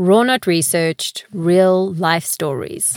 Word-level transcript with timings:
Raw 0.00 0.22
Not 0.22 0.46
Researched 0.46 1.26
Real 1.32 1.92
Life 1.94 2.24
Stories. 2.24 2.96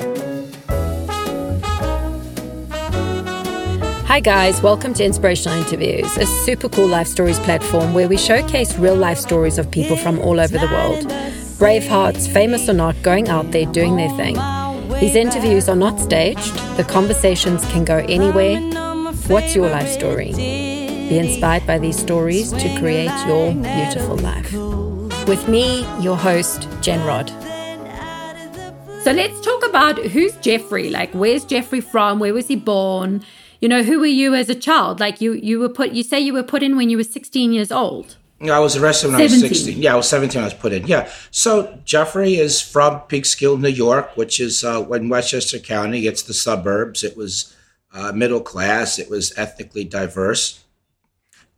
Hi, 4.05 4.19
guys, 4.19 4.61
welcome 4.61 4.93
to 4.93 5.03
Inspirational 5.03 5.57
Interviews, 5.57 6.15
a 6.17 6.27
super 6.27 6.69
cool 6.69 6.85
life 6.85 7.07
stories 7.07 7.39
platform 7.39 7.95
where 7.95 8.07
we 8.07 8.17
showcase 8.17 8.77
real 8.77 8.95
life 8.95 9.17
stories 9.17 9.57
of 9.57 9.71
people 9.71 9.97
from 9.97 10.19
all 10.19 10.39
over 10.39 10.59
the 10.59 10.67
world. 10.67 11.11
Brave 11.57 11.87
hearts, 11.87 12.27
famous 12.27 12.69
or 12.69 12.73
not, 12.73 12.95
going 13.01 13.29
out 13.29 13.49
there 13.49 13.65
doing 13.65 13.95
their 13.95 14.15
thing. 14.15 14.35
These 14.99 15.15
interviews 15.15 15.67
are 15.67 15.75
not 15.75 15.99
staged, 15.99 16.55
the 16.77 16.83
conversations 16.83 17.65
can 17.71 17.83
go 17.83 18.05
anywhere. 18.07 18.59
What's 19.25 19.55
your 19.55 19.71
life 19.71 19.89
story? 19.89 20.33
Be 20.33 21.17
inspired 21.17 21.65
by 21.65 21.79
these 21.79 21.97
stories 21.97 22.51
to 22.51 22.79
create 22.79 23.09
your 23.25 23.53
beautiful 23.55 24.17
life. 24.17 24.80
With 25.27 25.47
me, 25.47 25.81
your 26.01 26.17
host, 26.17 26.67
Jen 26.81 27.05
Rod. 27.05 27.29
So 29.03 29.11
let's 29.11 29.39
talk 29.41 29.65
about 29.65 29.97
who's 29.97 30.35
Jeffrey. 30.37 30.89
Like, 30.89 31.11
where's 31.13 31.45
Jeffrey 31.45 31.79
from? 31.79 32.19
Where 32.19 32.33
was 32.33 32.47
he 32.47 32.55
born? 32.55 33.23
You 33.59 33.69
know, 33.69 33.83
who 33.83 33.99
were 33.99 34.05
you 34.05 34.33
as 34.35 34.49
a 34.49 34.55
child? 34.55 34.99
Like, 34.99 35.21
you 35.21 35.33
you 35.33 35.59
were 35.59 35.69
put. 35.69 35.91
You 35.91 36.03
say 36.03 36.19
you 36.19 36.33
were 36.33 36.43
put 36.43 36.63
in 36.63 36.75
when 36.75 36.89
you 36.89 36.97
were 36.97 37.03
16 37.03 37.53
years 37.53 37.71
old. 37.71 38.17
Yeah, 38.39 38.57
I 38.57 38.59
was 38.59 38.75
arrested 38.75 39.11
when 39.11 39.19
17. 39.29 39.39
I 39.45 39.49
was 39.49 39.63
16. 39.63 39.81
Yeah, 39.81 39.93
I 39.93 39.95
was 39.97 40.09
17 40.09 40.41
I 40.41 40.45
was 40.45 40.53
put 40.55 40.73
in. 40.73 40.87
Yeah. 40.87 41.09
So 41.29 41.79
Jeffrey 41.85 42.35
is 42.35 42.59
from 42.59 43.01
Peekskill, 43.01 43.59
New 43.59 43.69
York, 43.69 44.17
which 44.17 44.39
is 44.39 44.63
uh, 44.63 44.87
in 44.89 45.09
Westchester 45.09 45.59
County. 45.59 46.07
It's 46.07 46.23
the 46.23 46.33
suburbs. 46.33 47.03
It 47.03 47.15
was 47.15 47.55
uh, 47.93 48.11
middle 48.11 48.41
class. 48.41 48.97
It 48.97 49.09
was 49.09 49.37
ethnically 49.37 49.83
diverse. 49.83 50.63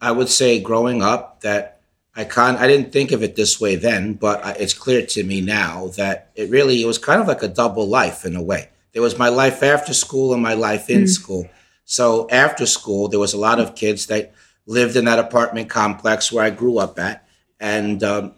I 0.02 0.12
would 0.12 0.28
say 0.28 0.59
growing 0.59 1.02
up 1.02 1.40
that 1.42 1.73
I 2.16 2.26
can't. 2.26 2.59
I 2.59 2.67
didn't 2.67 2.91
think 2.91 3.12
of 3.12 3.23
it 3.23 3.35
this 3.35 3.59
way 3.59 3.76
then, 3.76 4.13
but 4.13 4.59
it's 4.59 4.73
clear 4.73 5.05
to 5.08 5.23
me 5.23 5.41
now 5.41 5.88
that 5.98 6.30
it 6.36 6.49
really 6.49 6.81
it 6.81 6.86
was 6.86 6.99
kind 6.99 7.20
of 7.20 7.27
like 7.27 7.41
a 7.41 7.48
double 7.48 7.88
life 7.88 8.23
in 8.23 8.36
a 8.36 8.41
way. 8.41 8.70
There 8.92 9.02
was 9.02 9.17
my 9.17 9.30
life 9.30 9.64
after 9.64 9.94
school 9.94 10.33
and 10.33 10.42
my 10.42 10.53
life 10.53 10.89
in 10.89 11.03
mm. 11.03 11.09
school. 11.09 11.50
So 11.86 12.30
after 12.30 12.67
school, 12.67 13.08
there 13.08 13.20
was 13.20 13.33
a 13.33 13.39
lot 13.39 13.59
of 13.59 13.75
kids 13.75 14.05
that 14.08 14.33
lived 14.67 14.95
in 14.95 15.05
that 15.05 15.20
apartment 15.20 15.70
complex 15.70 16.31
where 16.31 16.45
I 16.45 16.52
grew 16.52 16.78
up 16.78 17.00
at, 17.00 17.28
and 17.59 18.03
um, 18.03 18.36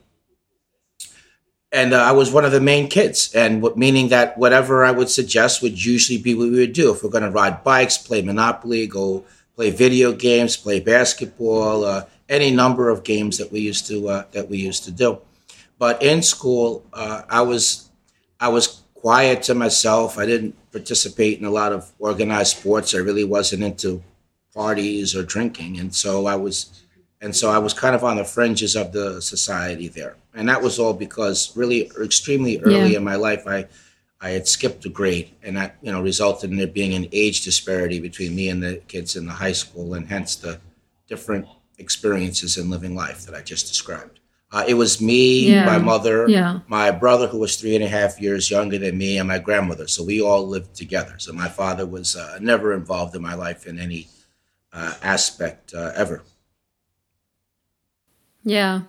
and 1.74 1.94
uh, 1.94 1.98
I 1.98 2.14
was 2.14 2.32
one 2.32 2.46
of 2.46 2.54
the 2.54 2.62
main 2.62 2.88
kids, 2.88 3.36
and 3.36 3.62
w- 3.62 3.78
meaning 3.78 4.08
that 4.08 4.38
whatever 4.38 4.86
I 4.86 4.92
would 4.92 5.10
suggest 5.10 5.62
would 5.62 5.84
usually 5.84 6.18
be 6.18 6.34
what 6.34 6.50
we 6.50 6.60
would 6.60 6.74
do 6.74 6.94
if 6.94 7.04
we're 7.04 7.10
going 7.10 7.26
to 7.26 7.30
ride 7.30 7.62
bikes, 7.66 7.98
play 7.98 8.22
Monopoly, 8.22 8.88
go 8.88 9.26
play 9.56 9.70
video 9.70 10.14
games, 10.14 10.56
play 10.56 10.80
basketball. 10.80 11.84
Uh, 11.84 12.06
any 12.30 12.52
number 12.52 12.90
of 12.90 13.04
games 13.04 13.38
that 13.38 13.52
we 13.52 13.60
used 13.60 13.88
to 13.88 14.10
uh, 14.10 14.24
that 14.32 14.50
we 14.50 14.58
used 14.58 14.84
to 14.86 14.92
do. 14.92 15.20
But 15.78 16.02
in 16.02 16.22
school, 16.22 16.84
uh, 16.94 17.24
I 17.30 17.42
was 17.42 17.90
I 18.40 18.50
was 18.50 18.82
quiet 18.94 19.44
to 19.44 19.56
myself. 19.56 20.18
I 20.18 20.26
didn't 20.26 20.56
participate 20.72 21.40
in 21.40 21.46
a 21.46 21.52
lot 21.52 21.74
of 21.74 21.92
organized 22.00 22.58
sports. 22.58 22.96
I 22.96 23.00
really 23.00 23.24
wasn't 23.24 23.64
into 23.64 24.04
parties 24.54 25.16
or 25.16 25.24
drinking, 25.24 25.80
and 25.80 25.94
so 25.94 26.26
I 26.26 26.36
was 26.36 26.82
and 27.22 27.36
so 27.36 27.50
I 27.50 27.58
was 27.58 27.74
kind 27.74 27.96
of 27.96 28.04
on 28.04 28.18
the 28.18 28.26
fringes 28.26 28.76
of 28.76 28.92
the 28.92 29.22
society 29.22 29.88
there. 29.88 30.16
And 30.34 30.50
that 30.50 30.62
was 30.62 30.80
all 30.80 30.94
because 30.94 31.56
really 31.56 31.90
extremely 32.02 32.60
early 32.60 32.92
yeah. 32.92 32.98
in 32.98 33.04
my 33.04 33.16
life, 33.16 33.48
I 33.48 33.68
I 34.22 34.30
had 34.30 34.48
skipped 34.48 34.86
a 34.86 34.90
grade, 34.90 35.30
and 35.44 35.58
that 35.58 35.76
you 35.82 35.92
know 35.92 36.02
resulted 36.02 36.50
in 36.50 36.58
there 36.58 36.68
being 36.68 36.94
an 36.94 37.08
age 37.12 37.44
disparity 37.44 38.00
between 38.00 38.36
me 38.36 38.50
and 38.50 38.64
the 38.64 38.78
kids 38.88 39.16
in 39.16 39.26
the 39.26 39.34
high 39.34 39.52
school, 39.52 39.94
and 39.94 40.08
hence 40.08 40.36
the 40.36 40.60
different 41.08 41.48
experiences 41.78 42.58
in 42.58 42.70
living 42.70 42.96
life 42.96 43.26
that 43.26 43.36
I 43.36 43.42
just 43.42 43.68
described. 43.68 44.20
Uh, 44.52 44.64
it 44.68 44.76
was 44.76 45.02
me, 45.02 45.50
yeah. 45.50 45.66
my 45.66 45.78
mother, 45.78 46.30
yeah. 46.30 46.60
my 46.68 46.90
brother, 46.92 47.28
who 47.28 47.40
was 47.40 47.58
three 47.58 47.76
and 47.76 47.84
a 47.84 47.88
half 47.88 48.22
years 48.22 48.50
younger 48.50 48.78
than 48.78 48.98
me, 48.98 49.18
and 49.18 49.28
my 49.28 49.40
grandmother. 49.40 49.88
So 49.88 50.04
we 50.04 50.22
all 50.22 50.48
lived 50.48 50.76
together. 50.76 51.16
So 51.18 51.34
my 51.34 51.50
father 51.50 51.86
was 51.86 52.16
uh, 52.16 52.38
never 52.40 52.74
involved 52.74 53.16
in 53.16 53.22
my 53.22 53.34
life 53.34 53.66
in 53.68 53.80
any 53.80 54.08
uh, 54.72 54.94
aspect 55.02 55.74
uh, 55.74 55.92
ever. 55.96 56.24
Yeah. 58.44 58.82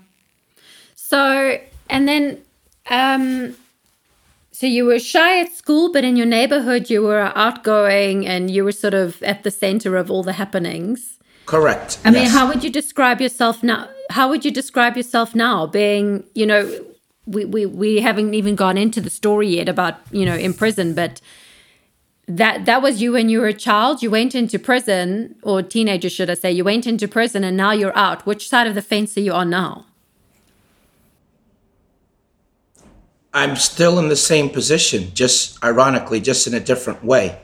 So, 0.95 1.59
and 1.89 2.07
then, 2.07 2.43
um, 2.91 3.57
so 4.53 4.67
you 4.67 4.85
were 4.85 4.99
shy 4.99 5.41
at 5.41 5.53
school, 5.53 5.91
but 5.91 6.05
in 6.05 6.17
your 6.17 6.27
neighborhood, 6.27 6.91
you 6.91 7.03
were 7.03 7.33
outgoing 7.35 8.27
and 8.27 8.51
you 8.51 8.63
were 8.65 8.73
sort 8.73 8.95
of 8.95 9.23
at 9.23 9.43
the 9.43 9.51
center 9.51 9.97
of 9.97 10.11
all 10.11 10.23
the 10.23 10.35
happenings. 10.35 11.16
Correct. 11.47 11.99
I 12.05 12.11
yes. 12.11 12.15
mean, 12.15 12.31
how 12.31 12.49
would 12.49 12.65
you 12.65 12.71
describe 12.71 13.21
yourself 13.21 13.63
now? 13.63 13.89
How 14.11 14.29
would 14.29 14.45
you 14.45 14.51
describe 14.51 14.97
yourself 14.97 15.35
now? 15.35 15.67
Being, 15.67 16.25
you 16.35 16.45
know, 16.45 16.85
we, 17.27 17.45
we, 17.45 17.67
we 17.67 18.01
haven't 18.01 18.35
even 18.35 18.57
gone 18.57 18.77
into 18.77 19.01
the 19.01 19.11
story 19.11 19.49
yet 19.49 19.69
about, 19.69 19.99
you 20.11 20.25
know, 20.25 20.35
in 20.35 20.55
prison, 20.55 20.95
but 20.95 21.21
that 22.29 22.65
that 22.65 22.83
was 22.83 23.01
you 23.01 23.13
when 23.13 23.29
you 23.29 23.41
were 23.41 23.47
a 23.47 23.55
child. 23.55 24.03
You 24.03 24.11
went 24.11 24.35
into 24.35 24.59
prison, 24.59 25.37
or 25.43 25.63
teenager, 25.63 26.11
should 26.11 26.29
I 26.29 26.35
say? 26.35 26.51
You 26.51 26.65
went 26.65 26.87
into 26.87 27.07
prison, 27.07 27.45
and 27.45 27.57
now 27.57 27.71
you're 27.73 27.97
out. 27.97 28.27
Which 28.27 28.49
side 28.49 28.67
of 28.67 28.75
the 28.75 28.83
fence 28.83 29.17
are 29.17 29.21
you 29.21 29.33
on 29.33 29.51
now? 29.51 29.87
I'm 33.33 33.55
still 33.55 33.99
in 33.99 34.09
the 34.09 34.17
same 34.17 34.49
position, 34.49 35.11
just 35.15 35.63
ironically, 35.63 36.21
just 36.21 36.47
in 36.47 36.55
a 36.55 36.61
different 36.61 37.05
way. 37.05 37.39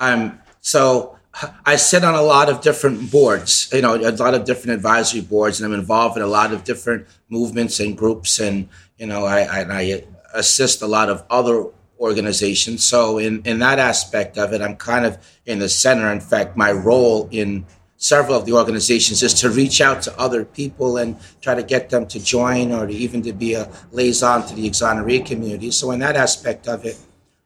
I'm 0.00 0.40
so 0.60 1.17
I 1.64 1.76
sit 1.76 2.04
on 2.04 2.14
a 2.14 2.22
lot 2.22 2.48
of 2.48 2.62
different 2.62 3.10
boards, 3.10 3.68
you 3.72 3.82
know, 3.82 3.94
a 3.94 4.10
lot 4.10 4.34
of 4.34 4.44
different 4.44 4.74
advisory 4.74 5.20
boards, 5.20 5.60
and 5.60 5.72
I'm 5.72 5.78
involved 5.78 6.16
in 6.16 6.22
a 6.22 6.26
lot 6.26 6.52
of 6.52 6.64
different 6.64 7.06
movements 7.28 7.80
and 7.80 7.96
groups, 7.96 8.40
and 8.40 8.68
you 8.96 9.06
know, 9.06 9.24
I, 9.24 9.40
I, 9.42 9.80
I 9.80 10.04
assist 10.34 10.82
a 10.82 10.86
lot 10.86 11.08
of 11.08 11.24
other 11.30 11.66
organizations. 12.00 12.84
So 12.84 13.18
in 13.18 13.42
in 13.42 13.58
that 13.60 13.78
aspect 13.78 14.38
of 14.38 14.52
it, 14.52 14.62
I'm 14.62 14.76
kind 14.76 15.04
of 15.04 15.18
in 15.46 15.58
the 15.58 15.68
center. 15.68 16.10
In 16.10 16.20
fact, 16.20 16.56
my 16.56 16.72
role 16.72 17.28
in 17.30 17.66
several 17.98 18.36
of 18.36 18.46
the 18.46 18.52
organizations 18.52 19.22
is 19.22 19.34
to 19.34 19.50
reach 19.50 19.80
out 19.80 20.02
to 20.02 20.18
other 20.18 20.44
people 20.44 20.96
and 20.96 21.18
try 21.40 21.54
to 21.54 21.62
get 21.62 21.90
them 21.90 22.06
to 22.06 22.18
join 22.22 22.72
or 22.72 22.86
to 22.86 22.92
even 22.94 23.20
to 23.22 23.32
be 23.32 23.54
a 23.54 23.68
liaison 23.90 24.46
to 24.46 24.54
the 24.54 24.68
exoneree 24.68 25.24
community. 25.24 25.70
So 25.72 25.90
in 25.90 25.98
that 25.98 26.16
aspect 26.16 26.68
of 26.68 26.84
it, 26.84 26.96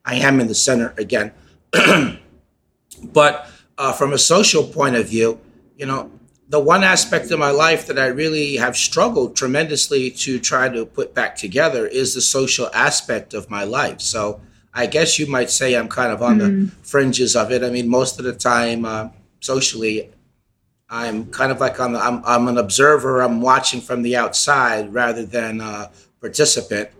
I 0.04 0.16
am 0.16 0.40
in 0.40 0.48
the 0.48 0.54
center 0.54 0.94
again. 0.98 1.32
but 3.02 3.50
uh, 3.82 3.92
from 3.92 4.12
a 4.12 4.18
social 4.18 4.62
point 4.62 4.94
of 4.94 5.08
view, 5.08 5.40
you 5.76 5.84
know, 5.84 6.08
the 6.48 6.60
one 6.60 6.84
aspect 6.84 7.32
of 7.32 7.38
my 7.40 7.50
life 7.50 7.88
that 7.88 7.98
I 7.98 8.06
really 8.06 8.54
have 8.56 8.76
struggled 8.76 9.34
tremendously 9.34 10.08
to 10.24 10.38
try 10.38 10.68
to 10.68 10.86
put 10.86 11.14
back 11.14 11.34
together 11.34 11.88
is 11.88 12.14
the 12.14 12.20
social 12.20 12.70
aspect 12.72 13.34
of 13.34 13.50
my 13.50 13.64
life. 13.64 14.00
So 14.00 14.40
I 14.72 14.86
guess 14.86 15.18
you 15.18 15.26
might 15.26 15.50
say 15.50 15.74
I'm 15.74 15.88
kind 15.88 16.12
of 16.12 16.22
on 16.22 16.38
mm-hmm. 16.38 16.64
the 16.66 16.70
fringes 16.84 17.34
of 17.34 17.50
it. 17.50 17.64
I 17.64 17.70
mean, 17.70 17.88
most 17.88 18.20
of 18.20 18.24
the 18.24 18.34
time, 18.34 18.84
uh, 18.84 19.08
socially, 19.40 20.12
I'm 20.88 21.26
kind 21.32 21.50
of 21.50 21.58
like 21.58 21.80
on 21.80 21.94
the, 21.94 21.98
I'm, 21.98 22.22
I'm 22.24 22.46
an 22.46 22.58
observer. 22.58 23.20
I'm 23.20 23.40
watching 23.40 23.80
from 23.80 24.02
the 24.02 24.14
outside 24.14 24.94
rather 24.94 25.26
than 25.26 25.60
a 25.60 25.90
participant 26.20 26.90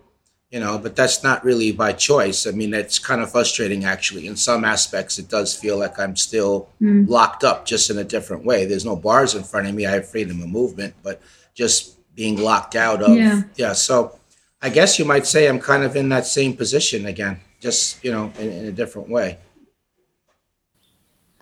you 0.53 0.61
know, 0.61 0.79
but 0.79 0.95
that's 0.95 1.23
not 1.23 1.43
really 1.45 1.73
by 1.73 1.95
choice. 1.95 2.47
I 2.47 2.51
mean, 2.51 2.75
it's 2.75 2.99
kind 2.99 3.23
of 3.23 3.33
frustrating 3.33 3.87
actually. 3.87 4.27
In 4.27 4.37
some 4.37 4.65
aspects, 4.65 5.19
it 5.19 5.29
does 5.29 5.57
feel 5.57 5.79
like 5.79 5.99
I'm 5.99 6.15
still 6.15 6.69
mm. 6.81 7.09
locked 7.09 7.43
up, 7.43 7.65
just 7.65 7.89
in 7.89 7.97
a 7.97 8.05
different 8.05 8.45
way. 8.45 8.67
There's 8.67 8.85
no 8.85 8.95
bars 8.95 9.35
in 9.35 9.45
front 9.45 9.67
of 9.67 9.75
me. 9.75 9.87
I 9.87 9.93
have 9.93 10.09
freedom 10.09 10.43
of 10.43 10.51
movement, 10.51 10.95
but 11.03 11.23
just 11.55 11.97
being 12.15 12.39
locked 12.39 12.77
out 12.77 13.03
of, 13.03 13.17
yeah. 13.17 13.43
yeah 13.57 13.73
so 13.73 14.19
I 14.61 14.69
guess 14.69 14.99
you 14.99 15.07
might 15.07 15.27
say 15.27 15.49
I'm 15.49 15.59
kind 15.59 15.85
of 15.85 15.97
in 15.97 16.11
that 16.11 16.27
same 16.27 16.55
position 16.55 17.07
again, 17.07 17.41
just, 17.59 18.05
you 18.05 18.13
know, 18.13 18.31
in, 18.39 18.53
in 18.53 18.67
a 18.67 18.73
different 18.73 19.09
way. 19.09 19.39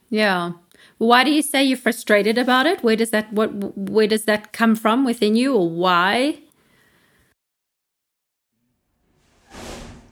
Yeah. 0.08 0.52
Why 0.98 1.24
do 1.24 1.32
you 1.32 1.42
say 1.42 1.64
you're 1.64 1.76
frustrated 1.76 2.38
about 2.38 2.66
it? 2.66 2.84
Where 2.84 2.94
does 2.94 3.10
that 3.10 3.32
what 3.32 3.48
where 3.76 4.06
does 4.06 4.24
that 4.26 4.52
come 4.52 4.76
from 4.76 5.04
within 5.04 5.34
you 5.34 5.56
or 5.56 5.68
why? 5.68 6.42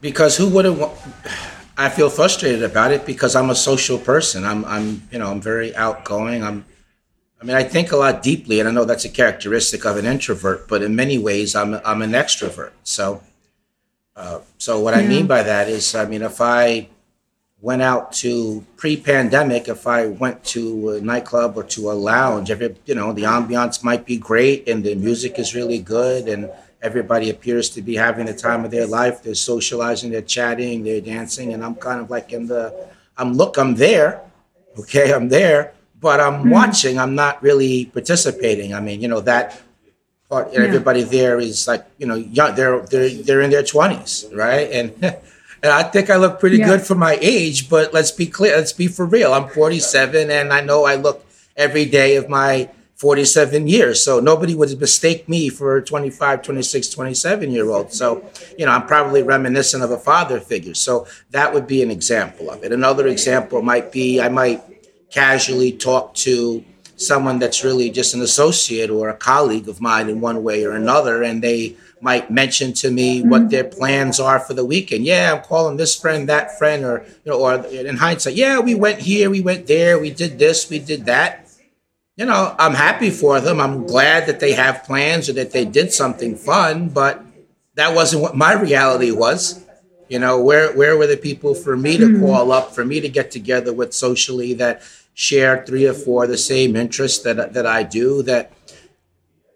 Because 0.00 0.36
who 0.36 0.48
wouldn't 0.48 0.78
want 0.78 0.92
I 1.80 1.90
feel 1.90 2.10
frustrated 2.10 2.64
about 2.64 2.90
it 2.90 3.06
because 3.06 3.36
I'm 3.36 3.50
a 3.50 3.54
social 3.54 3.98
person. 3.98 4.44
I'm 4.44 4.64
I'm 4.64 5.02
you 5.12 5.18
know, 5.18 5.30
I'm 5.30 5.40
very 5.40 5.74
outgoing. 5.76 6.42
I'm 6.42 6.64
I 7.40 7.44
mean, 7.44 7.54
I 7.54 7.62
think 7.62 7.92
a 7.92 7.96
lot 7.96 8.20
deeply 8.22 8.58
and 8.58 8.68
I 8.68 8.72
know 8.72 8.84
that's 8.84 9.04
a 9.04 9.08
characteristic 9.08 9.84
of 9.84 9.96
an 9.96 10.04
introvert, 10.04 10.66
but 10.66 10.82
in 10.82 10.96
many 10.96 11.18
ways 11.18 11.54
I'm 11.54 11.74
I'm 11.84 12.02
an 12.02 12.12
extrovert. 12.12 12.72
So 12.82 13.22
uh, 14.16 14.40
so 14.58 14.80
what 14.80 14.94
yeah. 14.94 15.02
I 15.02 15.06
mean 15.06 15.26
by 15.26 15.42
that 15.44 15.68
is 15.68 15.94
I 15.94 16.04
mean 16.06 16.22
if 16.22 16.40
I 16.40 16.88
went 17.60 17.82
out 17.82 18.12
to 18.12 18.64
pre-pandemic 18.76 19.66
if 19.66 19.86
i 19.86 20.06
went 20.06 20.44
to 20.44 20.90
a 20.90 21.00
nightclub 21.00 21.56
or 21.56 21.64
to 21.64 21.90
a 21.90 21.92
lounge 21.92 22.50
every 22.50 22.74
you 22.86 22.94
know 22.94 23.12
the 23.12 23.22
ambiance 23.22 23.82
might 23.82 24.06
be 24.06 24.16
great 24.16 24.68
and 24.68 24.84
the 24.84 24.94
music 24.94 25.38
is 25.38 25.54
really 25.54 25.80
good 25.80 26.28
and 26.28 26.48
everybody 26.82 27.30
appears 27.30 27.70
to 27.70 27.82
be 27.82 27.96
having 27.96 28.26
the 28.26 28.34
time 28.34 28.64
of 28.64 28.70
their 28.70 28.86
life. 28.86 29.22
They're 29.22 29.34
socializing, 29.34 30.10
they're 30.10 30.22
chatting, 30.22 30.84
they're 30.84 31.00
dancing, 31.00 31.52
and 31.52 31.64
I'm 31.64 31.74
kind 31.74 32.00
of 32.00 32.10
like 32.10 32.32
in 32.32 32.46
the, 32.46 32.88
I'm 33.16 33.34
look, 33.34 33.58
I'm 33.58 33.74
there, 33.74 34.22
okay, 34.78 35.12
I'm 35.12 35.28
there, 35.28 35.72
but 36.00 36.20
I'm 36.20 36.40
mm-hmm. 36.40 36.50
watching. 36.50 36.98
I'm 36.98 37.14
not 37.14 37.42
really 37.42 37.86
participating. 37.86 38.74
I 38.74 38.80
mean, 38.80 39.00
you 39.00 39.08
know 39.08 39.20
that 39.20 39.60
part, 40.28 40.52
yeah. 40.52 40.60
everybody 40.60 41.02
there 41.02 41.38
is 41.38 41.66
like 41.66 41.84
you 41.98 42.06
know 42.06 42.14
young. 42.14 42.54
They're 42.54 42.80
they're 42.80 43.10
they're 43.10 43.40
in 43.40 43.50
their 43.50 43.64
twenties, 43.64 44.26
right? 44.32 44.70
And 44.70 44.92
and 45.02 45.72
I 45.72 45.82
think 45.82 46.10
I 46.10 46.16
look 46.16 46.38
pretty 46.38 46.58
yeah. 46.58 46.66
good 46.66 46.82
for 46.82 46.94
my 46.94 47.18
age. 47.20 47.68
But 47.68 47.92
let's 47.92 48.12
be 48.12 48.26
clear. 48.26 48.56
Let's 48.56 48.72
be 48.72 48.86
for 48.86 49.06
real. 49.06 49.32
I'm 49.32 49.48
47, 49.48 50.30
and 50.30 50.52
I 50.52 50.60
know 50.60 50.84
I 50.84 50.94
look 50.94 51.24
every 51.56 51.84
day 51.84 52.16
of 52.16 52.28
my 52.28 52.70
47 52.98 53.68
years. 53.68 54.02
So 54.02 54.18
nobody 54.18 54.56
would 54.56 54.78
mistake 54.80 55.28
me 55.28 55.48
for 55.48 55.76
a 55.76 55.84
25, 55.84 56.42
26, 56.42 56.88
27 56.88 57.50
year 57.52 57.70
old. 57.70 57.92
So, 57.92 58.28
you 58.58 58.66
know, 58.66 58.72
I'm 58.72 58.86
probably 58.86 59.22
reminiscent 59.22 59.84
of 59.84 59.92
a 59.92 59.98
father 59.98 60.40
figure. 60.40 60.74
So 60.74 61.06
that 61.30 61.54
would 61.54 61.66
be 61.66 61.82
an 61.82 61.92
example 61.92 62.50
of 62.50 62.64
it. 62.64 62.72
Another 62.72 63.06
example 63.06 63.62
might 63.62 63.92
be 63.92 64.20
I 64.20 64.28
might 64.28 64.62
casually 65.10 65.72
talk 65.72 66.14
to 66.14 66.64
someone 66.96 67.38
that's 67.38 67.62
really 67.62 67.88
just 67.88 68.14
an 68.14 68.20
associate 68.20 68.90
or 68.90 69.08
a 69.08 69.14
colleague 69.14 69.68
of 69.68 69.80
mine 69.80 70.08
in 70.08 70.20
one 70.20 70.42
way 70.42 70.64
or 70.64 70.72
another, 70.72 71.22
and 71.22 71.40
they 71.40 71.76
might 72.00 72.28
mention 72.28 72.72
to 72.72 72.90
me 72.90 73.20
mm-hmm. 73.20 73.30
what 73.30 73.50
their 73.50 73.62
plans 73.62 74.18
are 74.18 74.40
for 74.40 74.54
the 74.54 74.64
weekend. 74.64 75.04
Yeah, 75.04 75.32
I'm 75.32 75.44
calling 75.44 75.76
this 75.76 75.94
friend, 75.94 76.28
that 76.28 76.58
friend, 76.58 76.84
or 76.84 77.04
you 77.24 77.30
know, 77.30 77.40
or 77.40 77.64
in 77.66 77.96
hindsight, 77.96 78.34
yeah, 78.34 78.58
we 78.58 78.74
went 78.74 78.98
here, 78.98 79.30
we 79.30 79.40
went 79.40 79.68
there, 79.68 80.00
we 80.00 80.10
did 80.10 80.40
this, 80.40 80.68
we 80.68 80.80
did 80.80 81.06
that 81.06 81.47
you 82.18 82.26
know, 82.26 82.54
I'm 82.58 82.74
happy 82.74 83.10
for 83.10 83.40
them. 83.40 83.60
I'm 83.60 83.86
glad 83.86 84.26
that 84.26 84.40
they 84.40 84.52
have 84.52 84.82
plans 84.82 85.28
or 85.28 85.34
that 85.34 85.52
they 85.52 85.64
did 85.64 85.92
something 85.92 86.34
fun, 86.34 86.88
but 86.88 87.24
that 87.76 87.94
wasn't 87.94 88.22
what 88.22 88.36
my 88.36 88.54
reality 88.54 89.12
was. 89.12 89.64
You 90.08 90.18
know, 90.18 90.40
where 90.42 90.72
where 90.76 90.96
were 90.98 91.06
the 91.06 91.16
people 91.16 91.54
for 91.54 91.76
me 91.76 91.96
to 91.96 92.06
mm-hmm. 92.06 92.24
call 92.24 92.50
up, 92.50 92.74
for 92.74 92.84
me 92.84 93.00
to 93.00 93.08
get 93.08 93.30
together 93.30 93.72
with 93.72 93.94
socially 93.94 94.52
that 94.54 94.82
share 95.14 95.64
three 95.64 95.86
or 95.86 95.94
four 95.94 96.26
the 96.26 96.36
same 96.36 96.74
interests 96.74 97.22
that 97.22 97.52
that 97.52 97.66
I 97.66 97.84
do, 97.84 98.22
that 98.24 98.52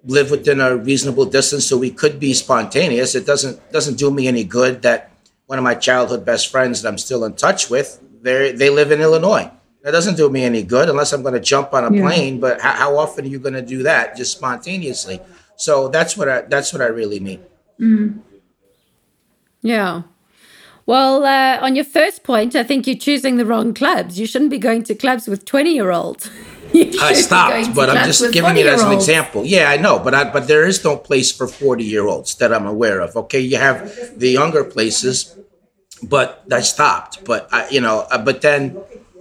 live 0.05 0.31
within 0.31 0.61
a 0.61 0.77
reasonable 0.77 1.25
distance 1.25 1.67
so 1.67 1.77
we 1.77 1.91
could 1.91 2.21
be 2.21 2.33
spontaneous. 2.33 3.17
It 3.17 3.27
doesn't 3.27 3.59
doesn't 3.73 3.99
do 3.99 4.11
me 4.11 4.29
any 4.29 4.45
good 4.45 4.83
that 4.83 5.11
one 5.47 5.59
of 5.59 5.65
my 5.65 5.75
childhood 5.75 6.25
best 6.25 6.49
friends 6.53 6.83
that 6.83 6.89
I'm 6.89 6.99
still 6.99 7.25
in 7.25 7.35
touch 7.35 7.69
with, 7.69 7.99
they 8.23 8.53
they 8.53 8.71
live 8.71 8.93
in 8.93 9.01
Illinois 9.01 9.51
that 9.83 9.91
doesn't 9.91 10.17
do 10.17 10.31
me 10.31 10.45
any 10.45 10.63
good 10.63 10.89
unless 10.89 11.13
I'm 11.13 11.23
going 11.23 11.35
to 11.35 11.41
jump 11.41 11.75
on 11.75 11.85
a 11.85 11.95
yeah. 11.95 12.03
plane. 12.03 12.41
But 12.41 12.61
how, 12.61 12.73
how, 12.73 12.97
often 12.97 13.25
are 13.25 13.29
you 13.29 13.39
going 13.39 13.55
to 13.55 13.63
do 13.63 13.83
that 13.83 14.17
just 14.17 14.33
spontaneously? 14.33 15.21
So 15.57 15.89
that's 15.89 16.17
what 16.17 16.29
I 16.29 16.43
that's 16.43 16.73
what 16.73 16.83
I 16.83 16.87
really 16.87 17.21
mean. 17.21 17.43
Mm. 17.81 18.21
Yeah. 19.61 20.03
Well, 20.85 21.25
uh, 21.25 21.65
on 21.65 21.77
your 21.77 21.85
first 21.85 22.25
point, 22.25 22.57
I 22.57 22.65
think 22.65 22.87
you're 22.87 22.97
choosing 22.97 23.37
the 23.37 23.47
wrong 23.47 23.73
clubs. 23.73 24.19
You 24.19 24.27
shouldn't 24.27 24.51
be 24.51 24.59
going 24.59 24.83
to 24.85 24.95
clubs 24.95 25.29
with 25.29 25.45
20 25.45 25.73
year 25.73 25.91
olds. 25.91 26.29
I 26.75 27.13
stopped, 27.13 27.75
but 27.75 27.91
I'm 27.91 28.07
just 28.07 28.33
giving 28.33 28.57
it 28.57 28.67
as 28.67 28.83
an 28.83 28.93
example. 28.93 29.45
Yeah, 29.45 29.71
I 29.71 29.77
know, 29.77 29.99
but 29.99 30.15
I, 30.15 30.31
but 30.31 30.49
there 30.49 30.67
is 30.67 30.83
no 30.83 30.97
place 30.97 31.31
for 31.31 31.47
40 31.47 31.85
year 31.85 32.07
olds 32.07 32.35
that 32.37 32.53
I'm 32.53 32.67
aware 32.67 33.01
of. 33.01 33.17
Okay, 33.17 33.41
you 33.41 33.59
have 33.59 34.19
the 34.19 34.31
younger 34.31 34.65
places, 34.65 35.37
but 36.03 36.43
I 36.51 36.61
stopped. 36.61 37.25
But 37.25 37.49
I, 37.53 37.69
you 37.69 37.81
know, 37.81 38.07
uh, 38.11 38.19
but 38.19 38.41
then 38.41 38.79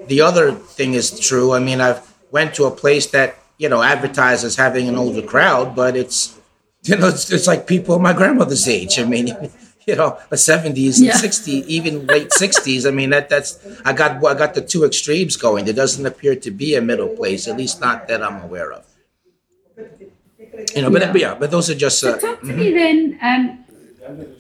the 0.08 0.22
other 0.22 0.52
thing 0.52 0.94
is 0.94 1.20
true. 1.20 1.54
I 1.54 1.60
mean, 1.60 1.82
I've 1.82 2.02
went 2.32 2.56
to 2.56 2.66
a 2.66 2.72
place 2.72 3.08
that 3.08 3.38
you 3.58 3.70
know 3.70 3.82
advertises 3.82 4.56
having 4.56 4.88
an 4.88 4.96
older 4.96 5.22
crowd, 5.22 5.76
but 5.76 5.96
it's 5.96 6.38
you 6.84 6.98
know 6.98 7.08
it's, 7.08 7.32
it's 7.32 7.48
like 7.48 7.68
people 7.68 8.00
my 8.00 8.14
grandmother's 8.14 8.68
age. 8.68 9.00
I 9.00 9.04
mean, 9.04 9.28
you 9.88 9.96
know, 9.96 10.18
the 10.30 10.38
seventies 10.38 11.00
and 11.00 11.08
yeah. 11.08 11.16
sixties, 11.16 11.66
even 11.68 12.08
late 12.08 12.32
sixties. 12.44 12.86
I 12.86 12.92
mean, 12.92 13.10
that 13.12 13.30
that's 13.30 13.60
I 13.86 13.94
got 13.94 14.24
I 14.26 14.34
got 14.34 14.54
the 14.54 14.62
two 14.62 14.84
extremes 14.84 15.38
going. 15.38 15.66
There 15.66 15.74
doesn't 15.74 16.06
appear 16.06 16.36
to 16.36 16.52
be 16.52 16.76
a 16.76 16.82
middle 16.82 17.10
place, 17.10 17.48
at 17.48 17.58
least 17.58 17.82
not 17.82 18.08
that 18.08 18.24
I'm 18.24 18.42
aware 18.42 18.72
of. 18.72 18.86
You 20.76 20.84
know, 20.84 20.92
but 20.92 21.02
yeah, 21.02 21.12
but, 21.12 21.22
yeah, 21.22 21.36
but 21.36 21.52
those 21.52 21.70
are 21.70 21.76
just. 21.76 22.04
Uh, 22.04 22.20
so 22.20 22.28
talk 22.28 22.42
to 22.42 22.48
mm-hmm. 22.48 22.60
me 22.60 22.72
then. 22.72 23.20
Um, 23.22 24.38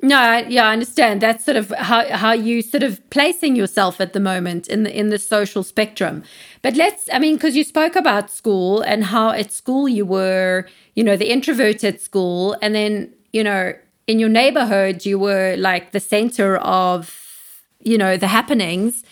no, 0.00 0.44
yeah, 0.48 0.68
I 0.68 0.72
understand. 0.74 1.20
That's 1.20 1.44
sort 1.44 1.56
of 1.56 1.70
how 1.70 2.08
how 2.16 2.32
you 2.32 2.62
sort 2.62 2.84
of 2.84 3.00
placing 3.10 3.56
yourself 3.56 4.00
at 4.00 4.12
the 4.12 4.20
moment 4.20 4.68
in 4.68 4.84
the 4.84 4.96
in 4.96 5.08
the 5.08 5.18
social 5.18 5.64
spectrum. 5.64 6.22
But 6.62 6.76
let's, 6.76 7.08
I 7.12 7.18
mean, 7.18 7.34
because 7.34 7.56
you 7.56 7.64
spoke 7.64 7.96
about 7.96 8.30
school 8.30 8.80
and 8.80 9.04
how 9.04 9.30
at 9.30 9.50
school 9.50 9.88
you 9.88 10.06
were, 10.06 10.66
you 10.94 11.02
know, 11.02 11.16
the 11.16 11.30
introverted 11.30 12.00
school, 12.00 12.56
and 12.62 12.74
then 12.76 13.12
you 13.32 13.42
know, 13.42 13.72
in 14.06 14.20
your 14.20 14.28
neighborhood 14.28 15.04
you 15.04 15.18
were 15.18 15.56
like 15.58 15.90
the 15.90 16.00
center 16.00 16.58
of, 16.58 17.64
you 17.82 17.98
know, 17.98 18.16
the 18.16 18.28
happenings. 18.28 19.02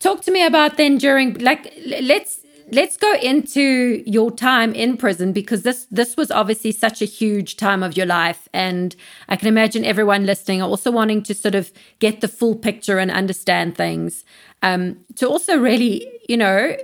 Talk 0.00 0.22
to 0.22 0.30
me 0.32 0.44
about 0.46 0.78
then 0.78 0.96
during 0.96 1.34
like 1.34 1.72
let's 2.00 2.40
let's 2.72 2.96
go 2.96 3.14
into 3.16 4.02
your 4.06 4.30
time 4.30 4.74
in 4.74 4.96
prison 4.96 5.32
because 5.32 5.62
this 5.62 5.86
this 5.90 6.16
was 6.16 6.30
obviously 6.30 6.72
such 6.72 7.02
a 7.02 7.04
huge 7.04 7.56
time 7.56 7.82
of 7.82 7.96
your 7.96 8.06
life. 8.06 8.48
And 8.52 8.96
i 9.28 9.36
can 9.36 9.48
imagine 9.48 9.84
everyone 9.84 10.26
listening 10.26 10.62
also 10.62 10.90
wanting 10.90 11.22
to 11.24 11.34
sort 11.34 11.54
of 11.54 11.70
get 11.98 12.22
the 12.22 12.28
full 12.28 12.56
picture 12.56 12.98
and 12.98 13.10
understand 13.10 13.76
things. 13.76 14.24
Um, 14.62 15.04
to 15.16 15.28
also 15.28 15.58
really 15.58 16.08
you 16.28 16.36
know 16.36 16.76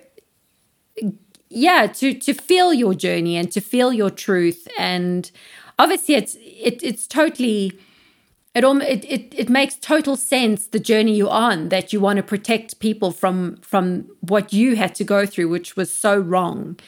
yeah 1.49 1.87
to 1.87 2.13
to 2.13 2.35
feel 2.35 2.75
your 2.75 2.95
journey 2.95 3.37
and 3.37 3.51
to 3.53 3.61
feel 3.61 3.93
your 3.93 4.11
truth. 4.11 4.69
And 4.79 5.31
obviously 5.79 6.15
it's 6.15 6.37
it, 6.41 6.83
it's 6.83 7.07
totally 7.07 7.79
it, 8.55 8.65
it 8.65 9.05
it 9.05 9.35
it 9.37 9.49
makes 9.49 9.77
total 9.77 10.17
sense 10.17 10.67
the 10.69 10.79
journey 10.79 11.17
you're 11.17 11.31
on 11.31 11.69
that 11.69 11.93
you 11.93 12.01
want 12.01 12.17
to 12.17 12.23
protect 12.23 12.79
people 12.81 13.11
from 13.11 13.57
from 13.57 14.07
what 14.21 14.53
you 14.53 14.77
had 14.77 14.95
to 14.95 15.05
go 15.05 15.27
through 15.27 15.49
which 15.49 15.77
was 15.77 15.93
so 15.93 16.19
wrong 16.19 16.79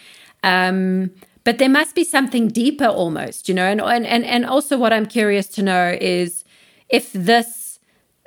um, 0.42 1.10
but 1.44 1.58
there 1.58 1.68
must 1.68 1.94
be 1.94 2.04
something 2.04 2.48
deeper 2.48 2.86
almost 2.86 3.48
you 3.48 3.54
know 3.54 3.66
and 3.66 3.80
and 4.06 4.24
and, 4.24 4.44
also 4.44 4.76
what 4.76 4.92
i'm 4.92 5.06
curious 5.06 5.46
to 5.46 5.62
know 5.62 5.96
is 6.00 6.44
if 6.88 7.12
this 7.12 7.78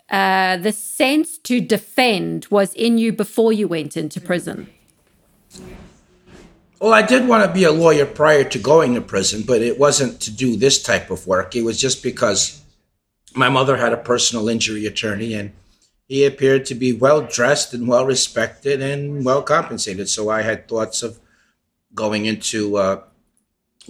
uh, 0.09 0.57
the 0.57 0.71
sense 0.71 1.38
to 1.39 1.59
defend 1.59 2.45
was 2.50 2.74
in 2.75 2.97
you 2.97 3.12
before 3.12 3.51
you 3.51 3.68
went 3.68 3.97
into 3.97 4.21
prison 4.21 4.69
well, 6.79 6.94
I 6.94 7.01
did 7.01 7.29
want 7.29 7.45
to 7.45 7.53
be 7.53 7.63
a 7.63 7.71
lawyer 7.71 8.06
prior 8.06 8.44
to 8.44 8.59
going 8.59 8.95
to 8.95 9.00
prison, 9.00 9.44
but 9.47 9.62
it 9.62 9.79
wasn't 9.79 10.19
to 10.19 10.31
do 10.31 10.57
this 10.57 10.83
type 10.83 11.09
of 11.12 11.25
work. 11.25 11.56
It 11.56 11.62
was 11.62 11.79
just 11.79 12.03
because 12.03 12.62
my 13.35 13.50
mother 13.50 13.77
had 13.77 13.94
a 13.94 13.97
personal 13.97 14.50
injury 14.50 14.85
attorney, 14.85 15.33
and 15.33 15.51
he 16.07 16.25
appeared 16.25 16.65
to 16.65 16.75
be 16.75 16.94
well 16.94 17.21
dressed 17.21 17.74
and 17.74 17.88
well 17.88 18.06
respected 18.06 18.81
and 18.81 19.25
well 19.25 19.41
compensated. 19.41 20.09
So 20.09 20.30
I 20.30 20.41
had 20.41 20.68
thoughts 20.68 21.03
of 21.03 21.19
going 21.94 22.25
into 22.25 22.77
uh, 22.77 23.03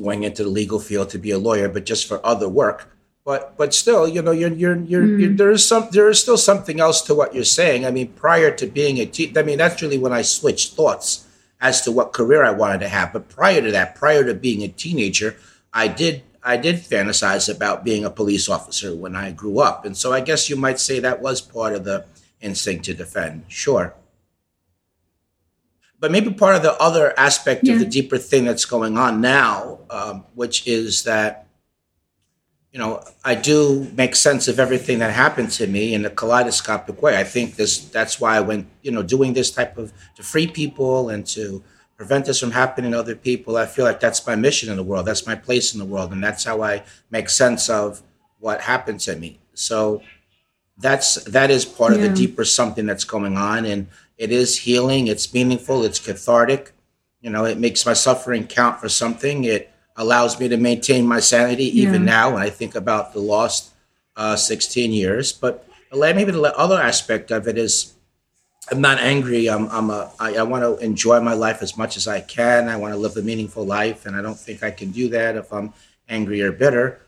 going 0.01 0.24
into 0.24 0.44
the 0.44 0.50
legal 0.50 0.80
field 0.80 1.10
to 1.10 1.19
be 1.19 1.31
a 1.31 1.38
lawyer, 1.38 1.69
but 1.69 1.86
just 1.86 2.07
for 2.07 2.25
other 2.25 2.50
work. 2.50 2.90
But 3.25 3.56
but 3.57 3.74
still, 3.74 4.07
you 4.07 4.22
know, 4.22 4.31
you're 4.31 4.51
you're, 4.51 4.78
you're, 4.78 5.04
mm. 5.04 5.19
you're 5.19 5.34
there 5.34 5.51
is 5.51 5.68
some 5.68 5.88
there 5.92 6.10
is 6.10 6.19
still 6.19 6.38
something 6.38 6.79
else 6.79 7.01
to 7.03 7.15
what 7.15 7.34
you're 7.34 7.46
saying. 7.46 7.86
I 7.86 7.91
mean, 7.91 8.10
prior 8.10 8.51
to 8.56 8.68
being 8.68 9.00
a 9.00 9.06
te- 9.06 9.34
I 9.38 9.44
mean, 9.44 9.58
that's 9.58 9.82
really 9.82 9.98
when 9.98 10.13
I 10.13 10.24
switched 10.24 10.74
thoughts 10.74 11.25
as 11.62 11.82
to 11.82 11.91
what 11.91 12.12
career 12.12 12.44
I 12.44 12.51
wanted 12.51 12.79
to 12.79 12.89
have. 12.89 13.13
But 13.13 13.29
prior 13.29 13.62
to 13.62 13.72
that, 13.72 13.96
prior 13.96 14.25
to 14.25 14.34
being 14.34 14.62
a 14.62 14.68
teenager, 14.68 15.38
I 15.72 15.88
did 15.88 16.24
I 16.44 16.58
did 16.58 16.76
fantasize 16.76 17.54
about 17.54 17.84
being 17.84 18.04
a 18.04 18.10
police 18.10 18.50
officer 18.50 18.96
when 18.96 19.16
I 19.16 19.32
grew 19.32 19.60
up. 19.60 19.86
And 19.86 19.96
so 19.96 20.12
I 20.12 20.22
guess 20.22 20.50
you 20.50 20.56
might 20.56 20.80
say 20.80 21.00
that 21.00 21.22
was 21.22 21.40
part 21.40 21.74
of 21.74 21.86
the 21.86 22.06
instinct 22.42 22.86
to 22.86 22.94
defend. 22.94 23.46
Sure. 23.48 23.96
But 26.00 26.12
maybe 26.12 26.34
part 26.34 26.56
of 26.58 26.64
the 26.64 26.74
other 26.82 27.18
aspect 27.18 27.64
yeah. 27.64 27.74
of 27.74 27.80
the 27.80 27.86
deeper 27.86 28.18
thing 28.18 28.44
that's 28.44 28.66
going 28.66 28.98
on 28.98 29.22
now, 29.22 29.80
um, 29.90 30.26
which 30.36 30.68
is 30.68 31.04
that, 31.04 31.48
you 32.74 32.80
know, 32.80 33.02
I 33.24 33.36
do 33.36 33.90
make 33.96 34.16
sense 34.16 34.50
of 34.50 34.60
everything 34.60 35.00
that 35.00 35.14
happened 35.14 35.52
to 35.52 35.68
me 35.68 35.94
in 35.94 36.06
a 36.06 36.10
kaleidoscopic 36.10 37.02
way. 37.02 37.18
I 37.18 37.24
think 37.24 37.56
this 37.56 37.78
that's 37.86 38.20
why 38.20 38.36
I 38.36 38.42
went, 38.42 38.68
you 38.82 38.92
know, 38.92 39.04
doing 39.04 39.32
this 39.32 39.50
type 39.50 39.78
of 39.78 39.94
to 40.16 40.24
free 40.24 40.48
people 40.48 41.10
and 41.10 41.26
to 41.28 41.64
prevent 41.98 42.26
this 42.26 42.40
from 42.40 42.52
happening 42.52 42.92
to 42.92 43.00
other 43.00 43.16
people. 43.16 43.58
I 43.58 43.66
feel 43.66 43.86
like 43.86 44.00
that's 44.00 44.26
my 44.26 44.36
mission 44.36 44.70
in 44.70 44.78
the 44.78 44.84
world. 44.84 45.06
That's 45.06 45.28
my 45.28 45.36
place 45.36 45.74
in 45.74 45.80
the 45.80 45.86
world. 45.86 46.12
And 46.12 46.24
that's 46.24 46.44
how 46.44 46.62
I 46.62 46.84
make 47.10 47.30
sense 47.30 47.70
of 47.70 48.02
what 48.40 48.62
happened 48.62 49.00
to 49.02 49.16
me. 49.16 49.40
So 49.54 50.02
that's 50.78 51.16
that 51.26 51.52
is 51.52 51.66
part 51.66 51.94
yeah. 51.94 52.00
of 52.00 52.10
the 52.10 52.16
deeper 52.16 52.44
something 52.44 52.86
that's 52.86 53.04
going 53.04 53.38
on. 53.38 53.66
And 53.66 53.88
it 54.18 54.32
is 54.32 54.60
healing, 54.60 55.08
it's 55.08 55.34
meaningful, 55.34 55.84
it's 55.84 56.00
cathartic. 56.00 56.74
You 57.22 57.30
know, 57.30 57.46
it 57.46 57.58
makes 57.58 57.86
my 57.86 57.94
suffering 57.94 58.48
count 58.48 58.80
for 58.80 58.90
something. 58.90 59.46
It 59.46 59.72
allows 59.96 60.40
me 60.40 60.48
to 60.50 60.58
maintain 60.58 61.06
my 61.06 61.20
sanity 61.20 61.66
even 61.80 62.02
yeah. 62.02 62.12
now 62.12 62.34
when 62.34 62.42
I 62.42 62.50
think 62.50 62.76
about 62.76 63.14
the 63.14 63.20
lost 63.20 63.72
uh, 64.16 64.36
16 64.36 64.92
years. 64.92 65.32
But 65.32 65.68
maybe 65.94 66.32
the 66.32 66.58
other 66.58 66.82
aspect 66.82 67.32
of 67.32 67.48
it 67.48 67.58
is 67.58 67.94
I'm 68.72 68.82
not 68.82 69.00
angry. 69.00 69.50
I'm, 69.50 69.67
I'm 69.70 69.89
a, 69.89 70.12
I, 70.20 70.36
I 70.36 70.43
want 70.43 70.63
to 70.63 70.84
enjoy 70.84 71.20
my 71.20 71.34
life 71.34 71.62
as 71.62 71.77
much 71.77 71.98
as 71.98 72.08
I 72.08 72.22
can. 72.22 72.70
I 72.70 72.77
want 72.77 72.93
to 72.93 72.98
live 72.98 73.17
a 73.17 73.22
meaningful 73.22 73.65
life, 73.65 74.05
and 74.05 74.15
I 74.15 74.22
don't 74.22 74.39
think 74.39 74.63
I 74.63 74.72
can 74.72 74.91
do 74.91 75.10
that 75.10 75.36
if 75.36 75.51
I'm 75.51 75.74
angry 76.08 76.41
or 76.41 76.51
bitter. 76.51 77.01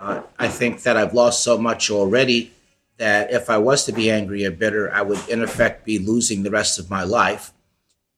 Uh, 0.00 0.22
I 0.38 0.48
think 0.48 0.82
that 0.82 0.96
I've 0.96 1.14
lost 1.14 1.44
so 1.44 1.58
much 1.58 1.90
already 1.90 2.52
that 2.96 3.32
if 3.32 3.50
I 3.50 3.58
was 3.58 3.84
to 3.86 3.92
be 3.92 4.10
angry 4.10 4.44
or 4.44 4.50
bitter, 4.50 4.92
I 4.92 5.02
would 5.02 5.28
in 5.28 5.42
effect 5.42 5.84
be 5.84 5.98
losing 5.98 6.42
the 6.42 6.50
rest 6.50 6.78
of 6.78 6.90
my 6.90 7.02
life. 7.02 7.52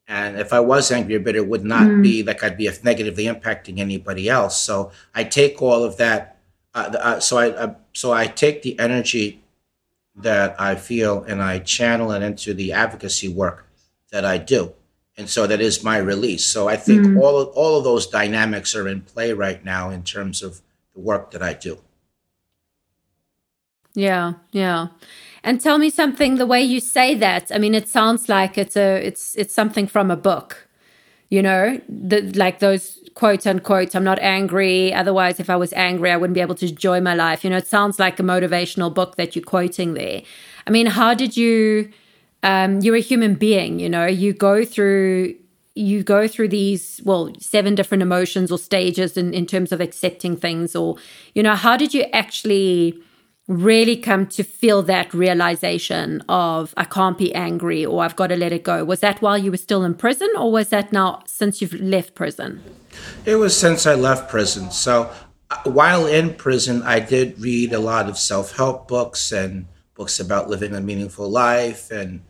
And 0.08 0.38
if 0.38 0.52
I 0.52 0.60
was 0.60 0.92
angry 0.92 1.16
or 1.16 1.20
bitter, 1.20 1.38
it 1.38 1.48
would 1.48 1.64
not 1.64 1.82
mm. 1.82 2.02
be 2.02 2.22
like 2.22 2.44
I'd 2.44 2.56
be 2.56 2.70
negatively 2.84 3.24
impacting 3.24 3.78
anybody 3.78 4.28
else. 4.28 4.60
So 4.60 4.92
I 5.14 5.24
take 5.24 5.60
all 5.60 5.82
of 5.82 5.96
that. 5.96 6.38
Uh, 6.74 6.92
uh, 7.00 7.20
so 7.20 7.38
I 7.38 7.50
uh, 7.50 7.74
so 7.92 8.12
I 8.12 8.26
take 8.26 8.62
the 8.62 8.78
energy 8.78 9.42
that 10.16 10.58
I 10.60 10.74
feel 10.74 11.22
and 11.24 11.42
I 11.42 11.58
channel 11.58 12.12
it 12.12 12.22
into 12.22 12.54
the 12.54 12.72
advocacy 12.72 13.28
work 13.28 13.66
that 14.10 14.24
I 14.24 14.38
do. 14.38 14.72
And 15.18 15.28
so 15.28 15.46
that 15.46 15.60
is 15.60 15.82
my 15.82 15.98
release. 15.98 16.44
So 16.44 16.68
I 16.68 16.76
think 16.76 17.06
mm. 17.06 17.20
all 17.20 17.38
of, 17.38 17.48
all 17.48 17.78
of 17.78 17.84
those 17.84 18.06
dynamics 18.06 18.74
are 18.74 18.86
in 18.86 19.00
play 19.02 19.32
right 19.32 19.64
now 19.64 19.90
in 19.90 20.02
terms 20.02 20.42
of 20.42 20.60
the 20.94 21.00
work 21.00 21.30
that 21.30 21.42
I 21.42 21.54
do. 21.54 21.78
Yeah, 23.94 24.34
yeah. 24.52 24.88
And 25.42 25.60
tell 25.60 25.78
me 25.78 25.90
something 25.90 26.36
the 26.36 26.46
way 26.46 26.60
you 26.60 26.80
say 26.80 27.14
that. 27.14 27.50
I 27.54 27.58
mean, 27.58 27.74
it 27.74 27.88
sounds 27.88 28.28
like 28.28 28.58
it's 28.58 28.76
a 28.76 28.96
it's 29.06 29.34
it's 29.36 29.54
something 29.54 29.86
from 29.86 30.10
a 30.10 30.16
book. 30.16 30.68
You 31.30 31.42
know, 31.42 31.80
the, 31.88 32.20
like 32.32 32.58
those 32.58 33.00
quote 33.16 33.46
unquote, 33.46 33.96
I'm 33.96 34.04
not 34.04 34.18
angry. 34.18 34.92
Otherwise, 34.92 35.40
if 35.40 35.48
I 35.48 35.56
was 35.56 35.72
angry, 35.72 36.12
I 36.12 36.18
wouldn't 36.18 36.34
be 36.34 36.42
able 36.42 36.54
to 36.56 36.68
enjoy 36.68 37.00
my 37.00 37.14
life. 37.14 37.42
You 37.42 37.50
know, 37.50 37.56
it 37.56 37.66
sounds 37.66 37.98
like 37.98 38.20
a 38.20 38.22
motivational 38.22 38.92
book 38.92 39.16
that 39.16 39.34
you're 39.34 39.44
quoting 39.44 39.94
there. 39.94 40.22
I 40.66 40.70
mean, 40.70 40.84
how 40.86 41.14
did 41.14 41.34
you, 41.34 41.90
um, 42.42 42.80
you're 42.80 42.94
a 42.94 43.00
human 43.00 43.34
being, 43.34 43.80
you 43.80 43.88
know, 43.88 44.04
you 44.04 44.34
go 44.34 44.66
through, 44.66 45.34
you 45.74 46.02
go 46.02 46.28
through 46.28 46.48
these, 46.48 47.00
well, 47.04 47.32
seven 47.40 47.74
different 47.74 48.02
emotions 48.02 48.52
or 48.52 48.58
stages 48.58 49.16
in, 49.16 49.32
in 49.32 49.46
terms 49.46 49.72
of 49.72 49.80
accepting 49.80 50.36
things 50.36 50.76
or, 50.76 50.96
you 51.34 51.42
know, 51.42 51.54
how 51.54 51.74
did 51.74 51.94
you 51.94 52.02
actually, 52.12 53.00
really 53.48 53.96
come 53.96 54.26
to 54.26 54.42
feel 54.42 54.82
that 54.82 55.14
realization 55.14 56.20
of 56.28 56.74
I 56.76 56.84
can't 56.84 57.16
be 57.16 57.34
angry 57.34 57.86
or 57.86 58.02
I've 58.02 58.16
got 58.16 58.28
to 58.28 58.36
let 58.36 58.52
it 58.52 58.64
go? 58.64 58.84
Was 58.84 59.00
that 59.00 59.22
while 59.22 59.38
you 59.38 59.50
were 59.50 59.56
still 59.56 59.84
in 59.84 59.94
prison 59.94 60.28
or 60.36 60.50
was 60.50 60.70
that 60.70 60.92
now 60.92 61.22
since 61.26 61.60
you've 61.60 61.74
left 61.74 62.14
prison? 62.14 62.62
It 63.24 63.36
was 63.36 63.56
since 63.56 63.86
I 63.86 63.94
left 63.94 64.28
prison. 64.28 64.70
So 64.70 65.10
uh, 65.50 65.70
while 65.70 66.06
in 66.06 66.34
prison, 66.34 66.82
I 66.82 66.98
did 66.98 67.38
read 67.38 67.72
a 67.72 67.78
lot 67.78 68.08
of 68.08 68.18
self 68.18 68.56
help 68.56 68.88
books 68.88 69.30
and 69.30 69.66
books 69.94 70.18
about 70.18 70.48
living 70.48 70.74
a 70.74 70.80
meaningful 70.80 71.30
life 71.30 71.90
and 71.90 72.22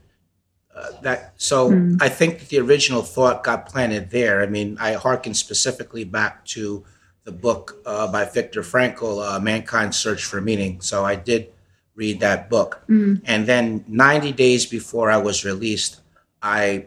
uh, 0.75 0.91
that 1.01 1.33
so 1.37 1.71
mm. 1.71 1.97
I 2.03 2.11
think 2.11 2.39
that 2.39 2.49
the 2.51 2.59
original 2.59 3.01
thought 3.01 3.43
got 3.43 3.67
planted 3.67 4.11
there. 4.11 4.43
I 4.43 4.47
mean, 4.47 4.77
I 4.79 4.93
hearken 4.93 5.33
specifically 5.33 6.05
back 6.05 6.45
to 6.47 6.85
the 7.27 7.33
book 7.33 7.83
uh, 7.85 8.11
by 8.11 8.25
Viktor 8.25 8.63
Frankl, 8.63 9.21
uh, 9.21 9.41
Mankind's 9.41 9.97
Search 9.97 10.25
for 10.25 10.41
Meaning. 10.41 10.81
So 10.81 11.05
I 11.05 11.17
did 11.17 11.53
read 11.97 12.21
that 12.21 12.49
book. 12.49 12.81
Mm. 12.89 13.21
And 13.25 13.47
then 13.47 13.85
90 13.89 14.33
days 14.33 14.65
before 14.65 15.11
I 15.11 15.17
was 15.17 15.45
released, 15.45 16.01
I 16.41 16.87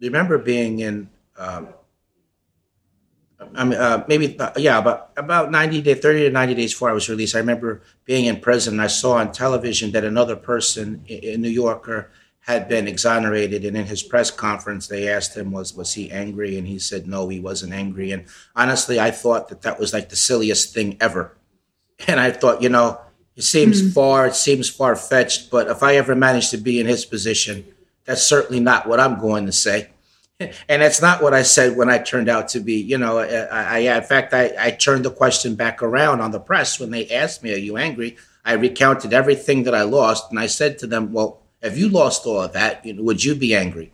remember 0.00 0.38
being 0.38 0.78
in, 0.78 1.10
um, 1.36 1.68
I 3.52 3.64
mean, 3.64 3.80
uh, 3.80 4.04
maybe, 4.06 4.38
uh, 4.38 4.52
yeah, 4.56 4.78
about, 4.78 5.10
about 5.16 5.50
90 5.50 5.82
days, 5.82 5.98
30 5.98 6.20
to 6.20 6.30
90 6.30 6.54
days 6.54 6.72
before 6.72 6.90
I 6.90 6.92
was 6.92 7.08
released, 7.08 7.34
I 7.34 7.38
remember 7.38 7.82
being 8.04 8.26
in 8.26 8.38
prison. 8.38 8.78
I 8.78 8.86
saw 8.86 9.14
on 9.14 9.32
television 9.32 9.90
that 9.90 10.04
another 10.04 10.36
person, 10.36 11.04
a 11.08 11.36
New 11.36 11.48
Yorker, 11.48 12.12
had 12.40 12.68
been 12.68 12.88
exonerated 12.88 13.64
and 13.64 13.76
in 13.76 13.84
his 13.84 14.02
press 14.02 14.30
conference 14.30 14.86
they 14.86 15.08
asked 15.08 15.36
him 15.36 15.50
was 15.52 15.74
was 15.74 15.92
he 15.94 16.10
angry? 16.10 16.56
And 16.58 16.66
he 16.66 16.78
said 16.78 17.06
no 17.06 17.28
he 17.28 17.38
wasn't 17.40 17.72
angry. 17.72 18.12
And 18.12 18.24
honestly 18.56 18.98
i 18.98 19.10
thought 19.10 19.48
that 19.48 19.62
that 19.62 19.78
was 19.78 19.92
like 19.92 20.08
the 20.08 20.16
silliest 20.16 20.74
thing 20.74 20.96
ever. 21.00 21.36
And 22.08 22.18
i 22.18 22.30
thought 22.30 22.62
you 22.62 22.68
know 22.68 23.00
it 23.36 23.42
seems 23.42 23.80
mm-hmm. 23.80 23.90
far 23.90 24.26
it 24.26 24.34
seems 24.34 24.68
far 24.68 24.96
fetched 24.96 25.50
but 25.50 25.68
if 25.68 25.82
i 25.82 25.96
ever 25.96 26.14
manage 26.14 26.50
to 26.50 26.56
be 26.56 26.80
in 26.80 26.86
his 26.86 27.04
position 27.04 27.64
that's 28.04 28.22
certainly 28.22 28.60
not 28.60 28.86
what 28.86 29.00
i'm 29.00 29.20
going 29.20 29.46
to 29.46 29.52
say. 29.52 29.90
And 30.70 30.80
that's 30.80 31.02
not 31.02 31.22
what 31.22 31.34
i 31.34 31.42
said 31.42 31.76
when 31.76 31.90
i 31.90 31.98
turned 31.98 32.30
out 32.30 32.48
to 32.48 32.60
be 32.60 32.76
you 32.76 32.96
know 32.96 33.18
i, 33.18 33.26
I 33.26 33.78
in 33.98 34.02
fact 34.02 34.32
I, 34.32 34.54
I 34.58 34.70
turned 34.70 35.04
the 35.04 35.10
question 35.10 35.54
back 35.54 35.82
around 35.82 36.22
on 36.22 36.30
the 36.30 36.40
press 36.40 36.80
when 36.80 36.90
they 36.90 37.10
asked 37.10 37.42
me 37.42 37.52
are 37.52 37.58
you 37.58 37.76
angry? 37.76 38.16
I 38.42 38.54
recounted 38.54 39.12
everything 39.12 39.64
that 39.64 39.74
i 39.74 39.82
lost 39.82 40.30
and 40.30 40.40
i 40.40 40.46
said 40.46 40.78
to 40.78 40.86
them 40.86 41.12
well 41.12 41.42
if 41.62 41.76
you 41.76 41.88
lost 41.88 42.26
all 42.26 42.42
of 42.42 42.52
that, 42.52 42.84
you 42.84 42.94
know, 42.94 43.02
would 43.02 43.22
you 43.22 43.34
be 43.34 43.54
angry? 43.54 43.92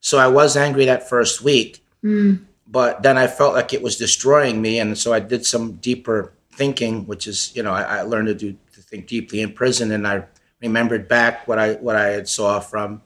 So 0.00 0.18
I 0.18 0.28
was 0.28 0.56
angry 0.56 0.84
that 0.86 1.08
first 1.08 1.42
week, 1.42 1.84
mm. 2.04 2.44
but 2.66 3.02
then 3.02 3.16
I 3.16 3.26
felt 3.26 3.54
like 3.54 3.72
it 3.72 3.82
was 3.82 3.96
destroying 3.96 4.60
me, 4.60 4.78
and 4.78 4.98
so 4.98 5.12
I 5.12 5.20
did 5.20 5.46
some 5.46 5.72
deeper 5.76 6.32
thinking, 6.52 7.06
which 7.06 7.26
is 7.26 7.54
you 7.56 7.62
know 7.62 7.72
I, 7.72 7.82
I 7.82 8.02
learned 8.02 8.28
to 8.28 8.34
do 8.34 8.56
to 8.74 8.82
think 8.82 9.06
deeply 9.06 9.40
in 9.40 9.52
prison, 9.52 9.92
and 9.92 10.06
I 10.06 10.24
remembered 10.60 11.08
back 11.08 11.48
what 11.48 11.58
I 11.58 11.74
what 11.74 11.96
I 11.96 12.08
had 12.08 12.28
saw 12.28 12.60
from 12.60 13.02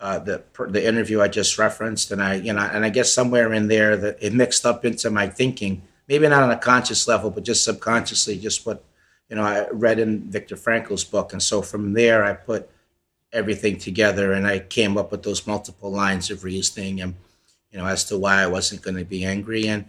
uh, 0.00 0.18
the 0.18 0.42
the 0.68 0.86
interview 0.86 1.20
I 1.20 1.28
just 1.28 1.58
referenced, 1.58 2.10
and 2.10 2.22
I 2.22 2.34
you 2.36 2.52
know 2.52 2.62
and 2.62 2.84
I 2.84 2.90
guess 2.90 3.12
somewhere 3.12 3.52
in 3.52 3.68
there 3.68 3.96
that 3.96 4.16
it 4.20 4.32
mixed 4.32 4.64
up 4.64 4.84
into 4.84 5.10
my 5.10 5.28
thinking, 5.28 5.82
maybe 6.08 6.26
not 6.28 6.42
on 6.42 6.50
a 6.50 6.58
conscious 6.58 7.06
level, 7.06 7.30
but 7.30 7.44
just 7.44 7.64
subconsciously, 7.64 8.38
just 8.38 8.64
what 8.64 8.82
you 9.28 9.36
know 9.36 9.42
I 9.42 9.68
read 9.70 9.98
in 9.98 10.30
Viktor 10.30 10.56
Frankl's 10.56 11.04
book, 11.04 11.32
and 11.32 11.42
so 11.42 11.60
from 11.60 11.92
there 11.92 12.24
I 12.24 12.32
put 12.32 12.70
everything 13.32 13.78
together 13.78 14.32
and 14.32 14.46
I 14.46 14.58
came 14.58 14.98
up 14.98 15.12
with 15.12 15.22
those 15.22 15.46
multiple 15.46 15.90
lines 15.90 16.30
of 16.30 16.44
reasoning 16.44 17.00
and 17.00 17.14
you 17.70 17.78
know 17.78 17.86
as 17.86 18.04
to 18.04 18.18
why 18.18 18.42
I 18.42 18.46
wasn't 18.46 18.82
going 18.82 18.96
to 18.96 19.04
be 19.04 19.24
angry. 19.24 19.68
And 19.68 19.84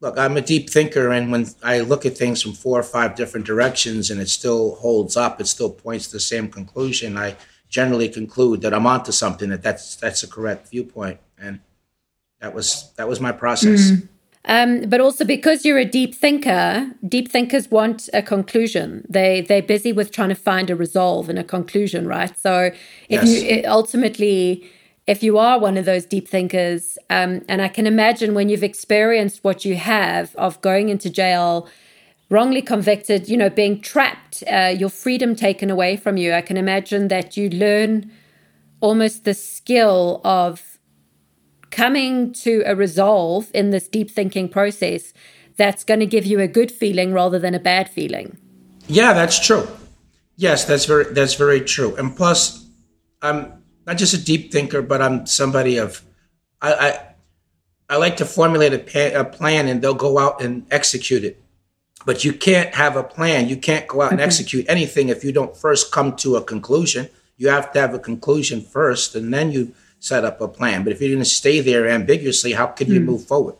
look 0.00 0.18
I'm 0.18 0.36
a 0.36 0.40
deep 0.40 0.70
thinker 0.70 1.10
and 1.10 1.30
when 1.30 1.46
I 1.62 1.80
look 1.80 2.06
at 2.06 2.16
things 2.16 2.42
from 2.42 2.52
four 2.52 2.78
or 2.78 2.82
five 2.82 3.14
different 3.14 3.46
directions 3.46 4.10
and 4.10 4.20
it 4.20 4.28
still 4.28 4.76
holds 4.76 5.16
up 5.16 5.40
it 5.40 5.46
still 5.46 5.70
points 5.70 6.06
to 6.06 6.12
the 6.12 6.20
same 6.20 6.48
conclusion 6.48 7.18
I 7.18 7.36
generally 7.70 8.08
conclude 8.08 8.60
that 8.62 8.74
I'm 8.74 8.86
onto 8.86 9.12
something 9.12 9.48
that 9.48 9.62
that's 9.62 9.96
that's 9.96 10.22
a 10.22 10.28
correct 10.28 10.68
viewpoint. 10.68 11.18
And 11.38 11.60
that 12.40 12.52
was 12.52 12.92
that 12.96 13.08
was 13.08 13.20
my 13.20 13.32
process. 13.32 13.92
Mm. 13.92 14.08
Um, 14.46 14.82
but 14.88 15.00
also 15.00 15.24
because 15.24 15.64
you're 15.66 15.78
a 15.78 15.84
deep 15.84 16.14
thinker, 16.14 16.90
deep 17.06 17.30
thinkers 17.30 17.70
want 17.70 18.08
a 18.14 18.22
conclusion. 18.22 19.06
They 19.08 19.42
they're 19.42 19.62
busy 19.62 19.92
with 19.92 20.12
trying 20.12 20.30
to 20.30 20.34
find 20.34 20.70
a 20.70 20.76
resolve 20.76 21.28
and 21.28 21.38
a 21.38 21.44
conclusion, 21.44 22.08
right? 22.08 22.36
So 22.38 22.72
if 23.08 23.22
yes. 23.22 23.42
you 23.42 23.62
ultimately, 23.66 24.64
if 25.06 25.22
you 25.22 25.36
are 25.36 25.58
one 25.58 25.76
of 25.76 25.84
those 25.84 26.06
deep 26.06 26.26
thinkers, 26.26 26.96
um, 27.10 27.42
and 27.48 27.60
I 27.60 27.68
can 27.68 27.86
imagine 27.86 28.32
when 28.32 28.48
you've 28.48 28.64
experienced 28.64 29.44
what 29.44 29.66
you 29.66 29.76
have 29.76 30.34
of 30.36 30.58
going 30.62 30.88
into 30.88 31.10
jail, 31.10 31.68
wrongly 32.30 32.62
convicted, 32.62 33.28
you 33.28 33.36
know, 33.36 33.50
being 33.50 33.78
trapped, 33.80 34.42
uh, 34.50 34.74
your 34.74 34.88
freedom 34.88 35.36
taken 35.36 35.68
away 35.68 35.98
from 35.98 36.16
you. 36.16 36.32
I 36.32 36.40
can 36.40 36.56
imagine 36.56 37.08
that 37.08 37.36
you 37.36 37.50
learn 37.50 38.10
almost 38.80 39.24
the 39.24 39.34
skill 39.34 40.22
of 40.24 40.69
coming 41.70 42.32
to 42.32 42.62
a 42.66 42.74
resolve 42.74 43.50
in 43.54 43.70
this 43.70 43.88
deep 43.88 44.10
thinking 44.10 44.48
process 44.48 45.12
that's 45.56 45.84
going 45.84 46.00
to 46.00 46.06
give 46.06 46.26
you 46.26 46.40
a 46.40 46.48
good 46.48 46.72
feeling 46.72 47.12
rather 47.12 47.38
than 47.38 47.54
a 47.54 47.60
bad 47.60 47.88
feeling. 47.88 48.38
Yeah, 48.86 49.12
that's 49.12 49.44
true. 49.44 49.68
Yes, 50.36 50.64
that's 50.64 50.86
very 50.86 51.04
that's 51.12 51.34
very 51.34 51.60
true. 51.60 51.94
And 51.96 52.16
plus, 52.16 52.66
I'm 53.20 53.62
not 53.86 53.98
just 53.98 54.14
a 54.14 54.24
deep 54.24 54.52
thinker, 54.52 54.82
but 54.82 55.02
I'm 55.02 55.26
somebody 55.26 55.76
of 55.76 56.02
I 56.62 56.72
I, 56.72 57.94
I 57.94 57.96
like 57.98 58.16
to 58.18 58.24
formulate 58.24 58.72
a, 58.72 58.78
pa- 58.78 59.20
a 59.20 59.24
plan 59.24 59.68
and 59.68 59.82
they'll 59.82 59.94
go 59.94 60.18
out 60.18 60.40
and 60.40 60.66
execute 60.70 61.24
it. 61.24 61.42
But 62.06 62.24
you 62.24 62.32
can't 62.32 62.74
have 62.74 62.96
a 62.96 63.02
plan. 63.02 63.48
You 63.48 63.58
can't 63.58 63.86
go 63.86 64.00
out 64.00 64.12
and 64.12 64.20
mm-hmm. 64.20 64.26
execute 64.26 64.64
anything 64.68 65.10
if 65.10 65.22
you 65.22 65.32
don't 65.32 65.54
first 65.54 65.92
come 65.92 66.16
to 66.16 66.36
a 66.36 66.42
conclusion. 66.42 67.10
You 67.36 67.50
have 67.50 67.72
to 67.72 67.80
have 67.80 67.92
a 67.92 67.98
conclusion 67.98 68.62
first, 68.62 69.14
and 69.14 69.32
then 69.32 69.50
you 69.50 69.74
set 70.00 70.24
up 70.24 70.40
a 70.40 70.48
plan. 70.48 70.82
But 70.82 70.92
if 70.92 71.00
you're 71.00 71.10
going 71.10 71.20
to 71.20 71.24
stay 71.24 71.60
there 71.60 71.88
ambiguously, 71.88 72.54
how 72.54 72.66
can 72.66 72.90
you 72.90 73.00
mm. 73.00 73.04
move 73.04 73.24
forward? 73.24 73.56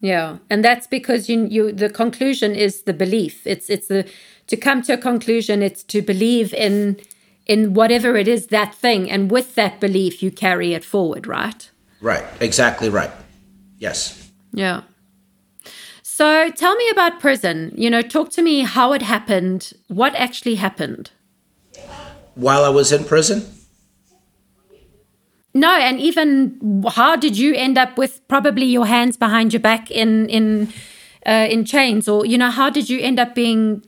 Yeah, 0.00 0.38
and 0.50 0.64
that's 0.64 0.88
because 0.88 1.28
you 1.28 1.46
you 1.46 1.72
the 1.72 1.88
conclusion 1.88 2.56
is 2.56 2.82
the 2.82 2.92
belief. 2.92 3.46
It's 3.46 3.70
it's 3.70 3.86
the 3.86 4.04
to 4.48 4.56
come 4.56 4.82
to 4.82 4.94
a 4.94 4.98
conclusion. 4.98 5.62
It's 5.62 5.84
to 5.84 6.02
believe 6.02 6.52
in 6.52 6.98
in 7.46 7.74
whatever 7.74 8.16
it 8.16 8.26
is 8.26 8.48
that 8.48 8.74
thing, 8.74 9.08
and 9.08 9.30
with 9.30 9.54
that 9.54 9.78
belief, 9.78 10.20
you 10.20 10.32
carry 10.32 10.74
it 10.74 10.84
forward. 10.84 11.28
Right. 11.28 11.70
Right. 12.00 12.24
Exactly 12.40 12.88
right. 12.88 13.12
Yes. 13.78 14.30
Yeah. 14.52 14.82
So 16.02 16.50
tell 16.50 16.74
me 16.74 16.90
about 16.90 17.20
prison. 17.20 17.72
You 17.76 17.88
know, 17.88 18.02
talk 18.02 18.30
to 18.30 18.42
me 18.42 18.62
how 18.62 18.92
it 18.92 19.02
happened. 19.02 19.72
What 19.86 20.16
actually 20.16 20.56
happened? 20.56 21.12
While 22.34 22.64
I 22.64 22.70
was 22.70 22.90
in 22.90 23.04
prison. 23.04 23.44
No, 25.54 25.70
and 25.70 26.00
even 26.00 26.82
how 26.88 27.16
did 27.16 27.36
you 27.36 27.54
end 27.54 27.76
up 27.76 27.98
with 27.98 28.26
probably 28.26 28.64
your 28.64 28.86
hands 28.86 29.16
behind 29.16 29.52
your 29.52 29.60
back 29.60 29.90
in 29.90 30.28
in 30.28 30.72
uh, 31.26 31.46
in 31.50 31.64
chains, 31.64 32.08
or 32.08 32.24
you 32.24 32.38
know, 32.38 32.50
how 32.50 32.70
did 32.70 32.88
you 32.88 33.00
end 33.00 33.20
up 33.20 33.34
being 33.34 33.84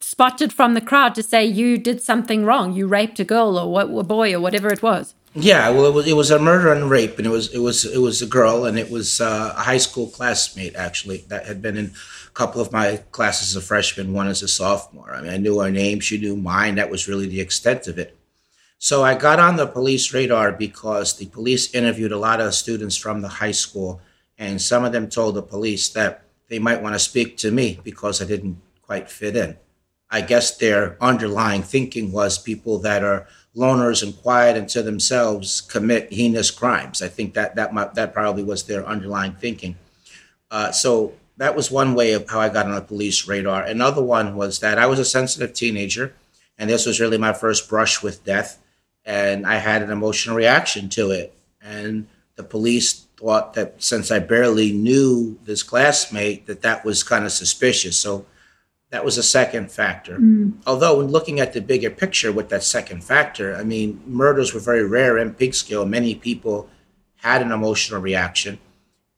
spotted 0.00 0.52
from 0.52 0.74
the 0.74 0.80
crowd 0.80 1.14
to 1.14 1.22
say 1.22 1.44
you 1.44 1.76
did 1.76 2.00
something 2.00 2.44
wrong, 2.44 2.72
you 2.72 2.86
raped 2.86 3.18
a 3.18 3.24
girl 3.24 3.58
or 3.58 3.70
what, 3.70 3.86
a 3.86 4.02
boy 4.04 4.32
or 4.34 4.40
whatever 4.40 4.68
it 4.68 4.82
was? 4.82 5.14
Yeah, 5.34 5.70
well, 5.70 5.86
it 5.86 5.94
was, 5.94 6.06
it 6.06 6.12
was 6.12 6.30
a 6.30 6.38
murder 6.38 6.72
and 6.72 6.88
rape, 6.88 7.18
and 7.18 7.26
it 7.26 7.30
was 7.30 7.52
it 7.52 7.58
was 7.58 7.84
it 7.84 7.98
was 7.98 8.22
a 8.22 8.26
girl, 8.26 8.64
and 8.64 8.78
it 8.78 8.90
was 8.90 9.20
uh, 9.20 9.52
a 9.56 9.62
high 9.62 9.78
school 9.78 10.06
classmate 10.06 10.76
actually 10.76 11.24
that 11.28 11.46
had 11.46 11.60
been 11.60 11.76
in 11.76 11.86
a 11.86 12.30
couple 12.30 12.60
of 12.60 12.70
my 12.72 13.02
classes 13.10 13.54
as 13.54 13.62
a 13.62 13.66
freshman, 13.66 14.12
one 14.12 14.28
as 14.28 14.42
a 14.42 14.48
sophomore. 14.48 15.12
I 15.12 15.20
mean, 15.20 15.32
I 15.32 15.36
knew 15.36 15.58
her 15.58 15.70
name, 15.70 16.00
she 16.00 16.18
knew 16.18 16.36
mine. 16.36 16.76
That 16.76 16.88
was 16.90 17.08
really 17.08 17.26
the 17.26 17.40
extent 17.40 17.88
of 17.88 17.98
it. 17.98 18.16
So 18.84 19.02
I 19.02 19.14
got 19.14 19.40
on 19.40 19.56
the 19.56 19.66
police 19.66 20.12
radar 20.12 20.52
because 20.52 21.16
the 21.16 21.24
police 21.24 21.74
interviewed 21.74 22.12
a 22.12 22.18
lot 22.18 22.38
of 22.38 22.52
students 22.52 22.98
from 22.98 23.22
the 23.22 23.40
high 23.40 23.56
school, 23.56 24.02
and 24.36 24.60
some 24.60 24.84
of 24.84 24.92
them 24.92 25.08
told 25.08 25.36
the 25.36 25.42
police 25.42 25.88
that 25.88 26.24
they 26.50 26.58
might 26.58 26.82
want 26.82 26.94
to 26.94 26.98
speak 26.98 27.38
to 27.38 27.50
me 27.50 27.80
because 27.82 28.20
I 28.20 28.26
didn't 28.26 28.60
quite 28.82 29.10
fit 29.10 29.36
in. 29.36 29.56
I 30.10 30.20
guess 30.20 30.58
their 30.58 31.02
underlying 31.02 31.62
thinking 31.62 32.12
was 32.12 32.36
people 32.36 32.78
that 32.80 33.02
are 33.02 33.26
loners 33.56 34.02
and 34.02 34.20
quiet 34.20 34.54
and 34.54 34.68
to 34.68 34.82
themselves 34.82 35.62
commit 35.62 36.12
heinous 36.12 36.50
crimes. 36.50 37.00
I 37.00 37.08
think 37.08 37.32
that 37.32 37.56
that 37.56 37.72
might, 37.72 37.94
that 37.94 38.12
probably 38.12 38.44
was 38.44 38.64
their 38.64 38.84
underlying 38.84 39.32
thinking. 39.32 39.76
Uh, 40.50 40.72
so 40.72 41.14
that 41.38 41.56
was 41.56 41.70
one 41.70 41.94
way 41.94 42.12
of 42.12 42.28
how 42.28 42.38
I 42.38 42.50
got 42.50 42.66
on 42.66 42.74
the 42.74 42.82
police 42.82 43.26
radar. 43.26 43.62
Another 43.62 44.02
one 44.02 44.36
was 44.36 44.58
that 44.58 44.76
I 44.76 44.84
was 44.84 44.98
a 44.98 45.06
sensitive 45.06 45.54
teenager, 45.54 46.12
and 46.58 46.68
this 46.68 46.84
was 46.84 47.00
really 47.00 47.16
my 47.16 47.32
first 47.32 47.66
brush 47.66 48.02
with 48.02 48.22
death 48.26 48.60
and 49.04 49.46
I 49.46 49.56
had 49.56 49.82
an 49.82 49.90
emotional 49.90 50.36
reaction 50.36 50.88
to 50.90 51.10
it. 51.10 51.36
And 51.60 52.08
the 52.36 52.42
police 52.42 53.06
thought 53.16 53.54
that 53.54 53.82
since 53.82 54.10
I 54.10 54.18
barely 54.18 54.72
knew 54.72 55.38
this 55.44 55.62
classmate, 55.62 56.46
that 56.46 56.62
that 56.62 56.84
was 56.84 57.02
kind 57.02 57.24
of 57.24 57.32
suspicious. 57.32 57.96
So 57.96 58.26
that 58.90 59.04
was 59.04 59.18
a 59.18 59.22
second 59.22 59.70
factor. 59.72 60.18
Mm. 60.18 60.54
Although, 60.66 60.98
when 60.98 61.08
looking 61.08 61.40
at 61.40 61.52
the 61.52 61.60
bigger 61.60 61.90
picture 61.90 62.32
with 62.32 62.48
that 62.50 62.62
second 62.62 63.02
factor, 63.02 63.56
I 63.56 63.64
mean, 63.64 64.00
murders 64.06 64.54
were 64.54 64.60
very 64.60 64.84
rare 64.84 65.18
in 65.18 65.34
Peekskill. 65.34 65.88
Many 65.88 66.14
people 66.14 66.68
had 67.16 67.42
an 67.42 67.50
emotional 67.50 68.00
reaction, 68.00 68.58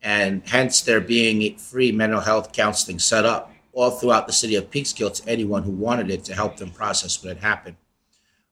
and 0.00 0.42
hence 0.46 0.80
there 0.80 1.00
being 1.00 1.58
free 1.58 1.92
mental 1.92 2.20
health 2.20 2.52
counseling 2.52 2.98
set 2.98 3.26
up 3.26 3.52
all 3.72 3.90
throughout 3.90 4.26
the 4.26 4.32
city 4.32 4.54
of 4.54 4.70
Peekskill 4.70 5.12
to 5.12 5.28
anyone 5.28 5.64
who 5.64 5.72
wanted 5.72 6.10
it 6.10 6.24
to 6.24 6.34
help 6.34 6.56
them 6.56 6.70
process 6.70 7.22
what 7.22 7.34
had 7.34 7.44
happened. 7.44 7.76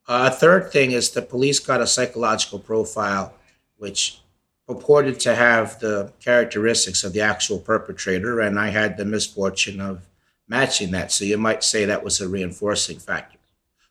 Uh, 0.06 0.30
a 0.30 0.34
third 0.34 0.70
thing 0.70 0.92
is 0.92 1.10
the 1.10 1.22
police 1.22 1.58
got 1.58 1.80
a 1.80 1.86
psychological 1.86 2.58
profile 2.58 3.34
which 3.78 4.20
purported 4.66 5.20
to 5.20 5.34
have 5.34 5.78
the 5.80 6.12
characteristics 6.20 7.04
of 7.04 7.12
the 7.12 7.20
actual 7.20 7.58
perpetrator, 7.58 8.40
and 8.40 8.58
I 8.58 8.68
had 8.68 8.96
the 8.96 9.04
misfortune 9.04 9.80
of 9.80 10.06
matching 10.48 10.90
that. 10.92 11.12
So 11.12 11.24
you 11.24 11.38
might 11.38 11.62
say 11.62 11.84
that 11.84 12.04
was 12.04 12.20
a 12.20 12.28
reinforcing 12.28 12.98
factor. 12.98 13.38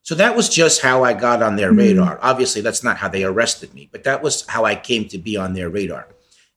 So 0.01 0.15
that 0.15 0.35
was 0.35 0.49
just 0.49 0.81
how 0.81 1.03
I 1.03 1.13
got 1.13 1.41
on 1.41 1.55
their 1.55 1.71
mm 1.71 1.77
radar. 1.77 2.19
Obviously, 2.21 2.61
that's 2.61 2.83
not 2.83 2.97
how 2.97 3.07
they 3.07 3.23
arrested 3.23 3.73
me, 3.73 3.89
but 3.91 4.03
that 4.03 4.21
was 4.21 4.45
how 4.47 4.65
I 4.65 4.75
came 4.75 5.07
to 5.09 5.17
be 5.17 5.37
on 5.37 5.53
their 5.53 5.69
radar. 5.69 6.07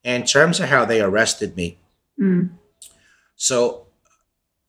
And 0.04 0.22
in 0.22 0.26
terms 0.26 0.60
of 0.60 0.68
how 0.68 0.84
they 0.84 1.00
arrested 1.00 1.56
me, 1.56 1.78
mm. 2.20 2.50
so 3.36 3.86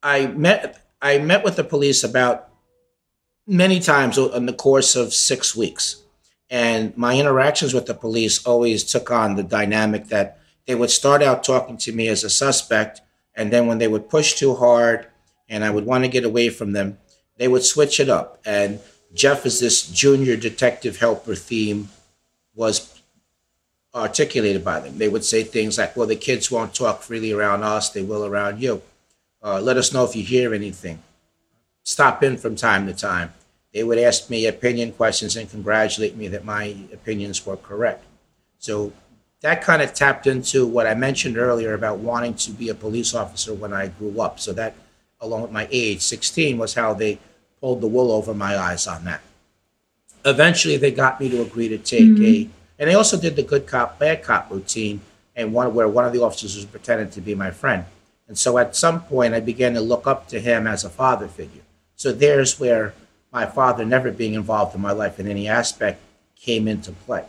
I 0.03 0.27
met 0.27 0.85
I 1.01 1.17
met 1.19 1.43
with 1.43 1.55
the 1.55 1.63
police 1.63 2.03
about 2.03 2.46
many 3.47 3.79
times 3.79 4.17
in 4.17 4.45
the 4.45 4.53
course 4.53 4.95
of 4.95 5.13
six 5.13 5.55
weeks. 5.55 6.03
And 6.49 6.95
my 6.97 7.17
interactions 7.17 7.73
with 7.73 7.85
the 7.85 7.93
police 7.93 8.45
always 8.45 8.83
took 8.83 9.09
on 9.09 9.35
the 9.35 9.43
dynamic 9.43 10.07
that 10.07 10.39
they 10.65 10.75
would 10.75 10.91
start 10.91 11.23
out 11.23 11.43
talking 11.43 11.77
to 11.77 11.93
me 11.93 12.07
as 12.09 12.23
a 12.23 12.29
suspect. 12.29 13.01
And 13.35 13.51
then 13.51 13.67
when 13.67 13.77
they 13.77 13.87
would 13.87 14.09
push 14.09 14.35
too 14.35 14.55
hard 14.55 15.07
and 15.49 15.63
I 15.63 15.69
would 15.69 15.85
want 15.85 16.03
to 16.03 16.09
get 16.09 16.25
away 16.25 16.49
from 16.49 16.73
them, 16.73 16.97
they 17.37 17.47
would 17.47 17.63
switch 17.63 17.99
it 17.99 18.09
up. 18.09 18.41
And 18.45 18.79
Jeff 19.13 19.45
is 19.45 19.59
this 19.59 19.87
junior 19.87 20.35
detective 20.35 20.97
helper 20.97 21.35
theme 21.35 21.89
was 22.53 23.01
articulated 23.95 24.63
by 24.63 24.79
them. 24.79 24.97
They 24.97 25.07
would 25.07 25.23
say 25.23 25.43
things 25.43 25.77
like, 25.77 25.95
well, 25.95 26.07
the 26.07 26.15
kids 26.15 26.51
won't 26.51 26.73
talk 26.73 27.01
freely 27.01 27.31
around 27.31 27.63
us, 27.63 27.89
they 27.89 28.01
will 28.01 28.25
around 28.25 28.61
you. 28.61 28.81
Uh, 29.41 29.61
let 29.61 29.77
us 29.77 29.93
know 29.93 30.03
if 30.03 30.15
you 30.15 30.23
hear 30.23 30.53
anything. 30.53 31.01
Stop 31.87 32.21
in 32.21 32.35
from 32.37 32.55
time 32.55 32.85
to 32.87 32.93
time 32.93 33.33
they 33.77 33.83
would 33.83 33.99
ask 33.99 34.29
me 34.29 34.47
opinion 34.47 34.91
questions 34.91 35.35
and 35.35 35.47
congratulate 35.51 36.15
me 36.15 36.27
that 36.29 36.43
my 36.43 36.75
opinions 36.91 37.45
were 37.45 37.57
correct. 37.57 38.03
So 38.57 38.91
that 39.41 39.61
kind 39.61 39.83
of 39.83 39.93
tapped 39.93 40.25
into 40.25 40.65
what 40.65 40.87
I 40.87 40.95
mentioned 40.95 41.37
earlier 41.37 41.75
about 41.75 41.99
wanting 41.99 42.33
to 42.35 42.51
be 42.51 42.69
a 42.69 42.73
police 42.73 43.13
officer 43.13 43.53
when 43.53 43.73
I 43.73 43.89
grew 43.89 44.19
up. 44.19 44.39
So 44.39 44.51
that, 44.53 44.73
along 45.21 45.43
with 45.43 45.51
my 45.51 45.67
age, 45.69 46.01
16, 46.01 46.57
was 46.57 46.73
how 46.73 46.95
they 46.95 47.19
pulled 47.61 47.81
the 47.81 47.87
wool 47.87 48.11
over 48.11 48.33
my 48.33 48.57
eyes 48.57 48.87
on 48.87 49.03
that. 49.03 49.21
Eventually, 50.25 50.77
they 50.77 50.89
got 50.89 51.19
me 51.19 51.29
to 51.29 51.43
agree 51.43 51.67
to 51.67 51.77
take 51.77 52.01
mm-hmm. 52.01 52.23
a, 52.23 52.49
and 52.79 52.89
they 52.89 52.95
also 52.95 53.19
did 53.19 53.35
the 53.35 53.43
good 53.43 53.67
cop, 53.67 53.99
bad 53.99 54.23
cop 54.23 54.49
routine, 54.49 55.01
and 55.35 55.53
one 55.53 55.75
where 55.75 55.87
one 55.87 56.05
of 56.05 56.13
the 56.13 56.23
officers 56.23 56.55
was 56.55 56.65
pretending 56.65 57.11
to 57.11 57.21
be 57.21 57.35
my 57.35 57.51
friend. 57.51 57.85
And 58.27 58.37
so 58.37 58.57
at 58.57 58.75
some 58.75 59.01
point, 59.01 59.35
I 59.35 59.39
began 59.39 59.75
to 59.75 59.81
look 59.81 60.07
up 60.07 60.27
to 60.29 60.39
him 60.39 60.65
as 60.65 60.83
a 60.83 60.89
father 60.89 61.27
figure. 61.27 61.61
So 61.97 62.11
there's 62.13 62.59
where 62.59 62.93
my 63.33 63.47
father 63.47 63.83
never 63.83 64.11
being 64.11 64.35
involved 64.35 64.73
in 64.75 64.81
my 64.81 64.91
life 64.91 65.19
in 65.19 65.27
any 65.27 65.47
aspect 65.47 65.99
came 66.35 66.67
into 66.67 66.91
play. 66.91 67.25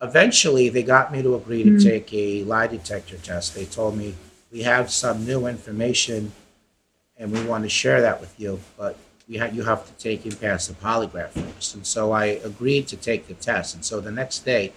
Eventually, 0.00 0.68
they 0.68 0.82
got 0.82 1.10
me 1.10 1.22
to 1.22 1.34
agree 1.34 1.64
to 1.64 1.70
mm-hmm. 1.70 1.88
take 1.88 2.12
a 2.12 2.44
lie 2.44 2.66
detector 2.66 3.16
test. 3.16 3.54
They 3.54 3.64
told 3.64 3.96
me, 3.96 4.14
We 4.52 4.62
have 4.62 4.90
some 4.90 5.24
new 5.24 5.46
information 5.46 6.32
and 7.16 7.32
we 7.32 7.42
want 7.44 7.64
to 7.64 7.70
share 7.70 8.00
that 8.02 8.20
with 8.20 8.38
you, 8.38 8.60
but 8.76 8.96
we 9.28 9.38
ha- 9.38 9.50
you 9.52 9.62
have 9.62 9.86
to 9.86 9.92
take 9.92 10.24
and 10.24 10.38
pass 10.38 10.66
the 10.66 10.74
polygraph 10.74 11.30
first. 11.30 11.74
And 11.74 11.86
so 11.86 12.12
I 12.12 12.26
agreed 12.26 12.88
to 12.88 12.96
take 12.96 13.28
the 13.28 13.34
test. 13.34 13.74
And 13.74 13.84
so 13.84 14.00
the 14.00 14.10
next 14.10 14.40
day, 14.40 14.72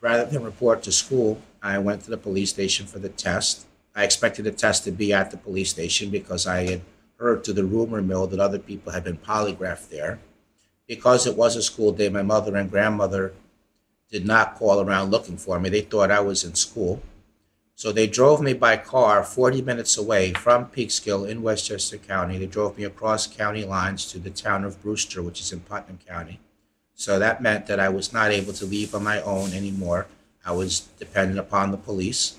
rather 0.00 0.26
than 0.26 0.44
report 0.44 0.82
to 0.84 0.92
school, 0.92 1.40
I 1.62 1.78
went 1.78 2.02
to 2.02 2.10
the 2.10 2.18
police 2.18 2.50
station 2.50 2.86
for 2.86 2.98
the 2.98 3.08
test. 3.08 3.66
I 3.96 4.04
expected 4.04 4.44
the 4.44 4.52
test 4.52 4.84
to 4.84 4.92
be 4.92 5.12
at 5.12 5.30
the 5.30 5.36
police 5.36 5.70
station 5.70 6.10
because 6.10 6.46
I 6.46 6.64
had 6.64 6.82
heard 7.22 7.44
to 7.44 7.52
the 7.52 7.64
rumor 7.64 8.02
mill 8.02 8.26
that 8.26 8.40
other 8.40 8.58
people 8.58 8.92
had 8.92 9.04
been 9.04 9.16
polygraphed 9.16 9.88
there. 9.88 10.18
Because 10.88 11.26
it 11.26 11.36
was 11.36 11.54
a 11.54 11.62
school 11.62 11.92
day, 11.92 12.08
my 12.08 12.22
mother 12.22 12.56
and 12.56 12.70
grandmother 12.70 13.32
did 14.10 14.26
not 14.26 14.56
call 14.56 14.80
around 14.80 15.10
looking 15.10 15.38
for 15.38 15.58
me. 15.58 15.70
They 15.70 15.80
thought 15.80 16.10
I 16.10 16.20
was 16.20 16.44
in 16.44 16.56
school. 16.56 17.00
So 17.76 17.92
they 17.92 18.06
drove 18.06 18.42
me 18.42 18.52
by 18.52 18.76
car 18.76 19.24
40 19.24 19.62
minutes 19.62 19.96
away 19.96 20.32
from 20.34 20.66
Peekskill 20.66 21.26
in 21.26 21.42
Westchester 21.42 21.96
County. 21.96 22.38
They 22.38 22.46
drove 22.46 22.76
me 22.76 22.84
across 22.84 23.26
county 23.26 23.64
lines 23.64 24.10
to 24.12 24.18
the 24.18 24.30
town 24.30 24.64
of 24.64 24.82
Brewster, 24.82 25.22
which 25.22 25.40
is 25.40 25.52
in 25.52 25.60
Putnam 25.60 25.98
County. 26.06 26.40
So 26.94 27.18
that 27.18 27.40
meant 27.40 27.66
that 27.66 27.80
I 27.80 27.88
was 27.88 28.12
not 28.12 28.30
able 28.30 28.52
to 28.54 28.66
leave 28.66 28.94
on 28.94 29.04
my 29.04 29.22
own 29.22 29.52
anymore. 29.52 30.06
I 30.44 30.52
was 30.52 30.80
dependent 30.98 31.38
upon 31.38 31.70
the 31.70 31.76
police. 31.76 32.36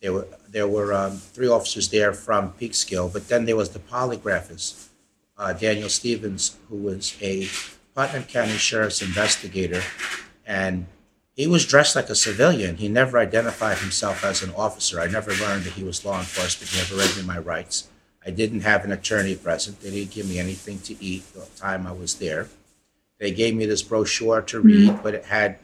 There 0.00 0.12
were 0.12 0.28
there 0.48 0.68
were 0.68 0.92
um, 0.94 1.18
three 1.18 1.48
officers 1.48 1.88
there 1.88 2.12
from 2.12 2.52
Peekskill, 2.52 3.12
but 3.12 3.28
then 3.28 3.44
there 3.44 3.56
was 3.56 3.70
the 3.70 3.78
polygraphist, 3.78 4.88
uh, 5.36 5.52
Daniel 5.52 5.88
Stephens, 5.88 6.56
who 6.68 6.76
was 6.76 7.16
a 7.20 7.48
Putnam 7.94 8.24
County 8.24 8.56
Sheriff's 8.56 9.02
investigator, 9.02 9.82
and 10.46 10.86
he 11.36 11.46
was 11.46 11.66
dressed 11.66 11.96
like 11.96 12.08
a 12.08 12.14
civilian. 12.14 12.76
He 12.76 12.88
never 12.88 13.18
identified 13.18 13.78
himself 13.78 14.24
as 14.24 14.42
an 14.42 14.52
officer. 14.56 15.00
I 15.00 15.06
never 15.06 15.32
learned 15.32 15.64
that 15.64 15.74
he 15.74 15.84
was 15.84 16.04
law 16.04 16.18
enforcement. 16.18 16.70
He 16.70 16.78
never 16.78 16.96
read 16.96 17.16
me 17.16 17.22
my 17.22 17.38
rights. 17.38 17.88
I 18.24 18.30
didn't 18.30 18.60
have 18.60 18.84
an 18.84 18.92
attorney 18.92 19.34
present. 19.34 19.80
They 19.80 19.90
didn't 19.90 20.10
give 20.10 20.28
me 20.28 20.38
anything 20.38 20.80
to 20.80 21.02
eat 21.02 21.32
the 21.32 21.46
time 21.56 21.86
I 21.86 21.92
was 21.92 22.14
there. 22.14 22.48
They 23.18 23.30
gave 23.30 23.54
me 23.54 23.66
this 23.66 23.82
brochure 23.82 24.42
to 24.42 24.60
read, 24.60 24.90
mm-hmm. 24.90 25.02
but 25.02 25.14
it 25.14 25.26
had 25.26 25.58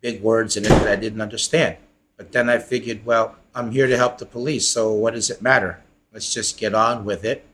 big 0.00 0.22
words 0.22 0.56
in 0.56 0.64
it 0.64 0.70
that 0.70 0.88
I 0.88 0.96
didn't 0.96 1.20
understand. 1.20 1.76
But 2.16 2.32
then 2.32 2.48
I 2.48 2.58
figured, 2.58 3.04
well, 3.04 3.36
I'm 3.54 3.70
here 3.70 3.86
to 3.86 3.96
help 3.96 4.18
the 4.18 4.26
police, 4.26 4.68
so 4.68 4.92
what 4.92 5.14
does 5.14 5.30
it 5.30 5.42
matter? 5.42 5.82
Let's 6.12 6.32
just 6.32 6.58
get 6.58 6.74
on 6.74 7.04
with 7.04 7.24
it. 7.24 7.44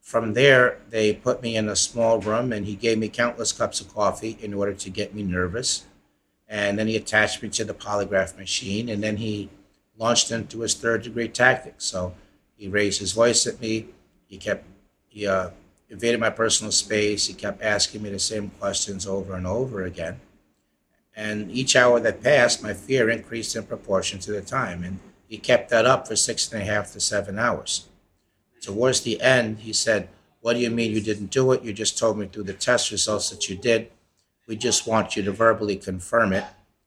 From 0.00 0.34
there, 0.34 0.78
they 0.90 1.14
put 1.14 1.42
me 1.42 1.56
in 1.56 1.68
a 1.68 1.76
small 1.76 2.20
room 2.20 2.52
and 2.52 2.66
he 2.66 2.74
gave 2.74 2.98
me 2.98 3.08
countless 3.08 3.52
cups 3.52 3.80
of 3.80 3.94
coffee 3.94 4.36
in 4.40 4.52
order 4.52 4.74
to 4.74 4.90
get 4.90 5.14
me 5.14 5.22
nervous. 5.22 5.84
And 6.48 6.78
then 6.78 6.88
he 6.88 6.96
attached 6.96 7.42
me 7.42 7.48
to 7.50 7.64
the 7.64 7.72
polygraph 7.72 8.36
machine 8.36 8.88
and 8.88 9.02
then 9.02 9.16
he 9.16 9.48
launched 9.96 10.30
into 10.30 10.60
his 10.60 10.74
third 10.74 11.02
degree 11.02 11.28
tactics. 11.28 11.84
So 11.84 12.14
he 12.56 12.68
raised 12.68 13.00
his 13.00 13.12
voice 13.12 13.46
at 13.46 13.60
me. 13.60 13.86
He 14.26 14.38
kept, 14.38 14.64
he 15.08 15.26
uh, 15.26 15.50
invaded 15.88 16.20
my 16.20 16.30
personal 16.30 16.72
space. 16.72 17.26
He 17.26 17.34
kept 17.34 17.62
asking 17.62 18.02
me 18.02 18.10
the 18.10 18.18
same 18.18 18.50
questions 18.58 19.06
over 19.06 19.34
and 19.34 19.46
over 19.46 19.84
again. 19.84 20.20
And 21.14 21.50
each 21.50 21.76
hour 21.76 22.00
that 22.00 22.22
passed, 22.22 22.62
my 22.62 22.72
fear 22.72 23.10
increased 23.10 23.54
in 23.54 23.64
proportion 23.64 24.18
to 24.20 24.32
the 24.32 24.40
time. 24.40 24.82
And 24.82 24.98
he 25.28 25.38
kept 25.38 25.70
that 25.70 25.86
up 25.86 26.08
for 26.08 26.16
six 26.16 26.52
and 26.52 26.62
a 26.62 26.64
half 26.64 26.92
to 26.92 27.00
seven 27.00 27.38
hours. 27.38 27.88
Towards 28.60 29.00
the 29.00 29.20
end, 29.20 29.58
he 29.60 29.72
said, 29.72 30.08
What 30.40 30.54
do 30.54 30.60
you 30.60 30.70
mean 30.70 30.92
you 30.92 31.00
didn't 31.00 31.30
do 31.30 31.52
it? 31.52 31.62
You 31.62 31.72
just 31.72 31.98
told 31.98 32.18
me 32.18 32.26
through 32.26 32.44
the 32.44 32.52
test 32.52 32.90
results 32.90 33.30
that 33.30 33.48
you 33.48 33.56
did. 33.56 33.90
We 34.46 34.56
just 34.56 34.86
want 34.86 35.16
you 35.16 35.22
to 35.22 35.32
verbally 35.32 35.76
confirm 35.76 36.32
it. 36.32 36.44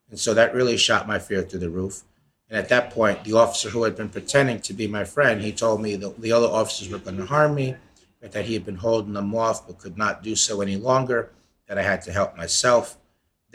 And 0.10 0.20
so 0.20 0.34
that 0.34 0.54
really 0.54 0.78
shot 0.78 1.08
my 1.08 1.20
fear 1.20 1.42
through 1.42 1.60
the 1.60 1.70
roof. 1.70 2.04
And 2.50 2.58
at 2.58 2.70
that 2.70 2.92
point, 2.92 3.24
the 3.24 3.34
officer 3.34 3.70
who 3.70 3.84
had 3.84 3.96
been 3.96 4.10
pretending 4.10 4.62
to 4.62 4.74
be 4.74 4.88
my 4.88 5.04
friend, 5.04 5.42
he 5.42 5.52
told 5.52 5.82
me 5.82 5.96
that 5.96 6.22
the 6.22 6.32
other 6.32 6.48
officers 6.48 6.90
were 6.90 7.00
going 7.00 7.18
to 7.18 7.26
harm 7.26 7.56
me, 7.56 7.76
but 8.22 8.32
that 8.34 8.46
he 8.46 8.54
had 8.54 8.66
been 8.66 8.78
holding 8.78 9.14
them 9.14 9.34
off 9.34 9.66
but 9.66 9.80
could 9.80 9.98
not 9.98 10.22
do 10.22 10.36
so 10.36 10.62
any 10.62 10.76
longer, 10.76 11.32
that 11.68 11.78
I 11.78 11.82
had 11.82 12.04
to 12.04 12.12
help 12.12 12.38
myself. 12.38 12.98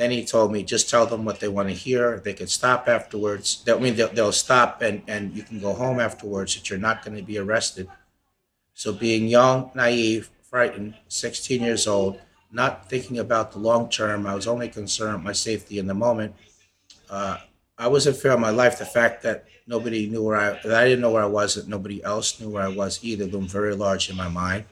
Then 0.00 0.12
he 0.12 0.24
told 0.24 0.50
me, 0.50 0.62
just 0.62 0.88
tell 0.88 1.04
them 1.04 1.26
what 1.26 1.40
they 1.40 1.48
want 1.48 1.68
to 1.68 1.74
hear. 1.74 2.20
They 2.20 2.32
can 2.32 2.46
stop 2.46 2.88
afterwards. 2.88 3.62
I 3.68 3.76
mean, 3.76 3.96
they'll, 3.96 4.08
they'll 4.08 4.32
stop 4.32 4.80
and, 4.80 5.02
and 5.06 5.36
you 5.36 5.42
can 5.42 5.60
go 5.60 5.74
home 5.74 6.00
afterwards, 6.00 6.54
that 6.54 6.70
you're 6.70 6.78
not 6.78 7.04
going 7.04 7.18
to 7.18 7.22
be 7.22 7.36
arrested. 7.36 7.86
So 8.72 8.94
being 8.94 9.28
young, 9.28 9.70
naive, 9.74 10.30
frightened, 10.40 10.94
16 11.08 11.60
years 11.60 11.86
old, 11.86 12.18
not 12.50 12.88
thinking 12.88 13.18
about 13.18 13.52
the 13.52 13.58
long 13.58 13.90
term. 13.90 14.26
I 14.26 14.34
was 14.34 14.46
only 14.46 14.70
concerned 14.70 15.22
my 15.22 15.32
safety 15.32 15.78
in 15.78 15.86
the 15.86 15.92
moment. 15.92 16.34
Uh, 17.10 17.36
I 17.76 17.88
was 17.88 18.06
in 18.06 18.14
fear 18.14 18.32
of 18.32 18.40
my 18.40 18.48
life. 18.48 18.78
The 18.78 18.86
fact 18.86 19.22
that 19.24 19.44
nobody 19.66 20.08
knew 20.08 20.24
where 20.24 20.36
I, 20.38 20.58
that 20.62 20.72
I 20.72 20.84
didn't 20.86 21.02
know 21.02 21.10
where 21.10 21.24
I 21.24 21.26
was, 21.26 21.56
that 21.56 21.68
nobody 21.68 22.02
else 22.02 22.40
knew 22.40 22.48
where 22.48 22.62
I 22.62 22.68
was 22.68 23.00
either, 23.04 23.26
loomed 23.26 23.50
very 23.50 23.76
large 23.76 24.08
in 24.08 24.16
my 24.16 24.28
mind. 24.28 24.64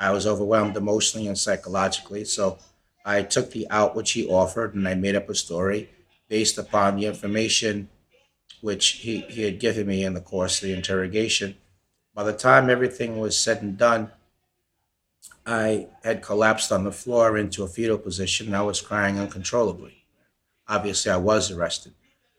I 0.00 0.10
was 0.10 0.26
overwhelmed 0.26 0.76
emotionally 0.76 1.28
and 1.28 1.38
psychologically. 1.38 2.24
So 2.24 2.58
I 3.04 3.22
took 3.22 3.50
the 3.50 3.68
out 3.70 3.96
which 3.96 4.12
he 4.12 4.26
offered 4.26 4.74
and 4.74 4.86
I 4.86 4.94
made 4.94 5.16
up 5.16 5.28
a 5.28 5.34
story 5.34 5.90
based 6.28 6.58
upon 6.58 6.96
the 6.96 7.06
information 7.06 7.88
which 8.60 8.88
he, 8.90 9.20
he 9.22 9.42
had 9.42 9.58
given 9.58 9.86
me 9.86 10.04
in 10.04 10.14
the 10.14 10.20
course 10.20 10.62
of 10.62 10.68
the 10.68 10.74
interrogation. 10.74 11.56
By 12.14 12.24
the 12.24 12.32
time 12.32 12.70
everything 12.70 13.18
was 13.18 13.38
said 13.38 13.62
and 13.62 13.76
done, 13.76 14.12
I 15.44 15.88
had 16.04 16.22
collapsed 16.22 16.70
on 16.70 16.84
the 16.84 16.92
floor 16.92 17.36
into 17.36 17.64
a 17.64 17.68
fetal 17.68 17.98
position 17.98 18.46
and 18.46 18.56
I 18.56 18.62
was 18.62 18.80
crying 18.80 19.18
uncontrollably. 19.18 20.04
Obviously, 20.68 21.10
I 21.10 21.16
was 21.16 21.50
arrested. 21.50 21.92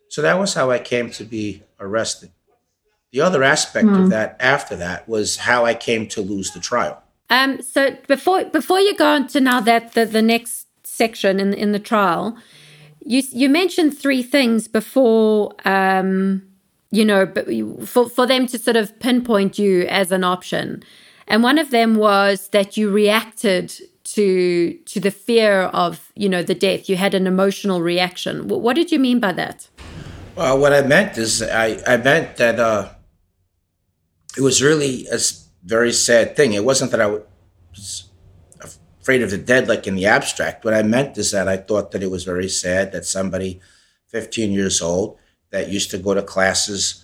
So 0.08 0.22
that 0.22 0.40
was 0.40 0.54
how 0.54 0.72
I 0.72 0.80
came 0.80 1.10
to 1.12 1.24
be 1.24 1.64
arrested. 1.80 2.32
The 3.12 3.22
other 3.22 3.44
aspect 3.44 3.88
mm. 3.88 3.94
of 3.94 4.04
hmm. 4.04 4.10
that 4.10 4.38
after 4.40 4.76
that 4.78 5.08
was 5.08 5.38
how 5.38 5.66
I 5.66 5.76
came 5.76 6.08
to 6.10 6.22
lose 6.22 6.52
the 6.52 6.60
trial. 6.60 7.04
Um, 7.30 7.62
so 7.62 7.98
before 8.08 8.46
before 8.46 8.80
you 8.80 8.96
go 8.96 9.08
on 9.08 9.28
to 9.28 9.40
now 9.40 9.60
that 9.62 9.94
the, 9.94 10.06
the 10.06 10.22
next 10.22 10.68
section 10.84 11.40
in 11.40 11.54
in 11.54 11.72
the 11.72 11.80
trial, 11.80 12.38
you 13.06 13.24
you 13.32 13.50
mentioned 13.50 13.98
three 13.98 14.24
things 14.24 14.68
before. 14.68 15.54
Um, 15.66 16.44
you 16.92 17.04
know, 17.04 17.26
but 17.26 17.48
for 17.88 18.08
for 18.08 18.28
them 18.28 18.46
to 18.48 18.60
sort 18.60 18.78
of 18.78 19.00
pinpoint 19.00 19.58
you 19.58 19.88
as 19.88 20.12
an 20.12 20.24
option. 20.24 20.84
And 21.28 21.42
one 21.42 21.58
of 21.58 21.72
them 21.72 21.96
was 21.96 22.50
that 22.50 22.78
you 22.78 22.92
reacted 22.92 23.74
to 24.04 24.78
to 24.86 25.00
the 25.00 25.10
fear 25.10 25.64
of 25.74 26.12
you 26.16 26.30
know 26.30 26.44
the 26.44 26.54
death. 26.54 26.88
You 26.88 26.98
had 26.98 27.16
an 27.16 27.26
emotional 27.26 27.82
reaction. 27.82 28.48
What, 28.48 28.62
what 28.62 28.76
did 28.76 28.92
you 28.92 29.00
mean 29.00 29.20
by 29.20 29.32
that? 29.34 29.68
Well, 30.36 30.60
what 30.60 30.74
I 30.74 30.82
meant 30.82 31.18
is 31.18 31.42
I 31.42 31.82
I 31.88 31.98
meant 31.98 32.38
that 32.38 32.60
uh, 32.60 32.90
it 34.38 34.42
was 34.42 34.62
really 34.62 35.08
a 35.08 35.20
very 35.64 35.94
sad 35.94 36.36
thing. 36.36 36.54
It 36.54 36.66
wasn't 36.66 36.92
that 36.92 37.02
I 37.02 37.08
was 37.08 38.10
afraid 39.02 39.22
of 39.22 39.32
the 39.32 39.38
dead 39.38 39.68
like 39.68 39.88
in 39.88 39.96
the 39.96 40.06
abstract. 40.06 40.64
What 40.64 40.74
I 40.74 40.84
meant 40.84 41.18
is 41.18 41.32
that 41.32 41.48
I 41.48 41.58
thought 41.58 41.92
that 41.92 42.04
it 42.04 42.12
was 42.12 42.24
very 42.24 42.50
sad 42.50 42.92
that 42.92 43.06
somebody 43.06 43.60
15 44.08 44.52
years 44.52 44.82
old 44.82 45.18
that 45.50 45.70
used 45.70 45.92
to 45.92 45.98
go 45.98 46.14
to 46.14 46.22
classes 46.22 47.04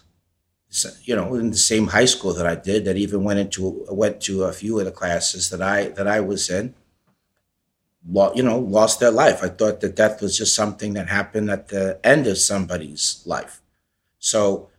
you 1.03 1.15
know, 1.15 1.35
in 1.35 1.49
the 1.49 1.57
same 1.57 1.87
high 1.87 2.05
school 2.05 2.33
that 2.33 2.45
I 2.45 2.55
did, 2.55 2.85
that 2.85 2.95
even 2.95 3.23
went 3.23 3.39
into 3.39 3.85
went 3.89 4.21
to 4.21 4.43
a 4.43 4.53
few 4.53 4.79
of 4.79 4.85
the 4.85 4.91
classes 4.91 5.49
that 5.49 5.61
I 5.61 5.89
that 5.89 6.07
I 6.07 6.19
was 6.19 6.49
in, 6.49 6.75
you 8.35 8.43
know, 8.43 8.59
lost 8.59 8.99
their 8.99 9.11
life. 9.11 9.43
I 9.43 9.49
thought 9.49 9.81
that 9.81 9.95
death 9.95 10.21
was 10.21 10.37
just 10.37 10.55
something 10.55 10.93
that 10.93 11.09
happened 11.09 11.49
at 11.49 11.69
the 11.69 11.99
end 12.03 12.27
of 12.27 12.37
somebody's 12.37 13.23
life. 13.25 13.61
So 14.19 14.69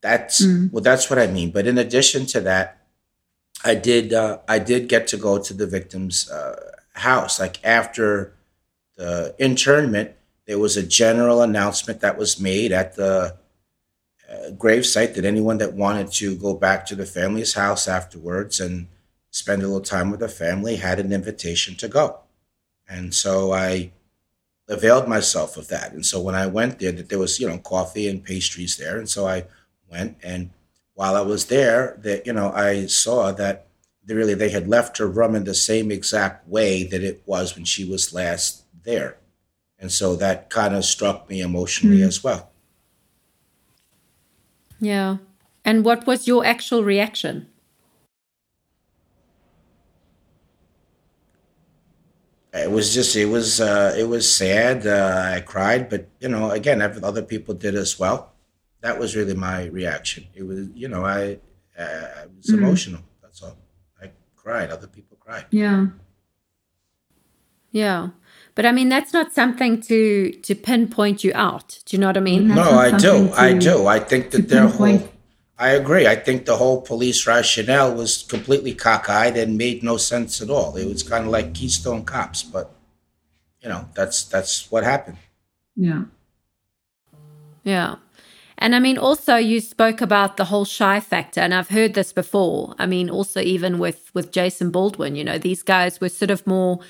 that's 0.00 0.42
mm. 0.42 0.72
well, 0.72 0.82
that's 0.82 1.10
what 1.10 1.18
I 1.18 1.26
mean. 1.26 1.50
But 1.50 1.66
in 1.66 1.76
addition 1.76 2.24
to 2.26 2.40
that, 2.40 2.78
I 3.62 3.74
did 3.74 4.12
uh, 4.12 4.38
I 4.48 4.58
did 4.58 4.88
get 4.88 5.06
to 5.08 5.16
go 5.16 5.38
to 5.38 5.54
the 5.54 5.66
victim's 5.66 6.30
uh, 6.30 6.72
house. 6.94 7.38
Like 7.38 7.64
after 7.64 8.32
the 8.96 9.34
internment, 9.38 10.12
there 10.46 10.58
was 10.58 10.76
a 10.76 10.82
general 10.82 11.42
announcement 11.42 12.00
that 12.00 12.18
was 12.18 12.40
made 12.40 12.72
at 12.72 12.96
the 12.96 13.36
grave 14.58 14.86
site 14.86 15.14
that 15.14 15.24
anyone 15.24 15.58
that 15.58 15.74
wanted 15.74 16.10
to 16.12 16.36
go 16.36 16.54
back 16.54 16.86
to 16.86 16.94
the 16.94 17.06
family's 17.06 17.54
house 17.54 17.88
afterwards 17.88 18.60
and 18.60 18.88
spend 19.30 19.62
a 19.62 19.66
little 19.66 19.80
time 19.80 20.10
with 20.10 20.20
the 20.20 20.28
family 20.28 20.76
had 20.76 21.00
an 21.00 21.12
invitation 21.12 21.74
to 21.76 21.88
go. 21.88 22.20
And 22.88 23.14
so 23.14 23.52
I 23.52 23.92
availed 24.68 25.08
myself 25.08 25.56
of 25.56 25.68
that. 25.68 25.92
And 25.92 26.04
so 26.04 26.20
when 26.20 26.34
I 26.34 26.46
went 26.46 26.78
there, 26.78 26.92
that 26.92 27.08
there 27.08 27.18
was, 27.18 27.40
you 27.40 27.48
know, 27.48 27.58
coffee 27.58 28.08
and 28.08 28.22
pastries 28.22 28.76
there. 28.76 28.98
And 28.98 29.08
so 29.08 29.26
I 29.26 29.44
went 29.90 30.18
and 30.22 30.50
while 30.94 31.16
I 31.16 31.20
was 31.20 31.46
there, 31.46 31.98
that, 32.02 32.26
you 32.26 32.32
know, 32.32 32.52
I 32.52 32.86
saw 32.86 33.32
that 33.32 33.66
they 34.04 34.14
really 34.14 34.34
they 34.34 34.50
had 34.50 34.68
left 34.68 34.98
her 34.98 35.06
room 35.06 35.34
in 35.34 35.44
the 35.44 35.54
same 35.54 35.90
exact 35.90 36.46
way 36.48 36.84
that 36.84 37.02
it 37.02 37.22
was 37.26 37.54
when 37.54 37.64
she 37.64 37.84
was 37.84 38.12
last 38.12 38.64
there. 38.84 39.16
And 39.78 39.90
so 39.90 40.14
that 40.16 40.50
kind 40.50 40.74
of 40.74 40.84
struck 40.84 41.28
me 41.28 41.40
emotionally 41.40 41.98
mm. 41.98 42.06
as 42.06 42.22
well. 42.22 42.50
Yeah. 44.80 45.18
And 45.64 45.84
what 45.84 46.06
was 46.06 46.26
your 46.26 46.44
actual 46.44 46.84
reaction? 46.84 47.48
It 52.52 52.70
was 52.70 52.94
just, 52.94 53.16
it 53.16 53.26
was, 53.26 53.60
uh, 53.60 53.96
it 53.98 54.04
was 54.04 54.32
sad. 54.32 54.86
Uh, 54.86 55.32
I 55.34 55.40
cried, 55.40 55.88
but 55.88 56.08
you 56.20 56.28
know, 56.28 56.50
again, 56.50 56.80
other 56.80 57.22
people 57.22 57.54
did 57.54 57.74
as 57.74 57.98
well. 57.98 58.33
That 58.84 58.98
was 58.98 59.16
really 59.16 59.32
my 59.32 59.64
reaction. 59.64 60.26
It 60.34 60.42
was, 60.42 60.68
you 60.74 60.88
know, 60.88 61.06
I, 61.06 61.38
uh, 61.78 62.06
I 62.20 62.26
was 62.36 62.48
mm. 62.48 62.58
emotional. 62.58 63.00
That's 63.22 63.42
all. 63.42 63.56
I 64.00 64.10
cried. 64.36 64.70
Other 64.70 64.86
people 64.86 65.16
cried. 65.18 65.46
Yeah. 65.50 65.86
Yeah. 67.70 68.10
But 68.54 68.66
I 68.66 68.72
mean, 68.72 68.90
that's 68.90 69.14
not 69.14 69.32
something 69.32 69.80
to 69.88 70.32
to 70.32 70.54
pinpoint 70.54 71.24
you 71.24 71.32
out. 71.34 71.80
Do 71.86 71.96
you 71.96 72.00
know 72.00 72.08
what 72.08 72.18
I 72.18 72.20
mean? 72.20 72.48
no, 72.48 72.62
I 72.62 72.94
do. 72.96 73.32
I 73.32 73.54
do. 73.54 73.86
I 73.86 74.00
think 74.00 74.32
that 74.32 74.50
their 74.50 74.68
whole. 74.68 75.08
I 75.58 75.70
agree. 75.70 76.06
I 76.06 76.16
think 76.16 76.44
the 76.44 76.56
whole 76.56 76.82
police 76.82 77.26
rationale 77.26 77.94
was 77.94 78.22
completely 78.22 78.74
cockeyed 78.74 79.38
and 79.38 79.56
made 79.56 79.82
no 79.82 79.96
sense 79.96 80.42
at 80.42 80.50
all. 80.50 80.76
It 80.76 80.86
was 80.86 81.02
kind 81.02 81.24
of 81.24 81.30
like 81.30 81.54
Keystone 81.54 82.04
Cops, 82.04 82.42
but 82.42 82.70
you 83.62 83.70
know, 83.70 83.88
that's 83.94 84.24
that's 84.24 84.70
what 84.70 84.84
happened. 84.84 85.16
Yeah. 85.74 86.04
Yeah. 87.62 87.96
And 88.58 88.74
I 88.74 88.78
mean, 88.78 88.98
also 88.98 89.36
you 89.36 89.60
spoke 89.60 90.00
about 90.00 90.36
the 90.36 90.46
whole 90.46 90.64
shy 90.64 91.00
factor, 91.00 91.40
and 91.40 91.52
I've 91.52 91.70
heard 91.70 91.94
this 91.94 92.12
before. 92.12 92.74
I 92.78 92.86
mean, 92.86 93.10
also 93.10 93.40
even 93.40 93.78
with 93.78 94.10
with 94.14 94.32
Jason 94.32 94.70
Baldwin, 94.70 95.16
you 95.16 95.24
know, 95.24 95.38
these 95.38 95.62
guys 95.62 96.00
were 96.00 96.08
sort 96.08 96.30
of 96.30 96.46
more 96.46 96.80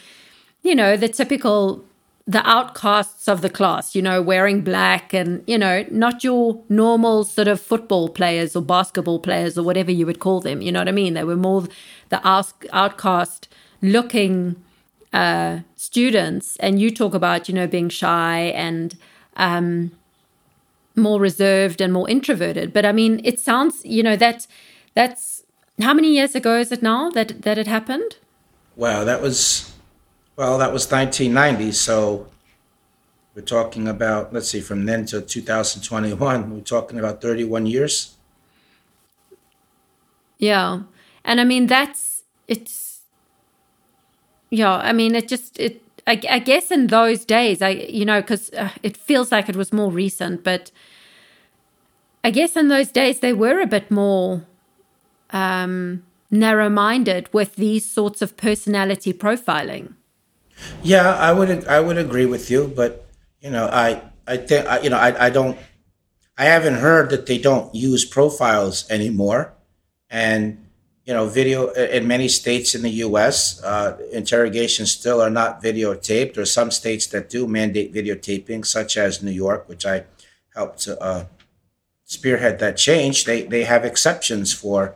you 0.64 0.74
know, 0.74 0.96
the 0.96 1.08
typical 1.08 1.84
the 2.26 2.42
outcasts 2.48 3.28
of 3.28 3.42
the 3.42 3.50
class, 3.50 3.94
you 3.94 4.00
know, 4.00 4.22
wearing 4.22 4.62
black 4.62 5.12
and, 5.12 5.44
you 5.46 5.58
know, 5.58 5.84
not 5.90 6.24
your 6.24 6.58
normal 6.70 7.22
sort 7.22 7.48
of 7.48 7.60
football 7.60 8.08
players 8.08 8.56
or 8.56 8.62
basketball 8.62 9.18
players 9.18 9.58
or 9.58 9.62
whatever 9.62 9.90
you 9.90 10.06
would 10.06 10.20
call 10.20 10.40
them. 10.40 10.62
You 10.62 10.72
know 10.72 10.80
what 10.80 10.88
I 10.88 10.92
mean? 10.92 11.12
They 11.12 11.24
were 11.24 11.36
more 11.36 11.66
the 12.08 12.26
outcast 12.26 13.46
looking 13.82 14.56
uh, 15.12 15.60
students. 15.76 16.56
And 16.60 16.80
you 16.80 16.90
talk 16.90 17.12
about, 17.12 17.46
you 17.46 17.54
know, 17.54 17.66
being 17.66 17.90
shy 17.90 18.52
and 18.54 18.96
um, 19.36 19.92
more 20.96 21.20
reserved 21.20 21.80
and 21.80 21.92
more 21.92 22.08
introverted. 22.08 22.72
But 22.72 22.86
I 22.86 22.92
mean, 22.92 23.20
it 23.24 23.40
sounds, 23.40 23.84
you 23.84 24.02
know, 24.02 24.16
that 24.16 24.46
that's 24.94 25.44
how 25.80 25.94
many 25.94 26.14
years 26.14 26.34
ago 26.34 26.58
is 26.58 26.70
it 26.70 26.82
now 26.82 27.10
that, 27.10 27.42
that 27.42 27.58
it 27.58 27.66
happened? 27.66 28.16
Wow, 28.76 29.04
that 29.04 29.22
was 29.22 29.74
well, 30.36 30.58
that 30.58 30.72
was 30.72 30.90
1990, 30.90 31.70
so 31.72 32.26
we're 33.34 33.42
talking 33.42 33.86
about, 33.86 34.32
let's 34.32 34.48
see, 34.48 34.60
from 34.60 34.84
then 34.84 35.06
to 35.06 35.20
2021, 35.20 36.50
we're 36.50 36.60
talking 36.60 36.98
about 36.98 37.20
31 37.20 37.66
years. 37.66 38.16
Yeah. 40.38 40.82
And 41.24 41.40
I 41.40 41.44
mean, 41.44 41.68
that's, 41.68 42.24
it's, 42.48 43.02
yeah, 44.50 44.74
I 44.74 44.92
mean, 44.92 45.14
it 45.14 45.28
just, 45.28 45.58
it, 45.58 45.82
I, 46.06 46.20
I 46.28 46.38
guess 46.38 46.70
in 46.70 46.88
those 46.88 47.24
days, 47.24 47.62
I, 47.62 47.70
you 47.70 48.04
know, 48.04 48.20
because 48.20 48.52
uh, 48.52 48.70
it 48.82 48.96
feels 48.96 49.32
like 49.32 49.48
it 49.48 49.56
was 49.56 49.72
more 49.72 49.90
recent, 49.90 50.44
but 50.44 50.70
I 52.22 52.30
guess 52.30 52.56
in 52.56 52.68
those 52.68 52.90
days 52.90 53.20
they 53.20 53.32
were 53.32 53.60
a 53.60 53.66
bit 53.66 53.90
more 53.90 54.44
um, 55.30 56.02
narrow 56.30 56.68
minded 56.68 57.32
with 57.32 57.56
these 57.56 57.90
sorts 57.90 58.22
of 58.22 58.36
personality 58.36 59.12
profiling. 59.12 59.94
Yeah, 60.82 61.14
I 61.16 61.32
would 61.32 61.66
I 61.66 61.80
would 61.80 61.98
agree 61.98 62.26
with 62.26 62.50
you, 62.50 62.72
but 62.74 63.06
you 63.40 63.50
know, 63.50 63.66
I 63.66 64.02
I 64.26 64.36
think 64.36 64.66
you 64.84 64.90
know 64.90 64.96
I 64.96 65.26
I 65.26 65.30
don't 65.30 65.58
I 66.38 66.44
haven't 66.44 66.76
heard 66.76 67.10
that 67.10 67.26
they 67.26 67.38
don't 67.38 67.74
use 67.74 68.04
profiles 68.04 68.88
anymore, 68.90 69.52
and 70.08 70.63
you 71.04 71.12
know, 71.12 71.26
video 71.26 71.68
in 71.70 72.06
many 72.06 72.28
states 72.28 72.74
in 72.74 72.82
the 72.82 72.90
U.S. 72.90 73.62
Uh, 73.62 73.98
interrogations 74.10 74.90
still 74.90 75.20
are 75.20 75.30
not 75.30 75.62
videotaped. 75.62 76.34
There 76.34 76.42
are 76.42 76.46
some 76.46 76.70
states 76.70 77.06
that 77.08 77.28
do 77.28 77.46
mandate 77.46 77.92
videotaping, 77.92 78.64
such 78.64 78.96
as 78.96 79.22
New 79.22 79.30
York, 79.30 79.68
which 79.68 79.84
I 79.84 80.04
helped 80.54 80.80
to 80.80 80.98
uh, 81.02 81.26
spearhead 82.04 82.58
that 82.60 82.78
change. 82.78 83.24
They 83.24 83.42
they 83.42 83.64
have 83.64 83.84
exceptions 83.84 84.52
for 84.54 84.94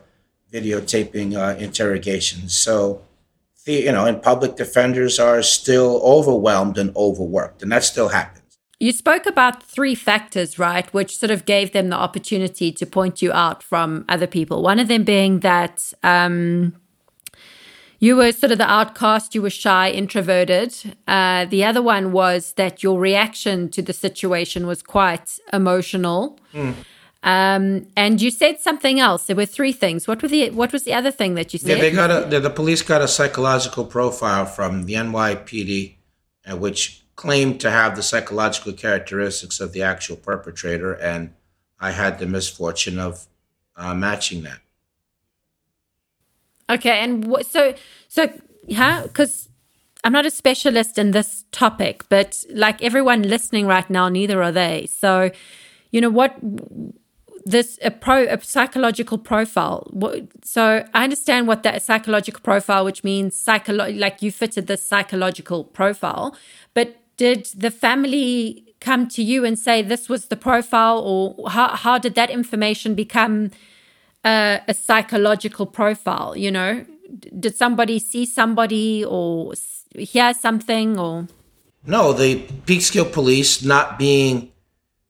videotaping 0.50 1.36
uh, 1.36 1.58
interrogations. 1.58 2.54
So 2.54 3.02
you 3.66 3.92
know, 3.92 4.06
and 4.06 4.22
public 4.22 4.56
defenders 4.56 5.18
are 5.18 5.42
still 5.42 6.00
overwhelmed 6.02 6.78
and 6.78 6.94
overworked, 6.96 7.62
and 7.62 7.70
that 7.70 7.84
still 7.84 8.08
happens. 8.08 8.37
You 8.80 8.92
spoke 8.92 9.26
about 9.26 9.62
three 9.62 9.96
factors, 9.96 10.58
right, 10.58 10.92
which 10.94 11.18
sort 11.18 11.30
of 11.30 11.44
gave 11.44 11.72
them 11.72 11.88
the 11.88 11.96
opportunity 11.96 12.70
to 12.72 12.86
point 12.86 13.20
you 13.20 13.32
out 13.32 13.62
from 13.62 14.04
other 14.08 14.28
people. 14.28 14.62
One 14.62 14.78
of 14.78 14.86
them 14.86 15.02
being 15.02 15.40
that 15.40 15.92
um, 16.04 16.74
you 17.98 18.14
were 18.14 18.30
sort 18.30 18.52
of 18.52 18.58
the 18.58 18.70
outcast, 18.70 19.34
you 19.34 19.42
were 19.42 19.50
shy, 19.50 19.90
introverted. 19.90 20.94
Uh, 21.08 21.46
the 21.46 21.64
other 21.64 21.82
one 21.82 22.12
was 22.12 22.52
that 22.52 22.82
your 22.82 23.00
reaction 23.00 23.68
to 23.70 23.82
the 23.82 23.92
situation 23.92 24.66
was 24.66 24.82
quite 24.82 25.40
emotional. 25.52 26.38
Mm. 26.54 26.74
Um, 27.24 27.88
and 27.96 28.22
you 28.22 28.30
said 28.30 28.60
something 28.60 29.00
else. 29.00 29.26
There 29.26 29.34
were 29.34 29.44
three 29.44 29.72
things. 29.72 30.06
What 30.06 30.22
were 30.22 30.28
the 30.28 30.50
What 30.50 30.72
was 30.72 30.84
the 30.84 30.94
other 30.94 31.10
thing 31.10 31.34
that 31.34 31.52
you 31.52 31.58
said? 31.58 31.70
Yeah, 31.70 31.82
they 31.82 31.90
got 31.90 32.10
a. 32.12 32.28
The, 32.28 32.38
the 32.38 32.50
police 32.50 32.82
got 32.82 33.02
a 33.02 33.08
psychological 33.08 33.84
profile 33.84 34.46
from 34.46 34.84
the 34.84 34.94
NYPD, 34.94 35.96
uh, 36.48 36.56
which 36.56 36.97
claimed 37.18 37.60
to 37.60 37.68
have 37.68 37.96
the 37.96 38.02
psychological 38.02 38.72
characteristics 38.72 39.58
of 39.58 39.72
the 39.72 39.82
actual 39.82 40.16
perpetrator, 40.16 40.92
and 40.92 41.34
I 41.80 41.90
had 41.90 42.20
the 42.20 42.26
misfortune 42.26 43.00
of 43.00 43.26
uh, 43.74 43.92
matching 43.92 44.44
that. 44.44 44.60
Okay, 46.70 47.00
and 47.00 47.26
what, 47.26 47.44
so 47.44 47.74
so 48.06 48.32
yeah, 48.68 49.02
because 49.02 49.48
I'm 50.04 50.12
not 50.12 50.26
a 50.26 50.30
specialist 50.30 50.96
in 50.96 51.10
this 51.10 51.44
topic, 51.50 52.04
but 52.08 52.44
like 52.50 52.80
everyone 52.84 53.22
listening 53.22 53.66
right 53.66 53.90
now, 53.90 54.08
neither 54.08 54.40
are 54.40 54.52
they. 54.52 54.86
So, 54.86 55.32
you 55.90 56.00
know 56.00 56.10
what 56.10 56.36
this 57.44 57.80
a 57.82 57.90
pro 57.90 58.26
a 58.26 58.40
psychological 58.40 59.18
profile. 59.18 59.88
What, 59.90 60.28
so 60.44 60.84
I 60.94 61.02
understand 61.02 61.48
what 61.48 61.64
that 61.64 61.82
psychological 61.82 62.42
profile, 62.42 62.84
which 62.84 63.02
means 63.02 63.34
psycholo- 63.34 63.98
like 63.98 64.22
you 64.22 64.30
fitted 64.30 64.68
this 64.68 64.86
psychological 64.86 65.64
profile, 65.64 66.36
but 66.74 66.94
did 67.18 67.46
the 67.54 67.70
family 67.70 68.64
come 68.80 69.08
to 69.08 69.22
you 69.22 69.44
and 69.44 69.58
say 69.58 69.82
this 69.82 70.08
was 70.08 70.26
the 70.26 70.36
profile, 70.36 70.98
or 70.98 71.50
how 71.50 71.76
how 71.76 71.98
did 71.98 72.14
that 72.14 72.30
information 72.30 72.94
become? 72.94 73.50
a, 74.24 74.60
a 74.68 74.74
psychological 74.74 75.66
profile? 75.66 76.36
You 76.36 76.50
know, 76.50 76.84
did 77.38 77.56
somebody 77.56 77.98
see 77.98 78.26
somebody 78.26 79.04
or 79.04 79.54
hear 79.94 80.34
something 80.34 80.98
or? 80.98 81.28
No, 81.86 82.12
the 82.12 82.42
Peekskill 82.66 83.12
police, 83.12 83.62
not 83.62 83.98
being 83.98 84.52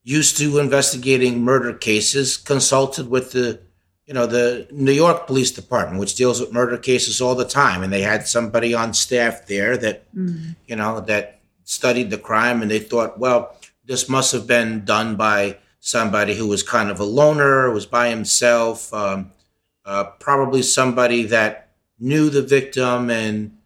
used 0.04 0.38
to 0.38 0.58
investigating 0.58 1.42
murder 1.42 1.72
cases, 1.72 2.36
consulted 2.36 3.08
with 3.10 3.32
the, 3.32 3.60
you 4.06 4.14
know, 4.14 4.26
the 4.26 4.68
New 4.70 4.92
York 4.92 5.26
Police 5.26 5.50
Department, 5.50 5.98
which 5.98 6.14
deals 6.14 6.40
with 6.40 6.52
murder 6.52 6.78
cases 6.78 7.20
all 7.20 7.34
the 7.34 7.44
time, 7.44 7.82
and 7.82 7.92
they 7.92 8.02
had 8.02 8.28
somebody 8.28 8.74
on 8.74 8.94
staff 8.94 9.46
there 9.46 9.76
that, 9.76 10.14
mm. 10.14 10.54
you 10.66 10.76
know, 10.76 11.00
that 11.00 11.37
studied 11.68 12.08
the 12.08 12.16
crime, 12.16 12.62
and 12.62 12.70
they 12.70 12.78
thought, 12.78 13.18
well, 13.18 13.54
this 13.84 14.08
must 14.08 14.32
have 14.32 14.46
been 14.46 14.86
done 14.86 15.16
by 15.16 15.58
somebody 15.80 16.34
who 16.34 16.48
was 16.48 16.62
kind 16.62 16.90
of 16.90 16.98
a 16.98 17.04
loner, 17.04 17.70
was 17.70 17.84
by 17.84 18.08
himself, 18.08 18.92
um, 18.94 19.32
uh, 19.84 20.04
probably 20.18 20.62
somebody 20.62 21.24
that 21.24 21.68
knew 21.98 22.30
the 22.30 22.40
victim, 22.40 23.10
and 23.10 23.58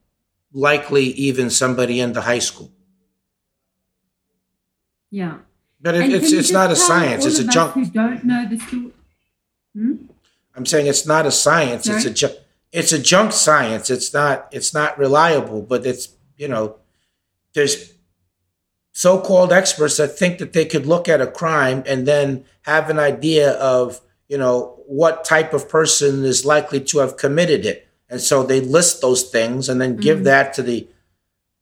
likely 0.53 1.05
even 1.05 1.49
somebody 1.49 2.01
in 2.01 2.13
the 2.13 2.23
high 2.23 2.41
school. 2.41 2.73
Yeah, 5.11 5.39
but 5.81 5.95
it, 5.95 6.13
it's 6.13 6.33
it's 6.33 6.51
not 6.51 6.73
a 6.73 6.77
science; 6.77 7.25
it's 7.25 7.39
a 7.39 7.47
junk. 7.47 7.75
Who 7.75 7.87
don't 7.87 8.25
know 8.25 8.49
the 8.49 8.59
story? 8.59 8.93
Hmm? 9.77 9.95
I'm 10.57 10.67
saying 10.67 10.87
it's 10.89 11.07
not 11.07 11.25
a 11.25 11.31
science; 11.31 11.89
it's 11.89 12.05
a 12.05 12.11
ju- 12.11 12.37
it's 12.73 12.93
a 12.93 12.99
junk 12.99 13.33
science. 13.33 13.91
It's 13.91 14.13
not 14.13 14.49
it's 14.51 14.75
not 14.75 14.99
reliable, 14.99 15.63
but 15.63 15.87
it's 15.87 16.09
you 16.37 16.49
know 16.49 16.77
there's 17.55 17.92
so-called 18.93 19.53
experts 19.53 19.97
that 19.97 20.19
think 20.19 20.39
that 20.39 20.53
they 20.53 20.67
could 20.67 20.87
look 20.87 21.09
at 21.09 21.21
a 21.21 21.27
crime 21.27 21.83
and 21.87 22.07
then 22.07 22.45
have 22.63 22.91
an 22.91 22.99
idea 22.99 23.53
of 23.53 24.01
you 24.29 24.39
know 24.39 24.79
what 24.87 25.25
type 25.25 25.53
of 25.53 25.69
person 25.69 26.25
is 26.25 26.45
likely 26.45 26.81
to 26.81 26.99
have 26.99 27.17
committed 27.17 27.65
it 27.65 27.89
and 28.09 28.21
so 28.21 28.43
they 28.43 28.61
list 28.61 29.01
those 29.01 29.25
things 29.25 29.69
and 29.69 29.81
then 29.81 29.97
give 29.97 30.19
mm-hmm. 30.19 30.25
that 30.25 30.53
to 30.53 30.63
the 30.63 30.87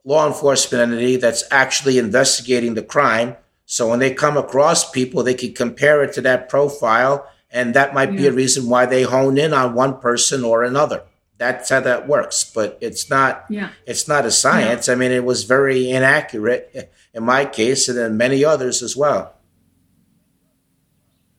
law 0.05 0.27
enforcement 0.27 0.83
entity 0.83 1.17
that's 1.17 1.45
actually 1.53 1.99
investigating 1.99 2.75
the 2.75 2.83
crime 2.83 3.37
so 3.65 3.89
when 3.89 4.01
they 4.01 4.13
come 4.13 4.37
across 4.37 4.91
people 4.91 5.23
they 5.23 5.35
can 5.35 5.53
compare 5.53 6.03
it 6.03 6.13
to 6.13 6.21
that 6.21 6.49
profile 6.49 7.29
and 7.51 7.75
that 7.75 7.95
might 7.95 8.13
yeah. 8.13 8.19
be 8.19 8.27
a 8.27 8.33
reason 8.33 8.69
why 8.69 8.87
they 8.87 9.03
hone 9.03 9.39
in 9.39 9.53
on 9.53 9.75
one 9.75 9.99
person 10.01 10.43
or 10.43 10.65
another 10.65 11.03
that's 11.41 11.69
how 11.71 11.81
that 11.81 12.07
works 12.07 12.45
but 12.45 12.79
it's 12.81 13.11
not 13.11 13.45
yeah. 13.51 13.71
it's 13.87 14.07
not 14.07 14.25
a 14.25 14.31
science 14.31 14.87
yeah. 14.87 14.95
i 14.95 14.97
mean 14.97 15.11
it 15.11 15.25
was 15.25 15.43
very 15.43 15.91
inaccurate 15.91 16.93
in 17.13 17.25
my 17.25 17.45
case 17.45 17.89
and 17.89 17.99
in 17.99 18.17
many 18.17 18.45
others 18.45 18.83
as 18.83 18.97
well. 18.97 19.35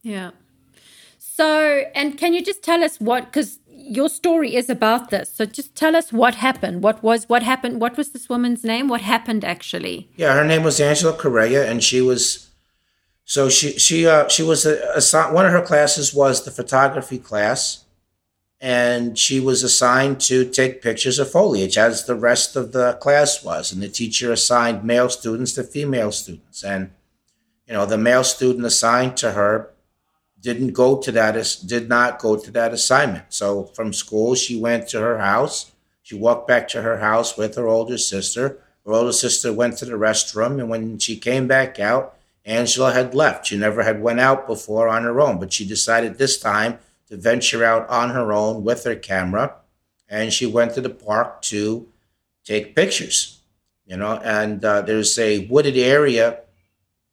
Yeah. 0.02 0.32
So, 1.18 1.84
and 1.96 2.18
can 2.18 2.34
you 2.34 2.44
just 2.44 2.64
tell 2.64 2.84
us 2.84 3.00
what, 3.00 3.26
because 3.26 3.60
your 3.68 4.10
story 4.10 4.56
is 4.56 4.70
about 4.70 5.10
this. 5.10 5.30
So 5.34 5.46
just 5.46 5.76
tell 5.76 5.96
us 5.96 6.12
what 6.14 6.36
happened. 6.36 6.84
What 6.84 7.02
was, 7.02 7.28
what 7.28 7.44
happened? 7.44 7.82
What 7.82 7.98
was 7.98 8.12
this 8.12 8.30
woman's 8.30 8.64
name? 8.64 8.88
What 8.88 9.02
happened 9.02 9.44
actually? 9.44 10.10
Yeah, 10.16 10.34
her 10.36 10.46
name 10.46 10.64
was 10.64 10.80
Angela 10.80 11.14
Correa 11.14 11.70
and 11.70 11.84
she 11.84 12.02
was, 12.02 12.50
so 13.26 13.50
she, 13.50 13.80
she, 13.80 14.06
uh, 14.06 14.28
she 14.28 14.44
was 14.44 14.66
a, 14.66 14.78
a, 14.96 15.34
one 15.34 15.46
of 15.46 15.52
her 15.52 15.62
classes 15.62 16.14
was 16.14 16.44
the 16.44 16.52
photography 16.52 17.18
class 17.18 17.81
and 18.62 19.18
she 19.18 19.40
was 19.40 19.64
assigned 19.64 20.22
to 20.22 20.48
take 20.48 20.84
pictures 20.84 21.18
of 21.18 21.32
foliage 21.32 21.80
as 21.80 22.06
the 22.06 22.14
rest 22.14 22.56
of 22.56 22.74
the 22.74 22.94
class 23.02 23.44
was 23.44 23.74
and 23.74 23.82
the 23.82 23.90
teacher 23.90 24.32
assigned 24.32 24.84
male 24.84 25.10
students 25.10 25.54
to 25.54 25.64
female 25.64 26.12
students. 26.12 26.64
And 26.64 26.92
you 27.66 27.74
know 27.74 27.88
the 27.88 27.98
male 27.98 28.24
student 28.24 28.64
assigned 28.66 29.18
to 29.18 29.32
her 29.32 29.72
didn't 30.40 30.74
go 30.74 30.98
to 30.98 31.12
that 31.12 31.34
did 31.66 31.90
not 31.90 32.20
go 32.20 32.38
to 32.38 32.52
that 32.52 32.72
assignment. 32.72 33.26
So 33.30 33.64
from 33.64 33.94
school 33.94 34.36
she 34.36 34.60
went 34.60 34.88
to 34.90 35.00
her 35.00 35.18
house. 35.18 35.72
She 36.04 36.16
walked 36.16 36.48
back 36.48 36.68
to 36.70 36.84
her 36.84 37.00
house 37.00 37.38
with 37.38 37.56
her 37.56 37.68
older 37.68 37.98
sister. 37.98 38.60
Her 38.86 38.94
older 38.94 39.14
sister 39.14 39.52
went 39.52 39.78
to 39.78 39.86
the 39.86 39.94
restroom 39.94 40.60
and 40.60 40.70
when 40.70 41.00
she 41.00 41.18
came 41.18 41.48
back 41.48 41.80
out 41.80 42.16
angela 42.46 42.94
had 42.94 43.16
left. 43.16 43.48
She 43.48 43.58
never 43.58 43.82
had 43.82 44.04
went 44.04 44.20
out 44.20 44.46
before 44.46 44.88
on 44.88 45.02
her 45.02 45.20
own 45.20 45.40
but 45.40 45.52
she 45.52 45.66
decided 45.66 46.20
this 46.20 46.38
time 46.38 46.78
to 47.12 47.18
venture 47.18 47.64
out 47.66 47.88
on 47.90 48.10
her 48.12 48.32
own 48.32 48.64
with 48.64 48.86
her 48.86 48.96
camera. 48.96 49.54
And 50.08 50.32
she 50.32 50.46
went 50.46 50.74
to 50.76 50.82
the 50.82 50.90
park 50.90 51.42
to 51.44 51.88
take 52.46 52.74
pictures, 52.74 53.42
you 53.86 53.98
know, 53.98 54.18
and 54.24 54.64
uh, 54.64 54.82
there's 54.82 55.20
a 55.20 55.46
wooded 55.48 55.78
area 55.78 56.40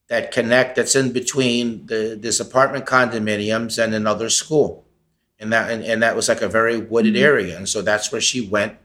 that 0.09 0.31
connect 0.31 0.77
that's 0.77 0.95
in 0.95 1.13
between 1.13 1.87
the, 1.87 2.17
this 2.19 2.39
apartment 2.39 2.87
condominiums 2.87 3.83
and 3.83 3.93
another 3.93 4.31
school. 4.31 4.87
And 5.41 5.53
that, 5.53 5.71
and, 5.71 5.83
and 5.85 6.03
that 6.03 6.15
was 6.15 6.29
like 6.29 6.43
a 6.43 6.49
very 6.49 6.79
wooded 6.79 7.15
mm-hmm. 7.15 7.25
area. 7.25 7.57
And 7.57 7.69
so 7.69 7.83
that's 7.83 8.11
where 8.13 8.21
she 8.21 8.47
went 8.47 8.77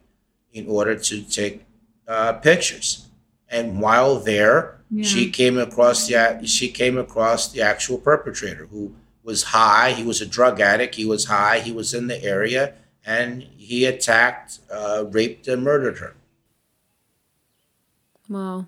in 0.52 0.68
order 0.68 0.96
to 0.98 1.22
take 1.22 1.64
uh, 2.08 2.34
pictures. 2.34 3.08
And 3.50 3.80
while 3.80 4.20
there, 4.20 4.82
yeah. 4.90 5.04
she 5.04 5.30
came 5.30 5.60
across 5.60 6.08
the 6.08 6.42
she 6.46 6.70
came 6.70 6.98
across 6.98 7.52
the 7.52 7.62
actual 7.62 8.00
perpetrator 8.00 8.66
who 8.66 8.96
was 9.24 9.44
high. 9.44 9.92
He 9.92 10.04
was 10.04 10.22
a 10.22 10.26
drug 10.26 10.60
addict. 10.60 10.96
He 10.96 11.06
was 11.06 11.26
high. 11.26 11.60
He 11.60 11.72
was 11.72 11.94
in 11.94 12.08
the 12.08 12.22
area, 12.24 12.74
and 13.06 13.44
he 13.58 13.86
attacked, 13.86 14.60
uh, 14.72 15.06
raped, 15.10 15.48
and 15.48 15.64
murdered 15.64 16.00
her. 16.00 16.16
Wow. 18.30 18.68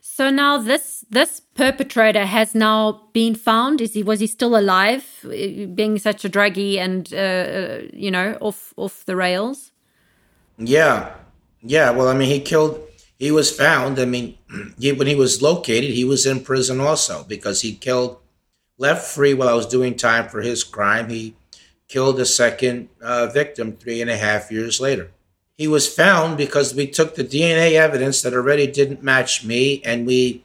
So 0.00 0.30
now 0.30 0.56
this 0.56 1.04
this 1.10 1.40
perpetrator 1.54 2.24
has 2.24 2.54
now 2.54 3.02
been 3.12 3.34
found. 3.34 3.80
Is 3.80 3.92
he 3.92 4.02
was 4.02 4.20
he 4.20 4.26
still 4.26 4.56
alive, 4.56 5.04
being 5.22 5.98
such 5.98 6.24
a 6.24 6.30
druggie 6.30 6.78
and 6.78 7.12
uh, 7.12 7.16
uh, 7.16 7.82
you 7.92 8.10
know 8.10 8.38
off 8.40 8.72
off 8.76 9.04
the 9.04 9.14
rails? 9.14 9.72
Yeah, 10.56 11.14
yeah. 11.60 11.90
Well, 11.90 12.08
I 12.08 12.14
mean, 12.14 12.28
he 12.28 12.40
killed. 12.40 12.80
He 13.18 13.30
was 13.30 13.54
found. 13.54 13.98
I 13.98 14.06
mean, 14.06 14.38
he, 14.78 14.92
when 14.92 15.06
he 15.06 15.14
was 15.14 15.42
located, 15.42 15.90
he 15.90 16.04
was 16.04 16.24
in 16.24 16.40
prison 16.40 16.80
also 16.80 17.24
because 17.24 17.60
he 17.60 17.74
killed 17.74 18.18
left 18.78 19.06
free 19.06 19.34
while 19.34 19.48
I 19.48 19.54
was 19.54 19.66
doing 19.66 19.96
time 19.96 20.28
for 20.28 20.42
his 20.42 20.64
crime. 20.64 21.08
He 21.08 21.34
killed 21.88 22.20
a 22.20 22.26
second 22.26 22.88
uh, 23.00 23.26
victim 23.26 23.76
three 23.76 24.00
and 24.00 24.10
a 24.10 24.16
half 24.16 24.50
years 24.50 24.80
later. 24.80 25.10
He 25.56 25.66
was 25.66 25.92
found 25.92 26.36
because 26.36 26.74
we 26.74 26.86
took 26.86 27.14
the 27.14 27.24
DNA 27.24 27.72
evidence 27.72 28.20
that 28.22 28.34
already 28.34 28.66
didn't 28.66 29.02
match 29.02 29.44
me, 29.44 29.82
and 29.84 30.06
we 30.06 30.44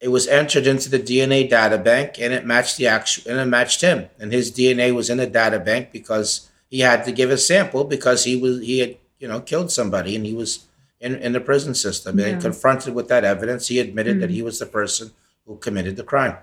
it 0.00 0.08
was 0.08 0.26
entered 0.26 0.66
into 0.66 0.88
the 0.88 0.98
DNA 0.98 1.48
data 1.48 1.76
bank, 1.76 2.18
and 2.18 2.32
it 2.32 2.46
matched 2.46 2.78
the 2.78 2.86
actual, 2.86 3.30
and 3.30 3.40
it 3.40 3.46
matched 3.46 3.80
him, 3.80 4.08
and 4.18 4.32
his 4.32 4.50
DNA 4.50 4.94
was 4.94 5.10
in 5.10 5.18
the 5.18 5.26
data 5.26 5.58
bank 5.58 5.90
because 5.92 6.50
he 6.68 6.80
had 6.80 7.04
to 7.04 7.12
give 7.12 7.30
a 7.30 7.38
sample 7.38 7.84
because 7.84 8.24
he 8.24 8.36
was 8.36 8.60
he 8.60 8.78
had 8.80 8.96
you 9.18 9.28
know 9.28 9.40
killed 9.40 9.70
somebody, 9.70 10.14
and 10.14 10.26
he 10.26 10.34
was 10.34 10.66
in 11.00 11.14
in 11.16 11.32
the 11.32 11.40
prison 11.40 11.74
system, 11.74 12.18
yeah. 12.18 12.26
and 12.26 12.42
confronted 12.42 12.94
with 12.94 13.08
that 13.08 13.24
evidence, 13.24 13.68
he 13.68 13.78
admitted 13.78 14.14
mm-hmm. 14.14 14.20
that 14.20 14.30
he 14.30 14.42
was 14.42 14.58
the 14.58 14.66
person 14.66 15.12
who 15.46 15.56
committed 15.56 15.96
the 15.96 16.04
crime. 16.04 16.36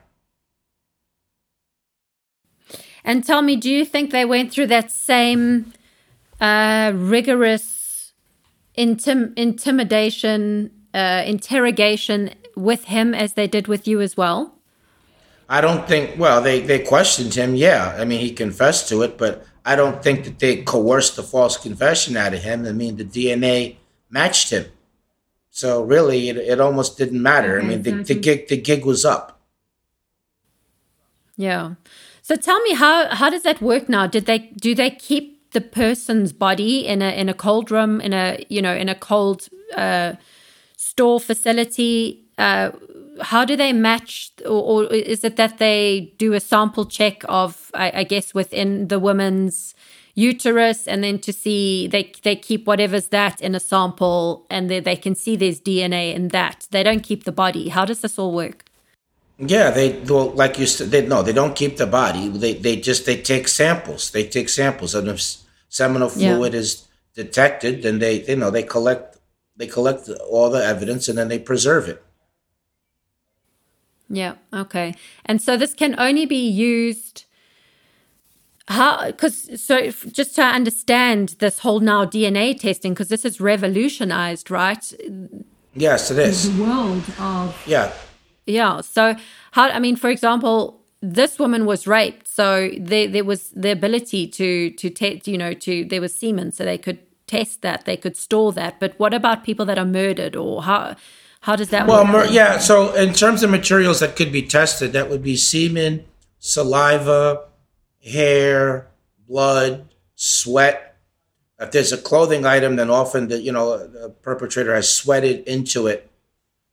And 3.07 3.23
tell 3.23 3.41
me, 3.41 3.55
do 3.55 3.69
you 3.71 3.85
think 3.85 4.11
they 4.11 4.25
went 4.25 4.51
through 4.51 4.67
that 4.67 4.91
same 4.91 5.71
uh, 6.41 6.91
rigorous 6.93 8.11
intim- 8.77 9.31
intimidation, 9.37 10.71
uh, 10.93 11.23
interrogation 11.25 12.31
with 12.57 12.83
him 12.83 13.15
as 13.15 13.33
they 13.33 13.47
did 13.47 13.69
with 13.69 13.87
you 13.87 14.01
as 14.01 14.17
well? 14.17 14.55
I 15.47 15.61
don't 15.61 15.87
think. 15.87 16.19
Well, 16.19 16.41
they 16.41 16.59
they 16.59 16.79
questioned 16.79 17.33
him. 17.33 17.55
Yeah, 17.55 17.95
I 17.97 18.03
mean, 18.03 18.19
he 18.19 18.33
confessed 18.33 18.89
to 18.89 19.01
it, 19.03 19.17
but 19.17 19.45
I 19.63 19.77
don't 19.77 20.03
think 20.03 20.25
that 20.25 20.39
they 20.39 20.63
coerced 20.63 21.15
the 21.15 21.23
false 21.23 21.55
confession 21.55 22.17
out 22.17 22.33
of 22.33 22.43
him. 22.43 22.65
I 22.65 22.73
mean, 22.73 22.97
the 22.97 23.05
DNA 23.05 23.77
matched 24.09 24.49
him. 24.49 24.65
So 25.49 25.81
really, 25.81 26.27
it, 26.27 26.35
it 26.35 26.59
almost 26.59 26.97
didn't 26.97 27.21
matter. 27.21 27.55
Okay, 27.57 27.65
I 27.65 27.69
mean, 27.69 27.83
the, 27.83 28.03
the 28.03 28.15
gig 28.15 28.49
the 28.49 28.57
gig 28.57 28.83
was 28.83 29.05
up. 29.05 29.39
Yeah. 31.37 31.75
So 32.27 32.35
tell 32.35 32.59
me 32.63 32.73
how 32.73 33.07
how 33.15 33.29
does 33.29 33.43
that 33.43 33.61
work 33.61 33.87
now? 33.87 34.05
Did 34.05 34.25
they 34.25 34.39
do 34.39 34.75
they 34.75 34.89
keep 34.89 35.49
the 35.53 35.61
person's 35.61 36.33
body 36.33 36.85
in 36.85 37.01
a 37.01 37.09
in 37.21 37.29
a 37.29 37.33
cold 37.33 37.71
room 37.71 38.01
in 38.01 38.11
a 38.11 38.45
you 38.49 38.61
know 38.61 38.75
in 38.75 38.89
a 38.89 38.95
cold 38.95 39.47
uh, 39.77 40.15
store 40.75 41.21
facility? 41.21 42.25
Uh, 42.37 42.71
how 43.21 43.45
do 43.45 43.55
they 43.55 43.71
match, 43.71 44.31
or, 44.45 44.61
or, 44.83 44.93
is 44.93 45.23
it 45.23 45.37
that 45.37 45.57
they 45.57 46.13
do 46.17 46.33
a 46.33 46.39
sample 46.39 46.85
check 46.85 47.23
of, 47.27 47.71
I, 47.73 47.91
I 48.01 48.03
guess, 48.03 48.31
within 48.33 48.89
the 48.89 48.99
woman's 48.99 49.73
uterus, 50.13 50.85
and 50.85 51.03
then 51.03 51.19
to 51.19 51.31
see 51.31 51.87
they 51.87 52.11
they 52.23 52.35
keep 52.35 52.67
whatever's 52.67 53.07
that 53.07 53.39
in 53.39 53.55
a 53.55 53.59
sample, 53.61 54.45
and 54.49 54.69
they, 54.69 54.81
they 54.81 54.97
can 54.97 55.15
see 55.15 55.37
there's 55.37 55.61
DNA 55.61 56.13
in 56.13 56.27
that. 56.27 56.67
They 56.71 56.83
don't 56.83 57.03
keep 57.03 57.23
the 57.23 57.31
body. 57.31 57.69
How 57.69 57.85
does 57.85 58.01
this 58.01 58.19
all 58.19 58.33
work? 58.33 58.66
Yeah, 59.39 59.69
they 59.69 59.99
well, 59.99 60.31
like 60.31 60.57
you 60.57 60.65
said, 60.65 60.89
they 60.89 61.05
no, 61.05 61.21
they 61.21 61.33
don't 61.33 61.55
keep 61.55 61.77
the 61.77 61.85
body. 61.85 62.27
They 62.27 62.53
they 62.55 62.75
just 62.75 63.05
they 63.05 63.21
take 63.21 63.47
samples. 63.47 64.09
They 64.09 64.27
take 64.27 64.49
samples, 64.49 64.95
and 64.95 65.07
if 65.07 65.21
seminal 65.69 66.09
fluid 66.09 66.53
yeah. 66.53 66.59
is 66.59 66.87
detected, 67.13 67.83
then 67.83 67.99
they 67.99 68.23
you 68.23 68.35
know 68.35 68.49
they 68.49 68.63
collect 68.63 69.17
they 69.57 69.67
collect 69.67 70.09
all 70.29 70.49
the 70.49 70.63
evidence 70.63 71.07
and 71.07 71.17
then 71.17 71.27
they 71.27 71.39
preserve 71.39 71.87
it. 71.87 72.03
Yeah. 74.09 74.35
Okay. 74.53 74.95
And 75.25 75.41
so 75.41 75.57
this 75.57 75.73
can 75.73 75.99
only 75.99 76.25
be 76.25 76.47
used. 76.47 77.25
How? 78.69 79.07
Because 79.07 79.61
so 79.61 79.91
just 79.91 80.35
to 80.35 80.43
understand 80.43 81.35
this 81.39 81.59
whole 81.59 81.79
now 81.79 82.05
DNA 82.05 82.59
testing, 82.59 82.93
because 82.93 83.09
this 83.09 83.25
is 83.25 83.39
revolutionized, 83.39 84.51
right? 84.51 84.93
Yes, 85.73 86.11
it 86.11 86.19
is. 86.19 86.55
The 86.55 86.63
world 86.63 87.03
of 87.19 87.63
yeah, 87.65 87.93
yeah. 88.47 88.81
So 88.81 89.15
how? 89.51 89.69
I 89.69 89.79
mean, 89.79 89.95
for 89.95 90.09
example, 90.09 90.81
this 91.01 91.37
woman 91.37 91.65
was 91.65 91.85
raped, 91.85 92.27
so 92.27 92.71
there 92.79 93.07
there 93.07 93.23
was 93.23 93.51
the 93.51 93.71
ability 93.71 94.27
to 94.27 94.71
to 94.71 94.89
test. 94.89 95.27
You 95.27 95.37
know, 95.37 95.53
to 95.53 95.85
there 95.85 96.01
was 96.01 96.15
semen, 96.15 96.51
so 96.51 96.65
they 96.65 96.77
could 96.77 96.99
test 97.27 97.61
that, 97.61 97.85
they 97.85 97.97
could 97.97 98.17
store 98.17 98.53
that. 98.53 98.79
But 98.79 98.97
what 98.97 99.13
about 99.13 99.43
people 99.43 99.65
that 99.65 99.77
are 99.77 99.85
murdered, 99.85 100.35
or 100.35 100.63
how? 100.63 100.95
How 101.41 101.55
does 101.55 101.69
that 101.69 101.87
well, 101.87 102.11
work? 102.11 102.31
yeah. 102.31 102.57
So, 102.57 102.93
in 102.95 103.13
terms 103.13 103.43
of 103.43 103.49
materials 103.51 103.99
that 103.99 104.15
could 104.15 104.31
be 104.31 104.41
tested, 104.41 104.91
that 104.93 105.09
would 105.09 105.21
be 105.21 105.37
semen, 105.37 106.05
saliva, 106.39 107.45
hair, 108.03 108.87
blood, 109.29 109.87
sweat. 110.15 110.97
If 111.59 111.71
there's 111.71 111.91
a 111.91 111.97
clothing 111.97 112.45
item, 112.45 112.75
then 112.75 112.89
often 112.89 113.27
the 113.27 113.39
you 113.39 113.51
know 113.51 113.77
the 113.77 114.09
perpetrator 114.09 114.73
has 114.73 114.91
sweated 114.91 115.47
into 115.47 115.87
it. 115.87 116.09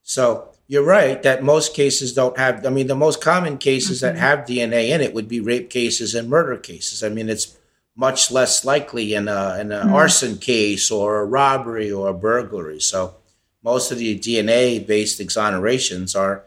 So 0.03 0.54
you're 0.75 0.83
right 0.83 1.23
that 1.23 1.45
most 1.45 1.73
cases 1.73 2.13
don't 2.13 2.37
have. 2.37 2.67
I 2.67 2.71
mean, 2.71 2.89
the 2.89 2.97
most 2.97 3.23
common 3.23 3.59
cases 3.59 4.03
mm-hmm. 4.03 4.17
that 4.17 4.21
have 4.21 4.41
DNA 4.41 4.89
in 4.89 5.01
it 5.01 5.15
would 5.15 5.29
be 5.29 5.39
rape 5.39 5.71
cases 5.71 6.17
and 6.17 6.29
murder 6.29 6.57
cases. 6.57 7.05
I 7.05 7.11
mean, 7.11 7.29
it's 7.29 7.57
much 7.95 8.33
less 8.33 8.65
likely 8.65 9.15
in 9.15 9.29
a 9.29 9.57
in 9.61 9.71
an 9.71 9.87
mm-hmm. 9.87 9.95
arson 9.95 10.37
case 10.37 10.91
or 10.91 11.21
a 11.21 11.25
robbery 11.25 11.93
or 11.93 12.09
a 12.09 12.13
burglary. 12.13 12.81
So 12.81 13.15
most 13.63 13.93
of 13.93 13.99
the 13.99 14.19
DNA 14.19 14.85
based 14.85 15.21
exonerations 15.21 16.19
are 16.19 16.43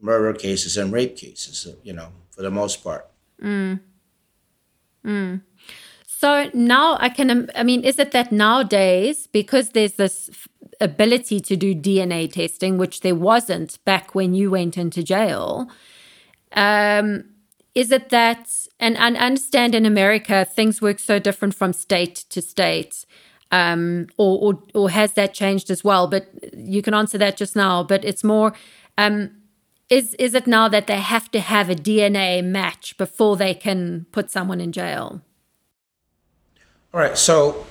murder 0.00 0.38
cases 0.38 0.76
and 0.76 0.92
rape 0.92 1.16
cases, 1.16 1.66
you 1.82 1.92
know, 1.92 2.08
for 2.30 2.42
the 2.42 2.52
most 2.52 2.84
part. 2.84 3.08
Mm. 3.42 3.80
Mm. 5.04 5.42
So 6.06 6.48
now 6.54 6.96
I 7.00 7.08
can, 7.08 7.50
I 7.56 7.64
mean, 7.64 7.82
is 7.82 7.98
it 7.98 8.12
that 8.12 8.30
nowadays, 8.30 9.26
because 9.26 9.70
there's 9.70 9.94
this 9.94 10.30
ability 10.84 11.40
to 11.40 11.56
do 11.56 11.74
DNA 11.74 12.32
testing, 12.32 12.78
which 12.78 13.00
there 13.00 13.14
wasn't 13.14 13.84
back 13.84 14.14
when 14.14 14.34
you 14.34 14.50
went 14.50 14.78
into 14.78 15.02
jail, 15.02 15.68
um, 16.52 17.24
is 17.74 17.90
it 17.90 18.10
that, 18.10 18.48
and, 18.78 18.96
and 18.96 19.16
understand 19.16 19.74
in 19.74 19.84
America, 19.84 20.44
things 20.44 20.80
work 20.80 20.98
so 21.00 21.18
different 21.18 21.54
from 21.54 21.72
state 21.72 22.14
to 22.30 22.40
state 22.40 23.04
um, 23.50 24.06
or, 24.16 24.54
or, 24.54 24.62
or 24.74 24.90
has 24.90 25.12
that 25.12 25.34
changed 25.34 25.70
as 25.70 25.82
well? 25.82 26.06
But 26.06 26.28
you 26.56 26.82
can 26.82 26.94
answer 26.94 27.18
that 27.18 27.36
just 27.36 27.56
now. 27.56 27.82
But 27.82 28.04
it's 28.04 28.22
more, 28.22 28.52
um, 28.96 29.30
is 29.90 30.14
is 30.14 30.34
it 30.34 30.46
now 30.46 30.68
that 30.68 30.86
they 30.86 30.98
have 30.98 31.30
to 31.32 31.40
have 31.40 31.68
a 31.68 31.74
DNA 31.74 32.42
match 32.42 32.96
before 32.96 33.36
they 33.36 33.54
can 33.54 34.06
put 34.12 34.30
someone 34.30 34.60
in 34.60 34.72
jail? 34.72 35.20
All 36.92 37.00
right. 37.00 37.18
So, 37.18 37.66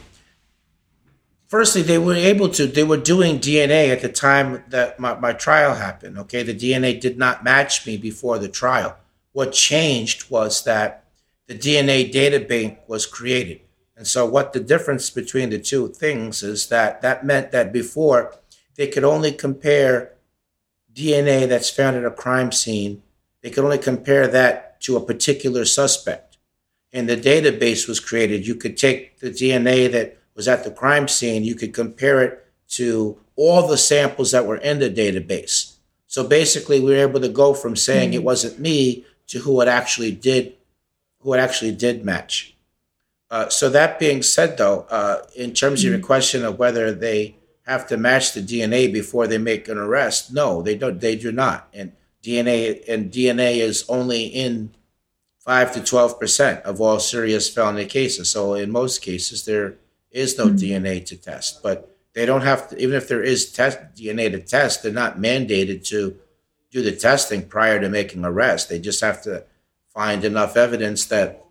firstly, 1.54 1.84
they 1.84 2.00
were 2.00 2.16
able 2.16 2.50
to. 2.50 2.66
They 2.66 2.84
were 2.84 2.98
doing 2.98 3.38
DNA 3.38 3.90
at 3.90 4.02
the 4.02 4.10
time 4.10 4.64
that 4.70 5.00
my, 5.00 5.14
my 5.20 5.34
trial 5.34 5.76
happened. 5.76 6.18
Okay, 6.18 6.42
the 6.42 6.56
DNA 6.56 7.00
did 7.00 7.16
not 7.16 7.44
match 7.44 7.86
me 7.86 7.96
before 7.96 8.40
the 8.40 8.50
trial. 8.50 8.98
What 9.34 9.52
changed 9.52 10.32
was 10.32 10.64
that 10.64 11.06
the 11.46 11.54
DNA 11.54 12.12
data 12.12 12.40
bank 12.40 12.80
was 12.88 13.06
created. 13.06 13.60
And 13.96 14.08
so, 14.08 14.26
what 14.26 14.54
the 14.54 14.60
difference 14.60 15.12
between 15.12 15.52
the 15.52 15.60
two 15.60 15.90
things 15.90 16.42
is 16.42 16.70
that 16.70 17.04
that 17.04 17.24
meant 17.24 17.52
that 17.52 17.72
before 17.72 18.34
they 18.74 18.88
could 18.88 19.04
only 19.04 19.32
compare 19.32 20.14
DNA 20.92 21.48
that's 21.48 21.70
found 21.70 21.96
at 21.96 22.04
a 22.04 22.10
crime 22.10 22.52
scene, 22.52 23.04
they 23.42 23.52
could 23.52 23.64
only 23.64 23.78
compare 23.78 24.28
that 24.28 24.82
to 24.82 24.98
a 24.98 25.06
particular 25.06 25.66
suspect. 25.66 26.40
And 26.92 27.08
the 27.08 27.16
database 27.16 27.88
was 27.88 28.00
created. 28.00 28.48
You 28.48 28.56
could 28.56 28.76
take 28.76 29.20
the 29.20 29.30
DNA 29.30 29.92
that 29.92 30.18
was 30.36 30.48
at 30.48 30.64
the 30.64 30.72
crime 30.72 31.08
scene, 31.08 31.44
you 31.44 31.56
could 31.56 31.74
compare 31.74 32.22
it 32.22 32.46
to 32.70 33.20
all 33.36 33.68
the 33.68 33.78
samples 33.78 34.32
that 34.32 34.46
were 34.46 34.58
in 34.58 34.80
the 34.80 34.90
database. 34.90 35.76
So 36.08 36.28
basically, 36.28 36.80
we 36.80 36.92
were 36.92 37.08
able 37.08 37.22
to 37.22 37.30
go 37.30 37.54
from 37.54 37.76
saying 37.76 38.10
mm-hmm. 38.10 38.20
it 38.20 38.24
wasn't 38.24 38.60
me 38.60 39.06
to 39.28 39.40
who 39.40 39.62
it 39.62 39.68
actually 39.68 40.12
did, 40.12 40.54
who 41.20 41.34
it 41.34 41.40
actually 41.40 41.72
did 41.72 42.06
match. 42.06 42.56
Uh, 43.32 43.50
so 43.50 43.70
that 43.70 43.98
being 43.98 44.22
said, 44.22 44.58
though, 44.58 44.86
uh, 44.92 45.24
in 45.36 45.54
terms 45.54 45.80
mm-hmm. 45.80 45.88
of 45.88 45.92
your 45.92 45.98
mm-hmm. 45.98 46.06
question 46.06 46.46
of 46.46 46.60
whether 46.60 46.92
they 46.92 47.36
have 47.66 47.88
to 47.88 47.98
match 47.98 48.34
the 48.34 48.42
DNA 48.42 48.92
before 48.92 49.26
they 49.26 49.38
make 49.38 49.68
an 49.68 49.78
arrest, 49.78 50.34
no, 50.34 50.62
they 50.62 50.76
don't. 50.76 51.00
They 51.00 51.16
do 51.16 51.32
not. 51.32 51.68
And 51.74 51.94
DNA 52.24 52.84
and 52.88 53.12
DNA 53.12 53.58
is 53.58 53.86
only 53.90 54.26
in 54.26 54.74
five 55.40 55.74
to 55.74 55.84
twelve 55.84 56.20
percent 56.20 56.64
of 56.64 56.80
all 56.80 57.00
serious 57.00 57.50
felony 57.50 57.86
cases. 57.86 58.30
So 58.30 58.54
in 58.54 58.72
most 58.72 59.02
cases, 59.02 59.46
there 59.46 59.76
is 60.14 60.38
no 60.38 60.46
mm-hmm. 60.46 60.56
DNA 60.56 61.06
to 61.08 61.18
test. 61.18 61.62
But 61.62 61.98
they 62.14 62.26
don't 62.26 62.42
have 62.42 62.70
to. 62.70 62.78
Even 62.82 62.96
if 62.96 63.08
there 63.08 63.24
is 63.24 63.52
test 63.52 63.80
DNA 63.96 64.32
to 64.32 64.40
test, 64.40 64.84
they're 64.84 64.94
not 64.94 65.18
mandated 65.18 65.86
to 65.88 66.18
do 66.72 66.82
the 66.82 66.92
testing 66.92 67.48
prior 67.48 67.80
to 67.80 67.90
making 67.90 68.24
arrest. 68.24 68.70
They 68.70 68.80
just 68.80 69.02
have 69.02 69.22
to 69.24 69.44
find 69.94 70.24
enough 70.24 70.56
evidence 70.56 71.06
that 71.06 71.44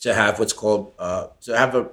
to 0.00 0.14
have 0.14 0.38
what's 0.38 0.52
called 0.52 0.92
uh, 0.98 1.28
to 1.42 1.56
have 1.56 1.74
a 1.74 1.90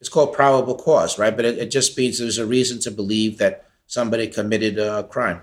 it's 0.00 0.08
called 0.08 0.32
probable 0.32 0.76
cause, 0.76 1.18
right? 1.18 1.34
But 1.34 1.44
it, 1.44 1.58
it 1.58 1.70
just 1.70 1.96
means 1.96 2.18
there's 2.18 2.38
a 2.38 2.46
reason 2.46 2.78
to 2.80 2.90
believe 2.90 3.38
that 3.38 3.64
somebody 3.86 4.28
committed 4.28 4.78
a 4.78 5.02
crime. 5.04 5.42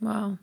Wow. 0.00 0.38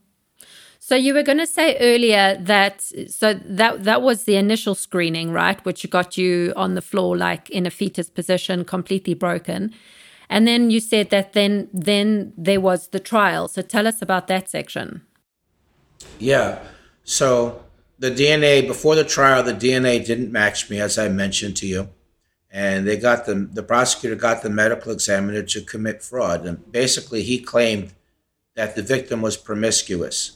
So 0.87 0.95
you 0.95 1.15
were 1.15 1.23
going 1.23 1.39
to 1.39 1.47
say 1.47 1.75
earlier 1.79 2.37
that 2.41 2.79
so 3.09 3.33
that 3.33 3.85
that 3.85 4.03
was 4.03 4.25
the 4.25 4.35
initial 4.35 4.75
screening, 4.75 5.31
right, 5.31 5.59
which 5.65 5.89
got 5.89 6.15
you 6.15 6.53
on 6.55 6.75
the 6.75 6.81
floor 6.81 7.17
like 7.17 7.49
in 7.49 7.65
a 7.65 7.71
fetus 7.71 8.07
position, 8.07 8.63
completely 8.63 9.15
broken. 9.15 9.73
And 10.29 10.47
then 10.47 10.69
you 10.69 10.79
said 10.79 11.09
that 11.09 11.33
then 11.33 11.69
then 11.73 12.33
there 12.37 12.61
was 12.61 12.89
the 12.89 12.99
trial. 12.99 13.47
So 13.47 13.63
tell 13.63 13.87
us 13.87 13.99
about 13.99 14.27
that 14.27 14.47
section. 14.47 15.01
Yeah. 16.19 16.59
So 17.03 17.63
the 17.97 18.11
DNA 18.11 18.67
before 18.67 18.93
the 18.93 19.03
trial, 19.03 19.41
the 19.41 19.55
DNA 19.55 20.05
didn't 20.05 20.31
match 20.31 20.69
me, 20.69 20.79
as 20.79 20.99
I 20.99 21.09
mentioned 21.09 21.57
to 21.57 21.65
you, 21.65 21.89
and 22.51 22.85
they 22.85 22.97
got 22.97 23.25
the 23.25 23.33
the 23.33 23.63
prosecutor 23.63 24.15
got 24.15 24.43
the 24.43 24.51
medical 24.51 24.91
examiner 24.91 25.41
to 25.41 25.61
commit 25.61 26.03
fraud, 26.03 26.45
and 26.45 26.71
basically 26.71 27.23
he 27.23 27.39
claimed 27.39 27.93
that 28.53 28.75
the 28.75 28.83
victim 28.83 29.23
was 29.23 29.35
promiscuous, 29.35 30.34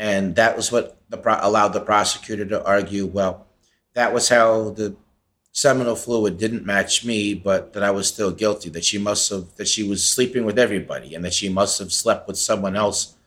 and 0.00 0.34
that 0.36 0.56
was 0.56 0.72
what 0.72 0.96
the 1.10 1.20
allowed 1.46 1.74
the 1.74 1.80
prosecutor 1.80 2.46
to 2.46 2.64
argue. 2.64 3.04
Well, 3.04 3.46
that 3.92 4.14
was 4.14 4.30
how 4.30 4.70
the 4.70 4.96
seminal 5.52 5.94
fluid 5.94 6.38
didn't 6.38 6.64
match 6.64 7.04
me, 7.04 7.34
but 7.34 7.74
that 7.74 7.82
I 7.82 7.90
was 7.90 8.08
still 8.08 8.30
guilty. 8.30 8.70
That 8.70 8.82
she 8.82 8.96
must 8.96 9.28
have 9.28 9.54
that 9.56 9.68
she 9.68 9.86
was 9.86 10.02
sleeping 10.02 10.46
with 10.46 10.58
everybody, 10.58 11.14
and 11.14 11.22
that 11.26 11.34
she 11.34 11.50
must 11.50 11.78
have 11.80 11.92
slept 11.92 12.26
with 12.26 12.38
someone 12.38 12.76
else 12.76 13.18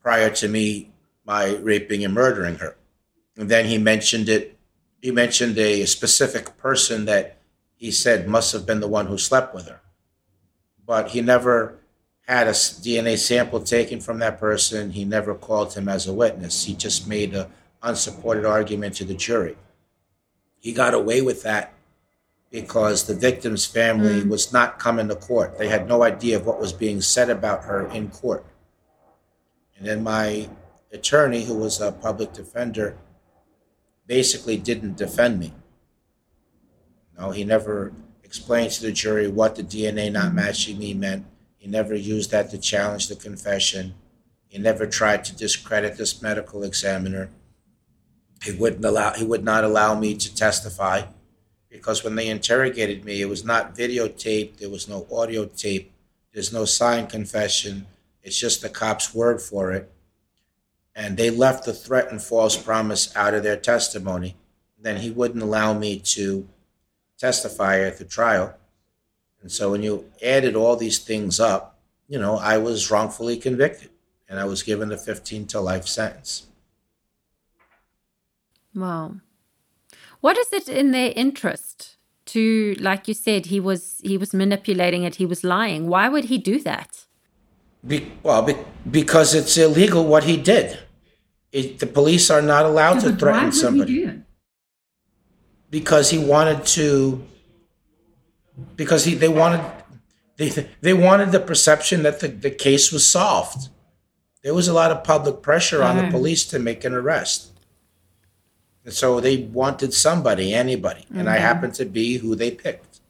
prior 0.00 0.30
to 0.30 0.46
me 0.46 0.92
my 1.26 1.56
raping 1.56 2.04
and 2.04 2.14
murdering 2.14 2.56
her. 2.56 2.76
And 3.36 3.48
then 3.48 3.66
he 3.66 3.76
mentioned 3.76 4.28
it. 4.28 4.56
He 5.02 5.10
mentioned 5.10 5.58
a 5.58 5.84
specific 5.84 6.56
person 6.56 7.06
that 7.06 7.38
he 7.74 7.90
said 7.90 8.28
must 8.28 8.52
have 8.52 8.64
been 8.64 8.78
the 8.78 8.86
one 8.86 9.06
who 9.06 9.18
slept 9.18 9.52
with 9.52 9.66
her. 9.66 9.80
But 10.86 11.08
he 11.08 11.22
never 11.22 11.80
had 12.26 12.46
a 12.46 12.52
DNA 12.52 13.18
sample 13.18 13.60
taken 13.60 14.00
from 14.00 14.18
that 14.20 14.40
person. 14.40 14.90
He 14.90 15.04
never 15.04 15.34
called 15.34 15.74
him 15.74 15.88
as 15.88 16.06
a 16.06 16.12
witness. 16.12 16.64
He 16.64 16.74
just 16.74 17.06
made 17.06 17.34
an 17.34 17.48
unsupported 17.82 18.46
argument 18.46 18.94
to 18.96 19.04
the 19.04 19.14
jury. 19.14 19.56
he 20.58 20.72
got 20.72 20.94
away 20.94 21.20
with 21.20 21.42
that 21.42 21.74
because 22.50 23.04
the 23.04 23.14
victim's 23.14 23.66
family 23.66 24.22
mm. 24.22 24.28
was 24.28 24.52
not 24.52 24.78
coming 24.78 25.08
to 25.08 25.16
court. 25.16 25.58
They 25.58 25.68
had 25.68 25.88
no 25.88 26.02
idea 26.02 26.36
of 26.36 26.46
what 26.46 26.60
was 26.60 26.72
being 26.72 27.00
said 27.00 27.28
about 27.28 27.64
her 27.64 27.86
in 27.88 28.08
court. 28.08 28.46
And 29.76 29.86
then 29.86 30.02
my 30.02 30.48
attorney, 30.92 31.44
who 31.44 31.54
was 31.54 31.80
a 31.80 31.92
public 31.92 32.32
defender, 32.32 32.96
basically 34.06 34.56
didn't 34.56 34.96
defend 34.96 35.40
me. 35.40 35.52
No, 37.18 37.32
he 37.32 37.44
never 37.44 37.92
explained 38.22 38.70
to 38.72 38.82
the 38.82 38.92
jury 38.92 39.28
what 39.28 39.56
the 39.56 39.62
DNA 39.62 40.10
not 40.10 40.26
mm-hmm. 40.26 40.36
matching 40.36 40.78
me 40.78 40.94
meant. 40.94 41.26
He 41.64 41.70
never 41.70 41.94
used 41.94 42.30
that 42.30 42.50
to 42.50 42.58
challenge 42.58 43.08
the 43.08 43.16
confession. 43.16 43.94
He 44.48 44.58
never 44.58 44.86
tried 44.86 45.24
to 45.24 45.34
discredit 45.34 45.96
this 45.96 46.20
medical 46.20 46.62
examiner. 46.62 47.30
He 48.42 48.52
wouldn't 48.52 48.84
allow 48.84 49.14
he 49.14 49.24
would 49.24 49.42
not 49.42 49.64
allow 49.64 49.98
me 49.98 50.14
to 50.14 50.34
testify 50.34 51.04
because 51.70 52.04
when 52.04 52.16
they 52.16 52.28
interrogated 52.28 53.06
me, 53.06 53.22
it 53.22 53.30
was 53.30 53.46
not 53.46 53.74
videotaped, 53.74 54.58
there 54.58 54.68
was 54.68 54.90
no 54.90 55.06
audio 55.10 55.46
tape, 55.46 55.90
there's 56.34 56.52
no 56.52 56.66
signed 56.66 57.08
confession. 57.08 57.86
It's 58.22 58.38
just 58.38 58.60
the 58.60 58.68
cop's 58.68 59.14
word 59.14 59.40
for 59.40 59.72
it. 59.72 59.90
And 60.94 61.16
they 61.16 61.30
left 61.30 61.64
the 61.64 61.72
threat 61.72 62.10
and 62.10 62.22
false 62.22 62.58
promise 62.58 63.10
out 63.16 63.32
of 63.32 63.42
their 63.42 63.56
testimony. 63.56 64.36
Then 64.78 64.98
he 64.98 65.10
wouldn't 65.10 65.42
allow 65.42 65.72
me 65.72 65.98
to 66.00 66.46
testify 67.16 67.80
at 67.80 67.96
the 67.96 68.04
trial. 68.04 68.54
And 69.44 69.52
so 69.52 69.70
when 69.70 69.82
you 69.82 70.10
added 70.24 70.56
all 70.56 70.74
these 70.74 70.98
things 70.98 71.38
up, 71.38 71.78
you 72.08 72.18
know, 72.18 72.38
I 72.38 72.56
was 72.56 72.90
wrongfully 72.90 73.36
convicted 73.36 73.90
and 74.26 74.40
I 74.40 74.46
was 74.46 74.62
given 74.62 74.90
a 74.90 74.96
15 74.96 75.46
to 75.48 75.60
life 75.60 75.86
sentence. 75.86 76.46
Wow. 78.74 79.16
What 80.22 80.38
is 80.38 80.50
it 80.50 80.66
in 80.66 80.92
their 80.92 81.12
interest 81.14 81.98
to 82.26 82.74
like 82.80 83.06
you 83.06 83.12
said 83.12 83.46
he 83.46 83.60
was 83.60 84.00
he 84.02 84.16
was 84.16 84.32
manipulating 84.32 85.02
it, 85.02 85.16
he 85.16 85.26
was 85.26 85.44
lying. 85.44 85.88
Why 85.88 86.08
would 86.08 86.24
he 86.24 86.38
do 86.38 86.58
that? 86.60 87.04
Be, 87.86 88.12
well, 88.22 88.40
be, 88.40 88.56
because 88.90 89.34
it's 89.34 89.58
illegal 89.58 90.06
what 90.06 90.24
he 90.24 90.38
did. 90.38 90.78
It, 91.52 91.80
the 91.80 91.86
police 91.86 92.30
are 92.30 92.40
not 92.40 92.64
allowed 92.64 93.00
to 93.00 93.14
threaten 93.14 93.52
somebody. 93.52 94.06
He 94.06 94.10
Because 95.70 96.08
he 96.08 96.16
wanted 96.16 96.64
to 96.78 97.22
because 98.76 99.04
he 99.04 99.14
they 99.14 99.28
wanted 99.28 99.64
they 100.36 100.68
they 100.80 100.94
wanted 100.94 101.32
the 101.32 101.40
perception 101.40 102.02
that 102.02 102.20
the, 102.20 102.28
the 102.28 102.50
case 102.50 102.92
was 102.92 103.06
solved. 103.06 103.68
There 104.42 104.54
was 104.54 104.68
a 104.68 104.74
lot 104.74 104.90
of 104.90 105.04
public 105.04 105.40
pressure 105.40 105.82
on 105.82 105.96
the 105.96 106.10
police 106.10 106.44
to 106.46 106.58
make 106.58 106.84
an 106.84 106.92
arrest. 106.92 107.52
And 108.84 108.92
so 108.92 109.18
they 109.18 109.38
wanted 109.38 109.94
somebody, 109.94 110.52
anybody. 110.52 111.00
Mm-hmm. 111.02 111.20
And 111.20 111.30
I 111.30 111.36
mm-hmm. 111.36 111.44
happened 111.44 111.74
to 111.74 111.86
be 111.86 112.18
who 112.18 112.34
they 112.34 112.50
picked 112.50 113.00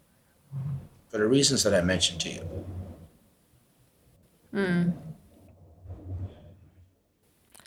for 1.08 1.18
the 1.18 1.26
reasons 1.26 1.64
that 1.64 1.74
I 1.74 1.80
mentioned 1.80 2.20
to 2.20 2.30
you. 2.30 2.64
Mm. 4.54 4.92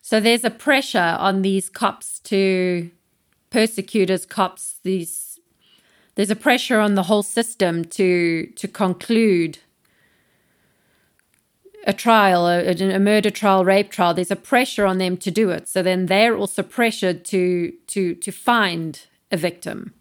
So 0.01 0.21
there's 0.21 0.45
a 0.45 0.49
pressure 0.49 1.17
on 1.19 1.41
these 1.41 1.69
cops 1.69 2.19
to 2.19 2.89
persecutors, 3.49 4.25
cops, 4.25 4.79
these 4.83 5.26
there's 6.17 6.31
a 6.31 6.35
pressure 6.35 6.79
on 6.79 6.95
the 6.95 7.03
whole 7.03 7.23
system 7.23 7.85
to 7.85 8.47
to 8.55 8.67
conclude 8.67 9.59
a 11.85 11.93
trial, 11.93 12.47
a, 12.47 12.71
a, 12.71 12.99
murder 12.99 13.29
trial, 13.29 13.63
rape 13.63 13.89
trial, 13.89 14.13
there's 14.13 14.31
a 14.31 14.35
pressure 14.35 14.85
on 14.85 14.97
them 14.97 15.15
to 15.15 15.31
do 15.31 15.51
it. 15.51 15.69
So 15.69 15.81
then 15.81 16.07
they're 16.07 16.35
also 16.35 16.63
pressured 16.63 17.23
to 17.25 17.71
to 17.87 18.15
to 18.15 18.31
find 18.31 19.05
a 19.31 19.37
victim. 19.37 19.93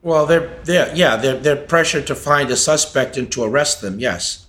Well, 0.00 0.24
they're, 0.26 0.48
they're 0.64 0.94
yeah, 0.94 1.16
they're, 1.16 1.36
they're 1.36 1.66
pressured 1.66 2.06
to 2.06 2.14
find 2.14 2.50
a 2.50 2.56
suspect 2.56 3.18
and 3.18 3.30
to 3.32 3.42
arrest 3.42 3.82
them, 3.82 3.98
yes. 3.98 4.46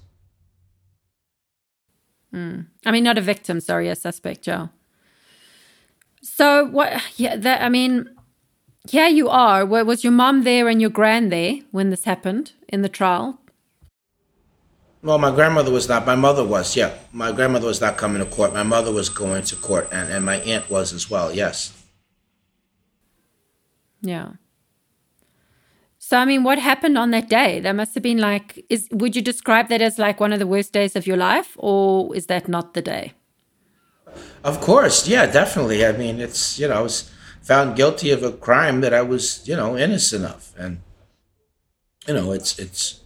Mm. 2.34 2.68
I 2.86 2.92
mean, 2.92 3.04
not 3.04 3.18
a 3.18 3.22
victim, 3.22 3.60
sorry, 3.60 3.90
a 3.90 3.96
suspect, 3.96 4.44
Joe. 4.44 4.70
So 6.22 6.66
what? 6.66 7.02
Yeah, 7.18 7.36
that 7.36 7.62
I 7.64 7.68
mean, 7.68 8.10
yeah, 8.90 9.08
you 9.08 9.30
are. 9.30 9.66
Was 9.66 10.04
your 10.04 10.14
mom 10.14 10.44
there 10.44 10.68
and 10.68 10.82
your 10.82 10.90
grand 10.90 11.32
there 11.32 11.60
when 11.72 11.90
this 11.90 12.06
happened 12.06 12.54
in 12.68 12.82
the 12.82 12.90
trial? 12.90 13.40
Well, 15.04 15.18
my 15.18 15.32
grandmother 15.32 15.72
was 15.72 15.90
not. 15.90 16.06
My 16.06 16.16
mother 16.16 16.46
was. 16.46 16.76
Yeah, 16.76 16.94
my 17.12 17.32
grandmother 17.32 17.68
was 17.68 17.82
not 17.82 17.98
coming 17.98 18.24
to 18.24 18.30
court. 18.30 18.54
My 18.54 18.64
mother 18.64 18.92
was 18.92 19.10
going 19.10 19.44
to 19.44 19.56
court, 19.56 19.88
and, 19.92 20.12
and 20.12 20.26
my 20.26 20.38
aunt 20.38 20.70
was 20.70 20.94
as 20.94 21.10
well. 21.10 21.34
Yes. 21.34 21.74
Yeah. 24.02 24.34
So 25.98 26.18
I 26.18 26.26
mean, 26.26 26.44
what 26.44 26.60
happened 26.60 26.98
on 26.98 27.12
that 27.12 27.30
day? 27.30 27.60
That 27.60 27.76
must 27.76 27.94
have 27.96 28.04
been 28.04 28.20
like. 28.20 28.64
Is 28.70 28.88
would 28.92 29.16
you 29.16 29.22
describe 29.24 29.70
that 29.70 29.82
as 29.82 29.98
like 29.98 30.20
one 30.20 30.34
of 30.34 30.40
the 30.40 30.48
worst 30.48 30.72
days 30.72 30.96
of 30.96 31.08
your 31.08 31.18
life, 31.18 31.56
or 31.58 32.16
is 32.16 32.28
that 32.28 32.48
not 32.48 32.74
the 32.74 32.82
day? 32.82 33.14
Of 34.44 34.60
course, 34.60 35.08
yeah, 35.08 35.26
definitely. 35.26 35.86
I 35.86 35.94
mean, 35.94 36.20
it's 36.20 36.60
you 36.60 36.68
know, 36.68 36.76
I 36.76 36.82
was 36.82 37.10
found 37.42 37.76
guilty 37.76 38.12
of 38.12 38.24
a 38.24 38.32
crime 38.32 38.82
that 38.82 38.94
I 38.94 39.02
was 39.02 39.48
you 39.48 39.56
know 39.56 39.78
innocent 39.78 40.26
of, 40.26 40.54
and 40.58 40.82
you 42.08 42.14
know, 42.14 42.32
it's 42.32 42.58
it's 42.60 43.02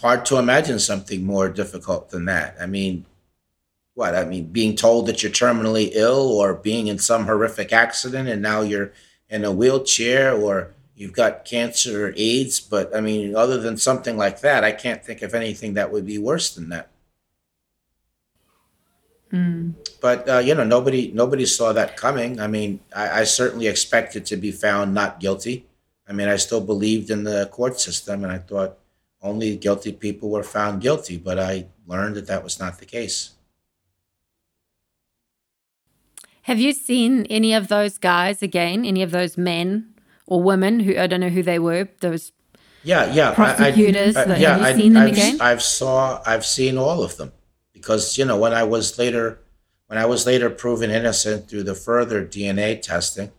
hard 0.00 0.24
to 0.26 0.38
imagine 0.38 0.78
something 0.78 1.24
more 1.24 1.48
difficult 1.48 2.10
than 2.10 2.24
that. 2.26 2.56
I 2.60 2.66
mean, 2.66 3.04
what? 3.94 4.14
I 4.14 4.24
mean, 4.24 4.46
being 4.46 4.76
told 4.76 5.06
that 5.06 5.22
you're 5.22 5.32
terminally 5.32 5.90
ill 5.92 6.32
or 6.32 6.54
being 6.54 6.86
in 6.86 6.98
some 6.98 7.26
horrific 7.26 7.72
accident 7.72 8.28
and 8.28 8.40
now 8.40 8.62
you're 8.62 8.92
in 9.28 9.44
a 9.44 9.52
wheelchair 9.52 10.34
or 10.34 10.74
you've 10.94 11.12
got 11.12 11.44
cancer 11.44 12.08
or 12.08 12.14
AIDS. 12.16 12.60
But 12.60 12.94
I 12.94 13.00
mean, 13.00 13.36
other 13.36 13.58
than 13.58 13.76
something 13.76 14.16
like 14.16 14.40
that, 14.40 14.64
I 14.64 14.72
can't 14.72 15.04
think 15.04 15.22
of 15.22 15.34
anything 15.34 15.74
that 15.74 15.92
would 15.92 16.06
be 16.06 16.18
worse 16.18 16.54
than 16.54 16.70
that. 16.70 16.89
Mm. 19.32 19.74
But 20.00 20.28
uh, 20.28 20.38
you 20.38 20.54
know, 20.54 20.64
nobody 20.64 21.12
nobody 21.12 21.46
saw 21.46 21.72
that 21.72 21.96
coming. 21.96 22.40
I 22.40 22.46
mean, 22.46 22.80
I, 22.94 23.20
I 23.20 23.24
certainly 23.24 23.68
expected 23.68 24.26
to 24.26 24.36
be 24.36 24.50
found 24.50 24.94
not 24.94 25.20
guilty. 25.20 25.66
I 26.08 26.12
mean, 26.12 26.28
I 26.28 26.36
still 26.36 26.60
believed 26.60 27.10
in 27.10 27.22
the 27.24 27.46
court 27.52 27.78
system, 27.78 28.24
and 28.24 28.32
I 28.32 28.38
thought 28.38 28.78
only 29.22 29.56
guilty 29.56 29.92
people 29.92 30.30
were 30.30 30.42
found 30.42 30.82
guilty, 30.82 31.16
but 31.16 31.38
I 31.38 31.66
learned 31.86 32.16
that 32.16 32.26
that 32.26 32.42
was 32.42 32.58
not 32.58 32.78
the 32.78 32.86
case. 32.86 33.32
Have 36.42 36.58
you 36.58 36.72
seen 36.72 37.26
any 37.26 37.52
of 37.52 37.68
those 37.68 37.98
guys 37.98 38.42
again? 38.42 38.84
Any 38.84 39.02
of 39.02 39.12
those 39.12 39.38
men 39.38 39.94
or 40.26 40.42
women 40.42 40.80
who 40.80 40.98
I 40.98 41.06
don't 41.06 41.20
know 41.20 41.28
who 41.28 41.44
they 41.44 41.60
were? 41.60 41.88
Those 42.00 42.32
yeah, 42.82 43.12
yeah, 43.12 43.34
prosecutors. 43.34 44.16
I, 44.16 44.22
I, 44.22 44.24
I, 44.24 44.36
yeah, 44.38 44.58
have 44.58 44.76
you 44.76 44.82
seen 44.82 44.92
them 44.94 45.02
I've, 45.04 45.12
again? 45.12 45.40
I've 45.40 45.62
saw, 45.62 46.22
I've 46.26 46.46
seen 46.46 46.78
all 46.78 47.04
of 47.04 47.16
them 47.16 47.32
because 47.80 48.18
you 48.18 48.24
know 48.24 48.36
when 48.36 48.52
I 48.52 48.62
was 48.62 48.98
later, 48.98 49.38
when 49.86 49.98
I 49.98 50.06
was 50.06 50.26
later 50.26 50.50
proven 50.50 50.90
innocent 50.90 51.48
through 51.48 51.64
the 51.64 51.74
further 51.74 52.24
DNA 52.24 52.80
testing, 52.80 53.32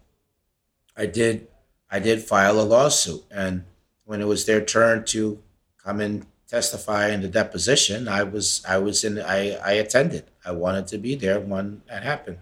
I 0.98 1.06
did, 1.06 1.48
I 1.89 2.00
did 2.00 2.24
file 2.24 2.60
a 2.60 2.64
lawsuit, 2.64 3.24
and 3.32 3.66
when 4.06 4.22
it 4.22 4.28
was 4.28 4.46
their 4.46 4.64
turn 4.64 5.06
to 5.06 5.42
come 5.78 6.02
and 6.02 6.26
testify 6.48 7.10
in 7.10 7.22
the 7.22 7.28
deposition, 7.28 8.08
I 8.08 8.24
was 8.24 8.64
I 8.68 8.78
was 8.80 9.04
in 9.04 9.20
I, 9.20 9.56
I 9.58 9.74
attended. 9.74 10.26
I 10.44 10.52
wanted 10.52 10.88
to 10.88 10.98
be 10.98 11.16
there 11.16 11.39
when 11.39 11.84
that 11.88 12.04
happened. 12.04 12.39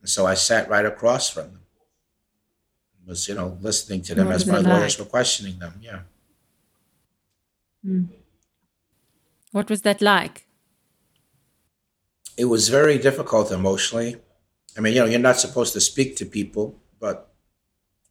And 0.00 0.08
so 0.08 0.26
I 0.26 0.34
sat 0.34 0.68
right 0.68 0.86
across 0.86 1.28
from 1.28 1.44
them. 1.52 1.60
Was, 3.06 3.28
you 3.28 3.34
know, 3.34 3.58
listening 3.60 4.02
to 4.02 4.14
them 4.14 4.30
as 4.30 4.46
my 4.46 4.58
lawyers 4.58 4.98
were 4.98 5.04
questioning 5.04 5.58
them. 5.58 5.74
Yeah. 5.82 6.00
Mm. 7.84 8.08
What 9.52 9.68
was 9.68 9.82
that 9.82 10.00
like? 10.00 10.46
It 12.40 12.48
was 12.48 12.70
very 12.70 12.96
difficult 12.96 13.52
emotionally. 13.52 14.16
I 14.74 14.80
mean, 14.80 14.94
you 14.94 15.00
know, 15.00 15.06
you're 15.06 15.20
not 15.20 15.38
supposed 15.38 15.74
to 15.74 15.80
speak 15.80 16.16
to 16.16 16.24
people, 16.24 16.80
but 16.98 17.30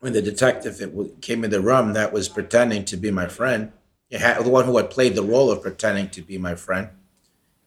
when 0.01 0.13
the 0.13 0.21
detective 0.21 0.77
that 0.77 1.19
came 1.19 1.43
in 1.43 1.49
the 1.49 1.61
room 1.61 1.93
that 1.93 2.13
was 2.13 2.29
pretending 2.29 2.85
to 2.85 2.95
be 2.95 3.09
my 3.09 3.25
friend, 3.25 3.71
had, 4.11 4.45
the 4.45 4.49
one 4.51 4.65
who 4.65 4.77
had 4.77 4.91
played 4.91 5.15
the 5.15 5.23
role 5.23 5.49
of 5.49 5.63
pretending 5.63 6.09
to 6.09 6.21
be 6.21 6.37
my 6.37 6.53
friend. 6.53 6.89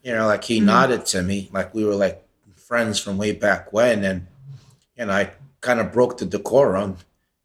You 0.05 0.15
know, 0.15 0.29
like 0.29 0.45
he 0.45 0.59
mm-hmm. 0.59 0.67
nodded 0.67 1.05
to 1.07 1.23
me, 1.23 1.51
like 1.53 1.75
we 1.75 1.85
were 1.85 1.97
like 1.97 2.25
friends 2.55 3.01
from 3.01 3.19
way 3.19 3.33
back 3.33 3.73
when, 3.73 4.05
and 4.05 4.29
you 4.97 5.07
know, 5.07 5.13
I 5.13 5.33
kind 5.61 5.81
of 5.81 5.93
broke 5.93 6.19
the 6.19 6.27
decorum, 6.27 6.99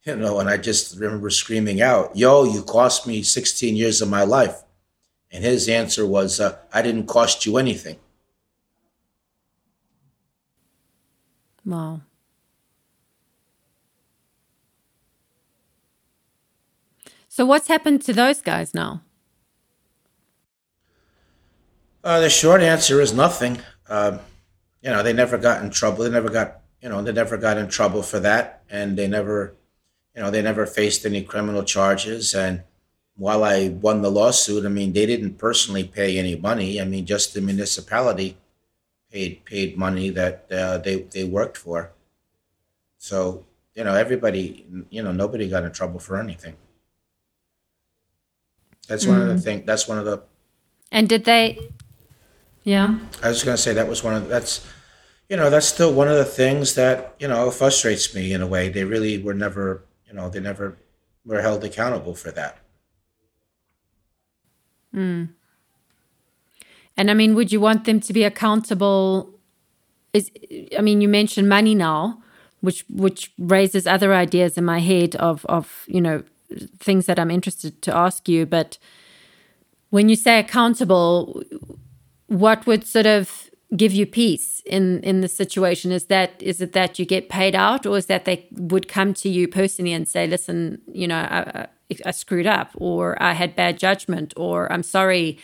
you 0.04 0.16
know, 0.16 0.40
and 0.40 0.48
I 0.48 0.58
just 0.58 0.96
remember 0.96 1.32
screaming 1.32 1.82
out, 1.82 2.16
"Yo, 2.16 2.44
you 2.44 2.62
cost 2.62 3.08
me 3.08 3.24
16 3.24 3.76
years 3.76 4.00
of 4.00 4.10
my 4.10 4.24
life," 4.24 4.62
and 5.32 5.44
his 5.44 5.68
answer 5.68 6.06
was, 6.06 6.40
uh, 6.40 6.58
"I 6.72 6.84
didn't 6.84 7.08
cost 7.08 7.48
you 7.48 7.58
anything." 7.58 7.98
Wow. 11.68 12.00
So 17.28 17.46
what's 17.46 17.68
happened 17.68 18.02
to 18.04 18.14
those 18.14 18.42
guys 18.42 18.74
now? 18.74 19.02
Uh, 22.06 22.22
the 22.22 22.30
short 22.30 22.62
answer 22.62 23.02
is 23.02 23.14
nothing. 23.14 23.60
Uh, 23.90 24.20
you 24.82 24.90
know, 24.90 25.04
they 25.04 25.12
never 25.12 25.38
got 25.38 25.62
in 25.62 25.70
trouble. 25.70 26.06
They 26.06 26.10
never 26.10 26.30
got, 26.30 26.62
you 26.82 26.88
know, 26.88 27.02
they 27.02 27.12
never 27.12 27.36
got 27.36 27.58
in 27.58 27.68
trouble 27.68 28.02
for 28.02 28.22
that, 28.22 28.64
and 28.70 28.98
they 28.98 29.08
never, 29.08 29.54
you 30.16 30.22
know, 30.22 30.32
they 30.32 30.42
never 30.42 30.66
faced 30.66 31.06
any 31.06 31.22
criminal 31.22 31.64
charges. 31.64 32.34
And 32.34 32.64
while 33.18 33.44
I 33.44 33.68
won 33.68 34.02
the 34.04 34.10
lawsuit, 34.10 34.66
I 34.66 34.70
mean, 34.70 34.94
they 34.94 35.06
didn't 35.06 35.38
personally 35.38 35.84
pay 35.84 36.18
any 36.18 36.38
money. 36.38 36.80
I 36.80 36.86
mean, 36.86 37.06
just 37.06 37.34
the 37.34 37.42
municipality 37.42 38.38
paid 39.12 39.46
paid 39.46 39.78
money 39.78 40.10
that 40.10 40.46
uh, 40.52 40.78
they 40.78 41.02
they 41.02 41.24
worked 41.24 41.58
for. 41.58 41.92
So 42.98 43.46
you 43.78 43.84
know, 43.84 43.94
everybody, 43.94 44.66
you 44.90 45.04
know, 45.04 45.12
nobody 45.12 45.48
got 45.48 45.64
in 45.64 45.72
trouble 45.72 46.00
for 46.00 46.20
anything. 46.20 46.56
That's 48.88 49.06
mm. 49.06 49.10
one 49.10 49.22
of 49.22 49.28
the 49.28 49.36
mm. 49.36 49.44
things. 49.44 49.66
That's 49.68 49.88
one 49.88 50.00
of 50.00 50.06
the. 50.06 50.24
And 50.92 51.08
did 51.08 51.26
they? 51.26 51.60
Yeah. 52.64 52.98
I 53.22 53.30
was 53.30 53.44
going 53.44 53.56
to 53.56 53.62
say 53.62 53.74
that 53.74 53.88
was 53.88 54.04
one 54.04 54.16
of 54.16 54.24
the, 54.24 54.30
that's, 54.30 54.66
you 55.30 55.38
know, 55.38 55.52
that's 55.52 55.68
still 55.68 55.94
one 55.94 56.08
of 56.08 56.16
the 56.16 56.26
things 56.26 56.74
that 56.74 57.16
you 57.20 57.28
know 57.28 57.52
frustrates 57.52 58.16
me 58.16 58.34
in 58.34 58.42
a 58.42 58.48
way. 58.48 58.70
They 58.70 58.84
really 58.84 59.22
were 59.22 59.36
never, 59.36 59.84
you 60.08 60.14
know, 60.14 60.28
they 60.28 60.40
never 60.40 60.78
were 61.24 61.42
held 61.42 61.64
accountable 61.64 62.16
for 62.16 62.32
that. 62.32 62.58
Hmm. 64.92 65.26
And 66.98 67.12
I 67.12 67.14
mean, 67.14 67.36
would 67.36 67.52
you 67.52 67.60
want 67.62 67.86
them 67.86 68.00
to 68.00 68.14
be 68.14 68.24
accountable? 68.24 69.30
Is 70.14 70.32
I 70.78 70.82
mean, 70.82 71.02
you 71.02 71.08
mentioned 71.08 71.48
money 71.48 71.76
now, 71.76 72.24
which 72.62 72.84
which 72.90 73.32
raises 73.38 73.86
other 73.86 74.14
ideas 74.14 74.58
in 74.58 74.66
my 74.66 74.80
head 74.80 75.16
of 75.16 75.46
of 75.46 75.84
you 75.88 76.02
know 76.02 76.24
things 76.80 77.06
that 77.06 77.20
I'm 77.20 77.32
interested 77.32 77.82
to 77.84 77.96
ask 77.96 78.28
you. 78.28 78.46
But 78.46 78.78
when 79.90 80.10
you 80.10 80.16
say 80.16 80.40
accountable, 80.40 81.44
what 82.28 82.66
would 82.66 82.86
sort 82.86 83.06
of 83.06 83.50
give 83.76 83.92
you 83.94 84.06
peace 84.06 84.62
in 84.66 85.02
in 85.02 85.22
the 85.22 85.28
situation? 85.28 85.92
Is 85.92 86.06
that 86.06 86.42
is 86.42 86.62
it 86.62 86.74
that 86.74 86.98
you 86.98 87.06
get 87.06 87.30
paid 87.30 87.56
out, 87.56 87.86
or 87.86 87.98
is 87.98 88.08
that 88.08 88.26
they 88.26 88.48
would 88.52 88.88
come 88.88 89.14
to 89.16 89.30
you 89.30 89.48
personally 89.48 89.94
and 89.94 90.08
say, 90.08 90.26
"Listen, 90.26 90.82
you 90.92 91.08
know, 91.08 91.18
I, 91.18 91.68
I 92.06 92.12
screwed 92.12 92.48
up, 92.48 92.72
or 92.76 93.22
I 93.22 93.34
had 93.34 93.56
bad 93.56 93.78
judgment, 93.78 94.34
or 94.36 94.72
I'm 94.72 94.84
sorry, 94.84 95.38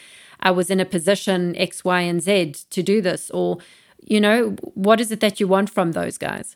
I 0.44 0.52
was 0.52 0.70
in 0.70 0.80
a 0.80 0.86
position 0.86 1.56
X, 1.56 1.84
Y, 1.84 2.02
and 2.02 2.22
Z 2.22 2.54
to 2.70 2.84
do 2.84 3.02
this," 3.02 3.32
or 3.32 3.58
you 4.06 4.22
know, 4.22 4.52
what 4.76 5.02
is 5.02 5.12
it 5.12 5.20
that 5.22 5.40
you 5.40 5.48
want 5.48 5.70
from 5.70 5.94
those 5.94 6.18
guys? 6.18 6.56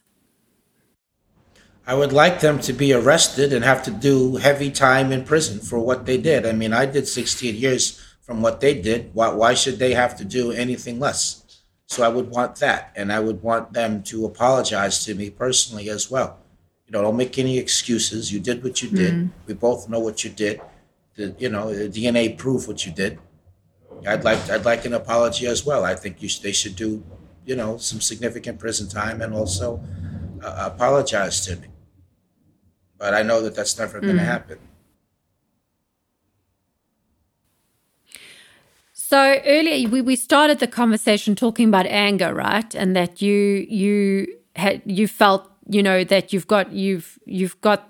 I 1.85 1.95
would 1.95 2.11
like 2.11 2.41
them 2.41 2.59
to 2.59 2.73
be 2.73 2.91
arrested 2.91 3.53
and 3.53 3.63
have 3.63 3.81
to 3.83 3.91
do 3.91 4.35
heavy 4.35 4.71
time 4.71 5.13
in 5.13 5.23
prison 5.23 5.59
for 5.59 5.79
what 5.79 6.05
they 6.05 6.17
did. 6.17 6.45
I 6.45 6.51
mean, 6.51 6.73
I 6.73 6.85
did 6.85 7.07
16 7.07 7.55
years 7.55 8.03
from 8.21 8.41
what 8.41 8.59
they 8.59 8.73
did. 8.73 9.11
Why, 9.13 9.29
why 9.29 9.53
should 9.53 9.79
they 9.79 9.93
have 9.93 10.17
to 10.17 10.25
do 10.25 10.51
anything 10.51 10.99
less? 10.99 11.45
So 11.85 12.03
I 12.03 12.09
would 12.09 12.29
want 12.29 12.57
that. 12.57 12.91
And 12.97 13.13
I 13.13 13.21
would 13.21 13.41
want 13.41 13.71
them 13.71 14.03
to 14.03 14.25
apologize 14.25 15.05
to 15.05 15.15
me 15.15 15.29
personally 15.29 15.89
as 15.89 16.11
well. 16.11 16.37
You 16.85 16.91
know, 16.91 17.01
don't 17.03 17.15
make 17.15 17.39
any 17.39 17.57
excuses. 17.57 18.33
You 18.33 18.41
did 18.41 18.65
what 18.65 18.83
you 18.83 18.89
did. 18.89 19.13
Mm. 19.13 19.29
We 19.45 19.53
both 19.53 19.87
know 19.87 20.01
what 20.01 20.25
you 20.25 20.29
did. 20.29 20.59
The, 21.15 21.33
you 21.39 21.47
know, 21.47 21.73
the 21.73 21.87
DNA 21.87 22.37
prove 22.37 22.67
what 22.67 22.85
you 22.85 22.91
did. 22.91 23.17
I'd 24.05 24.23
like 24.23 24.49
I'd 24.49 24.65
like 24.65 24.85
an 24.85 24.93
apology 24.93 25.47
as 25.47 25.65
well. 25.65 25.83
I 25.85 25.95
think 25.95 26.21
you 26.21 26.29
they 26.41 26.51
should 26.51 26.75
do, 26.75 27.03
you 27.45 27.55
know, 27.55 27.77
some 27.77 28.01
significant 28.01 28.59
prison 28.59 28.89
time 28.89 29.21
and 29.21 29.33
also 29.33 29.81
uh, 30.43 30.69
apologize 30.73 31.45
to 31.45 31.55
me 31.55 31.67
but 32.97 33.13
I 33.13 33.21
know 33.21 33.41
that 33.41 33.55
that's 33.55 33.77
never 33.77 33.99
going 33.99 34.17
to 34.17 34.21
mm. 34.21 34.25
happen. 34.25 34.59
So 38.93 39.39
earlier 39.45 39.87
we, 39.87 40.01
we 40.01 40.15
started 40.15 40.59
the 40.59 40.67
conversation 40.67 41.35
talking 41.35 41.69
about 41.69 41.85
anger, 41.85 42.33
right? 42.33 42.73
And 42.75 42.95
that 42.95 43.21
you 43.21 43.65
you 43.69 44.27
had 44.55 44.81
you 44.85 45.07
felt 45.07 45.49
you 45.69 45.81
know 45.81 46.03
that 46.03 46.33
you've 46.33 46.47
got 46.47 46.73
you've 46.73 47.17
you've 47.25 47.59
got 47.61 47.89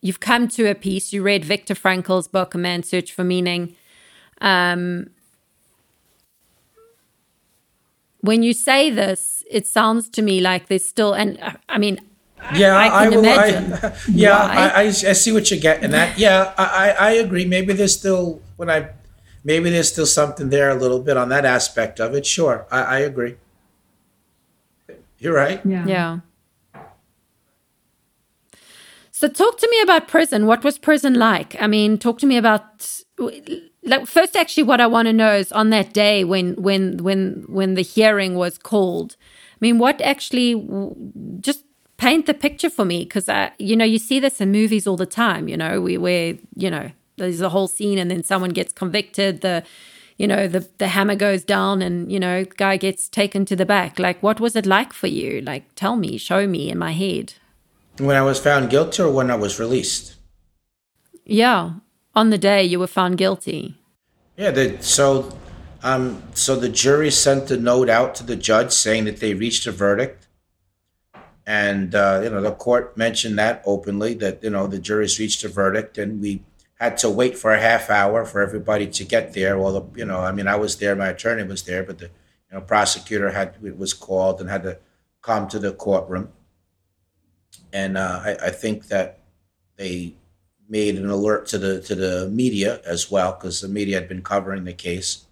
you've 0.00 0.20
come 0.20 0.48
to 0.48 0.68
a 0.68 0.74
peace. 0.74 1.12
You 1.12 1.22
read 1.22 1.44
Viktor 1.44 1.74
Frankl's 1.76 2.26
book, 2.26 2.54
A 2.54 2.58
Man's 2.58 2.88
Search 2.88 3.12
for 3.12 3.22
Meaning. 3.22 3.76
Um, 4.40 5.10
when 8.28 8.42
you 8.42 8.52
say 8.52 8.90
this, 8.90 9.42
it 9.50 9.66
sounds 9.66 10.10
to 10.10 10.20
me 10.20 10.42
like 10.42 10.68
there's 10.68 10.86
still, 10.86 11.14
and 11.14 11.38
I 11.66 11.78
mean, 11.78 11.98
yeah, 12.54 12.76
I, 12.76 12.86
I, 12.86 13.04
I 13.04 13.08
will. 13.08 13.26
I, 13.26 13.94
yeah, 14.10 14.36
I, 14.36 14.82
I, 14.82 14.90
see 14.90 15.32
what 15.32 15.50
you're 15.50 15.58
getting 15.58 15.94
at. 15.94 16.18
Yeah, 16.18 16.52
I, 16.58 16.90
I 16.90 17.10
agree. 17.12 17.46
Maybe 17.46 17.72
there's 17.72 17.96
still 17.98 18.42
when 18.56 18.68
I, 18.68 18.90
maybe 19.44 19.70
there's 19.70 19.90
still 19.90 20.04
something 20.04 20.50
there 20.50 20.68
a 20.68 20.74
little 20.74 21.00
bit 21.00 21.16
on 21.16 21.30
that 21.30 21.46
aspect 21.46 22.00
of 22.00 22.14
it. 22.14 22.26
Sure, 22.26 22.66
I, 22.70 22.82
I 22.82 22.98
agree. 22.98 23.36
You're 25.18 25.34
right. 25.34 25.64
Yeah. 25.64 25.86
Yeah. 25.86 26.20
So 29.10 29.26
talk 29.26 29.56
to 29.58 29.68
me 29.70 29.80
about 29.80 30.06
prison. 30.06 30.44
What 30.44 30.62
was 30.62 30.76
prison 30.76 31.14
like? 31.14 31.56
I 31.60 31.66
mean, 31.66 31.96
talk 31.96 32.18
to 32.18 32.26
me 32.26 32.36
about 32.36 33.00
like 33.84 34.06
first 34.06 34.36
actually 34.36 34.64
what 34.64 34.80
I 34.80 34.86
want 34.86 35.06
to 35.06 35.12
know 35.12 35.34
is 35.34 35.52
on 35.52 35.70
that 35.70 35.92
day 35.92 36.24
when 36.24 36.54
when 36.54 36.98
when 36.98 37.44
when 37.48 37.74
the 37.74 37.82
hearing 37.82 38.34
was 38.34 38.58
called. 38.58 39.16
I 39.20 39.58
mean, 39.60 39.78
what 39.78 40.00
actually 40.00 40.54
just 41.40 41.64
paint 41.96 42.26
the 42.26 42.34
picture 42.34 42.70
for 42.70 42.84
me 42.84 43.02
because 43.02 43.28
i 43.28 43.50
you 43.58 43.74
know 43.74 43.84
you 43.84 43.98
see 43.98 44.20
this 44.20 44.40
in 44.40 44.52
movies 44.52 44.86
all 44.86 44.96
the 44.96 45.04
time 45.04 45.48
you 45.48 45.56
know 45.56 45.80
we 45.80 45.98
where 45.98 46.34
you 46.54 46.70
know 46.70 46.92
there's 47.16 47.40
a 47.40 47.48
whole 47.48 47.68
scene 47.68 47.98
and 47.98 48.08
then 48.08 48.22
someone 48.22 48.50
gets 48.50 48.72
convicted 48.72 49.40
the 49.40 49.62
you 50.16 50.26
know 50.26 50.48
the 50.48 50.68
the 50.78 50.88
hammer 50.88 51.14
goes 51.14 51.44
down 51.44 51.80
and 51.80 52.10
you 52.10 52.18
know 52.18 52.44
guy 52.44 52.76
gets 52.76 53.08
taken 53.08 53.44
to 53.44 53.56
the 53.56 53.64
back. 53.64 53.98
Like 53.98 54.22
what 54.22 54.40
was 54.40 54.56
it 54.56 54.66
like 54.66 54.92
for 54.92 55.06
you? 55.06 55.40
Like 55.40 55.74
tell 55.76 55.96
me 55.96 56.18
show 56.18 56.46
me 56.46 56.70
in 56.70 56.78
my 56.78 56.92
head. 56.92 57.34
When 57.98 58.16
i 58.16 58.22
was 58.22 58.38
found 58.38 58.70
guilty 58.70 59.02
or 59.02 59.10
when 59.10 59.30
i 59.30 59.36
was 59.36 59.58
released? 59.58 60.16
Yeah 61.24 61.74
on 62.18 62.30
the 62.30 62.38
day 62.38 62.64
you 62.64 62.78
were 62.82 62.94
found 62.98 63.16
guilty. 63.16 63.60
Yeah 64.36 64.52
so 64.80 65.04
um 65.82 66.02
so 66.34 66.56
the 66.56 66.68
jury 66.68 67.10
sent 67.10 67.50
a 67.50 67.56
note 67.56 67.88
out 67.98 68.10
to 68.16 68.24
the 68.30 68.38
judge 68.50 68.72
saying 68.72 69.04
that 69.04 69.18
they 69.20 69.34
reached 69.34 69.66
a 69.66 69.72
verdict. 69.72 70.26
And 71.46 71.94
uh, 71.94 72.20
you 72.22 72.30
know 72.32 72.42
the 72.42 72.56
court 72.66 72.96
mentioned 73.06 73.38
that 73.38 73.62
openly 73.64 74.12
that 74.22 74.42
you 74.44 74.50
know 74.50 74.66
the 74.66 74.80
jury's 74.88 75.18
reached 75.18 75.42
a 75.44 75.48
verdict, 75.48 75.96
and 75.96 76.20
we 76.20 76.42
had 76.82 76.98
to 76.98 77.08
wait 77.20 77.38
for 77.38 77.50
a 77.52 77.60
half 77.68 77.88
hour 77.88 78.26
for 78.26 78.42
everybody 78.42 78.86
to 78.98 79.02
get 79.14 79.32
there. 79.32 79.58
Well, 79.58 79.72
the, 79.78 79.98
you 79.98 80.04
know, 80.04 80.20
I 80.20 80.30
mean, 80.36 80.46
I 80.46 80.56
was 80.56 80.76
there, 80.76 80.94
my 80.94 81.08
attorney 81.08 81.44
was 81.44 81.62
there, 81.62 81.82
but 81.88 81.96
the 82.02 82.10
you 82.48 82.52
know 82.52 82.60
prosecutor 82.60 83.30
had 83.30 83.48
was 83.84 83.94
called 83.94 84.42
and 84.42 84.50
had 84.50 84.64
to 84.64 84.76
come 85.22 85.48
to 85.48 85.58
the 85.58 85.72
courtroom, 85.72 86.26
and 87.72 87.96
uh, 87.96 88.20
I, 88.28 88.48
I 88.48 88.50
think 88.50 88.88
that 88.88 89.08
they 89.76 90.16
made 90.68 90.96
an 90.96 91.08
alert 91.08 91.46
to 91.48 91.58
the 91.58 91.80
to 91.82 91.94
the 91.94 92.28
media 92.30 92.80
as 92.84 93.10
well 93.10 93.32
because 93.32 93.60
the 93.60 93.68
media 93.68 93.98
had 93.98 94.08
been 94.08 94.22
covering 94.22 94.64
the 94.64 94.72
case, 94.72 95.26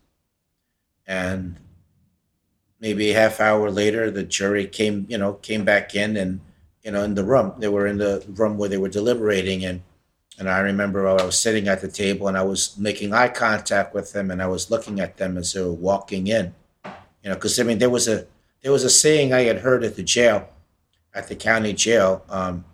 and 1.06 1.56
maybe 2.80 3.10
a 3.10 3.14
half 3.14 3.40
hour 3.40 3.70
later, 3.70 4.10
the 4.10 4.22
jury 4.22 4.66
came, 4.66 5.06
you 5.08 5.18
know, 5.18 5.34
came 5.34 5.64
back 5.64 5.94
in 5.94 6.16
and, 6.16 6.40
you 6.82 6.90
know, 6.90 7.02
in 7.02 7.14
the 7.14 7.24
room. 7.24 7.52
They 7.58 7.68
were 7.68 7.86
in 7.86 7.98
the 7.98 8.24
room 8.28 8.58
where 8.58 8.68
they 8.68 8.76
were 8.76 8.88
deliberating. 8.88 9.64
And, 9.64 9.82
and 10.38 10.48
I 10.48 10.58
remember 10.60 11.08
I 11.08 11.14
was 11.14 11.38
sitting 11.38 11.68
at 11.68 11.80
the 11.80 11.88
table 11.88 12.28
and 12.28 12.36
I 12.36 12.42
was 12.42 12.76
making 12.78 13.12
eye 13.12 13.28
contact 13.28 13.94
with 13.94 14.12
them 14.12 14.30
and 14.30 14.42
I 14.42 14.46
was 14.46 14.70
looking 14.70 15.00
at 15.00 15.16
them 15.16 15.36
as 15.36 15.52
they 15.52 15.62
were 15.62 15.72
walking 15.72 16.26
in, 16.26 16.54
you 17.22 17.30
know, 17.30 17.34
because 17.34 17.58
I 17.58 17.62
mean, 17.62 17.78
there 17.78 17.90
was 17.90 18.08
a, 18.08 18.26
there 18.62 18.72
was 18.72 18.84
a 18.84 18.90
saying 18.90 19.32
I 19.32 19.42
had 19.42 19.58
heard 19.58 19.84
at 19.84 19.96
the 19.96 20.02
jail, 20.02 20.48
at 21.14 21.28
the 21.28 21.36
county 21.36 21.72
jail, 21.72 22.24
um, 22.28 22.64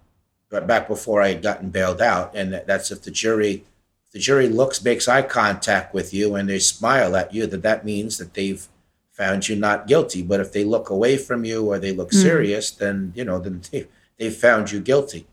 back 0.60 0.88
before 0.88 1.22
I 1.22 1.28
had 1.28 1.42
gotten 1.42 1.70
bailed 1.70 2.02
out. 2.02 2.34
And 2.34 2.62
that's 2.66 2.90
if 2.90 3.02
the 3.02 3.10
jury, 3.10 3.64
the 4.12 4.18
jury 4.18 4.48
looks, 4.48 4.84
makes 4.84 5.08
eye 5.08 5.22
contact 5.22 5.94
with 5.94 6.12
you 6.12 6.34
and 6.34 6.48
they 6.48 6.58
smile 6.58 7.16
at 7.16 7.32
you, 7.32 7.46
that 7.46 7.62
that 7.62 7.84
means 7.84 8.18
that 8.18 8.34
they've 8.34 8.66
found 9.12 9.48
you 9.48 9.56
not 9.56 9.86
guilty. 9.86 10.22
But 10.22 10.40
if 10.40 10.52
they 10.52 10.64
look 10.64 10.90
away 10.90 11.16
from 11.16 11.44
you 11.44 11.66
or 11.66 11.78
they 11.78 11.92
look 11.92 12.10
mm. 12.10 12.20
serious, 12.20 12.70
then 12.70 13.12
you 13.14 13.24
know 13.24 13.38
then 13.38 13.62
they 13.70 13.86
they 14.18 14.30
found 14.30 14.72
you 14.72 14.80
guilty. 14.80 15.26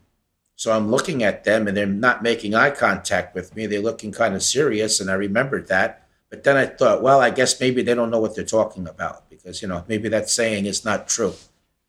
So 0.56 0.74
I'm 0.74 0.92
looking 0.92 1.24
at 1.24 1.46
them 1.46 1.68
and 1.68 1.76
they're 1.76 1.86
not 1.86 2.22
making 2.22 2.54
eye 2.54 2.72
contact 2.72 3.34
with 3.34 3.56
me. 3.56 3.66
They're 3.66 3.80
looking 3.82 4.12
kind 4.12 4.36
of 4.36 4.44
serious, 4.44 5.00
and 5.00 5.10
I 5.10 5.14
remembered 5.14 5.68
that. 5.68 6.06
But 6.30 6.44
then 6.44 6.58
I 6.58 6.66
thought, 6.66 7.02
well, 7.02 7.22
I 7.22 7.32
guess 7.32 7.60
maybe 7.60 7.82
they 7.82 7.96
don't 7.96 8.12
know 8.12 8.20
what 8.20 8.36
they're 8.36 8.46
talking 8.46 8.88
about 8.88 9.30
because 9.30 9.62
you 9.62 9.68
know 9.68 9.84
maybe 9.88 10.10
that 10.10 10.30
saying 10.30 10.66
is 10.66 10.86
not 10.86 11.08
true. 11.08 11.34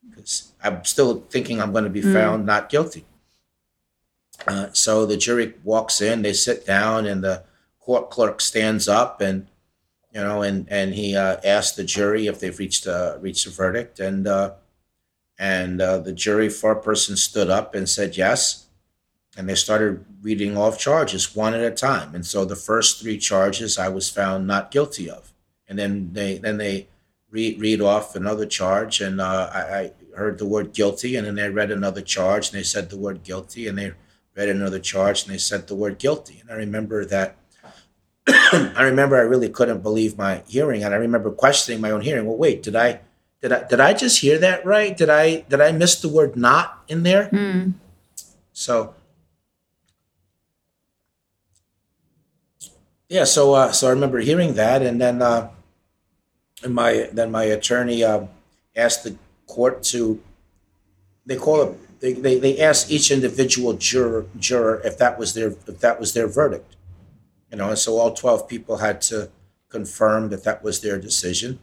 Because 0.08 0.52
I'm 0.62 0.84
still 0.84 1.20
thinking 1.30 1.60
I'm 1.60 1.72
going 1.72 1.84
to 1.84 1.90
be 1.90 2.02
mm. 2.02 2.12
found 2.12 2.46
not 2.46 2.68
guilty. 2.68 3.04
Uh, 4.46 4.68
so 4.72 5.06
the 5.06 5.16
jury 5.16 5.54
walks 5.64 6.00
in, 6.00 6.22
they 6.22 6.32
sit 6.32 6.66
down, 6.66 7.06
and 7.06 7.22
the 7.22 7.44
court 7.78 8.10
clerk 8.10 8.40
stands 8.40 8.88
up 8.88 9.20
and 9.20 9.46
you 10.12 10.20
know, 10.20 10.42
and 10.42 10.66
and 10.70 10.94
he 10.94 11.14
uh, 11.14 11.36
asked 11.44 11.76
the 11.76 11.84
jury 11.84 12.26
if 12.26 12.40
they've 12.40 12.58
reached 12.58 12.86
a 12.86 13.18
reached 13.20 13.46
a 13.46 13.50
verdict, 13.50 14.00
and 14.00 14.26
uh, 14.26 14.54
and 15.38 15.80
uh, 15.80 15.98
the 15.98 16.12
jury 16.12 16.48
four 16.48 16.80
foreperson 16.80 17.16
stood 17.16 17.48
up 17.48 17.74
and 17.74 17.88
said 17.88 18.16
yes, 18.16 18.66
and 19.36 19.48
they 19.48 19.54
started 19.54 20.04
reading 20.20 20.56
off 20.56 20.78
charges 20.78 21.34
one 21.34 21.54
at 21.54 21.62
a 21.62 21.70
time, 21.70 22.14
and 22.14 22.26
so 22.26 22.44
the 22.44 22.56
first 22.56 23.00
three 23.00 23.18
charges 23.18 23.78
I 23.78 23.88
was 23.88 24.10
found 24.10 24.46
not 24.46 24.72
guilty 24.72 25.08
of, 25.08 25.32
and 25.68 25.78
then 25.78 26.12
they 26.12 26.38
then 26.38 26.58
they 26.58 26.88
read 27.30 27.60
read 27.60 27.80
off 27.80 28.16
another 28.16 28.46
charge, 28.46 29.00
and 29.00 29.20
uh, 29.20 29.48
I, 29.52 29.60
I 29.60 29.92
heard 30.16 30.38
the 30.38 30.46
word 30.46 30.72
guilty, 30.72 31.14
and 31.14 31.24
then 31.24 31.36
they 31.36 31.50
read 31.50 31.70
another 31.70 32.02
charge, 32.02 32.48
and 32.48 32.58
they 32.58 32.64
said 32.64 32.90
the 32.90 32.98
word 32.98 33.22
guilty, 33.22 33.68
and 33.68 33.78
they 33.78 33.92
read 34.36 34.48
another 34.48 34.78
charge, 34.78 35.24
and 35.24 35.32
they 35.32 35.38
said 35.38 35.66
the 35.66 35.74
word 35.74 35.98
guilty. 35.98 36.40
And 36.40 36.50
I 36.50 36.54
remember 36.54 37.04
that. 37.06 37.36
I 38.26 38.82
remember 38.82 39.16
I 39.16 39.22
really 39.22 39.48
couldn't 39.48 39.82
believe 39.82 40.16
my 40.16 40.42
hearing, 40.46 40.84
and 40.84 40.94
I 40.94 40.98
remember 40.98 41.30
questioning 41.30 41.80
my 41.80 41.90
own 41.90 42.02
hearing. 42.02 42.26
Well, 42.26 42.36
wait, 42.36 42.62
did 42.62 42.76
I, 42.76 43.00
did 43.42 43.52
I, 43.52 43.66
did 43.66 43.80
I 43.80 43.94
just 43.94 44.20
hear 44.20 44.38
that 44.38 44.64
right? 44.64 44.96
Did 44.96 45.10
I, 45.10 45.40
did 45.48 45.60
I 45.60 45.72
miss 45.72 46.00
the 46.00 46.08
word 46.08 46.36
"not" 46.36 46.84
in 46.88 47.02
there? 47.02 47.28
Mm. 47.32 47.74
So, 48.52 48.94
yeah, 53.08 53.24
so 53.24 53.54
uh, 53.54 53.72
so 53.72 53.88
I 53.88 53.90
remember 53.90 54.18
hearing 54.18 54.54
that, 54.54 54.82
and 54.82 55.00
then 55.00 55.22
uh, 55.22 55.50
and 56.62 56.74
my 56.74 57.08
then 57.12 57.30
my 57.30 57.44
attorney 57.44 58.04
uh, 58.04 58.26
asked 58.76 59.04
the 59.04 59.16
court 59.46 59.82
to 59.82 60.22
they 61.26 61.36
call 61.36 61.62
it 61.62 61.78
they, 62.00 62.12
they, 62.14 62.38
they 62.38 62.58
asked 62.58 62.90
each 62.90 63.10
individual 63.10 63.74
juror 63.74 64.26
juror 64.38 64.80
if 64.84 64.98
that 64.98 65.18
was 65.18 65.34
their 65.34 65.48
if 65.66 65.80
that 65.80 66.00
was 66.00 66.14
their 66.14 66.26
verdict 66.26 66.76
you 67.50 67.58
know 67.58 67.68
and 67.68 67.78
so 67.78 67.98
all 67.98 68.12
12 68.12 68.48
people 68.48 68.78
had 68.78 69.00
to 69.02 69.30
confirm 69.70 70.28
that 70.28 70.44
that 70.44 70.62
was 70.62 70.80
their 70.80 70.98
decision. 70.98 71.60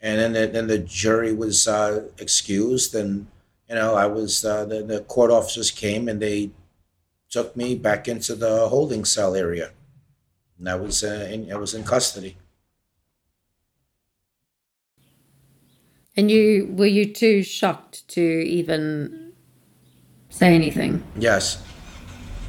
And 0.00 0.18
then 0.18 0.32
the, 0.32 0.46
then 0.46 0.66
the 0.66 0.78
jury 0.78 1.32
was 1.32 1.68
uh, 1.68 2.08
excused 2.18 2.94
and 2.94 3.26
you 3.68 3.74
know 3.74 3.94
i 3.94 4.06
was 4.06 4.44
uh, 4.44 4.64
the, 4.64 4.82
the 4.82 5.00
court 5.02 5.30
officers 5.30 5.70
came 5.70 6.08
and 6.08 6.20
they 6.20 6.50
took 7.28 7.56
me 7.56 7.76
back 7.76 8.08
into 8.08 8.34
the 8.34 8.68
holding 8.68 9.04
cell 9.04 9.36
area. 9.36 9.70
And 10.58 10.68
i 10.68 10.74
was 10.74 11.04
uh, 11.04 11.28
in, 11.30 11.52
i 11.52 11.56
was 11.56 11.74
in 11.74 11.84
custody 11.84 12.36
And 16.20 16.30
you 16.30 16.68
were 16.76 16.84
you 16.84 17.06
too 17.06 17.42
shocked 17.42 18.06
to 18.08 18.20
even 18.20 19.32
say 20.28 20.54
anything? 20.54 21.02
Yes. 21.16 21.64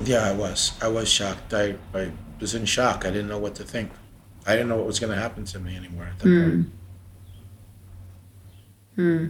Yeah, 0.01 0.25
I 0.25 0.33
was. 0.33 0.73
I 0.81 0.89
was 0.89 1.07
shocked. 1.09 1.53
I, 1.53 1.75
I 1.93 2.11
was 2.41 2.53
in 2.53 2.65
shock. 2.65 3.05
I 3.05 3.11
didn't 3.11 3.29
know 3.29 3.37
what 3.37 3.55
to 3.55 3.63
think. 3.63 3.91
I 4.45 4.57
didn't 4.57 4.67
know 4.67 4.75
what 4.75 4.87
was 4.87 4.99
going 4.99 5.13
to 5.13 5.21
happen 5.21 5.45
to 5.45 5.59
me 5.59 5.77
anymore 5.77 6.03
at 6.03 6.19
that 6.19 6.27
mm. 6.27 6.53
point. 6.53 6.73
Hmm. 8.97 9.27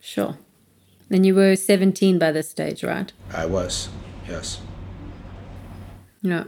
Sure. 0.00 0.36
And 1.12 1.24
you 1.24 1.36
were 1.36 1.54
17 1.54 2.18
by 2.18 2.32
this 2.32 2.50
stage, 2.50 2.82
right? 2.82 3.12
I 3.32 3.46
was, 3.46 3.88
yes. 4.28 4.60
Yeah. 6.22 6.46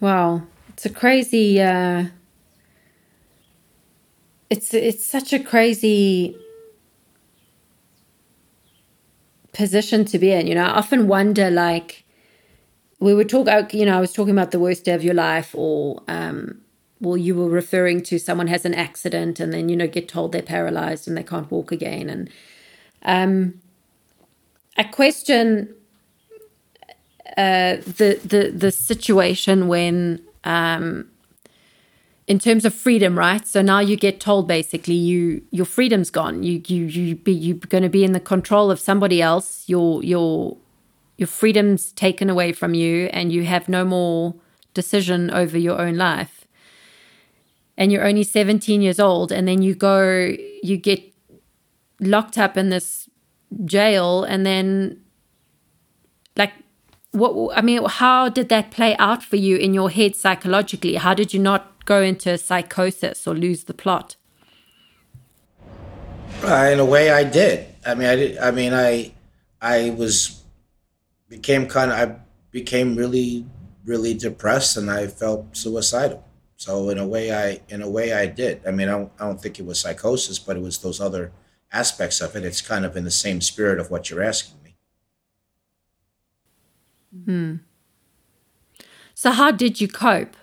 Wow, 0.00 0.42
it's 0.68 0.86
a 0.86 0.90
crazy. 0.90 1.60
Uh, 1.60 2.06
it's 4.50 4.72
it's 4.72 5.04
such 5.04 5.32
a 5.32 5.38
crazy 5.38 6.36
position 9.52 10.04
to 10.06 10.18
be 10.18 10.32
in. 10.32 10.46
You 10.46 10.54
know, 10.54 10.64
I 10.64 10.70
often 10.78 11.08
wonder, 11.08 11.50
like, 11.50 12.04
we 13.00 13.14
would 13.14 13.28
talk. 13.28 13.48
Uh, 13.48 13.64
you 13.72 13.86
know, 13.86 13.96
I 13.96 14.00
was 14.00 14.12
talking 14.12 14.32
about 14.32 14.52
the 14.52 14.60
worst 14.60 14.84
day 14.84 14.94
of 14.94 15.04
your 15.04 15.14
life, 15.14 15.54
or 15.54 16.02
um, 16.08 16.60
well, 17.00 17.16
you 17.16 17.34
were 17.36 17.48
referring 17.48 18.02
to 18.04 18.18
someone 18.18 18.48
has 18.48 18.64
an 18.64 18.74
accident 18.74 19.40
and 19.40 19.52
then 19.52 19.68
you 19.68 19.76
know 19.76 19.88
get 19.88 20.08
told 20.08 20.32
they're 20.32 20.42
paralyzed 20.42 21.08
and 21.08 21.16
they 21.16 21.22
can't 21.24 21.50
walk 21.50 21.72
again, 21.72 22.10
and 22.10 22.30
um, 23.04 23.60
I 24.76 24.84
question 24.84 25.74
uh, 27.36 27.76
the 27.76 28.20
the 28.24 28.52
the 28.54 28.70
situation 28.70 29.68
when 29.68 30.22
um, 30.44 31.10
in 32.26 32.38
terms 32.38 32.64
of 32.64 32.74
freedom, 32.74 33.18
right? 33.18 33.46
So 33.46 33.62
now 33.62 33.80
you 33.80 33.96
get 33.96 34.20
told 34.20 34.46
basically 34.46 34.94
you 34.94 35.42
your 35.50 35.66
freedom's 35.66 36.10
gone. 36.10 36.42
You 36.42 36.62
you 36.66 36.84
you 36.84 37.16
be 37.16 37.32
you're 37.32 37.56
going 37.56 37.82
to 37.82 37.88
be 37.88 38.04
in 38.04 38.12
the 38.12 38.20
control 38.20 38.70
of 38.70 38.78
somebody 38.78 39.22
else. 39.22 39.64
Your 39.66 40.02
your 40.04 40.56
your 41.16 41.26
freedom's 41.26 41.92
taken 41.92 42.30
away 42.30 42.52
from 42.52 42.74
you, 42.74 43.06
and 43.06 43.32
you 43.32 43.44
have 43.44 43.68
no 43.68 43.84
more 43.84 44.34
decision 44.74 45.30
over 45.30 45.58
your 45.58 45.80
own 45.80 45.96
life. 45.96 46.46
And 47.76 47.92
you're 47.92 48.06
only 48.06 48.24
17 48.24 48.82
years 48.82 49.00
old, 49.00 49.32
and 49.32 49.46
then 49.46 49.62
you 49.62 49.74
go, 49.74 50.34
you 50.62 50.76
get 50.76 51.00
locked 52.00 52.36
up 52.36 52.56
in 52.56 52.68
this 52.68 53.08
jail, 53.64 54.24
and 54.24 54.44
then 54.44 55.00
like 56.36 56.52
what 57.18 57.56
I 57.56 57.60
mean, 57.62 57.84
how 57.84 58.28
did 58.28 58.48
that 58.48 58.70
play 58.70 58.96
out 58.96 59.22
for 59.22 59.36
you 59.36 59.56
in 59.56 59.74
your 59.74 59.90
head 59.90 60.16
psychologically? 60.16 60.94
How 60.94 61.14
did 61.14 61.34
you 61.34 61.40
not 61.40 61.84
go 61.84 62.02
into 62.02 62.38
psychosis 62.38 63.26
or 63.26 63.34
lose 63.34 63.64
the 63.64 63.74
plot? 63.74 64.16
Uh, 66.42 66.70
in 66.72 66.78
a 66.78 66.84
way, 66.84 67.10
I 67.10 67.24
did. 67.24 67.66
I 67.84 67.94
mean, 67.94 68.08
I 68.08 68.16
did. 68.16 68.38
I 68.38 68.50
mean, 68.50 68.72
I, 68.72 69.12
I 69.60 69.90
was 69.90 70.42
became 71.28 71.66
kind 71.66 71.90
of. 71.90 71.98
I 71.98 72.16
became 72.50 72.96
really, 72.96 73.44
really 73.84 74.14
depressed, 74.14 74.76
and 74.76 74.90
I 74.90 75.08
felt 75.08 75.56
suicidal. 75.56 76.24
So 76.56 76.90
in 76.90 76.98
a 76.98 77.06
way, 77.06 77.32
I 77.32 77.60
in 77.68 77.82
a 77.82 77.88
way 77.88 78.12
I 78.12 78.26
did. 78.26 78.62
I 78.66 78.70
mean, 78.70 78.88
I 78.88 78.92
don't, 78.92 79.12
I 79.18 79.26
don't 79.26 79.40
think 79.40 79.58
it 79.58 79.66
was 79.66 79.80
psychosis, 79.80 80.38
but 80.38 80.56
it 80.56 80.62
was 80.62 80.78
those 80.78 81.00
other 81.00 81.32
aspects 81.72 82.20
of 82.20 82.34
it. 82.36 82.44
It's 82.44 82.60
kind 82.60 82.84
of 82.84 82.96
in 82.96 83.04
the 83.04 83.10
same 83.10 83.40
spirit 83.40 83.78
of 83.78 83.90
what 83.90 84.10
you're 84.10 84.22
asking 84.22 84.57
Hmm. 87.12 87.56
So, 89.14 89.32
how 89.32 89.50
did 89.50 89.80
you 89.80 89.88
cope? 89.88 90.36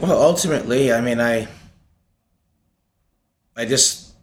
Well, 0.00 0.20
ultimately, 0.20 0.92
I 0.92 1.00
mean, 1.00 1.20
I, 1.20 1.48
I 3.56 3.64
just 3.64 4.14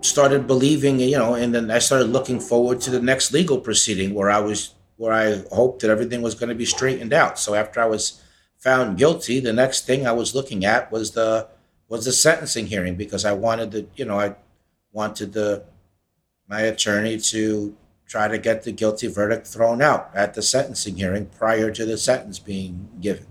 started 0.00 0.46
believing, 0.46 0.98
you 1.00 1.18
know, 1.18 1.34
and 1.34 1.54
then 1.54 1.70
I 1.70 1.78
started 1.78 2.06
looking 2.06 2.40
forward 2.40 2.80
to 2.82 2.90
the 2.90 3.00
next 3.00 3.32
legal 3.32 3.58
proceeding 3.58 4.14
where 4.14 4.30
I 4.30 4.38
was, 4.40 4.74
where 4.96 5.12
I 5.12 5.42
hoped 5.52 5.82
that 5.82 5.90
everything 5.90 6.22
was 6.22 6.34
going 6.34 6.48
to 6.48 6.54
be 6.54 6.64
straightened 6.64 7.12
out. 7.12 7.38
So 7.38 7.54
after 7.54 7.80
I 7.80 7.86
was 7.86 8.22
found 8.58 8.98
guilty, 8.98 9.40
the 9.40 9.52
next 9.52 9.86
thing 9.86 10.06
I 10.06 10.12
was 10.12 10.34
looking 10.34 10.64
at 10.64 10.90
was 10.90 11.12
the 11.12 11.48
was 11.88 12.04
the 12.04 12.12
sentencing 12.12 12.68
hearing 12.68 12.94
because 12.94 13.24
I 13.24 13.32
wanted 13.32 13.72
the, 13.72 13.86
you 13.96 14.04
know, 14.04 14.18
I 14.18 14.36
wanted 14.92 15.32
the 15.32 15.64
my 16.48 16.60
attorney 16.62 17.18
to 17.18 17.76
try 18.10 18.26
to 18.26 18.38
get 18.38 18.64
the 18.64 18.72
guilty 18.72 19.06
verdict 19.06 19.46
thrown 19.46 19.80
out 19.80 20.10
at 20.14 20.34
the 20.34 20.42
sentencing 20.42 20.96
hearing 20.96 21.26
prior 21.26 21.70
to 21.70 21.86
the 21.86 21.96
sentence 21.96 22.40
being 22.40 22.88
given. 23.00 23.26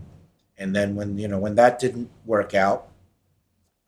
And 0.57 0.73
then 0.73 0.95
when 0.95 1.17
you 1.17 1.27
know 1.27 1.37
when 1.37 1.55
that 1.55 1.79
didn't 1.79 2.09
work 2.25 2.55
out, 2.55 2.87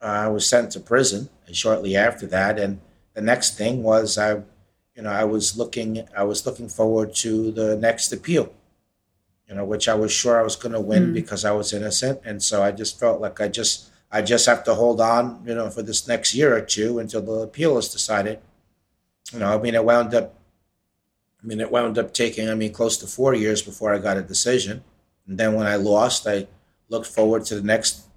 uh, 0.01 0.05
I 0.05 0.27
was 0.27 0.45
sent 0.45 0.71
to 0.71 0.81
prison 0.81 1.29
shortly 1.53 1.95
after 1.95 2.27
that. 2.27 2.59
And 2.59 2.81
the 3.13 3.21
next 3.21 3.57
thing 3.57 3.83
was 3.83 4.17
I, 4.17 4.41
you 4.95 5.03
know, 5.03 5.09
I 5.09 5.23
was 5.23 5.57
looking 5.57 6.07
I 6.15 6.23
was 6.25 6.45
looking 6.45 6.67
forward 6.67 7.15
to 7.15 7.51
the 7.51 7.77
next 7.77 8.11
appeal, 8.11 8.53
you 9.47 9.55
know, 9.55 9.63
which 9.63 9.87
I 9.87 9.95
was 9.95 10.11
sure 10.11 10.39
I 10.39 10.43
was 10.43 10.57
going 10.57 10.73
to 10.73 10.81
win 10.81 11.07
mm. 11.07 11.13
because 11.13 11.45
I 11.45 11.51
was 11.51 11.71
innocent. 11.71 12.19
And 12.25 12.43
so 12.43 12.63
I 12.63 12.71
just 12.71 12.99
felt 12.99 13.21
like 13.21 13.39
I 13.39 13.47
just 13.47 13.89
I 14.11 14.21
just 14.21 14.45
have 14.45 14.65
to 14.65 14.75
hold 14.75 14.99
on, 14.99 15.41
you 15.45 15.55
know, 15.55 15.69
for 15.69 15.83
this 15.83 16.05
next 16.05 16.35
year 16.35 16.53
or 16.53 16.61
two 16.61 16.99
until 16.99 17.21
the 17.21 17.43
appeal 17.47 17.77
is 17.77 17.87
decided. 17.87 18.39
You 19.31 19.39
know, 19.39 19.57
I 19.57 19.61
mean, 19.61 19.75
it 19.75 19.85
wound 19.85 20.13
up 20.13 20.35
I 21.41 21.47
mean, 21.47 21.59
it 21.59 21.71
wound 21.71 21.97
up 21.97 22.13
taking, 22.13 22.49
I 22.49 22.55
mean, 22.55 22.71
close 22.71 22.97
to 22.97 23.07
four 23.07 23.33
years 23.33 23.61
before 23.61 23.93
I 23.93 23.97
got 23.97 24.17
a 24.17 24.21
decision. 24.21 24.83
And 25.27 25.37
then 25.37 25.53
when 25.53 25.65
I 25.65 25.75
lost, 25.75 26.27
I 26.27 26.47
looked 26.89 27.07
forward 27.07 27.45
to 27.45 27.55
the 27.55 27.63
next 27.63 28.07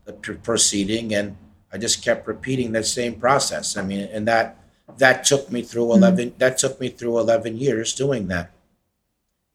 proceeding 0.42 1.14
and 1.14 1.36
I 1.72 1.78
just 1.78 2.04
kept 2.04 2.26
repeating 2.26 2.72
that 2.72 2.86
same 2.86 3.14
process. 3.14 3.76
I 3.76 3.82
mean, 3.82 4.08
and 4.12 4.28
that 4.28 4.58
that 4.98 5.24
took 5.24 5.50
me 5.50 5.62
through 5.62 5.84
mm-hmm. 5.84 6.04
11 6.04 6.28
mm-hmm. 6.28 6.38
that 6.38 6.58
took 6.58 6.78
me 6.80 6.88
through 6.88 7.18
11 7.18 7.56
years 7.56 7.94
doing 7.94 8.28
that. 8.28 8.50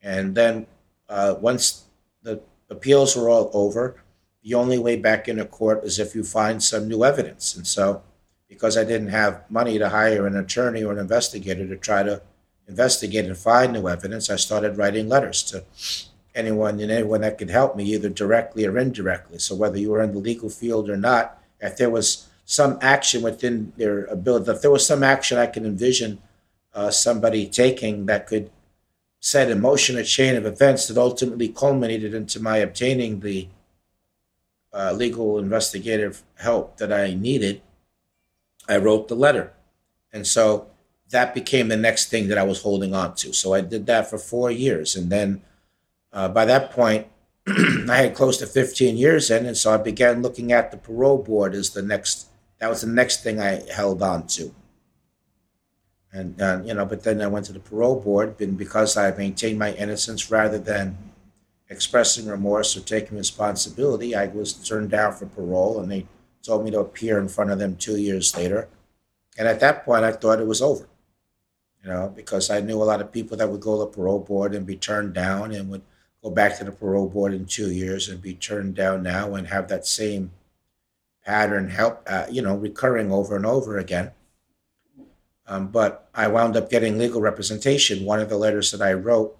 And 0.01 0.35
then 0.35 0.65
uh, 1.07 1.35
once 1.39 1.83
the 2.23 2.41
appeals 2.69 3.15
were 3.15 3.29
all 3.29 3.51
over, 3.53 4.01
the 4.43 4.53
only 4.53 4.79
way 4.79 4.95
back 4.95 5.27
into 5.27 5.45
court 5.45 5.83
is 5.83 5.99
if 5.99 6.15
you 6.15 6.23
find 6.23 6.63
some 6.63 6.87
new 6.87 7.03
evidence. 7.03 7.55
And 7.55 7.67
so 7.67 8.01
because 8.47 8.77
I 8.77 8.83
didn't 8.83 9.09
have 9.09 9.49
money 9.49 9.77
to 9.77 9.89
hire 9.89 10.25
an 10.25 10.35
attorney 10.35 10.83
or 10.83 10.91
an 10.91 10.99
investigator 10.99 11.67
to 11.67 11.77
try 11.77 12.03
to 12.03 12.21
investigate 12.69 13.25
and 13.25 13.37
find 13.37 13.73
new 13.73 13.89
evidence, 13.89 14.29
I 14.29 14.37
started 14.37 14.77
writing 14.77 15.09
letters 15.09 15.43
to 15.43 15.65
anyone 16.35 16.79
and 16.79 16.91
anyone 16.91 17.21
that 17.21 17.37
could 17.37 17.49
help 17.49 17.75
me, 17.75 17.83
either 17.85 18.09
directly 18.09 18.65
or 18.65 18.77
indirectly. 18.77 19.39
So 19.39 19.55
whether 19.55 19.77
you 19.77 19.91
were 19.91 20.01
in 20.01 20.13
the 20.13 20.19
legal 20.19 20.49
field 20.49 20.89
or 20.89 20.95
not, 20.95 21.41
if 21.59 21.75
there 21.75 21.89
was 21.89 22.27
some 22.45 22.77
action 22.81 23.21
within 23.21 23.73
their 23.77 24.05
ability, 24.05 24.51
if 24.51 24.61
there 24.61 24.71
was 24.71 24.85
some 24.85 25.03
action 25.03 25.37
I 25.37 25.47
could 25.47 25.65
envision 25.65 26.21
uh, 26.73 26.91
somebody 26.91 27.47
taking 27.47 28.05
that 28.05 28.27
could 28.27 28.51
set 29.19 29.51
in 29.51 29.59
motion 29.59 29.97
a 29.97 30.03
chain 30.03 30.35
of 30.35 30.45
events 30.45 30.87
that 30.87 30.97
ultimately 30.97 31.49
culminated 31.49 32.13
into 32.13 32.39
my 32.39 32.57
obtaining 32.57 33.19
the 33.19 33.47
uh, 34.71 34.93
legal 34.93 35.37
investigative 35.39 36.23
help 36.35 36.77
that 36.77 36.93
I 36.93 37.13
needed, 37.13 37.61
I 38.67 38.77
wrote 38.77 39.07
the 39.07 39.15
letter. 39.15 39.51
And 40.13 40.25
so 40.25 40.67
that 41.11 41.33
became 41.33 41.67
the 41.67 41.77
next 41.77 42.09
thing 42.09 42.27
that 42.27 42.37
I 42.37 42.43
was 42.43 42.61
holding 42.61 42.93
on 42.93 43.15
to. 43.15 43.33
So 43.33 43.53
I 43.53 43.61
did 43.61 43.85
that 43.87 44.09
for 44.09 44.17
four 44.17 44.51
years. 44.51 44.95
And 44.95 45.09
then 45.09 45.41
uh, 46.13 46.29
by 46.29 46.45
that 46.45 46.71
point, 46.71 47.07
I 47.47 47.97
had 47.97 48.15
close 48.15 48.37
to 48.37 48.47
15 48.47 48.97
years 48.97 49.31
in, 49.31 49.45
and 49.45 49.57
so 49.57 49.73
I 49.73 49.77
began 49.77 50.21
looking 50.21 50.51
at 50.51 50.71
the 50.71 50.77
parole 50.77 51.17
board 51.17 51.55
as 51.55 51.71
the 51.71 51.81
next. 51.81 52.27
That 52.59 52.69
was 52.69 52.81
the 52.81 52.87
next 52.87 53.23
thing 53.23 53.39
I 53.39 53.63
held 53.71 54.03
on 54.03 54.27
to. 54.27 54.53
And 56.11 56.41
uh, 56.41 56.61
you 56.63 56.73
know, 56.73 56.85
but 56.85 57.03
then 57.03 57.21
I 57.21 57.27
went 57.27 57.45
to 57.45 57.53
the 57.53 57.59
parole 57.59 57.99
board, 57.99 58.39
and 58.41 58.57
because 58.57 58.97
I 58.97 59.15
maintained 59.15 59.57
my 59.57 59.73
innocence 59.73 60.29
rather 60.29 60.59
than 60.59 60.97
expressing 61.69 62.27
remorse 62.27 62.75
or 62.75 62.81
taking 62.81 63.17
responsibility, 63.17 64.15
I 64.15 64.27
was 64.27 64.53
turned 64.53 64.89
down 64.89 65.13
for 65.13 65.27
parole, 65.27 65.79
and 65.79 65.91
they 65.91 66.05
told 66.43 66.65
me 66.65 66.71
to 66.71 66.79
appear 66.79 67.19
in 67.19 67.29
front 67.29 67.51
of 67.51 67.59
them 67.59 67.75
two 67.75 67.97
years 67.97 68.35
later. 68.35 68.67
And 69.37 69.47
at 69.47 69.59
that 69.61 69.85
point, 69.85 70.03
I 70.03 70.11
thought 70.11 70.41
it 70.41 70.47
was 70.47 70.61
over, 70.61 70.87
you 71.83 71.89
know, 71.89 72.11
because 72.13 72.49
I 72.49 72.59
knew 72.59 72.81
a 72.81 72.83
lot 72.83 73.01
of 73.01 73.11
people 73.11 73.37
that 73.37 73.49
would 73.49 73.61
go 73.61 73.77
to 73.77 73.85
the 73.85 73.95
parole 73.95 74.19
board 74.19 74.53
and 74.53 74.65
be 74.65 74.75
turned 74.75 75.13
down 75.13 75.51
and 75.51 75.69
would 75.69 75.81
go 76.21 76.29
back 76.29 76.57
to 76.57 76.63
the 76.63 76.71
parole 76.71 77.07
board 77.07 77.33
in 77.33 77.45
two 77.45 77.71
years 77.71 78.09
and 78.09 78.21
be 78.21 78.33
turned 78.33 78.75
down 78.75 79.03
now 79.03 79.35
and 79.35 79.47
have 79.47 79.69
that 79.69 79.87
same 79.87 80.31
pattern 81.25 81.69
help, 81.69 82.03
uh, 82.07 82.25
you 82.29 82.41
know, 82.41 82.55
recurring 82.55 83.11
over 83.11 83.35
and 83.35 83.45
over 83.45 83.77
again. 83.77 84.11
Um, 85.47 85.67
but 85.69 86.09
I 86.13 86.27
wound 86.27 86.57
up 86.57 86.69
getting 86.69 86.97
legal 86.97 87.21
representation. 87.21 88.05
One 88.05 88.19
of 88.19 88.29
the 88.29 88.37
letters 88.37 88.71
that 88.71 88.81
I 88.81 88.93
wrote 88.93 89.35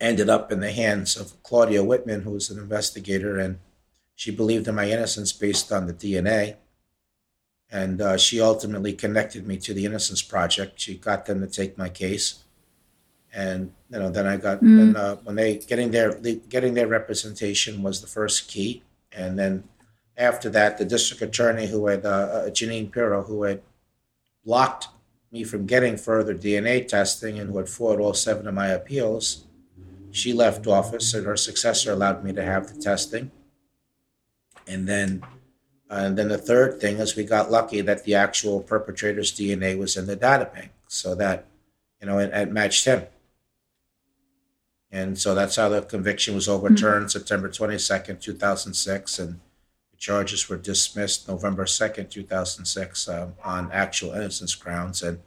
ended 0.00 0.28
up 0.28 0.50
in 0.50 0.60
the 0.60 0.72
hands 0.72 1.16
of 1.16 1.40
Claudia 1.42 1.84
Whitman, 1.84 2.22
who 2.22 2.32
was 2.32 2.50
an 2.50 2.58
investigator, 2.58 3.38
and 3.38 3.58
she 4.14 4.30
believed 4.30 4.66
in 4.66 4.74
my 4.74 4.90
innocence 4.90 5.32
based 5.32 5.70
on 5.70 5.86
the 5.86 5.94
DNA. 5.94 6.56
And 7.70 8.00
uh, 8.00 8.16
she 8.16 8.40
ultimately 8.40 8.94
connected 8.94 9.46
me 9.46 9.58
to 9.58 9.74
the 9.74 9.84
Innocence 9.84 10.22
Project. 10.22 10.80
She 10.80 10.94
got 10.94 11.26
them 11.26 11.40
to 11.40 11.46
take 11.46 11.76
my 11.76 11.90
case, 11.90 12.44
and 13.32 13.72
you 13.90 13.98
know, 13.98 14.10
then 14.10 14.26
I 14.26 14.38
got 14.38 14.60
mm. 14.62 14.76
then, 14.76 14.96
uh, 14.96 15.16
when 15.16 15.36
they 15.36 15.58
getting 15.58 15.90
their 15.90 16.18
getting 16.48 16.72
their 16.72 16.86
representation 16.86 17.82
was 17.82 18.00
the 18.00 18.06
first 18.06 18.48
key, 18.48 18.82
and 19.12 19.38
then 19.38 19.64
after 20.16 20.48
that, 20.50 20.78
the 20.78 20.84
district 20.86 21.22
attorney 21.22 21.66
who 21.66 21.86
had 21.86 22.06
uh, 22.06 22.08
uh 22.08 22.50
Jeanine 22.50 22.90
Pirro, 22.90 23.22
who 23.22 23.42
had 23.42 23.60
blocked 24.46 24.88
me 25.30 25.44
from 25.44 25.66
getting 25.66 25.96
further 25.96 26.34
DNA 26.34 26.86
testing 26.86 27.38
and 27.38 27.50
who 27.50 27.58
had 27.58 27.68
fought 27.68 28.00
all 28.00 28.14
seven 28.14 28.46
of 28.48 28.54
my 28.54 28.68
appeals, 28.68 29.44
she 30.10 30.32
left 30.32 30.66
office, 30.66 31.14
and 31.14 31.26
her 31.26 31.36
successor 31.36 31.92
allowed 31.92 32.24
me 32.24 32.32
to 32.32 32.42
have 32.42 32.74
the 32.74 32.80
testing. 32.80 33.30
And 34.66 34.88
then, 34.88 35.22
and 35.90 36.18
then 36.18 36.28
the 36.28 36.38
third 36.38 36.80
thing 36.80 36.98
is 36.98 37.16
we 37.16 37.24
got 37.24 37.50
lucky 37.50 37.80
that 37.80 38.04
the 38.04 38.14
actual 38.14 38.60
perpetrator's 38.60 39.32
DNA 39.32 39.78
was 39.78 39.96
in 39.96 40.06
the 40.06 40.16
data 40.16 40.50
bank, 40.52 40.70
so 40.86 41.14
that 41.14 41.46
you 42.00 42.06
know 42.06 42.18
it, 42.18 42.30
it 42.32 42.52
matched 42.52 42.84
him. 42.84 43.06
And 44.90 45.18
so 45.18 45.34
that's 45.34 45.56
how 45.56 45.68
the 45.68 45.82
conviction 45.82 46.34
was 46.34 46.48
overturned 46.48 47.06
mm-hmm. 47.06 47.18
September 47.18 47.48
22nd, 47.48 48.20
2006. 48.20 49.18
And 49.18 49.40
the 49.90 49.96
charges 49.98 50.48
were 50.48 50.56
dismissed 50.56 51.28
November 51.28 51.64
2nd, 51.64 52.10
2006 52.10 53.08
um, 53.08 53.34
on 53.44 53.70
actual 53.70 54.12
innocence 54.12 54.54
grounds. 54.54 55.02
And 55.02 55.20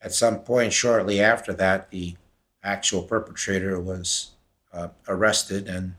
at 0.00 0.12
some 0.12 0.40
point 0.40 0.72
shortly 0.72 1.20
after 1.20 1.52
that, 1.54 1.90
the 1.90 2.16
actual 2.62 3.02
perpetrator 3.02 3.80
was 3.80 4.32
uh, 4.72 4.88
arrested 5.08 5.68
and, 5.68 5.94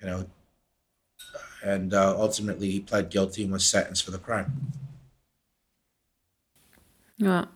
you 0.00 0.06
know, 0.06 0.26
and 1.62 1.94
uh, 1.94 2.14
ultimately 2.18 2.70
he 2.70 2.80
pled 2.80 3.10
guilty 3.10 3.42
and 3.42 3.52
was 3.52 3.66
sentenced 3.66 4.04
for 4.04 4.10
the 4.10 4.18
crime. 4.18 4.72
Yeah. 7.16 7.46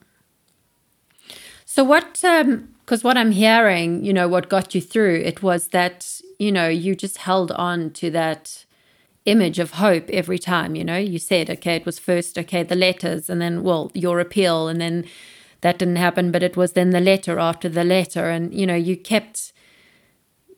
So 1.65 1.85
what? 1.85 2.13
Because 2.13 3.05
um, 3.05 3.09
what 3.09 3.17
I'm 3.17 3.31
hearing, 3.31 4.05
you 4.05 4.13
know, 4.13 4.29
what 4.29 4.49
got 4.49 4.75
you 4.75 4.81
through 4.81 5.23
it 5.25 5.43
was 5.43 5.69
that 5.69 6.21
you 6.39 6.53
know 6.53 6.69
you 6.69 6.95
just 6.95 7.19
held 7.19 7.53
on 7.53 7.91
to 7.93 8.11
that 8.11 8.65
image 9.25 9.59
of 9.59 9.73
hope 9.73 10.11
every 10.11 10.39
time. 10.39 10.75
You 10.75 10.85
know, 10.85 10.99
you 10.99 11.19
said, 11.19 11.49
okay, 11.49 11.77
it 11.77 11.87
was 11.87 11.99
first, 11.99 12.39
okay, 12.39 12.63
the 12.63 12.75
letters, 12.75 13.31
and 13.31 13.41
then 13.41 13.63
well, 13.63 13.91
your 13.95 14.21
appeal, 14.21 14.69
and 14.69 14.81
then 14.81 15.07
that 15.61 15.79
didn't 15.79 15.97
happen, 15.97 16.33
but 16.33 16.43
it 16.43 16.57
was 16.57 16.73
then 16.73 16.91
the 16.91 17.01
letter 17.01 17.39
after 17.39 17.69
the 17.69 17.85
letter, 17.85 18.29
and 18.29 18.53
you 18.53 18.67
know, 18.67 18.75
you 18.75 18.97
kept 18.97 19.53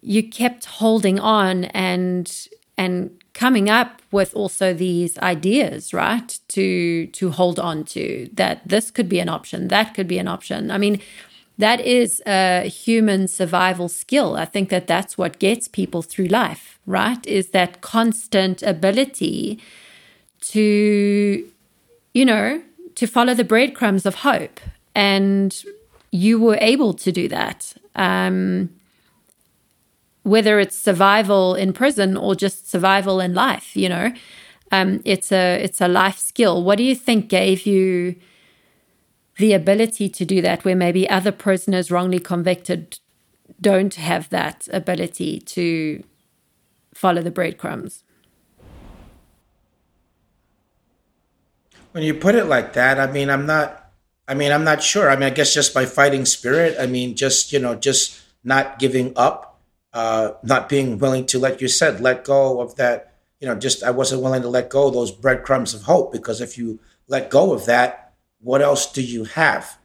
you 0.01 0.23
kept 0.23 0.65
holding 0.67 1.19
on 1.19 1.65
and 1.67 2.49
and 2.77 3.11
coming 3.35 3.69
up 3.69 4.01
with 4.11 4.35
also 4.35 4.73
these 4.73 5.19
ideas 5.19 5.93
right 5.93 6.39
to 6.49 7.07
to 7.09 7.31
hold 7.31 7.59
on 7.59 7.85
to 7.85 8.31
that 8.33 8.67
this 8.67 8.91
could 8.91 9.09
be 9.09 9.19
an 9.19 9.29
option 9.29 9.69
that 9.69 9.95
could 9.95 10.09
be 10.09 10.19
an 10.19 10.29
option. 10.29 10.71
I 10.71 10.79
mean 10.79 11.01
that 11.59 11.81
is 11.81 12.21
a 12.27 12.63
human 12.69 13.29
survival 13.29 13.89
skill. 13.89 14.35
I 14.37 14.45
think 14.45 14.71
that 14.71 14.89
that's 14.89 15.17
what 15.17 15.39
gets 15.39 15.69
people 15.69 16.03
through 16.03 16.27
life 16.27 16.79
right 16.87 17.25
is 17.27 17.51
that 17.51 17.81
constant 17.81 18.63
ability 18.63 19.61
to 20.41 21.51
you 22.13 22.25
know 22.25 22.63
to 22.95 23.07
follow 23.07 23.35
the 23.35 23.45
breadcrumbs 23.45 24.07
of 24.07 24.17
hope. 24.17 24.61
And 24.95 25.65
you 26.11 26.39
were 26.39 26.59
able 26.61 26.95
to 26.95 27.11
do 27.11 27.29
that. 27.29 27.75
Um, 27.97 28.71
whether 30.25 30.59
it's 30.59 30.77
survival 30.77 31.55
in 31.55 31.73
prison 31.73 32.17
or 32.17 32.35
just 32.35 32.69
survival 32.69 33.21
in 33.21 33.35
life, 33.35 33.77
you 33.77 33.89
know. 33.89 34.13
Um, 34.73 35.01
it's 35.05 35.31
a 35.31 35.63
it's 35.63 35.81
a 35.81 35.87
life 35.87 36.19
skill. 36.19 36.65
What 36.65 36.79
do 36.79 36.83
you 36.83 36.97
think 36.97 37.29
gave 37.29 37.67
you 37.67 38.17
the 39.39 39.53
ability 39.53 40.09
to 40.09 40.25
do 40.25 40.41
that 40.43 40.65
where 40.65 40.75
maybe 40.75 41.09
other 41.09 41.31
prisoners 41.31 41.91
wrongly 41.91 42.19
convicted 42.19 42.99
don't 43.61 43.95
have 43.95 44.29
that 44.31 44.67
ability 44.73 45.41
to 45.41 46.03
follow 46.95 47.23
the 47.23 47.31
breadcrumbs? 47.31 48.03
When 51.93 52.03
you 52.03 52.15
put 52.15 52.35
it 52.35 52.47
like 52.47 52.73
that, 52.73 52.99
I 52.99 53.07
mean, 53.13 53.31
I'm 53.31 53.47
not 53.47 53.85
I 54.27 54.33
mean, 54.33 54.53
I'm 54.53 54.65
not 54.65 54.83
sure. 54.83 55.11
I 55.11 55.17
mean, 55.17 55.25
I 55.25 55.31
guess 55.31 55.53
just 55.53 55.75
my 55.75 55.85
fighting 55.85 56.25
spirit. 56.25 56.77
I 56.81 56.87
mean, 56.87 57.15
just, 57.15 57.53
you 57.53 57.59
know, 57.59 57.75
just 57.75 58.21
not 58.43 58.79
giving 58.79 59.13
up 59.17 59.54
uh, 59.95 60.33
not 60.43 60.69
being 60.69 60.99
willing 60.99 61.25
to, 61.27 61.39
like 61.39 61.61
you 61.61 61.69
said, 61.69 62.01
let 62.01 62.25
go 62.25 62.61
of 62.61 62.77
that. 62.77 63.15
You 63.41 63.49
know, 63.49 63.55
just 63.55 63.83
I 63.83 63.91
wasn't 63.91 64.23
willing 64.23 64.43
to 64.43 64.49
let 64.49 64.69
go 64.69 64.89
of 64.89 64.95
those 64.95 65.13
breadcrumbs 65.13 65.73
of 65.73 65.83
hope 65.83 66.13
because 66.13 66.41
if 66.41 66.59
you 66.59 66.81
let 67.09 67.31
go 67.31 67.53
of 67.53 67.67
that, 67.67 68.15
what 68.41 68.61
else 68.61 68.91
do 68.91 69.03
you 69.03 69.25
have? 69.25 69.79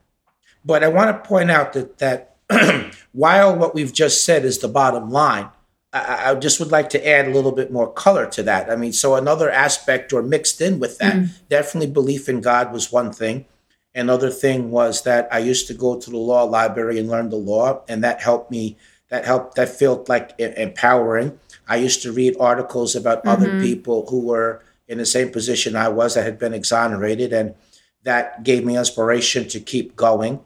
But 0.65 0.83
I 0.83 0.87
want 0.87 1.11
to 1.11 1.27
point 1.27 1.51
out 1.51 1.73
that 1.73 1.99
that 1.99 2.37
while 3.11 3.55
what 3.55 3.75
we've 3.75 3.93
just 3.93 4.25
said 4.25 4.45
is 4.45 4.57
the 4.57 4.67
bottom 4.67 5.09
line, 5.09 5.49
I, 5.93 6.31
I, 6.31 6.35
just 6.35 6.59
would 6.59 6.71
like 6.71 6.89
to 6.91 7.07
add 7.07 7.27
a 7.27 7.31
little 7.31 7.51
bit 7.51 7.71
more 7.71 7.91
color 7.91 8.25
to 8.27 8.43
that. 8.43 8.69
I 8.69 8.75
mean, 8.75 8.93
so 8.93 9.15
another 9.15 9.49
aspect 9.49 10.13
or 10.13 10.23
mixed 10.23 10.61
in 10.61 10.79
with 10.79 10.97
that, 10.97 11.13
mm-hmm. 11.13 11.45
definitely 11.49 11.91
belief 11.91 12.27
in 12.27 12.41
God 12.41 12.71
was 12.71 12.91
one 12.91 13.11
thing. 13.11 13.45
Another 13.93 14.29
thing 14.29 14.71
was 14.71 15.03
that 15.03 15.27
I 15.31 15.39
used 15.39 15.67
to 15.67 15.73
go 15.73 15.99
to 15.99 16.09
the 16.09 16.17
law 16.17 16.43
library 16.43 16.99
and 16.99 17.09
learn 17.09 17.29
the 17.29 17.37
law, 17.37 17.83
and 17.87 18.03
that 18.03 18.21
helped 18.21 18.51
me 18.51 18.77
that 19.09 19.25
helped 19.25 19.55
that 19.55 19.69
felt 19.69 20.07
like 20.07 20.33
empowering 20.39 21.39
i 21.67 21.75
used 21.75 22.01
to 22.01 22.11
read 22.11 22.35
articles 22.39 22.95
about 22.95 23.19
mm-hmm. 23.19 23.29
other 23.29 23.61
people 23.61 24.07
who 24.09 24.21
were 24.21 24.61
in 24.87 24.97
the 24.97 25.05
same 25.05 25.31
position 25.31 25.75
i 25.75 25.89
was 25.89 26.15
that 26.15 26.23
had 26.23 26.39
been 26.39 26.53
exonerated 26.53 27.33
and 27.33 27.55
that 28.03 28.43
gave 28.43 28.63
me 28.65 28.77
inspiration 28.77 29.47
to 29.47 29.59
keep 29.59 29.95
going 29.95 30.39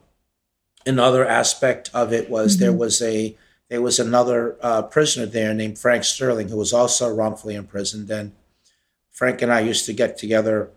another 0.85 1.25
aspect 1.25 1.89
of 1.93 2.11
it 2.11 2.29
was 2.29 2.55
mm-hmm. 2.55 2.63
there 2.65 2.73
was 2.73 3.01
a 3.01 3.37
there 3.69 3.81
was 3.81 3.99
another 3.99 4.57
uh, 4.61 4.81
prisoner 4.81 5.25
there 5.25 5.53
named 5.53 5.77
frank 5.77 6.03
sterling 6.03 6.49
who 6.49 6.57
was 6.57 6.73
also 6.73 7.13
wrongfully 7.13 7.55
imprisoned 7.55 8.09
and 8.09 8.31
frank 9.11 9.41
and 9.41 9.53
i 9.53 9.59
used 9.59 9.85
to 9.85 9.93
get 9.93 10.17
together 10.17 10.71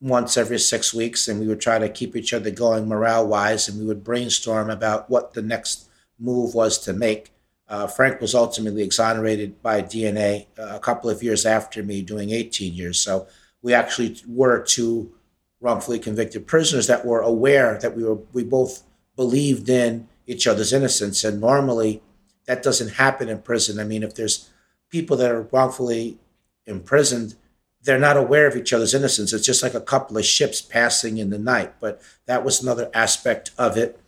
once 0.00 0.36
every 0.36 0.58
six 0.58 0.92
weeks 0.92 1.28
and 1.28 1.40
we 1.40 1.46
would 1.46 1.60
try 1.60 1.78
to 1.78 1.88
keep 1.88 2.14
each 2.14 2.34
other 2.34 2.50
going 2.50 2.86
morale 2.86 3.26
wise 3.26 3.68
and 3.68 3.78
we 3.78 3.86
would 3.86 4.04
brainstorm 4.04 4.68
about 4.68 5.08
what 5.08 5.32
the 5.34 5.42
next 5.42 5.88
move 6.18 6.54
was 6.54 6.78
to 6.80 6.92
make. 6.92 7.30
Uh, 7.68 7.86
Frank 7.86 8.20
was 8.20 8.34
ultimately 8.34 8.82
exonerated 8.82 9.62
by 9.62 9.82
DNA 9.82 10.46
uh, 10.58 10.76
a 10.76 10.78
couple 10.78 11.08
of 11.08 11.22
years 11.22 11.46
after 11.46 11.82
me, 11.82 12.02
doing 12.02 12.30
18 12.30 12.74
years. 12.74 13.00
So 13.00 13.26
we 13.62 13.72
actually 13.72 14.16
were 14.26 14.62
two 14.62 15.12
wrongfully 15.60 15.98
convicted 15.98 16.46
prisoners 16.46 16.86
that 16.86 17.06
were 17.06 17.20
aware 17.20 17.78
that 17.78 17.96
we 17.96 18.04
were 18.04 18.18
we 18.32 18.44
both 18.44 18.82
believed 19.16 19.68
in 19.68 20.08
each 20.26 20.46
other's 20.46 20.72
innocence. 20.72 21.24
And 21.24 21.40
normally, 21.40 22.02
that 22.46 22.62
doesn't 22.62 22.94
happen 22.94 23.28
in 23.28 23.40
prison. 23.40 23.80
I 23.80 23.84
mean, 23.84 24.02
if 24.02 24.14
there's 24.14 24.50
people 24.90 25.16
that 25.16 25.30
are 25.30 25.48
wrongfully 25.50 26.18
imprisoned, 26.66 27.34
they're 27.82 27.98
not 27.98 28.16
aware 28.16 28.46
of 28.46 28.56
each 28.56 28.72
other's 28.72 28.94
innocence. 28.94 29.32
It's 29.32 29.46
just 29.46 29.62
like 29.62 29.74
a 29.74 29.80
couple 29.80 30.16
of 30.16 30.24
ships 30.24 30.60
passing 30.60 31.18
in 31.18 31.30
the 31.30 31.38
night. 31.38 31.74
But 31.80 32.00
that 32.26 32.44
was 32.44 32.62
another 32.62 32.90
aspect 32.94 33.50
of 33.58 33.76
it 33.76 33.98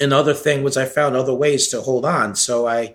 another 0.00 0.34
thing 0.34 0.62
was 0.62 0.76
I 0.76 0.84
found 0.84 1.16
other 1.16 1.34
ways 1.34 1.68
to 1.68 1.80
hold 1.80 2.04
on. 2.04 2.34
So 2.34 2.66
I 2.66 2.94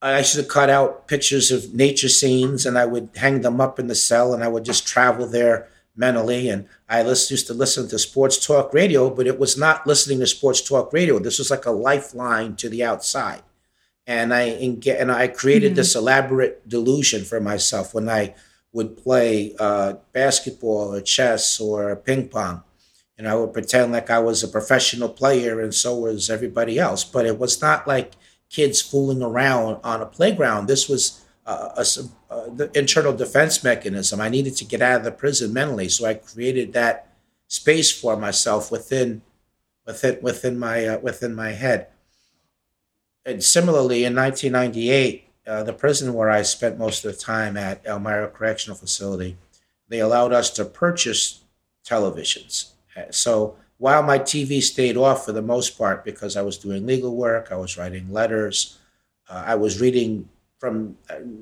I 0.00 0.22
should 0.22 0.38
have 0.38 0.48
cut 0.48 0.70
out 0.70 1.08
pictures 1.08 1.50
of 1.50 1.74
nature 1.74 2.08
scenes 2.08 2.64
and 2.64 2.78
I 2.78 2.86
would 2.86 3.10
hang 3.16 3.40
them 3.40 3.60
up 3.60 3.78
in 3.80 3.88
the 3.88 3.96
cell 3.96 4.32
and 4.32 4.44
I 4.44 4.48
would 4.48 4.64
just 4.64 4.86
travel 4.86 5.26
there 5.26 5.68
mentally. 5.96 6.48
And 6.48 6.68
I 6.88 7.02
used 7.02 7.48
to 7.48 7.54
listen 7.54 7.88
to 7.88 7.98
sports 7.98 8.44
talk 8.44 8.72
radio, 8.72 9.10
but 9.10 9.26
it 9.26 9.40
was 9.40 9.58
not 9.58 9.86
listening 9.86 10.20
to 10.20 10.26
sports 10.26 10.62
talk 10.62 10.92
radio. 10.92 11.18
This 11.18 11.38
was 11.40 11.50
like 11.50 11.66
a 11.66 11.72
lifeline 11.72 12.54
to 12.56 12.68
the 12.68 12.84
outside. 12.84 13.42
and 14.06 14.32
I 14.32 14.42
and 14.86 15.12
I 15.12 15.28
created 15.28 15.72
mm-hmm. 15.72 15.76
this 15.76 15.94
elaborate 15.94 16.66
delusion 16.68 17.24
for 17.24 17.40
myself 17.40 17.92
when 17.92 18.08
I 18.08 18.34
would 18.72 18.96
play 18.96 19.54
uh, 19.58 19.94
basketball 20.12 20.94
or 20.94 21.00
chess 21.02 21.60
or 21.60 21.94
ping 21.96 22.28
pong. 22.28 22.62
And 23.18 23.26
I 23.28 23.34
would 23.34 23.52
pretend 23.52 23.92
like 23.92 24.10
I 24.10 24.20
was 24.20 24.44
a 24.44 24.48
professional 24.48 25.08
player 25.08 25.60
and 25.60 25.74
so 25.74 25.98
was 25.98 26.30
everybody 26.30 26.78
else. 26.78 27.02
But 27.02 27.26
it 27.26 27.38
was 27.38 27.60
not 27.60 27.86
like 27.86 28.12
kids 28.48 28.80
fooling 28.80 29.22
around 29.22 29.80
on 29.82 30.00
a 30.00 30.06
playground. 30.06 30.66
This 30.68 30.88
was 30.88 31.24
uh, 31.44 31.70
a, 31.76 32.32
uh, 32.32 32.48
the 32.50 32.70
internal 32.78 33.12
defense 33.12 33.64
mechanism. 33.64 34.20
I 34.20 34.28
needed 34.28 34.56
to 34.56 34.64
get 34.64 34.82
out 34.82 34.98
of 34.98 35.04
the 35.04 35.10
prison 35.10 35.52
mentally, 35.52 35.88
so 35.88 36.06
I 36.06 36.14
created 36.14 36.72
that 36.72 37.16
space 37.48 37.90
for 37.90 38.16
myself 38.16 38.70
within 38.70 39.22
within 39.86 40.18
within 40.22 40.58
my 40.58 40.86
uh, 40.86 40.98
within 40.98 41.34
my 41.34 41.52
head. 41.52 41.88
And 43.24 43.42
similarly, 43.42 44.04
in 44.04 44.14
1998, 44.14 45.24
uh, 45.46 45.62
the 45.62 45.72
prison 45.72 46.14
where 46.14 46.30
I 46.30 46.42
spent 46.42 46.78
most 46.78 47.04
of 47.04 47.12
the 47.12 47.18
time 47.18 47.56
at 47.56 47.84
Elmira 47.86 48.28
Correctional 48.28 48.76
Facility, 48.76 49.36
they 49.88 50.00
allowed 50.00 50.32
us 50.32 50.50
to 50.50 50.64
purchase 50.64 51.44
televisions. 51.84 52.72
Uh, 52.98 53.02
so 53.10 53.56
while 53.78 54.02
my 54.02 54.18
TV 54.18 54.60
stayed 54.60 54.96
off 54.96 55.24
for 55.24 55.32
the 55.32 55.42
most 55.42 55.78
part 55.78 56.04
because 56.04 56.36
I 56.36 56.42
was 56.42 56.58
doing 56.58 56.86
legal 56.86 57.14
work, 57.14 57.48
I 57.50 57.56
was 57.56 57.78
writing 57.78 58.12
letters, 58.12 58.78
uh, 59.28 59.44
I 59.46 59.54
was 59.54 59.80
reading 59.80 60.28
from, 60.58 60.96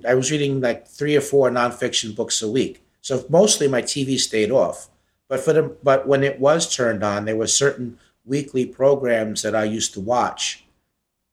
I 0.06 0.14
was 0.14 0.30
reading 0.30 0.60
like 0.60 0.86
three 0.86 1.16
or 1.16 1.22
four 1.22 1.50
nonfiction 1.50 2.14
books 2.14 2.42
a 2.42 2.50
week. 2.50 2.82
So 3.00 3.24
mostly 3.28 3.68
my 3.68 3.82
TV 3.82 4.18
stayed 4.18 4.50
off. 4.50 4.88
But 5.28 5.40
for 5.40 5.52
the, 5.52 5.62
but 5.82 6.06
when 6.06 6.22
it 6.22 6.38
was 6.38 6.74
turned 6.74 7.02
on, 7.02 7.24
there 7.24 7.36
were 7.36 7.46
certain 7.46 7.98
weekly 8.24 8.66
programs 8.66 9.42
that 9.42 9.54
I 9.54 9.64
used 9.64 9.94
to 9.94 10.00
watch, 10.00 10.64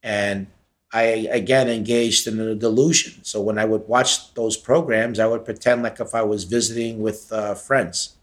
and 0.02 0.48
I 0.92 1.04
again 1.32 1.70
engaged 1.70 2.28
in 2.28 2.40
a 2.40 2.56
delusion. 2.56 3.24
So 3.24 3.42
when 3.42 3.60
I 3.60 3.66
would 3.66 3.88
watch 3.88 4.34
those 4.34 4.58
programs, 4.58 5.20
I 5.20 5.28
would 5.28 5.46
pretend 5.46 5.84
like 5.84 6.00
if 6.00 6.16
I 6.16 6.24
was 6.24 6.44
visiting 6.44 7.02
with 7.02 7.32
uh, 7.32 7.56
friends. 7.56 8.16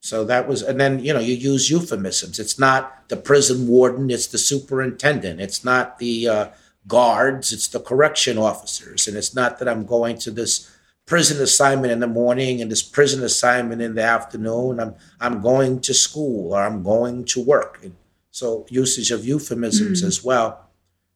So 0.00 0.24
that 0.24 0.46
was, 0.46 0.62
and 0.62 0.80
then, 0.80 1.00
you 1.00 1.12
know, 1.12 1.20
you 1.20 1.34
use 1.34 1.70
euphemisms. 1.70 2.38
It's 2.38 2.58
not 2.58 3.08
the 3.08 3.16
prison 3.16 3.66
warden, 3.66 4.10
it's 4.10 4.28
the 4.28 4.38
superintendent. 4.38 5.40
It's 5.40 5.64
not 5.64 5.98
the 5.98 6.28
uh, 6.28 6.48
guards, 6.86 7.52
it's 7.52 7.68
the 7.68 7.80
correction 7.80 8.38
officers. 8.38 9.08
And 9.08 9.16
it's 9.16 9.34
not 9.34 9.58
that 9.58 9.68
I'm 9.68 9.84
going 9.84 10.18
to 10.18 10.30
this 10.30 10.70
prison 11.04 11.42
assignment 11.42 11.92
in 11.92 12.00
the 12.00 12.06
morning 12.06 12.60
and 12.60 12.70
this 12.70 12.82
prison 12.82 13.24
assignment 13.24 13.82
in 13.82 13.94
the 13.94 14.02
afternoon. 14.02 14.78
I'm, 14.78 14.94
I'm 15.20 15.40
going 15.40 15.80
to 15.80 15.94
school 15.94 16.54
or 16.54 16.62
I'm 16.62 16.82
going 16.82 17.24
to 17.26 17.42
work. 17.42 17.80
And 17.82 17.96
so 18.30 18.66
usage 18.68 19.10
of 19.10 19.24
euphemisms 19.24 20.02
mm. 20.02 20.06
as 20.06 20.22
well. 20.22 20.68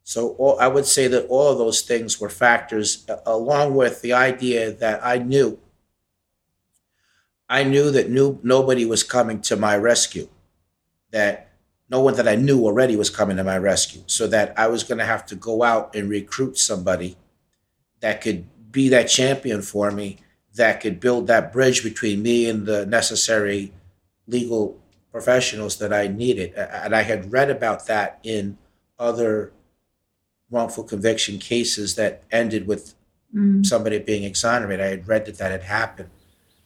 So 0.03 0.29
all, 0.31 0.59
I 0.59 0.67
would 0.67 0.85
say 0.85 1.07
that 1.07 1.27
all 1.27 1.51
of 1.51 1.57
those 1.57 1.81
things 1.81 2.19
were 2.19 2.29
factors, 2.29 3.05
along 3.25 3.75
with 3.75 4.01
the 4.01 4.13
idea 4.13 4.71
that 4.73 4.99
I 5.05 5.19
knew 5.19 5.59
I 7.53 7.63
knew 7.63 7.91
that 7.91 8.09
nobody 8.09 8.83
was 8.83 9.03
coming 9.03 9.39
to 9.41 9.55
my 9.55 9.77
rescue, 9.77 10.27
that 11.11 11.51
no 11.87 12.01
one 12.01 12.15
that 12.15 12.27
I 12.27 12.33
knew 12.33 12.65
already 12.65 12.95
was 12.95 13.11
coming 13.11 13.37
to 13.37 13.43
my 13.43 13.59
rescue, 13.59 14.01
so 14.07 14.25
that 14.25 14.57
I 14.57 14.65
was 14.65 14.83
going 14.83 14.97
to 14.97 15.05
have 15.05 15.23
to 15.27 15.35
go 15.35 15.61
out 15.61 15.95
and 15.95 16.09
recruit 16.09 16.57
somebody 16.57 17.15
that 17.99 18.21
could 18.21 18.47
be 18.71 18.89
that 18.89 19.03
champion 19.03 19.61
for 19.61 19.91
me, 19.91 20.17
that 20.55 20.81
could 20.81 20.99
build 20.99 21.27
that 21.27 21.53
bridge 21.53 21.83
between 21.83 22.23
me 22.23 22.49
and 22.49 22.65
the 22.65 22.87
necessary 22.87 23.71
legal 24.25 24.79
professionals 25.11 25.77
that 25.77 25.93
I 25.93 26.07
needed. 26.07 26.55
And 26.55 26.95
I 26.95 27.03
had 27.03 27.31
read 27.31 27.51
about 27.51 27.85
that 27.85 28.17
in 28.23 28.57
other 28.97 29.53
wrongful 30.49 30.85
conviction 30.85 31.37
cases 31.37 31.93
that 31.95 32.23
ended 32.31 32.65
with 32.65 32.95
mm. 33.31 33.63
somebody 33.63 33.99
being 33.99 34.23
exonerated. 34.23 34.83
I 34.83 34.89
had 34.89 35.07
read 35.07 35.27
that 35.27 35.37
that 35.37 35.51
had 35.51 35.63
happened. 35.63 36.09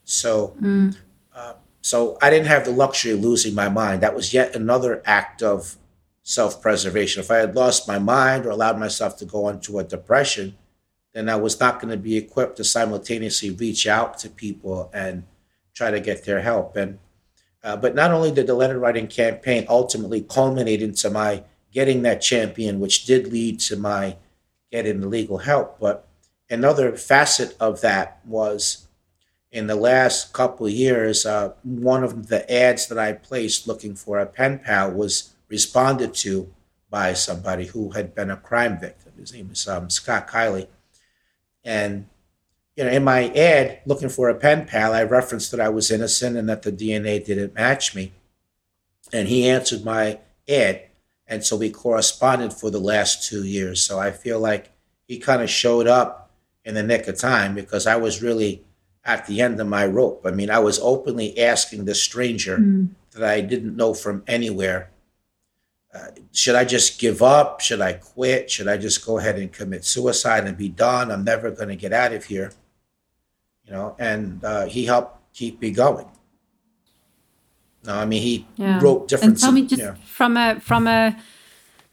So, 0.09 0.55
mm. 0.61 0.95
uh, 1.35 1.55
so 1.81 2.17
I 2.21 2.29
didn't 2.29 2.47
have 2.47 2.63
the 2.63 2.71
luxury 2.71 3.11
of 3.11 3.19
losing 3.19 3.53
my 3.53 3.67
mind. 3.67 4.01
That 4.01 4.15
was 4.15 4.33
yet 4.33 4.55
another 4.55 5.03
act 5.05 5.43
of 5.43 5.75
self-preservation. 6.23 7.21
If 7.21 7.29
I 7.29 7.37
had 7.37 7.55
lost 7.55 7.89
my 7.89 7.99
mind 7.99 8.45
or 8.45 8.51
allowed 8.51 8.79
myself 8.79 9.17
to 9.17 9.25
go 9.25 9.49
into 9.49 9.79
a 9.79 9.83
depression, 9.83 10.57
then 11.13 11.27
I 11.27 11.35
was 11.35 11.59
not 11.59 11.81
going 11.81 11.91
to 11.91 11.97
be 11.97 12.15
equipped 12.15 12.55
to 12.57 12.63
simultaneously 12.63 13.49
reach 13.49 13.85
out 13.85 14.17
to 14.19 14.29
people 14.29 14.89
and 14.93 15.25
try 15.73 15.91
to 15.91 15.99
get 15.99 16.23
their 16.23 16.41
help. 16.41 16.77
And 16.77 16.99
uh, 17.61 17.75
but 17.75 17.93
not 17.93 18.11
only 18.11 18.31
did 18.31 18.47
the 18.47 18.53
letter 18.53 18.79
writing 18.79 19.07
campaign 19.07 19.65
ultimately 19.67 20.21
culminate 20.21 20.81
into 20.81 21.09
my 21.09 21.43
getting 21.73 22.03
that 22.03 22.21
champion, 22.21 22.79
which 22.79 23.05
did 23.05 23.27
lead 23.33 23.59
to 23.59 23.75
my 23.75 24.15
getting 24.71 25.01
the 25.01 25.07
legal 25.07 25.39
help, 25.39 25.79
but 25.81 26.07
another 26.49 26.95
facet 26.95 27.57
of 27.59 27.81
that 27.81 28.21
was 28.25 28.86
in 29.51 29.67
the 29.67 29.75
last 29.75 30.33
couple 30.33 30.67
years, 30.67 31.25
uh, 31.25 31.53
one 31.63 32.03
of 32.03 32.27
the 32.27 32.51
ads 32.51 32.87
that 32.87 32.97
I 32.97 33.13
placed 33.13 33.67
looking 33.67 33.95
for 33.95 34.19
a 34.19 34.25
pen 34.25 34.59
pal 34.59 34.91
was 34.91 35.33
responded 35.47 36.13
to 36.15 36.53
by 36.89 37.13
somebody 37.13 37.65
who 37.65 37.91
had 37.91 38.13
been 38.13 38.29
a 38.29 38.37
crime 38.37 38.79
victim. 38.79 39.13
His 39.17 39.33
name 39.33 39.49
is 39.51 39.67
um, 39.67 39.89
Scott 39.89 40.27
Kiley. 40.27 40.67
And 41.63 42.07
you 42.75 42.83
know, 42.83 42.91
in 42.91 43.03
my 43.03 43.29
ad 43.29 43.79
looking 43.85 44.09
for 44.09 44.29
a 44.29 44.35
pen 44.35 44.67
pal, 44.67 44.93
I 44.93 45.03
referenced 45.03 45.51
that 45.51 45.59
I 45.59 45.69
was 45.69 45.91
innocent 45.91 46.37
and 46.37 46.47
that 46.47 46.61
the 46.61 46.71
DNA 46.71 47.23
didn't 47.25 47.55
match 47.55 47.95
me. 47.95 48.13
And 49.11 49.27
he 49.27 49.49
answered 49.49 49.83
my 49.83 50.19
ad. 50.47 50.83
And 51.25 51.43
so 51.43 51.55
we 51.55 51.71
corresponded 51.71 52.53
for 52.53 52.69
the 52.69 52.79
last 52.79 53.27
two 53.27 53.43
years. 53.43 53.81
So 53.81 53.99
I 53.99 54.11
feel 54.11 54.39
like 54.39 54.71
he 55.07 55.17
kind 55.17 55.41
of 55.41 55.49
showed 55.49 55.87
up 55.87 56.31
in 56.63 56.75
the 56.75 56.83
nick 56.83 57.07
of 57.07 57.17
time 57.17 57.55
because 57.55 57.87
I 57.87 57.95
was 57.95 58.21
really 58.21 58.63
at 59.07 59.25
the 59.25 59.41
end 59.41 59.59
of 59.59 59.67
my 59.67 59.87
rope. 59.87 60.21
I 60.25 60.31
mean, 60.31 60.51
I 60.51 60.59
was 60.59 60.79
openly 60.79 61.39
asking 61.39 61.85
this 61.85 62.03
stranger 62.03 62.59
mm. 62.59 62.89
that 63.13 63.23
I 63.23 63.41
didn't 63.41 63.75
know 63.75 63.95
from 63.95 64.23
anywhere 64.27 64.91
uh, 65.97 66.11
should 66.33 66.55
I 66.55 66.65
just 66.65 66.99
give 66.99 67.21
up? 67.21 67.61
Should 67.61 67.81
I 67.81 67.93
quit? 67.93 68.51
Should 68.51 68.67
I 68.67 68.77
just 68.77 69.05
go 69.05 69.17
ahead 69.17 69.37
and 69.39 69.51
commit 69.51 69.85
suicide 69.85 70.45
and 70.45 70.57
be 70.57 70.69
done? 70.69 71.11
I'm 71.11 71.23
never 71.23 71.49
going 71.49 71.69
to 71.69 71.75
get 71.75 71.93
out 71.93 72.13
of 72.13 72.25
here. 72.25 72.51
You 73.65 73.73
know, 73.73 73.95
and 73.97 74.43
uh, 74.43 74.65
he 74.65 74.85
helped 74.85 75.33
keep 75.33 75.61
me 75.61 75.71
going. 75.71 76.07
No, 77.85 77.95
I 77.95 78.05
mean 78.05 78.21
he 78.21 78.45
yeah. 78.57 78.79
wrote 78.81 79.07
different. 79.07 79.33
And 79.33 79.41
tell 79.41 79.51
me 79.51 79.65
just 79.65 79.81
yeah. 79.81 79.95
from 80.05 80.35
a 80.35 80.59
from 80.59 80.87
a 80.87 81.17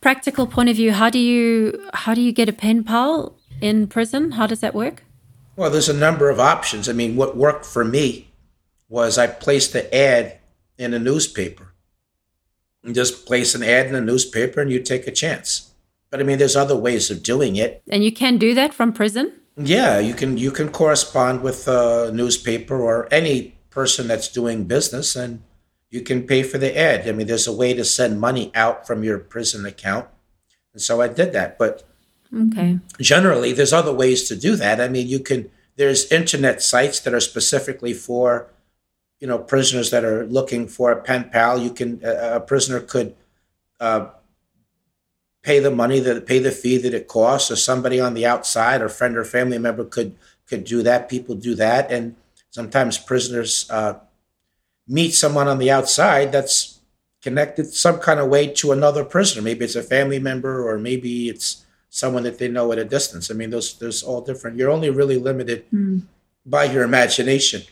practical 0.01 0.47
point 0.47 0.69
of 0.69 0.77
view, 0.77 0.93
how 0.93 1.09
do 1.09 1.19
you 1.19 1.89
how 1.95 2.15
do 2.15 2.21
you 2.21 2.33
get 2.33 2.49
a 2.49 2.53
pen 2.53 2.85
pal 2.85 3.37
in 3.61 3.87
prison? 3.87 4.33
How 4.33 4.47
does 4.47 4.61
that 4.61 4.75
work? 4.75 5.04
Well, 5.57 5.71
there's 5.71 5.89
a 5.89 5.95
number 5.95 6.31
of 6.31 6.41
options. 6.41 6.89
I 6.89 6.93
mean, 6.93 7.17
what 7.17 7.37
worked 7.37 7.65
for 7.65 7.85
me 7.85 8.29
was 8.89 9.19
I 9.19 9.27
placed 9.27 9.73
the 9.73 9.95
ad 9.95 10.39
in 10.79 10.95
a 10.95 10.99
newspaper. 10.99 11.73
And 12.83 12.95
just 12.95 13.25
place 13.27 13.55
an 13.55 13.63
ad 13.63 13.87
in 13.87 13.95
a 13.95 14.01
newspaper 14.01 14.61
and 14.61 14.71
you 14.71 14.81
take 14.81 15.07
a 15.07 15.13
chance. 15.13 15.71
But 16.11 16.21
I 16.21 16.23
mean, 16.23 16.39
there's 16.39 16.57
other 16.57 16.77
ways 16.77 17.11
of 17.11 17.23
doing 17.23 17.57
it. 17.57 17.83
And 17.91 18.05
you 18.05 18.13
can 18.13 18.37
do 18.37 18.55
that 18.55 18.75
from 18.75 18.93
prison? 18.93 19.33
Yeah, 19.57 19.99
you 20.01 20.15
can 20.15 20.37
you 20.37 20.51
can 20.51 20.69
correspond 20.69 21.43
with 21.43 21.69
a 21.69 22.11
newspaper 22.13 22.77
or 22.77 23.09
any 23.13 23.57
person 23.71 24.09
that's 24.09 24.29
doing 24.29 24.65
business 24.65 25.17
and 25.17 25.43
you 25.91 26.01
can 26.01 26.27
pay 26.27 26.43
for 26.43 26.59
the 26.59 26.77
ad. 26.77 27.09
I 27.09 27.13
mean, 27.13 27.29
there's 27.29 27.47
a 27.47 27.53
way 27.53 27.73
to 27.73 27.85
send 27.85 28.21
money 28.21 28.51
out 28.55 28.87
from 28.87 29.05
your 29.05 29.19
prison 29.19 29.65
account. 29.65 30.09
And 30.73 30.83
so 30.83 31.01
I 31.01 31.09
did 31.09 31.33
that. 31.33 31.57
But 31.57 31.85
Okay. 32.33 32.79
Generally, 33.01 33.53
there's 33.53 33.73
other 33.73 33.93
ways 33.93 34.29
to 34.29 34.37
do 34.37 34.57
that. 34.57 34.81
I 34.81 34.89
mean, 34.89 35.09
you 35.09 35.21
can. 35.21 35.51
There's 35.77 36.11
internet 36.13 36.63
sites 36.63 37.01
that 37.01 37.15
are 37.15 37.21
specifically 37.21 37.93
for, 37.93 38.49
you 39.19 39.27
know, 39.27 39.39
prisoners 39.39 39.91
that 39.91 40.05
are 40.05 40.25
looking 40.27 40.69
for 40.69 40.93
a 40.93 41.03
pen 41.03 41.31
pal. 41.31 41.59
You 41.59 41.71
can 41.71 42.01
a 42.05 42.41
prisoner 42.41 42.81
could 42.81 43.15
uh, 43.81 44.11
pay 45.43 45.59
the 45.59 45.71
money 45.71 46.01
that 46.01 46.27
pay 46.27 46.39
the 46.39 46.53
fee 46.53 46.79
that 46.79 46.95
it 46.95 47.09
costs, 47.09 47.51
or 47.51 47.57
somebody 47.57 48.01
on 48.01 48.15
the 48.15 48.27
outside, 48.27 48.83
or 48.83 48.89
friend 48.89 49.17
or 49.17 49.25
family 49.25 49.59
member 49.59 49.85
could 49.85 50.15
could 50.47 50.65
do 50.65 50.83
that. 50.83 51.09
People 51.09 51.35
do 51.35 51.55
that, 51.57 51.91
and 51.91 52.15
sometimes 52.51 52.99
prisoners 52.99 53.69
uh, 53.71 53.95
meet 54.87 55.11
someone 55.13 55.49
on 55.49 55.59
the 55.59 55.71
outside 55.71 56.31
that's 56.31 56.81
connected 57.23 57.73
some 57.73 57.99
kind 57.99 58.21
of 58.21 58.29
way 58.29 58.47
to 58.47 58.71
another 58.71 59.05
prisoner. 59.05 59.43
Maybe 59.43 59.65
it's 59.65 59.75
a 59.75 59.83
family 59.83 60.19
member, 60.19 60.63
or 60.69 60.79
maybe 60.79 61.29
it's 61.29 61.64
someone 61.95 62.25
that 62.25 62.39
they 62.39 62.49
know 62.49 62.73
at 62.73 62.79
a 62.79 62.85
distance. 62.85 63.31
I 63.31 63.35
mean, 63.35 63.51
those 63.51 63.79
there's 63.79 64.03
all 64.03 64.21
different. 64.21 64.59
You're 64.59 64.71
only 64.71 64.91
really 64.91 65.17
limited 65.17 65.65
mm. 65.71 66.03
by 66.45 66.65
your 66.65 66.83
imagination. 66.83 67.63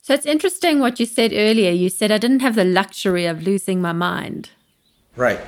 So 0.00 0.14
it's 0.14 0.26
interesting 0.26 0.78
what 0.78 1.00
you 1.00 1.06
said 1.06 1.32
earlier. 1.32 1.72
You 1.72 1.88
said 1.88 2.12
I 2.12 2.18
didn't 2.18 2.40
have 2.40 2.54
the 2.54 2.64
luxury 2.64 3.26
of 3.26 3.42
losing 3.42 3.80
my 3.80 3.92
mind. 3.92 4.50
Right. 5.16 5.40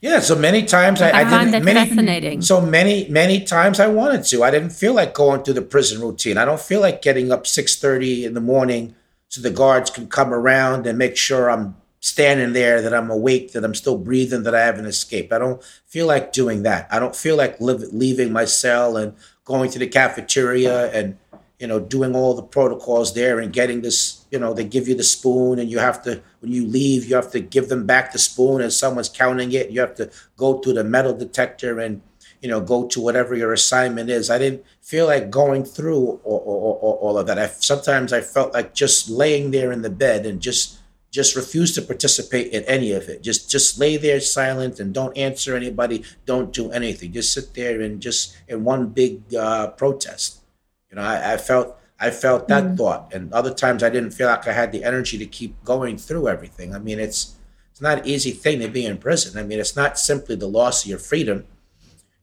Yeah. 0.00 0.20
So 0.20 0.36
many 0.36 0.64
times 0.64 1.02
I, 1.02 1.10
I, 1.10 1.20
I 1.20 1.24
find 1.26 1.52
that 1.52 1.62
many, 1.62 1.80
fascinating. 1.80 2.40
So 2.40 2.62
many 2.62 3.08
many 3.08 3.44
times 3.44 3.78
I 3.78 3.88
wanted 3.88 4.24
to. 4.30 4.42
I 4.42 4.50
didn't 4.50 4.70
feel 4.70 4.94
like 4.94 5.12
going 5.12 5.42
through 5.42 5.54
the 5.60 5.68
prison 5.74 6.00
routine. 6.00 6.38
I 6.38 6.46
don't 6.46 6.60
feel 6.60 6.80
like 6.80 7.02
getting 7.02 7.30
up 7.30 7.46
six 7.46 7.76
thirty 7.76 8.24
in 8.24 8.32
the 8.32 8.40
morning 8.40 8.94
so 9.28 9.42
the 9.42 9.50
guards 9.50 9.90
can 9.90 10.06
come 10.08 10.32
around 10.32 10.86
and 10.86 10.96
make 10.96 11.18
sure 11.18 11.50
I'm 11.50 11.76
standing 12.00 12.54
there, 12.54 12.80
that 12.80 12.94
I'm 12.94 13.10
awake, 13.10 13.52
that 13.52 13.64
I'm 13.64 13.74
still 13.74 13.98
breathing, 13.98 14.42
that 14.44 14.54
I 14.54 14.64
haven't 14.64 14.86
escaped. 14.86 15.32
I 15.32 15.38
don't 15.38 15.62
feel 15.86 16.06
like 16.06 16.32
doing 16.32 16.62
that. 16.62 16.88
I 16.90 16.98
don't 16.98 17.14
feel 17.14 17.36
like 17.36 17.60
live, 17.60 17.82
leaving 17.92 18.32
my 18.32 18.46
cell 18.46 18.96
and 18.96 19.14
going 19.44 19.70
to 19.70 19.78
the 19.78 19.86
cafeteria 19.86 20.90
and 20.92 21.18
you 21.58 21.66
know 21.66 21.78
doing 21.78 22.16
all 22.16 22.34
the 22.34 22.42
protocols 22.42 23.12
there 23.12 23.38
and 23.38 23.52
getting 23.52 23.82
this. 23.82 24.24
You 24.30 24.38
know, 24.38 24.54
they 24.54 24.64
give 24.64 24.88
you 24.88 24.94
the 24.94 25.04
spoon 25.04 25.58
and 25.58 25.70
you 25.70 25.78
have 25.78 26.02
to 26.04 26.22
when 26.40 26.52
you 26.52 26.66
leave, 26.66 27.04
you 27.04 27.16
have 27.16 27.30
to 27.32 27.40
give 27.40 27.68
them 27.68 27.84
back 27.84 28.12
the 28.12 28.18
spoon 28.18 28.62
and 28.62 28.72
someone's 28.72 29.10
counting 29.10 29.52
it. 29.52 29.70
You 29.70 29.80
have 29.80 29.94
to 29.96 30.10
go 30.36 30.58
to 30.58 30.72
the 30.72 30.84
metal 30.84 31.12
detector 31.12 31.78
and 31.78 32.00
you 32.40 32.48
know 32.48 32.62
go 32.62 32.86
to 32.88 33.00
whatever 33.00 33.36
your 33.36 33.52
assignment 33.52 34.08
is. 34.08 34.30
I 34.30 34.38
didn't 34.38 34.64
feel 34.80 35.06
like 35.06 35.30
going 35.30 35.64
through 35.64 36.20
all, 36.24 36.78
all, 36.80 36.98
all 37.02 37.18
of 37.18 37.26
that. 37.26 37.38
I 37.38 37.48
sometimes 37.48 38.14
I 38.14 38.22
felt 38.22 38.54
like 38.54 38.72
just 38.72 39.10
laying 39.10 39.50
there 39.50 39.70
in 39.70 39.82
the 39.82 39.90
bed 39.90 40.24
and 40.24 40.40
just 40.40 40.79
just 41.10 41.34
refuse 41.34 41.74
to 41.74 41.82
participate 41.82 42.52
in 42.52 42.62
any 42.64 42.92
of 42.92 43.08
it. 43.08 43.22
Just 43.22 43.50
just 43.50 43.78
lay 43.78 43.96
there 43.96 44.20
silent 44.20 44.78
and 44.78 44.94
don't 44.94 45.16
answer 45.16 45.56
anybody. 45.56 46.04
Don't 46.24 46.52
do 46.52 46.70
anything. 46.70 47.12
Just 47.12 47.32
sit 47.32 47.52
there 47.54 47.80
and 47.80 48.00
just 48.00 48.36
in 48.46 48.64
one 48.64 48.88
big 48.88 49.34
uh, 49.34 49.68
protest. 49.68 50.40
You 50.88 50.96
know, 50.96 51.02
I, 51.02 51.34
I 51.34 51.36
felt 51.36 51.76
I 51.98 52.10
felt 52.10 52.48
that 52.48 52.64
mm. 52.64 52.76
thought, 52.76 53.12
and 53.12 53.32
other 53.32 53.52
times 53.52 53.82
I 53.82 53.90
didn't 53.90 54.12
feel 54.12 54.28
like 54.28 54.46
I 54.46 54.52
had 54.52 54.72
the 54.72 54.84
energy 54.84 55.18
to 55.18 55.26
keep 55.26 55.62
going 55.64 55.98
through 55.98 56.28
everything. 56.28 56.74
I 56.74 56.78
mean, 56.78 57.00
it's 57.00 57.34
it's 57.72 57.80
not 57.80 57.98
an 57.98 58.06
easy 58.06 58.30
thing 58.30 58.60
to 58.60 58.68
be 58.68 58.86
in 58.86 58.98
prison. 58.98 59.38
I 59.38 59.42
mean, 59.42 59.58
it's 59.58 59.76
not 59.76 59.98
simply 59.98 60.36
the 60.36 60.48
loss 60.48 60.84
of 60.84 60.90
your 60.90 60.98
freedom. 60.98 61.46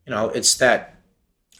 You 0.06 0.14
know, 0.14 0.30
it's 0.30 0.54
that 0.56 0.94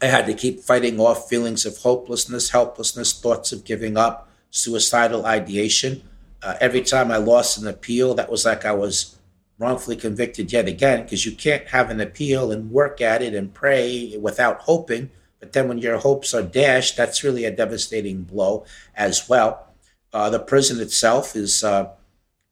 I 0.00 0.06
had 0.06 0.24
to 0.26 0.34
keep 0.34 0.60
fighting 0.60 0.98
off 0.98 1.28
feelings 1.28 1.66
of 1.66 1.76
hopelessness, 1.76 2.50
helplessness, 2.50 3.12
thoughts 3.12 3.52
of 3.52 3.64
giving 3.64 3.98
up, 3.98 4.30
suicidal 4.50 5.26
ideation 5.26 6.07
uh, 6.42 6.54
every 6.60 6.82
time 6.82 7.10
I 7.10 7.16
lost 7.16 7.58
an 7.58 7.66
appeal, 7.66 8.14
that 8.14 8.30
was 8.30 8.44
like 8.44 8.64
I 8.64 8.72
was 8.72 9.16
wrongfully 9.58 9.96
convicted 9.96 10.52
yet 10.52 10.68
again, 10.68 11.02
because 11.02 11.26
you 11.26 11.32
can't 11.32 11.66
have 11.68 11.90
an 11.90 12.00
appeal 12.00 12.52
and 12.52 12.70
work 12.70 13.00
at 13.00 13.22
it 13.22 13.34
and 13.34 13.52
pray 13.52 14.16
without 14.20 14.60
hoping. 14.60 15.10
But 15.40 15.52
then 15.52 15.68
when 15.68 15.78
your 15.78 15.98
hopes 15.98 16.34
are 16.34 16.42
dashed, 16.42 16.96
that's 16.96 17.24
really 17.24 17.44
a 17.44 17.50
devastating 17.50 18.22
blow 18.22 18.64
as 18.94 19.28
well. 19.28 19.68
Uh, 20.12 20.30
the 20.30 20.38
prison 20.38 20.80
itself 20.80 21.36
is 21.36 21.62
uh, 21.62 21.90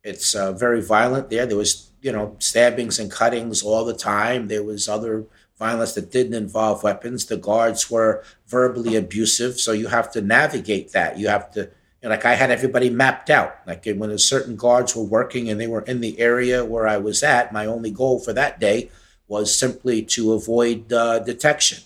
it's 0.02 0.34
uh, 0.34 0.52
very 0.52 0.82
violent 0.82 1.30
there. 1.30 1.46
There 1.46 1.56
was 1.56 1.90
you 2.02 2.12
know 2.12 2.36
stabbings 2.38 2.98
and 2.98 3.10
cuttings 3.10 3.62
all 3.62 3.84
the 3.84 3.94
time. 3.94 4.48
There 4.48 4.62
was 4.62 4.88
other 4.88 5.24
violence 5.58 5.94
that 5.94 6.12
didn't 6.12 6.34
involve 6.34 6.82
weapons. 6.82 7.26
The 7.26 7.36
guards 7.36 7.90
were 7.90 8.22
verbally 8.46 8.94
abusive, 8.94 9.58
so 9.58 9.72
you 9.72 9.88
have 9.88 10.12
to 10.12 10.20
navigate 10.20 10.92
that. 10.92 11.18
You 11.18 11.28
have 11.28 11.50
to 11.52 11.70
like 12.10 12.24
I 12.24 12.34
had 12.34 12.50
everybody 12.50 12.90
mapped 12.90 13.30
out. 13.30 13.56
Like 13.66 13.86
when 13.86 14.16
certain 14.18 14.56
guards 14.56 14.94
were 14.94 15.02
working 15.02 15.48
and 15.48 15.60
they 15.60 15.66
were 15.66 15.82
in 15.82 16.00
the 16.00 16.18
area 16.18 16.64
where 16.64 16.86
I 16.86 16.98
was 16.98 17.22
at, 17.22 17.52
my 17.52 17.66
only 17.66 17.90
goal 17.90 18.20
for 18.20 18.32
that 18.32 18.60
day 18.60 18.90
was 19.28 19.56
simply 19.56 20.02
to 20.02 20.32
avoid 20.32 20.92
uh, 20.92 21.18
detection. 21.20 21.78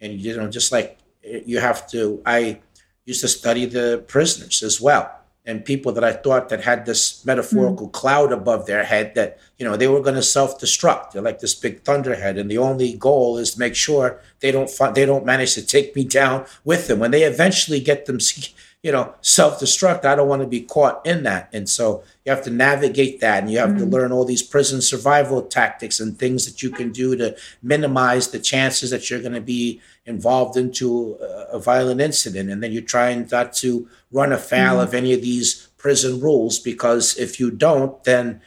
And 0.00 0.14
you 0.14 0.36
know, 0.36 0.48
just 0.48 0.72
like 0.72 0.98
you 1.22 1.58
have 1.60 1.88
to, 1.90 2.22
I 2.24 2.60
used 3.04 3.20
to 3.22 3.28
study 3.28 3.66
the 3.66 4.04
prisoners 4.06 4.62
as 4.62 4.80
well 4.80 5.18
and 5.48 5.64
people 5.64 5.92
that 5.92 6.04
I 6.04 6.12
thought 6.12 6.50
that 6.50 6.62
had 6.62 6.84
this 6.84 7.24
metaphorical 7.24 7.88
mm. 7.88 7.92
cloud 7.92 8.32
above 8.32 8.66
their 8.66 8.84
head 8.84 9.14
that 9.14 9.38
you 9.56 9.64
know 9.64 9.76
they 9.76 9.88
were 9.88 10.02
going 10.02 10.14
to 10.14 10.22
self-destruct. 10.22 11.12
They're 11.12 11.22
like 11.22 11.38
this 11.38 11.54
big 11.54 11.80
thunderhead, 11.80 12.36
and 12.36 12.50
the 12.50 12.58
only 12.58 12.92
goal 12.92 13.38
is 13.38 13.52
to 13.52 13.58
make 13.58 13.74
sure 13.74 14.20
they 14.40 14.52
don't 14.52 14.70
they 14.94 15.06
don't 15.06 15.24
manage 15.24 15.54
to 15.54 15.64
take 15.64 15.96
me 15.96 16.04
down 16.20 16.44
with 16.64 16.86
them. 16.86 16.98
When 16.98 17.12
they 17.12 17.22
eventually 17.22 17.80
get 17.80 18.04
them 18.04 18.18
you 18.88 18.92
know, 18.92 19.14
self 19.20 19.60
destruct. 19.60 20.06
I 20.06 20.14
don't 20.14 20.30
want 20.30 20.40
to 20.40 20.48
be 20.48 20.62
caught 20.62 21.04
in 21.04 21.22
that. 21.24 21.50
And 21.52 21.68
so 21.68 22.02
you 22.24 22.32
have 22.32 22.42
to 22.44 22.50
navigate 22.50 23.20
that 23.20 23.42
and 23.42 23.52
you 23.52 23.58
have 23.58 23.68
mm-hmm. 23.68 23.80
to 23.80 23.84
learn 23.84 24.12
all 24.12 24.24
these 24.24 24.42
prison 24.42 24.80
survival 24.80 25.42
tactics 25.42 26.00
and 26.00 26.18
things 26.18 26.46
that 26.46 26.62
you 26.62 26.70
can 26.70 26.90
do 26.90 27.14
to 27.16 27.36
minimize 27.62 28.28
the 28.28 28.38
chances 28.38 28.88
that 28.88 29.10
you're 29.10 29.20
going 29.20 29.34
to 29.34 29.42
be 29.42 29.82
involved 30.06 30.56
into 30.56 31.18
a, 31.20 31.56
a 31.56 31.58
violent 31.58 32.00
incident. 32.00 32.48
And 32.48 32.62
then 32.62 32.72
you're 32.72 32.80
trying 32.80 33.28
not 33.30 33.52
to 33.56 33.86
run 34.10 34.32
afoul 34.32 34.78
mm-hmm. 34.78 34.80
of 34.80 34.94
any 34.94 35.12
of 35.12 35.20
these 35.20 35.68
prison 35.76 36.18
rules 36.18 36.58
because 36.58 37.14
if 37.18 37.38
you 37.38 37.50
don't, 37.50 38.02
then 38.04 38.40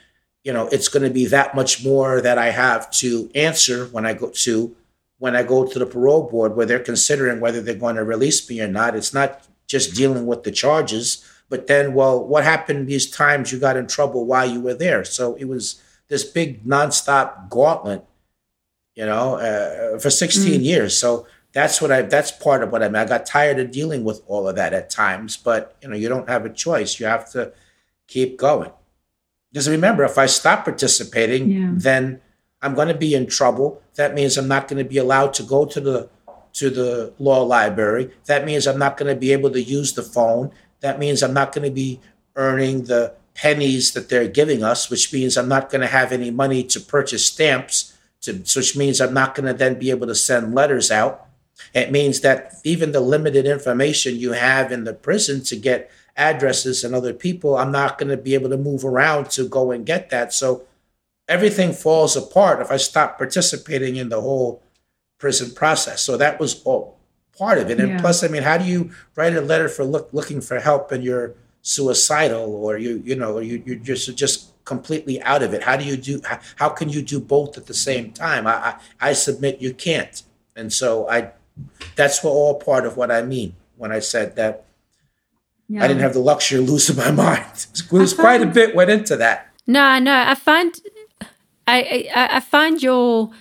you 0.43 0.51
know 0.51 0.67
it's 0.69 0.87
going 0.87 1.03
to 1.03 1.13
be 1.13 1.27
that 1.27 1.53
much 1.53 1.85
more 1.85 2.19
that 2.19 2.39
I 2.39 2.49
have 2.49 2.89
to 2.93 3.29
answer 3.35 3.85
when 3.85 4.07
I 4.07 4.15
go 4.15 4.31
to 4.31 4.75
when 5.19 5.35
I 5.35 5.43
go 5.43 5.67
to 5.67 5.77
the 5.77 5.85
parole 5.85 6.27
board 6.31 6.55
where 6.55 6.65
they're 6.65 6.79
considering 6.79 7.39
whether 7.39 7.61
they're 7.61 7.75
going 7.75 7.97
to 7.97 8.03
release 8.03 8.49
me 8.49 8.59
or 8.59 8.67
not. 8.67 8.95
It's 8.95 9.13
not 9.13 9.47
just 9.71 9.95
dealing 9.95 10.25
with 10.25 10.43
the 10.43 10.51
charges. 10.51 11.25
But 11.49 11.67
then, 11.67 11.93
well, 11.93 12.21
what 12.21 12.43
happened 12.43 12.87
these 12.87 13.09
times 13.09 13.51
you 13.51 13.59
got 13.59 13.77
in 13.77 13.87
trouble 13.87 14.25
while 14.25 14.45
you 14.45 14.59
were 14.59 14.73
there? 14.73 15.05
So 15.05 15.35
it 15.35 15.45
was 15.45 15.81
this 16.09 16.25
big 16.25 16.65
nonstop 16.65 17.49
gauntlet, 17.49 18.03
you 18.95 19.05
know, 19.05 19.35
uh, 19.35 19.97
for 19.97 20.09
16 20.09 20.59
mm. 20.59 20.63
years. 20.63 20.97
So 20.97 21.25
that's 21.53 21.81
what 21.81 21.89
I, 21.89 22.01
that's 22.01 22.31
part 22.31 22.63
of 22.63 22.71
what 22.71 22.83
I 22.83 22.89
mean. 22.89 22.97
I 22.97 23.05
got 23.05 23.25
tired 23.25 23.59
of 23.59 23.71
dealing 23.71 24.03
with 24.03 24.21
all 24.27 24.47
of 24.47 24.57
that 24.57 24.73
at 24.73 24.89
times, 24.89 25.37
but 25.37 25.77
you 25.81 25.87
know, 25.87 25.95
you 25.95 26.09
don't 26.09 26.27
have 26.27 26.45
a 26.45 26.49
choice. 26.49 26.99
You 26.99 27.05
have 27.05 27.31
to 27.31 27.53
keep 28.07 28.37
going. 28.37 28.71
Because 29.51 29.69
remember, 29.69 30.03
if 30.03 30.17
I 30.17 30.25
stop 30.25 30.65
participating, 30.65 31.49
yeah. 31.49 31.71
then 31.73 32.21
I'm 32.61 32.75
going 32.75 32.89
to 32.89 32.93
be 32.93 33.15
in 33.15 33.27
trouble. 33.27 33.81
That 33.95 34.13
means 34.13 34.37
I'm 34.37 34.47
not 34.47 34.67
going 34.67 34.83
to 34.83 34.89
be 34.89 34.97
allowed 34.97 35.33
to 35.35 35.43
go 35.43 35.65
to 35.65 35.79
the 35.79 36.09
to 36.53 36.69
the 36.69 37.13
law 37.19 37.41
library. 37.43 38.11
That 38.25 38.45
means 38.45 38.67
I'm 38.67 38.79
not 38.79 38.97
going 38.97 39.13
to 39.13 39.19
be 39.19 39.31
able 39.31 39.51
to 39.51 39.61
use 39.61 39.93
the 39.93 40.03
phone. 40.03 40.51
That 40.81 40.99
means 40.99 41.21
I'm 41.21 41.33
not 41.33 41.53
going 41.53 41.65
to 41.65 41.73
be 41.73 41.99
earning 42.35 42.85
the 42.85 43.13
pennies 43.33 43.93
that 43.93 44.09
they're 44.09 44.27
giving 44.27 44.63
us, 44.63 44.89
which 44.89 45.13
means 45.13 45.37
I'm 45.37 45.47
not 45.47 45.69
going 45.69 45.81
to 45.81 45.87
have 45.87 46.11
any 46.11 46.31
money 46.31 46.63
to 46.65 46.79
purchase 46.79 47.25
stamps, 47.25 47.97
to, 48.21 48.33
which 48.33 48.75
means 48.75 48.99
I'm 48.99 49.13
not 49.13 49.35
going 49.35 49.47
to 49.47 49.53
then 49.53 49.79
be 49.79 49.89
able 49.89 50.07
to 50.07 50.15
send 50.15 50.53
letters 50.53 50.91
out. 50.91 51.27
It 51.73 51.91
means 51.91 52.21
that 52.21 52.55
even 52.63 52.91
the 52.91 52.99
limited 52.99 53.45
information 53.45 54.17
you 54.17 54.33
have 54.33 54.71
in 54.71 54.83
the 54.83 54.93
prison 54.93 55.43
to 55.45 55.55
get 55.55 55.89
addresses 56.17 56.83
and 56.83 56.93
other 56.93 57.13
people, 57.13 57.57
I'm 57.57 57.71
not 57.71 57.97
going 57.97 58.09
to 58.09 58.17
be 58.17 58.33
able 58.33 58.49
to 58.49 58.57
move 58.57 58.83
around 58.83 59.29
to 59.31 59.47
go 59.47 59.71
and 59.71 59.85
get 59.85 60.09
that. 60.09 60.33
So 60.33 60.63
everything 61.27 61.71
falls 61.71 62.17
apart 62.17 62.61
if 62.61 62.71
I 62.71 62.77
stop 62.77 63.17
participating 63.17 63.95
in 63.95 64.09
the 64.09 64.21
whole 64.21 64.61
prison 65.21 65.51
process. 65.51 66.01
So 66.01 66.17
that 66.17 66.39
was 66.39 66.61
all 66.63 66.97
part 67.37 67.59
of 67.59 67.69
it. 67.69 67.79
And 67.79 67.91
yeah. 67.91 68.01
plus, 68.01 68.23
I 68.23 68.27
mean, 68.27 68.43
how 68.43 68.57
do 68.57 68.65
you 68.65 68.91
write 69.15 69.35
a 69.35 69.41
letter 69.41 69.69
for 69.69 69.85
look, 69.85 70.09
looking 70.11 70.41
for 70.41 70.59
help 70.59 70.91
and 70.91 71.03
you're 71.03 71.35
suicidal 71.63 72.55
or 72.55 72.79
you 72.79 73.03
you 73.05 73.15
know 73.15 73.37
you 73.37 73.61
you're 73.63 73.75
just 73.75 74.17
just 74.17 74.51
completely 74.65 75.21
out 75.21 75.43
of 75.43 75.53
it? 75.53 75.63
How 75.63 75.77
do 75.77 75.85
you 75.85 75.95
do? 75.95 76.19
How, 76.25 76.39
how 76.55 76.69
can 76.69 76.89
you 76.89 77.01
do 77.03 77.19
both 77.21 77.57
at 77.57 77.67
the 77.67 77.73
same 77.73 78.11
time? 78.11 78.47
I, 78.47 78.55
I 78.99 79.09
I 79.09 79.13
submit 79.13 79.61
you 79.61 79.73
can't. 79.73 80.23
And 80.55 80.73
so 80.73 81.07
I 81.07 81.31
that's 81.95 82.23
what 82.23 82.31
all 82.31 82.55
part 82.55 82.85
of 82.85 82.97
what 82.97 83.11
I 83.11 83.21
mean 83.21 83.55
when 83.77 83.91
I 83.91 83.99
said 83.99 84.35
that. 84.35 84.65
Yeah. 85.69 85.85
I 85.85 85.87
didn't 85.87 86.01
have 86.01 86.13
the 86.13 86.19
luxury 86.19 86.59
of 86.59 86.67
losing 86.67 86.97
my 86.97 87.11
mind. 87.25 87.67
It 87.73 87.91
was 87.91 88.13
quite 88.13 88.41
a 88.41 88.45
bit 88.59 88.75
went 88.75 88.89
into 88.89 89.15
that. 89.17 89.47
No, 89.67 89.99
no, 89.99 90.13
I 90.27 90.35
find 90.35 90.73
I, 91.67 92.09
I, 92.13 92.37
I 92.37 92.39
find 92.39 92.81
your 92.81 93.31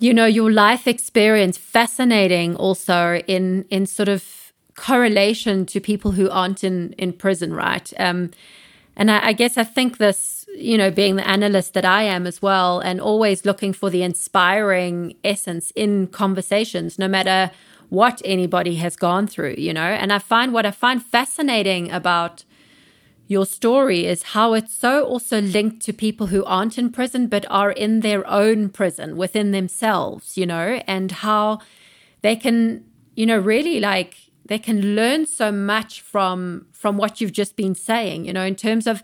you 0.00 0.12
know 0.14 0.26
your 0.26 0.50
life 0.50 0.88
experience 0.88 1.56
fascinating 1.58 2.56
also 2.56 3.16
in 3.26 3.64
in 3.70 3.86
sort 3.86 4.08
of 4.08 4.52
correlation 4.74 5.66
to 5.66 5.80
people 5.80 6.12
who 6.12 6.28
aren't 6.30 6.64
in 6.64 6.92
in 6.94 7.12
prison 7.12 7.52
right? 7.52 7.92
Um 7.98 8.30
and 8.96 9.10
I, 9.10 9.28
I 9.28 9.32
guess 9.32 9.56
i 9.56 9.64
think 9.64 9.98
this 9.98 10.44
you 10.54 10.76
know 10.76 10.90
being 10.90 11.16
the 11.16 11.26
analyst 11.26 11.74
that 11.74 11.84
i 11.84 12.02
am 12.02 12.26
as 12.26 12.42
well 12.42 12.80
and 12.80 13.00
always 13.00 13.44
looking 13.44 13.72
for 13.72 13.88
the 13.90 14.02
inspiring 14.02 15.16
essence 15.24 15.72
in 15.76 16.08
conversations 16.08 16.98
no 16.98 17.08
matter 17.08 17.50
what 17.88 18.20
anybody 18.24 18.76
has 18.76 18.94
gone 18.96 19.26
through 19.26 19.54
you 19.58 19.72
know? 19.72 19.90
And 20.02 20.12
i 20.12 20.18
find 20.18 20.52
what 20.52 20.66
i 20.66 20.70
find 20.70 21.02
fascinating 21.02 21.90
about 21.90 22.44
your 23.30 23.46
story 23.46 24.06
is 24.06 24.24
how 24.34 24.54
it's 24.54 24.74
so 24.74 25.04
also 25.04 25.40
linked 25.40 25.80
to 25.80 25.92
people 25.92 26.26
who 26.26 26.44
aren't 26.46 26.76
in 26.76 26.90
prison 26.90 27.28
but 27.28 27.46
are 27.48 27.70
in 27.70 28.00
their 28.00 28.26
own 28.26 28.68
prison 28.68 29.16
within 29.16 29.52
themselves, 29.52 30.36
you 30.36 30.44
know, 30.44 30.82
and 30.88 31.12
how 31.12 31.60
they 32.22 32.34
can, 32.34 32.84
you 33.14 33.24
know, 33.24 33.38
really 33.38 33.78
like 33.78 34.16
they 34.46 34.58
can 34.58 34.96
learn 34.96 35.26
so 35.26 35.52
much 35.52 36.00
from 36.00 36.66
from 36.72 36.96
what 36.96 37.20
you've 37.20 37.32
just 37.32 37.54
been 37.54 37.72
saying, 37.72 38.24
you 38.24 38.32
know, 38.32 38.42
in 38.42 38.56
terms 38.56 38.88
of 38.88 39.00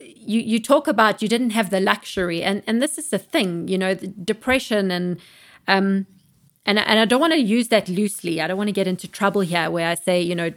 you 0.00 0.40
you 0.40 0.58
talk 0.58 0.88
about 0.88 1.20
you 1.20 1.28
didn't 1.28 1.50
have 1.50 1.68
the 1.68 1.80
luxury 1.80 2.42
and 2.42 2.62
and 2.66 2.80
this 2.80 2.96
is 2.96 3.10
the 3.10 3.18
thing, 3.18 3.68
you 3.68 3.76
know, 3.76 3.92
depression 3.92 4.90
and 4.90 5.20
um 5.68 6.06
and 6.64 6.78
and 6.78 6.98
I 6.98 7.04
don't 7.04 7.20
want 7.20 7.34
to 7.34 7.40
use 7.40 7.68
that 7.68 7.90
loosely. 7.90 8.40
I 8.40 8.46
don't 8.46 8.56
want 8.56 8.68
to 8.68 8.80
get 8.80 8.86
into 8.86 9.06
trouble 9.06 9.42
here 9.42 9.70
where 9.70 9.90
I 9.90 9.96
say, 9.96 10.22
you 10.22 10.34
know, 10.34 10.50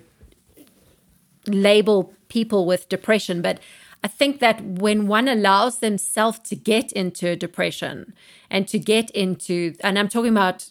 label 1.47 2.13
people 2.29 2.65
with 2.65 2.89
depression, 2.89 3.41
but 3.41 3.59
I 4.03 4.07
think 4.07 4.39
that 4.39 4.61
when 4.63 5.07
one 5.07 5.27
allows 5.27 5.79
themselves 5.79 6.39
to 6.39 6.55
get 6.55 6.91
into 6.91 7.35
depression 7.35 8.13
and 8.49 8.67
to 8.67 8.79
get 8.79 9.09
into, 9.11 9.73
and 9.83 9.97
I'm 9.97 10.07
talking 10.07 10.31
about 10.31 10.69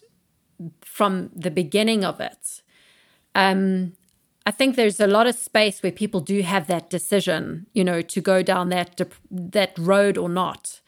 from 0.81 1.29
the 1.35 1.51
beginning 1.51 2.05
of 2.05 2.19
it, 2.19 2.61
um, 3.35 3.93
I 4.45 4.51
think 4.51 4.75
there's 4.75 5.01
a 5.01 5.07
lot 5.07 5.27
of 5.27 5.35
space 5.35 5.83
where 5.83 5.91
people 5.91 6.21
do 6.21 6.41
have 6.41 6.67
that 6.67 6.89
decision, 6.89 7.67
you 7.73 7.83
know, 7.83 8.01
to 8.01 8.21
go 8.21 8.41
down 8.41 8.69
that 8.69 8.99
that 9.29 9.77
road 9.77 10.17
or 10.17 10.29
not. 10.29 10.79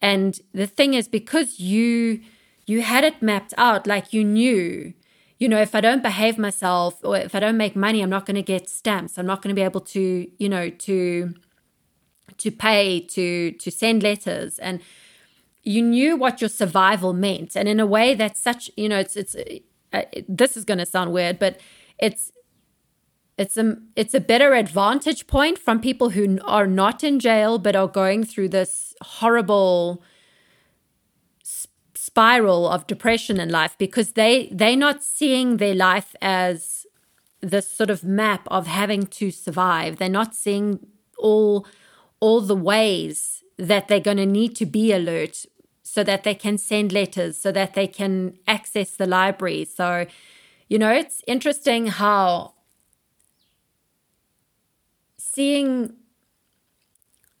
And 0.00 0.40
the 0.54 0.68
thing 0.68 0.94
is, 0.94 1.08
because 1.08 1.58
you 1.58 2.20
you 2.66 2.82
had 2.82 3.02
it 3.02 3.20
mapped 3.20 3.54
out, 3.58 3.86
like 3.88 4.12
you 4.12 4.22
knew, 4.22 4.94
you 5.38 5.48
know, 5.48 5.60
if 5.60 5.74
I 5.74 5.80
don't 5.80 6.02
behave 6.02 6.36
myself 6.36 6.98
or 7.04 7.16
if 7.16 7.34
I 7.34 7.40
don't 7.40 7.56
make 7.56 7.76
money, 7.76 8.02
I'm 8.02 8.10
not 8.10 8.26
going 8.26 8.34
to 8.34 8.42
get 8.42 8.68
stamps. 8.68 9.18
I'm 9.18 9.26
not 9.26 9.40
going 9.40 9.54
to 9.54 9.58
be 9.58 9.62
able 9.62 9.80
to, 9.82 10.28
you 10.38 10.48
know, 10.48 10.68
to 10.68 11.34
to 12.36 12.50
pay 12.50 13.00
to 13.00 13.52
to 13.52 13.70
send 13.70 14.02
letters 14.02 14.58
and 14.58 14.80
you 15.62 15.82
knew 15.82 16.16
what 16.16 16.40
your 16.40 16.48
survival 16.48 17.12
meant 17.12 17.56
and 17.56 17.68
in 17.68 17.80
a 17.80 17.86
way 17.86 18.14
that's 18.14 18.40
such 18.40 18.70
you 18.76 18.88
know 18.88 18.98
it's 18.98 19.16
it's 19.16 19.34
uh, 19.92 20.02
this 20.28 20.56
is 20.56 20.64
going 20.64 20.78
to 20.78 20.86
sound 20.86 21.12
weird 21.12 21.38
but 21.38 21.58
it's 21.98 22.30
it's 23.38 23.56
a 23.56 23.76
it's 23.96 24.14
a 24.14 24.20
better 24.20 24.54
advantage 24.54 25.26
point 25.26 25.58
from 25.58 25.80
people 25.80 26.10
who 26.10 26.38
are 26.44 26.66
not 26.66 27.02
in 27.02 27.18
jail 27.18 27.58
but 27.58 27.74
are 27.74 27.88
going 27.88 28.24
through 28.24 28.48
this 28.48 28.94
horrible 29.02 30.02
spiral 32.08 32.68
of 32.74 32.86
depression 32.86 33.36
in 33.44 33.48
life 33.60 33.74
because 33.78 34.12
they 34.20 34.34
they're 34.60 34.84
not 34.88 35.02
seeing 35.02 35.56
their 35.56 35.74
life 35.74 36.14
as 36.20 36.86
this 37.40 37.66
sort 37.78 37.90
of 37.90 38.02
map 38.02 38.42
of 38.58 38.66
having 38.66 39.04
to 39.18 39.30
survive 39.30 39.96
they're 39.96 40.18
not 40.22 40.34
seeing 40.34 40.68
all 41.28 41.66
all 42.20 42.40
the 42.40 42.62
ways 42.72 43.42
that 43.58 43.88
they're 43.88 44.00
going 44.00 44.16
to 44.16 44.26
need 44.40 44.54
to 44.56 44.66
be 44.66 44.92
alert 44.92 45.46
so 45.82 46.04
that 46.04 46.22
they 46.22 46.34
can 46.34 46.58
send 46.58 46.92
letters, 46.92 47.36
so 47.38 47.50
that 47.50 47.74
they 47.74 47.86
can 47.86 48.38
access 48.46 48.90
the 48.96 49.06
library. 49.06 49.64
So, 49.64 50.06
you 50.68 50.78
know, 50.78 50.92
it's 50.92 51.22
interesting 51.26 51.86
how 51.88 52.54
seeing 55.16 55.94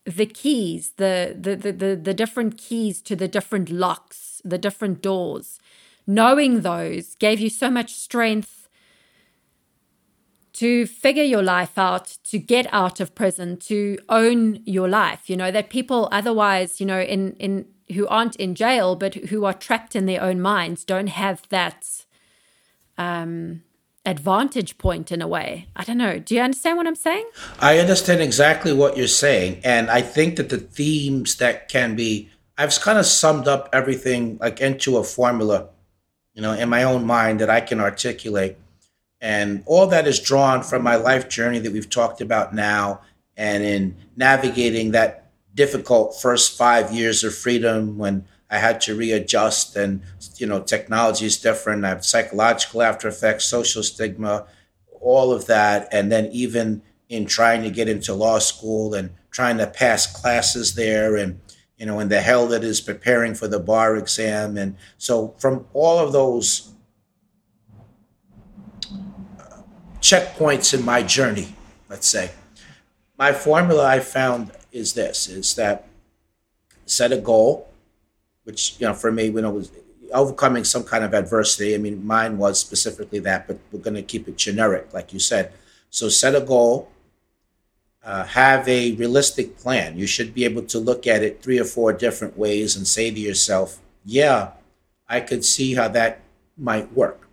the 0.04 0.26
keys, 0.26 0.92
the, 0.96 1.36
the, 1.38 1.54
the, 1.56 1.72
the, 1.72 1.96
the 1.96 2.14
different 2.14 2.56
keys 2.56 3.02
to 3.02 3.14
the 3.14 3.28
different 3.28 3.70
locks, 3.70 4.27
the 4.44 4.58
different 4.58 5.02
doors, 5.02 5.58
knowing 6.06 6.60
those 6.60 7.14
gave 7.16 7.40
you 7.40 7.50
so 7.50 7.70
much 7.70 7.94
strength 7.94 8.68
to 10.54 10.86
figure 10.86 11.22
your 11.22 11.42
life 11.42 11.78
out, 11.78 12.18
to 12.24 12.38
get 12.38 12.66
out 12.72 12.98
of 12.98 13.14
prison, 13.14 13.56
to 13.56 13.96
own 14.08 14.60
your 14.64 14.88
life. 14.88 15.30
You 15.30 15.36
know, 15.36 15.50
that 15.52 15.70
people 15.70 16.08
otherwise, 16.10 16.80
you 16.80 16.86
know, 16.86 17.00
in, 17.00 17.34
in 17.34 17.66
who 17.94 18.08
aren't 18.08 18.34
in 18.36 18.54
jail, 18.54 18.96
but 18.96 19.14
who 19.14 19.44
are 19.44 19.54
trapped 19.54 19.94
in 19.94 20.06
their 20.06 20.20
own 20.20 20.40
minds, 20.40 20.84
don't 20.84 21.06
have 21.06 21.48
that 21.50 22.04
um, 22.96 23.62
advantage 24.04 24.78
point 24.78 25.12
in 25.12 25.22
a 25.22 25.28
way. 25.28 25.68
I 25.76 25.84
don't 25.84 25.98
know. 25.98 26.18
Do 26.18 26.34
you 26.34 26.40
understand 26.40 26.76
what 26.76 26.86
I'm 26.86 26.94
saying? 26.94 27.28
I 27.60 27.78
understand 27.78 28.20
exactly 28.20 28.72
what 28.72 28.96
you're 28.96 29.06
saying. 29.06 29.60
And 29.62 29.90
I 29.90 30.02
think 30.02 30.36
that 30.36 30.48
the 30.48 30.58
themes 30.58 31.36
that 31.36 31.68
can 31.68 31.94
be, 31.94 32.30
I've 32.60 32.78
kind 32.80 32.98
of 32.98 33.06
summed 33.06 33.46
up 33.46 33.68
everything 33.72 34.36
like 34.40 34.60
into 34.60 34.96
a 34.96 35.04
formula, 35.04 35.68
you 36.34 36.42
know, 36.42 36.52
in 36.52 36.68
my 36.68 36.82
own 36.82 37.06
mind 37.06 37.38
that 37.38 37.48
I 37.48 37.60
can 37.60 37.78
articulate. 37.78 38.56
And 39.20 39.62
all 39.64 39.86
that 39.86 40.08
is 40.08 40.18
drawn 40.18 40.64
from 40.64 40.82
my 40.82 40.96
life 40.96 41.28
journey 41.28 41.60
that 41.60 41.72
we've 41.72 41.88
talked 41.88 42.20
about 42.20 42.52
now 42.52 43.02
and 43.36 43.62
in 43.62 43.96
navigating 44.16 44.90
that 44.90 45.30
difficult 45.54 46.20
first 46.20 46.58
five 46.58 46.92
years 46.92 47.22
of 47.22 47.32
freedom 47.32 47.96
when 47.96 48.24
I 48.50 48.58
had 48.58 48.80
to 48.82 48.96
readjust 48.96 49.76
and, 49.76 50.02
you 50.36 50.46
know, 50.48 50.60
technology 50.60 51.26
is 51.26 51.36
different. 51.36 51.84
I 51.84 51.90
have 51.90 52.04
psychological 52.04 52.82
after 52.82 53.06
effects, 53.06 53.44
social 53.44 53.84
stigma, 53.84 54.46
all 55.00 55.32
of 55.32 55.46
that. 55.46 55.88
And 55.92 56.10
then 56.10 56.26
even 56.32 56.82
in 57.08 57.26
trying 57.26 57.62
to 57.62 57.70
get 57.70 57.88
into 57.88 58.14
law 58.14 58.40
school 58.40 58.94
and 58.94 59.10
trying 59.30 59.58
to 59.58 59.66
pass 59.68 60.06
classes 60.06 60.74
there 60.74 61.16
and, 61.16 61.38
you 61.78 61.86
know, 61.86 62.00
and 62.00 62.10
the 62.10 62.20
hell 62.20 62.46
that 62.48 62.64
is 62.64 62.80
preparing 62.80 63.34
for 63.34 63.46
the 63.46 63.60
bar 63.60 63.96
exam. 63.96 64.56
And 64.56 64.76
so 64.98 65.34
from 65.38 65.66
all 65.72 65.98
of 65.98 66.12
those 66.12 66.72
uh, 68.92 69.62
checkpoints 70.00 70.74
in 70.74 70.84
my 70.84 71.02
journey, 71.02 71.54
let's 71.88 72.08
say. 72.08 72.32
My 73.16 73.32
formula 73.32 73.86
I 73.86 74.00
found 74.00 74.52
is 74.70 74.92
this 74.92 75.28
is 75.28 75.54
that 75.56 75.88
set 76.86 77.12
a 77.12 77.18
goal, 77.18 77.68
which 78.44 78.76
you 78.78 78.86
know 78.86 78.94
for 78.94 79.10
me, 79.10 79.26
you 79.26 79.40
know, 79.40 79.50
was 79.50 79.72
overcoming 80.12 80.64
some 80.64 80.84
kind 80.84 81.04
of 81.04 81.14
adversity. 81.14 81.74
I 81.74 81.78
mean, 81.78 82.06
mine 82.06 82.38
was 82.38 82.60
specifically 82.60 83.18
that, 83.20 83.46
but 83.46 83.58
we're 83.72 83.80
going 83.80 83.94
to 83.94 84.02
keep 84.02 84.28
it 84.28 84.36
generic, 84.36 84.92
like 84.92 85.12
you 85.12 85.18
said. 85.18 85.52
So 85.90 86.08
set 86.08 86.34
a 86.34 86.40
goal, 86.40 86.90
uh, 88.08 88.24
have 88.24 88.66
a 88.68 88.92
realistic 88.92 89.58
plan. 89.58 89.98
You 89.98 90.06
should 90.06 90.34
be 90.34 90.44
able 90.44 90.62
to 90.62 90.78
look 90.78 91.06
at 91.06 91.22
it 91.22 91.42
three 91.42 91.58
or 91.58 91.64
four 91.64 91.92
different 91.92 92.38
ways 92.38 92.76
and 92.76 92.86
say 92.86 93.10
to 93.10 93.20
yourself, 93.20 93.78
yeah, 94.04 94.52
I 95.08 95.20
could 95.20 95.44
see 95.44 95.74
how 95.74 95.88
that 95.88 96.20
might 96.56 96.92
work 96.92 97.28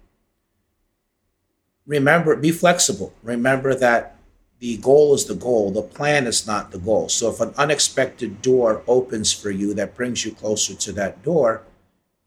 remember, 1.85 2.35
be 2.35 2.51
flexible. 2.51 3.13
Remember 3.23 3.75
that 3.75 4.15
the 4.59 4.77
goal 4.77 5.13
is 5.13 5.25
the 5.25 5.35
goal, 5.35 5.71
the 5.71 5.81
plan 5.81 6.27
is 6.27 6.47
not 6.47 6.71
the 6.71 6.79
goal. 6.79 7.09
So 7.09 7.29
if 7.29 7.41
an 7.41 7.53
unexpected 7.57 8.41
door 8.41 8.83
opens 8.87 9.31
for 9.33 9.51
you 9.51 9.73
that 9.73 9.95
brings 9.95 10.25
you 10.25 10.31
closer 10.31 10.73
to 10.73 10.91
that 10.93 11.23
door, 11.23 11.63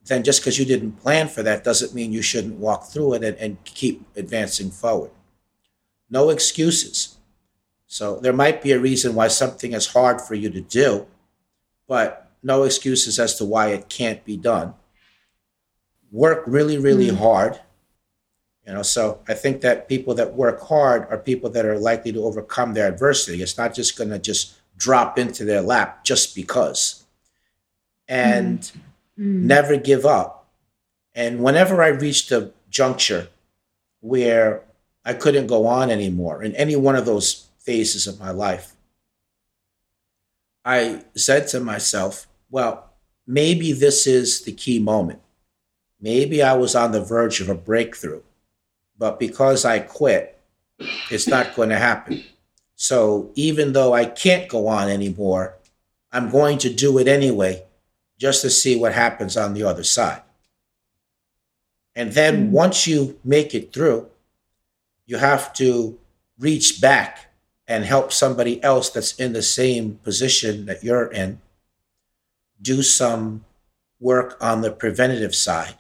then 0.05 0.23
just 0.23 0.41
because 0.41 0.59
you 0.59 0.65
didn't 0.65 1.01
plan 1.01 1.29
for 1.29 1.43
that 1.43 1.65
doesn't 1.65 1.95
mean 1.95 2.13
you 2.13 2.23
shouldn't 2.23 2.59
walk 2.59 2.87
through 2.87 3.15
it 3.15 3.25
and, 3.25 3.37
and 3.39 3.65
keep 3.65 4.07
advancing 4.17 4.71
forward. 4.71 5.11
No 6.11 6.31
excuses. 6.31 7.18
So 7.89 8.21
there 8.21 8.33
might 8.33 8.63
be 8.63 8.71
a 8.71 8.79
reason 8.79 9.17
why 9.17 9.29
something 9.29 9.73
is 9.73 9.89
hard 9.89 10.21
for 10.21 10.35
you 10.37 10.51
to 10.51 10.61
do, 10.61 11.07
but 11.89 12.31
no 12.43 12.63
excuses 12.63 13.19
as 13.19 13.35
to 13.37 13.45
why 13.45 13.69
it 13.69 13.89
can't 13.89 14.25
be 14.25 14.37
done. 14.37 14.75
Work 16.13 16.45
really, 16.47 16.79
really 16.79 17.09
mm. 17.09 17.19
hard 17.19 17.59
you 18.69 18.75
know, 18.75 18.83
so 18.83 19.21
I 19.27 19.33
think 19.33 19.63
that 19.63 19.89
people 19.89 20.15
that 20.17 20.35
work 20.35 20.61
hard 20.61 21.07
are 21.09 21.17
people 21.17 21.49
that 21.51 21.65
are 21.65 21.79
likely 21.79 22.13
to 22.13 22.23
overcome 22.23 22.75
their 22.75 22.87
adversity. 22.87 23.43
It's 23.43 23.57
not 23.57 23.75
just 23.75 23.97
going 23.97 24.11
to 24.11 24.19
just 24.19 24.57
drop 24.77 25.19
into 25.19 25.47
their 25.47 25.63
lap 25.63 26.05
just 26.05 26.35
because. 26.37 27.05
And 28.07 28.61
mm. 28.61 28.73
Mm. 29.19 29.43
never 29.45 29.79
give 29.79 30.05
up. 30.05 30.51
And 31.15 31.43
whenever 31.43 31.83
I 31.83 31.89
reached 31.89 32.31
a 32.31 32.53
juncture 32.69 33.29
where 34.01 34.65
I 35.03 35.15
couldn't 35.15 35.47
go 35.47 35.67
on 35.67 35.91
anymore 35.91 36.43
in 36.43 36.55
any 36.55 36.77
one 36.77 36.95
of 36.95 37.07
those 37.07 37.48
phases 37.69 38.07
of 38.07 38.19
my 38.19 38.31
life, 38.31 38.75
I 40.65 41.05
said 41.15 41.49
to 41.49 41.61
myself, 41.61 42.27
well, 42.51 42.73
maybe 43.27 43.73
this 43.73 44.07
is 44.07 44.43
the 44.43 44.53
key 44.53 44.79
moment. 44.79 45.21
Maybe 46.01 46.43
I 46.43 46.55
was 46.55 46.75
on 46.75 46.93
the 46.93 47.03
verge 47.03 47.41
of 47.41 47.49
a 47.49 47.55
breakthrough 47.71 48.23
but 48.99 49.21
because 49.21 49.65
I 49.65 49.79
quit, 49.79 50.39
it's 51.11 51.29
not 51.29 51.55
going 51.57 51.69
to 51.71 51.79
happen. 51.79 52.25
So 52.75 53.31
even 53.35 53.73
though 53.73 53.95
I 53.95 54.05
can't 54.05 54.49
go 54.49 54.67
on 54.67 54.89
anymore, 54.89 55.55
I'm 56.13 56.31
going 56.31 56.59
to 56.59 56.73
do 56.73 56.99
it 56.99 57.09
anyway 57.09 57.65
just 58.19 58.43
to 58.43 58.51
see 58.51 58.77
what 58.77 58.93
happens 58.93 59.37
on 59.37 59.55
the 59.55 59.63
other 59.63 59.85
side. 59.85 60.23
And 61.95 62.13
then 62.13 62.45
mm-hmm. 62.45 62.53
once 62.53 62.87
you 62.87 63.19
make 63.25 63.55
it 63.55 63.73
through, 63.73 64.09
you 65.07 65.19
have 65.19 65.53
to 65.55 65.99
reach 66.39 66.81
back 66.81 67.28
and 67.69 67.85
help 67.85 68.13
somebody 68.13 68.63
else 68.65 68.91
that's 68.91 69.15
in 69.15 69.33
the 69.33 69.43
same 69.43 69.97
position 70.03 70.67
that 70.67 70.83
you're 70.83 71.07
in 71.13 71.41
do 72.61 72.83
some 72.83 73.45
work 74.01 74.37
on 74.41 74.63
the 74.63 74.71
preventative 74.71 75.35
side 75.35 75.77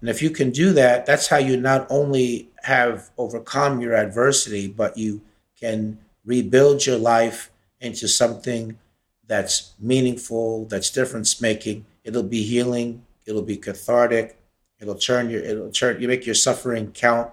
and 0.00 0.08
if 0.08 0.22
you 0.22 0.30
can 0.30 0.50
do 0.50 0.72
that, 0.74 1.06
that's 1.06 1.28
how 1.28 1.38
you 1.38 1.56
not 1.56 1.86
only 1.90 2.50
have 2.62 3.10
overcome 3.18 3.80
your 3.80 3.94
adversity, 3.94 4.68
but 4.68 4.96
you 4.96 5.22
can 5.58 5.98
rebuild 6.24 6.86
your 6.86 6.98
life 6.98 7.50
into 7.80 8.06
something 8.06 8.78
that's 9.26 9.74
meaningful, 9.78 10.66
that's 10.66 10.90
difference 10.90 11.40
making. 11.40 11.84
It'll 12.04 12.22
be 12.22 12.42
healing, 12.42 13.04
it'll 13.26 13.42
be 13.42 13.56
cathartic, 13.56 14.38
it'll 14.80 14.94
turn 14.94 15.28
your 15.30 15.42
it'll 15.42 15.70
turn 15.70 16.00
you 16.00 16.08
make 16.08 16.24
your 16.24 16.34
suffering 16.34 16.92
count 16.92 17.30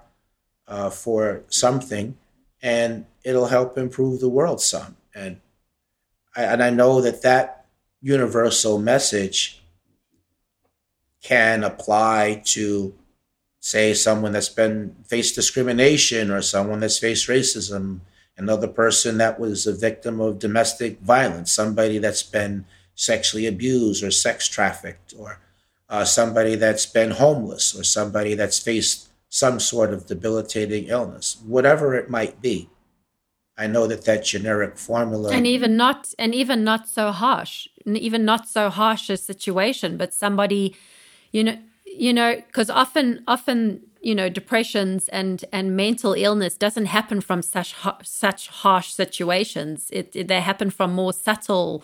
uh, 0.67 0.89
for 0.89 1.43
something, 1.49 2.17
and 2.65 3.05
it'll 3.23 3.45
help 3.45 3.77
improve 3.77 4.19
the 4.19 4.27
world 4.27 4.59
some. 4.59 4.97
And 5.13 5.39
I, 6.35 6.43
and 6.45 6.63
I 6.63 6.71
know 6.71 6.99
that 6.99 7.21
that 7.21 7.67
universal 8.01 8.79
message 8.79 9.61
can 11.21 11.63
apply 11.63 12.41
to 12.45 12.95
say 13.59 13.93
someone 13.93 14.31
that's 14.31 14.49
been 14.49 14.95
faced 15.05 15.35
discrimination 15.35 16.31
or 16.31 16.41
someone 16.41 16.79
that's 16.79 16.97
faced 16.97 17.27
racism 17.27 17.99
another 18.37 18.67
person 18.67 19.17
that 19.17 19.39
was 19.39 19.65
a 19.65 19.73
victim 19.73 20.19
of 20.19 20.37
domestic 20.37 20.99
violence 20.99 21.51
somebody 21.51 21.97
that's 21.97 22.21
been 22.21 22.63
sexually 22.93 23.47
abused 23.47 24.03
or 24.03 24.11
sex 24.11 24.47
trafficked 24.47 25.15
or 25.17 25.39
uh, 25.89 26.03
somebody 26.03 26.53
that's 26.55 26.85
been 26.85 27.11
homeless 27.11 27.73
or 27.73 27.83
somebody 27.83 28.35
that's 28.35 28.59
faced 28.59 29.09
some 29.35 29.59
sort 29.59 29.93
of 29.93 30.05
debilitating 30.05 30.85
illness, 30.85 31.41
whatever 31.45 31.93
it 31.93 32.09
might 32.09 32.41
be. 32.41 32.69
I 33.57 33.67
know 33.67 33.85
that 33.85 34.05
that 34.05 34.23
generic 34.23 34.77
formula, 34.77 35.33
and 35.33 35.45
even 35.45 35.75
not, 35.75 36.13
and 36.17 36.33
even 36.33 36.63
not 36.63 36.87
so 36.87 37.11
harsh, 37.11 37.67
even 37.85 38.23
not 38.23 38.47
so 38.47 38.69
harsh 38.69 39.09
a 39.09 39.17
situation, 39.17 39.97
but 39.97 40.13
somebody, 40.13 40.73
you 41.33 41.43
know, 41.43 41.57
you 41.85 42.13
know, 42.13 42.37
because 42.47 42.69
often, 42.69 43.25
often, 43.27 43.81
you 44.01 44.15
know, 44.15 44.29
depressions 44.29 45.09
and 45.09 45.43
and 45.51 45.75
mental 45.75 46.13
illness 46.13 46.55
doesn't 46.55 46.85
happen 46.85 47.19
from 47.19 47.41
such 47.41 47.75
such 48.03 48.47
harsh 48.47 48.89
situations. 48.91 49.89
It, 49.91 50.15
it 50.15 50.27
they 50.29 50.39
happen 50.39 50.69
from 50.69 50.93
more 50.93 51.11
subtle 51.11 51.83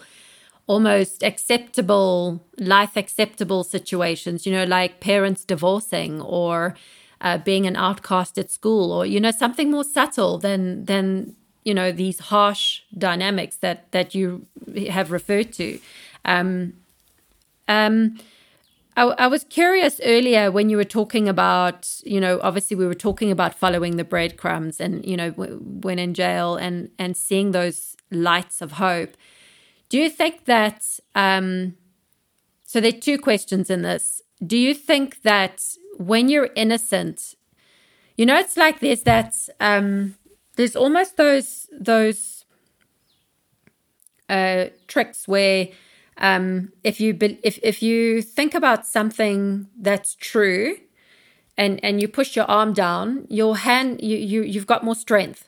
almost 0.67 1.21
acceptable 1.21 2.45
life 2.59 2.95
acceptable 2.95 3.63
situations 3.63 4.45
you 4.45 4.53
know 4.53 4.63
like 4.63 4.99
parents 5.01 5.43
divorcing 5.43 6.21
or 6.21 6.75
uh, 7.21 7.37
being 7.37 7.67
an 7.67 7.75
outcast 7.75 8.37
at 8.37 8.49
school 8.51 8.91
or 8.91 9.05
you 9.05 9.19
know 9.19 9.31
something 9.31 9.71
more 9.71 9.83
subtle 9.83 10.37
than 10.37 10.85
than 10.85 11.35
you 11.63 11.73
know 11.73 11.91
these 11.91 12.19
harsh 12.19 12.81
dynamics 12.97 13.57
that 13.57 13.91
that 13.91 14.13
you 14.15 14.45
have 14.89 15.11
referred 15.11 15.53
to. 15.53 15.79
Um, 16.25 16.73
um, 17.67 18.19
I, 18.97 19.03
I, 19.03 19.27
was 19.27 19.43
curious 19.45 20.01
earlier 20.03 20.51
when 20.51 20.69
you 20.69 20.77
were 20.77 20.83
talking 20.83 21.29
about 21.29 21.87
you 22.03 22.19
know 22.19 22.39
obviously 22.43 22.75
we 22.75 22.85
were 22.85 22.95
talking 22.95 23.31
about 23.31 23.55
following 23.55 23.97
the 23.97 24.03
breadcrumbs 24.03 24.79
and 24.79 25.05
you 25.05 25.15
know 25.15 25.29
when 25.31 25.99
in 25.99 26.13
jail 26.13 26.55
and 26.55 26.89
and 26.99 27.15
seeing 27.15 27.51
those 27.51 27.95
lights 28.11 28.61
of 28.61 28.73
hope. 28.73 29.15
Do 29.89 29.97
you 29.97 30.09
think 30.09 30.45
that 30.45 30.99
um, 31.15 31.75
so 32.65 32.81
there 32.81 32.89
are 32.89 32.99
two 32.99 33.19
questions 33.19 33.69
in 33.69 33.83
this. 33.83 34.21
Do 34.45 34.57
you 34.57 34.73
think 34.73 35.21
that 35.21 35.63
when 36.01 36.29
you're 36.29 36.49
innocent, 36.55 37.35
you 38.17 38.25
know, 38.25 38.37
it's 38.37 38.57
like 38.57 38.79
there's 38.79 39.03
that 39.03 39.35
um, 39.59 40.15
there's 40.55 40.75
almost 40.75 41.17
those 41.17 41.67
those 41.71 42.45
uh, 44.29 44.65
tricks 44.87 45.27
where 45.27 45.67
um, 46.17 46.71
if 46.83 46.99
you 46.99 47.17
if 47.43 47.59
if 47.63 47.81
you 47.81 48.21
think 48.21 48.53
about 48.53 48.85
something 48.85 49.67
that's 49.79 50.15
true, 50.15 50.77
and 51.57 51.79
and 51.83 52.01
you 52.01 52.07
push 52.07 52.35
your 52.35 52.45
arm 52.45 52.73
down, 52.73 53.25
your 53.29 53.57
hand 53.57 54.01
you 54.01 54.17
you 54.17 54.43
you've 54.43 54.67
got 54.67 54.83
more 54.83 54.95
strength. 54.95 55.47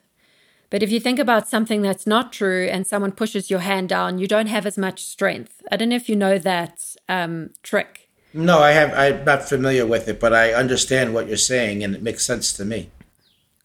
But 0.69 0.81
if 0.81 0.91
you 0.91 0.99
think 0.99 1.19
about 1.19 1.47
something 1.47 1.83
that's 1.83 2.07
not 2.07 2.33
true 2.33 2.67
and 2.67 2.87
someone 2.87 3.11
pushes 3.11 3.51
your 3.51 3.59
hand 3.59 3.89
down, 3.89 4.17
you 4.17 4.27
don't 4.27 4.47
have 4.47 4.65
as 4.65 4.75
much 4.75 5.03
strength. 5.03 5.61
I 5.71 5.77
don't 5.77 5.89
know 5.89 5.95
if 5.95 6.09
you 6.09 6.15
know 6.15 6.39
that 6.39 6.95
um, 7.07 7.51
trick. 7.61 8.02
No, 8.33 8.59
I 8.59 8.71
have. 8.71 8.93
I'm 8.93 9.23
not 9.23 9.47
familiar 9.47 9.85
with 9.85 10.07
it, 10.07 10.19
but 10.19 10.33
I 10.33 10.53
understand 10.53 11.13
what 11.13 11.27
you're 11.27 11.37
saying, 11.37 11.83
and 11.83 11.95
it 11.95 12.01
makes 12.01 12.25
sense 12.25 12.51
to 12.53 12.65
me. 12.65 12.89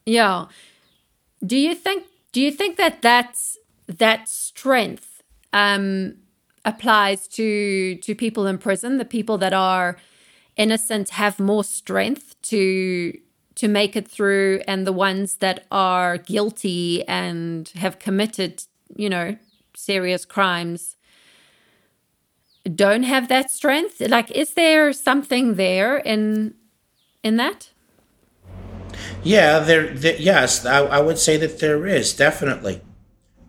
Yeah. 0.04 0.46
Do 1.44 1.56
you 1.56 1.74
think? 1.74 2.04
Do 2.32 2.40
you 2.40 2.50
think 2.50 2.76
that 2.76 3.00
that's 3.00 3.56
that 3.86 4.28
strength 4.28 5.22
um, 5.52 6.16
applies 6.64 7.26
to 7.28 7.96
to 7.96 8.14
people 8.14 8.46
in 8.46 8.58
prison? 8.58 8.98
The 8.98 9.06
people 9.06 9.38
that 9.38 9.54
are 9.54 9.96
innocent 10.56 11.10
have 11.10 11.40
more 11.40 11.64
strength 11.64 12.40
to 12.42 13.18
to 13.54 13.68
make 13.68 13.96
it 13.96 14.06
through, 14.06 14.60
and 14.68 14.86
the 14.86 14.92
ones 14.92 15.36
that 15.36 15.66
are 15.70 16.18
guilty 16.18 17.08
and 17.08 17.68
have 17.70 17.98
committed, 17.98 18.64
you 18.94 19.08
know, 19.08 19.36
serious 19.74 20.26
crimes 20.26 20.96
don't 22.68 23.04
have 23.04 23.28
that 23.28 23.50
strength? 23.50 24.00
Like, 24.00 24.30
is 24.30 24.54
there 24.54 24.92
something 24.92 25.54
there 25.54 25.96
in 25.96 26.54
in 27.22 27.36
that? 27.36 27.70
Yeah, 29.22 29.58
there. 29.58 29.88
there 29.88 30.16
yes, 30.16 30.64
I, 30.64 30.78
I 30.78 31.00
would 31.00 31.18
say 31.18 31.36
that 31.38 31.58
there 31.58 31.86
is 31.86 32.14
definitely. 32.14 32.80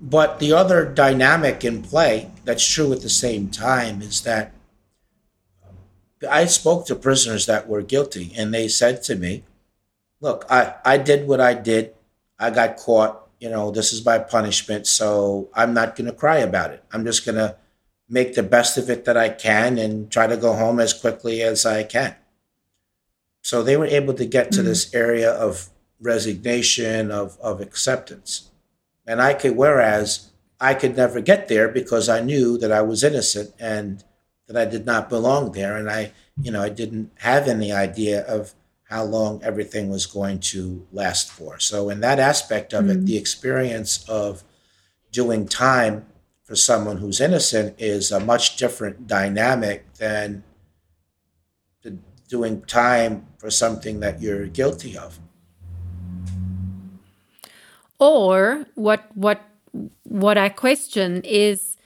But 0.01 0.39
the 0.39 0.53
other 0.53 0.85
dynamic 0.85 1.65
in 1.65 1.81
play 1.83 2.31
that's 2.45 2.65
true 2.65 2.93
at 2.93 3.01
the 3.01 3.09
same 3.09 3.49
time 3.49 4.01
is 4.01 4.21
that 4.21 4.53
I 6.29 6.45
spoke 6.45 6.85
to 6.87 6.95
prisoners 6.95 7.45
that 7.45 7.67
were 7.67 7.81
guilty, 7.81 8.33
and 8.37 8.53
they 8.53 8.67
said 8.67 9.03
to 9.03 9.15
me, 9.15 9.43
"Look, 10.21 10.45
I 10.49 10.75
I 10.85 10.97
did 10.97 11.27
what 11.27 11.41
I 11.41 11.53
did. 11.53 11.93
I 12.39 12.49
got 12.49 12.77
caught. 12.77 13.27
You 13.39 13.49
know, 13.49 13.71
this 13.71 13.93
is 13.93 14.05
my 14.05 14.19
punishment. 14.19 14.87
So 14.87 15.49
I'm 15.53 15.73
not 15.73 15.95
going 15.95 16.07
to 16.07 16.15
cry 16.15 16.37
about 16.37 16.71
it. 16.71 16.83
I'm 16.91 17.05
just 17.05 17.25
going 17.25 17.37
to." 17.37 17.55
Make 18.09 18.33
the 18.33 18.43
best 18.43 18.77
of 18.77 18.89
it 18.89 19.05
that 19.05 19.15
I 19.15 19.29
can 19.29 19.77
and 19.77 20.11
try 20.11 20.27
to 20.27 20.35
go 20.35 20.53
home 20.53 20.79
as 20.79 20.93
quickly 20.93 21.41
as 21.41 21.65
I 21.65 21.83
can. 21.83 22.15
So 23.41 23.63
they 23.63 23.77
were 23.77 23.85
able 23.85 24.13
to 24.15 24.25
get 24.25 24.51
to 24.51 24.59
mm-hmm. 24.59 24.67
this 24.67 24.93
area 24.93 25.31
of 25.31 25.69
resignation, 25.99 27.11
of, 27.11 27.37
of 27.39 27.61
acceptance. 27.61 28.49
And 29.05 29.21
I 29.21 29.33
could, 29.33 29.55
whereas 29.55 30.29
I 30.59 30.73
could 30.73 30.97
never 30.97 31.21
get 31.21 31.47
there 31.47 31.69
because 31.69 32.09
I 32.09 32.21
knew 32.21 32.57
that 32.57 32.71
I 32.71 32.81
was 32.81 33.03
innocent 33.03 33.53
and 33.59 34.03
that 34.47 34.57
I 34.57 34.65
did 34.69 34.85
not 34.85 35.09
belong 35.09 35.51
there. 35.51 35.77
And 35.77 35.89
I, 35.89 36.11
you 36.41 36.51
know, 36.51 36.61
I 36.61 36.69
didn't 36.69 37.11
have 37.19 37.47
any 37.47 37.71
idea 37.71 38.25
of 38.25 38.53
how 38.89 39.03
long 39.03 39.41
everything 39.43 39.89
was 39.89 40.05
going 40.07 40.39
to 40.39 40.85
last 40.91 41.31
for. 41.31 41.59
So, 41.59 41.89
in 41.89 41.99
that 41.99 42.19
aspect 42.19 42.73
of 42.73 42.85
mm-hmm. 42.85 43.03
it, 43.03 43.05
the 43.05 43.17
experience 43.17 44.03
of 44.09 44.43
doing 45.11 45.47
time 45.47 46.05
for 46.49 46.55
someone 46.55 46.97
who's 46.97 47.21
innocent 47.21 47.75
is 47.77 48.11
a 48.11 48.19
much 48.19 48.57
different 48.57 49.05
dynamic 49.05 49.93
than 49.93 50.43
doing 52.27 52.61
time 52.63 53.27
for 53.37 53.51
something 53.51 53.99
that 53.99 54.19
you're 54.19 54.47
guilty 54.47 54.97
of. 54.97 55.19
Or 57.99 58.65
what 58.73 59.05
what 59.13 59.41
what 60.03 60.39
I 60.39 60.49
question 60.49 61.21
is 61.23 61.77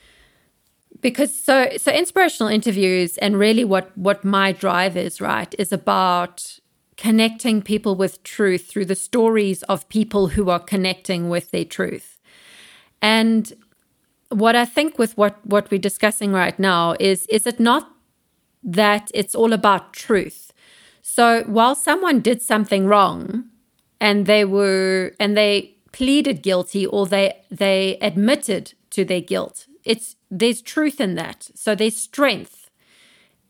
because 1.02 1.38
so 1.38 1.68
so 1.76 1.92
inspirational 1.92 2.50
interviews 2.50 3.18
and 3.18 3.38
really 3.38 3.64
what 3.64 3.96
what 3.98 4.24
my 4.24 4.52
drive 4.52 4.96
is 4.96 5.20
right 5.20 5.54
is 5.58 5.72
about 5.72 6.58
connecting 6.96 7.60
people 7.60 7.96
with 7.96 8.22
truth 8.22 8.66
through 8.66 8.86
the 8.86 8.94
stories 8.94 9.62
of 9.64 9.86
people 9.90 10.28
who 10.28 10.48
are 10.48 10.60
connecting 10.60 11.28
with 11.28 11.50
their 11.50 11.66
truth. 11.66 12.18
And 13.02 13.52
what 14.34 14.56
I 14.56 14.64
think 14.64 14.98
with 14.98 15.16
what 15.16 15.36
what 15.46 15.70
we're 15.70 15.78
discussing 15.78 16.32
right 16.32 16.58
now 16.58 16.96
is 16.98 17.26
is 17.26 17.46
it 17.46 17.60
not 17.60 17.90
that 18.62 19.10
it's 19.14 19.34
all 19.34 19.52
about 19.52 19.92
truth. 19.92 20.52
So 21.02 21.44
while 21.44 21.74
someone 21.74 22.20
did 22.20 22.42
something 22.42 22.86
wrong 22.86 23.44
and 24.00 24.26
they 24.26 24.44
were 24.44 25.12
and 25.20 25.36
they 25.36 25.76
pleaded 25.92 26.42
guilty 26.42 26.86
or 26.86 27.06
they 27.06 27.40
they 27.50 27.98
admitted 28.00 28.74
to 28.90 29.04
their 29.04 29.20
guilt, 29.20 29.66
it's 29.84 30.16
there's 30.30 30.62
truth 30.62 31.00
in 31.00 31.14
that. 31.14 31.50
So 31.54 31.74
there's 31.74 31.96
strength 31.96 32.70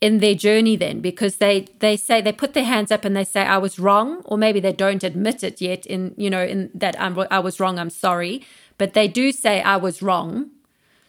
in 0.00 0.18
their 0.18 0.34
journey 0.34 0.76
then 0.76 1.00
because 1.00 1.36
they 1.36 1.66
they 1.78 1.96
say 1.96 2.20
they 2.20 2.32
put 2.32 2.52
their 2.52 2.64
hands 2.64 2.90
up 2.90 3.06
and 3.06 3.16
they 3.16 3.24
say 3.24 3.42
I 3.42 3.56
was 3.56 3.78
wrong 3.78 4.20
or 4.26 4.36
maybe 4.36 4.60
they 4.60 4.72
don't 4.72 5.02
admit 5.02 5.42
it 5.42 5.62
yet 5.62 5.86
in 5.86 6.14
you 6.18 6.28
know 6.28 6.44
in 6.44 6.70
that 6.74 7.00
I'm, 7.00 7.18
I 7.30 7.38
was 7.38 7.58
wrong 7.58 7.78
I'm 7.78 7.88
sorry 7.88 8.44
but 8.76 8.92
they 8.92 9.08
do 9.08 9.32
say 9.32 9.62
I 9.62 9.76
was 9.76 10.02
wrong 10.02 10.50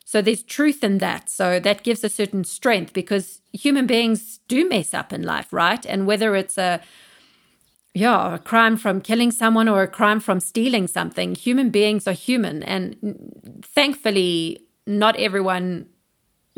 so 0.06 0.22
there's 0.22 0.44
truth 0.44 0.84
in 0.84 0.99
that. 0.99 1.30
So 1.30 1.60
that 1.60 1.84
gives 1.84 2.03
a 2.03 2.10
certain 2.10 2.44
strength 2.44 2.94
because 2.94 3.41
human 3.52 3.88
beings 3.88 4.40
do 4.48 4.69
mess 4.69 4.94
up 4.94 5.11
in 5.11 5.23
life, 5.23 5.52
right? 5.52 5.84
And 5.86 6.06
whether 6.06 6.36
it's 6.36 6.57
a 6.57 6.80
yeah, 7.95 8.36
a 8.36 8.40
crime 8.40 8.76
from 8.76 8.99
killing 8.99 9.32
someone 9.32 9.69
or 9.69 9.82
a 9.82 9.88
crime 9.88 10.19
from 10.19 10.41
stealing 10.41 10.86
something, 10.86 11.34
human 11.34 11.69
beings 11.69 12.07
are 12.07 12.14
human. 12.14 12.61
And 12.61 13.61
thankfully, 13.64 14.68
not 14.86 15.15
everyone, 15.15 15.88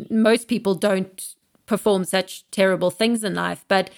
most 0.09 0.47
people 0.47 0.73
don't 0.73 1.35
perform 1.67 2.05
such 2.05 2.49
terrible 2.49 2.89
things 2.89 3.23
in 3.23 3.35
life. 3.35 3.63
But 3.67 3.91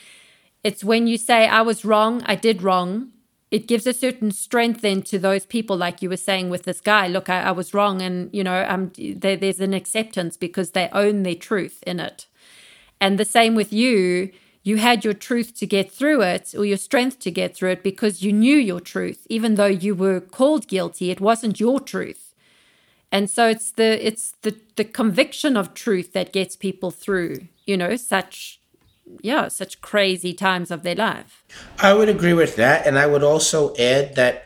it's 0.65 0.83
when 0.83 1.07
you 1.07 1.17
say, 1.17 1.47
I 1.47 1.61
was 1.61 1.85
wrong, 1.85 2.21
I 2.25 2.35
did 2.35 2.61
wrong, 2.61 3.13
it 3.51 3.67
gives 3.67 3.87
a 3.87 3.93
certain 3.93 4.31
strength 4.31 4.81
then 4.81 5.01
to 5.03 5.17
those 5.17 5.45
people, 5.45 5.75
like 5.75 6.01
you 6.01 6.09
were 6.09 6.17
saying 6.17 6.49
with 6.49 6.63
this 6.63 6.81
guy. 6.81 7.07
Look, 7.07 7.29
I, 7.29 7.43
I 7.43 7.51
was 7.51 7.73
wrong, 7.73 8.01
and 8.01 8.29
you 8.31 8.43
know, 8.43 8.65
um, 8.67 8.91
there, 8.97 9.35
there's 9.35 9.59
an 9.59 9.73
acceptance 9.73 10.37
because 10.37 10.71
they 10.71 10.89
own 10.91 11.23
their 11.23 11.35
truth 11.35 11.83
in 11.87 11.99
it. 11.99 12.27
And 13.01 13.17
the 13.17 13.25
same 13.25 13.55
with 13.55 13.73
you. 13.73 14.31
You 14.61 14.75
had 14.75 15.05
your 15.05 15.13
truth 15.13 15.55
to 15.59 15.65
get 15.65 15.89
through 15.89 16.21
it, 16.21 16.53
or 16.55 16.65
your 16.65 16.77
strength 16.77 17.19
to 17.19 17.31
get 17.31 17.55
through 17.55 17.71
it, 17.71 17.83
because 17.83 18.21
you 18.21 18.31
knew 18.33 18.57
your 18.57 18.81
truth, 18.81 19.25
even 19.29 19.55
though 19.55 19.65
you 19.65 19.95
were 19.95 20.19
called 20.19 20.67
guilty. 20.67 21.09
It 21.09 21.21
wasn't 21.21 21.59
your 21.59 21.79
truth, 21.79 22.35
and 23.11 23.29
so 23.29 23.47
it's 23.47 23.71
the 23.71 24.05
it's 24.05 24.33
the 24.41 24.55
the 24.75 24.83
conviction 24.83 25.57
of 25.57 25.73
truth 25.73 26.13
that 26.13 26.33
gets 26.33 26.55
people 26.55 26.91
through. 26.91 27.47
You 27.65 27.77
know, 27.77 27.95
such 27.95 28.58
yeah, 29.21 29.47
such 29.47 29.81
crazy 29.81 30.33
times 30.33 30.71
of 30.71 30.83
their 30.83 30.95
life. 30.95 31.43
I 31.79 31.93
would 31.93 32.09
agree 32.09 32.33
with 32.33 32.55
that. 32.57 32.85
And 32.85 32.97
I 32.97 33.07
would 33.07 33.23
also 33.23 33.75
add 33.75 34.15
that 34.15 34.45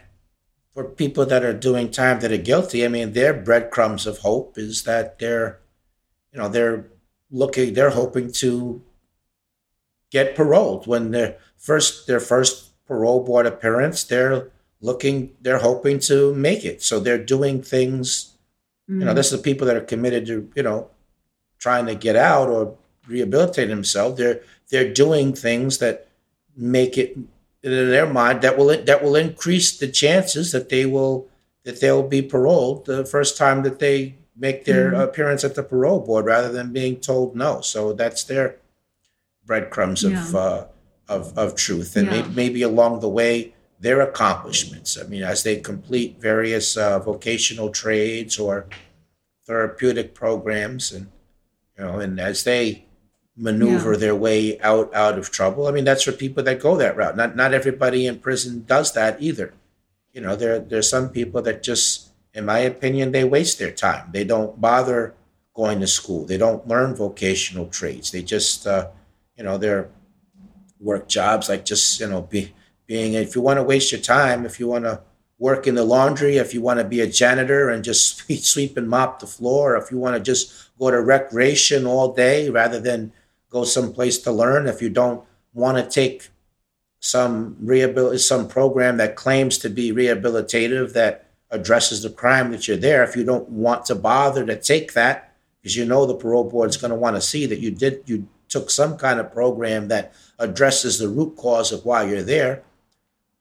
for 0.74 0.86
people 0.86 1.26
that 1.26 1.44
are 1.44 1.54
doing 1.54 1.92
time 1.92 2.20
that 2.22 2.32
are 2.32 2.38
guilty, 2.38 2.86
I 2.86 2.88
mean, 2.88 3.14
their 3.14 3.34
breadcrumbs 3.34 4.08
of 4.08 4.20
hope 4.20 4.58
is 4.58 4.84
that 4.84 5.20
they're, 5.20 5.60
you 6.32 6.40
know, 6.40 6.48
they're 6.48 6.88
looking, 7.30 7.74
they're 7.74 7.92
hoping 7.92 8.32
to 8.34 8.82
get 10.10 10.36
paroled 10.36 10.88
when 10.88 11.12
their 11.12 11.38
first, 11.58 12.08
their 12.08 12.20
first 12.20 12.86
parole 12.86 13.24
board 13.24 13.46
appearance, 13.46 14.04
they're 14.04 14.52
looking, 14.82 15.36
they're 15.42 15.60
hoping 15.60 16.00
to 16.00 16.34
make 16.34 16.66
it. 16.66 16.82
So 16.82 17.00
they're 17.00 17.24
doing 17.24 17.62
things. 17.62 18.36
Mm. 18.90 19.00
You 19.00 19.06
know, 19.06 19.12
mm. 19.12 19.16
this 19.16 19.32
is 19.32 19.40
the 19.40 19.44
people 19.44 19.68
that 19.68 19.78
are 19.78 19.82
committed 19.82 20.26
to, 20.28 20.52
you 20.56 20.64
know, 20.64 20.90
trying 21.60 21.86
to 21.86 21.96
get 21.96 22.16
out 22.16 22.50
or 22.50 22.78
rehabilitate 23.08 23.70
themselves. 23.70 24.18
They're 24.18 24.42
they're 24.70 24.94
doing 24.94 25.34
things 25.34 25.78
that 25.80 26.08
make 26.56 26.98
it 26.98 27.18
in 27.64 27.90
their 27.90 28.08
mind 28.08 28.42
that 28.42 28.58
will 28.58 28.68
that 28.84 29.04
will 29.04 29.16
increase 29.16 29.78
the 29.78 29.88
chances 29.88 30.52
that 30.52 30.70
they 30.70 30.86
will 30.86 31.28
that 31.64 31.80
they'll 31.80 32.08
be 32.08 32.22
paroled 32.22 32.86
the 32.86 33.06
first 33.06 33.38
time 33.38 33.64
that 33.64 33.80
they 33.80 34.16
make 34.36 34.66
their 34.66 34.92
mm-hmm. 34.92 35.02
appearance 35.02 35.44
at 35.44 35.56
the 35.56 35.64
parole 35.64 36.00
board 36.00 36.26
rather 36.26 36.52
than 36.52 36.74
being 36.74 36.98
told 37.00 37.36
no. 37.36 37.62
So 37.62 37.94
that's 37.94 38.24
their 38.24 38.58
breadcrumbs 39.46 40.04
yeah. 40.04 40.22
of 40.22 40.36
uh, 40.36 40.66
of 41.08 41.38
of 41.38 41.56
truth, 41.56 41.96
and 41.96 42.08
yeah. 42.08 42.22
maybe, 42.22 42.30
maybe, 42.36 42.62
along 42.62 43.00
the 43.00 43.10
way 43.10 43.54
their 43.80 44.02
accomplishments. 44.02 44.98
I 44.98 45.04
mean, 45.04 45.24
as 45.24 45.44
they 45.44 45.58
complete 45.58 46.20
various 46.20 46.78
uh, 46.78 47.00
vocational 47.00 47.70
trades 47.70 48.40
or 48.40 48.66
therapeutic 49.46 50.14
programs, 50.14 50.92
and 50.92 51.12
you 51.78 51.86
know, 51.86 52.00
and 52.00 52.20
as 52.20 52.44
they 52.44 52.86
maneuver 53.36 53.94
yeah. 53.94 54.00
their 54.00 54.16
way 54.16 54.60
out 54.62 54.94
out 54.94 55.18
of 55.18 55.32
trouble. 55.32 55.68
I 55.68 55.72
mean, 55.72 55.84
that's 55.84 56.04
for 56.04 56.12
people 56.12 56.44
that 56.44 56.60
go 56.60 56.78
that 56.78 56.96
route. 56.96 57.18
Not 57.18 57.36
not 57.36 57.54
everybody 57.54 58.06
in 58.08 58.20
prison 58.20 58.64
does 58.68 58.94
that 58.94 59.22
either. 59.22 59.54
You 60.12 60.22
know, 60.22 60.36
there 60.36 60.60
there's 60.60 60.90
some 60.90 61.10
people 61.10 61.42
that 61.42 61.64
just, 61.64 62.10
in 62.34 62.46
my 62.46 62.60
opinion, 62.60 63.12
they 63.12 63.24
waste 63.24 63.60
their 63.60 63.72
time. 63.72 64.10
They 64.12 64.24
don't 64.24 64.62
bother 64.62 65.16
going 65.54 65.80
to 65.80 65.88
school. 65.88 66.26
They 66.26 66.38
don't 66.38 66.68
learn 66.68 66.96
vocational 66.96 67.68
trades. 67.68 68.12
They 68.12 68.24
just, 68.24 68.66
uh, 68.66 68.90
you 69.38 69.44
know, 69.44 69.58
they're 69.58 69.90
work 70.80 71.08
jobs 71.08 71.50
like 71.50 71.66
just 71.66 72.00
you 72.00 72.08
know 72.08 72.22
be 72.22 72.54
being. 72.86 73.14
If 73.14 73.36
you 73.36 73.42
want 73.42 73.58
to 73.58 73.64
waste 73.64 73.92
your 73.92 74.02
time, 74.02 74.46
if 74.46 74.60
you 74.60 74.68
want 74.68 74.86
to 74.86 75.02
work 75.40 75.66
in 75.66 75.76
the 75.76 75.84
laundry, 75.84 76.38
if 76.38 76.54
you 76.54 76.62
want 76.62 76.80
to 76.80 76.86
be 76.86 77.00
a 77.00 77.08
janitor 77.08 77.70
and 77.70 77.84
just 77.84 78.30
sweep 78.44 78.78
and 78.78 78.90
mop 78.90 79.20
the 79.20 79.28
floor, 79.28 79.76
if 79.76 79.90
you 79.90 79.98
want 79.98 80.16
to 80.16 80.22
just 80.22 80.70
go 80.78 80.92
to 80.92 81.02
recreation 81.02 81.88
all 81.88 82.14
day 82.14 82.50
rather 82.50 82.80
than 82.80 83.12
go 83.54 83.64
someplace 83.64 84.18
to 84.18 84.32
learn, 84.32 84.68
if 84.68 84.82
you 84.82 84.90
don't 84.90 85.24
want 85.54 85.78
to 85.78 85.90
take 85.90 86.30
some 87.00 87.56
rehabil- 87.64 88.20
some 88.20 88.48
program 88.48 88.98
that 88.98 89.16
claims 89.16 89.58
to 89.60 89.70
be 89.70 89.92
rehabilitative 89.92 90.94
that 90.94 91.30
addresses 91.52 92.02
the 92.02 92.10
crime 92.10 92.52
that 92.52 92.68
you're 92.68 92.76
there, 92.78 93.04
if 93.04 93.16
you 93.16 93.24
don't 93.24 93.48
want 93.50 93.86
to 93.86 93.96
bother 93.96 94.46
to 94.46 94.60
take 94.60 94.94
that, 94.94 95.36
because 95.62 95.78
you 95.78 95.86
know 95.86 96.06
the 96.06 96.16
parole 96.16 96.50
board 96.50 96.70
is 96.70 96.78
going 96.78 96.92
to 96.92 96.98
want 96.98 97.16
to 97.16 97.22
see 97.22 97.46
that 97.46 97.60
you 97.60 97.72
did 97.72 98.02
you 98.06 98.28
took 98.50 98.70
some 98.70 98.98
kind 98.98 99.20
of 99.20 99.32
program 99.32 99.88
that 99.88 100.14
addresses 100.40 101.00
the 101.00 101.08
root 101.08 101.36
cause 101.38 101.72
of 101.72 101.86
why 101.86 102.04
you're 102.04 102.22
there. 102.22 102.64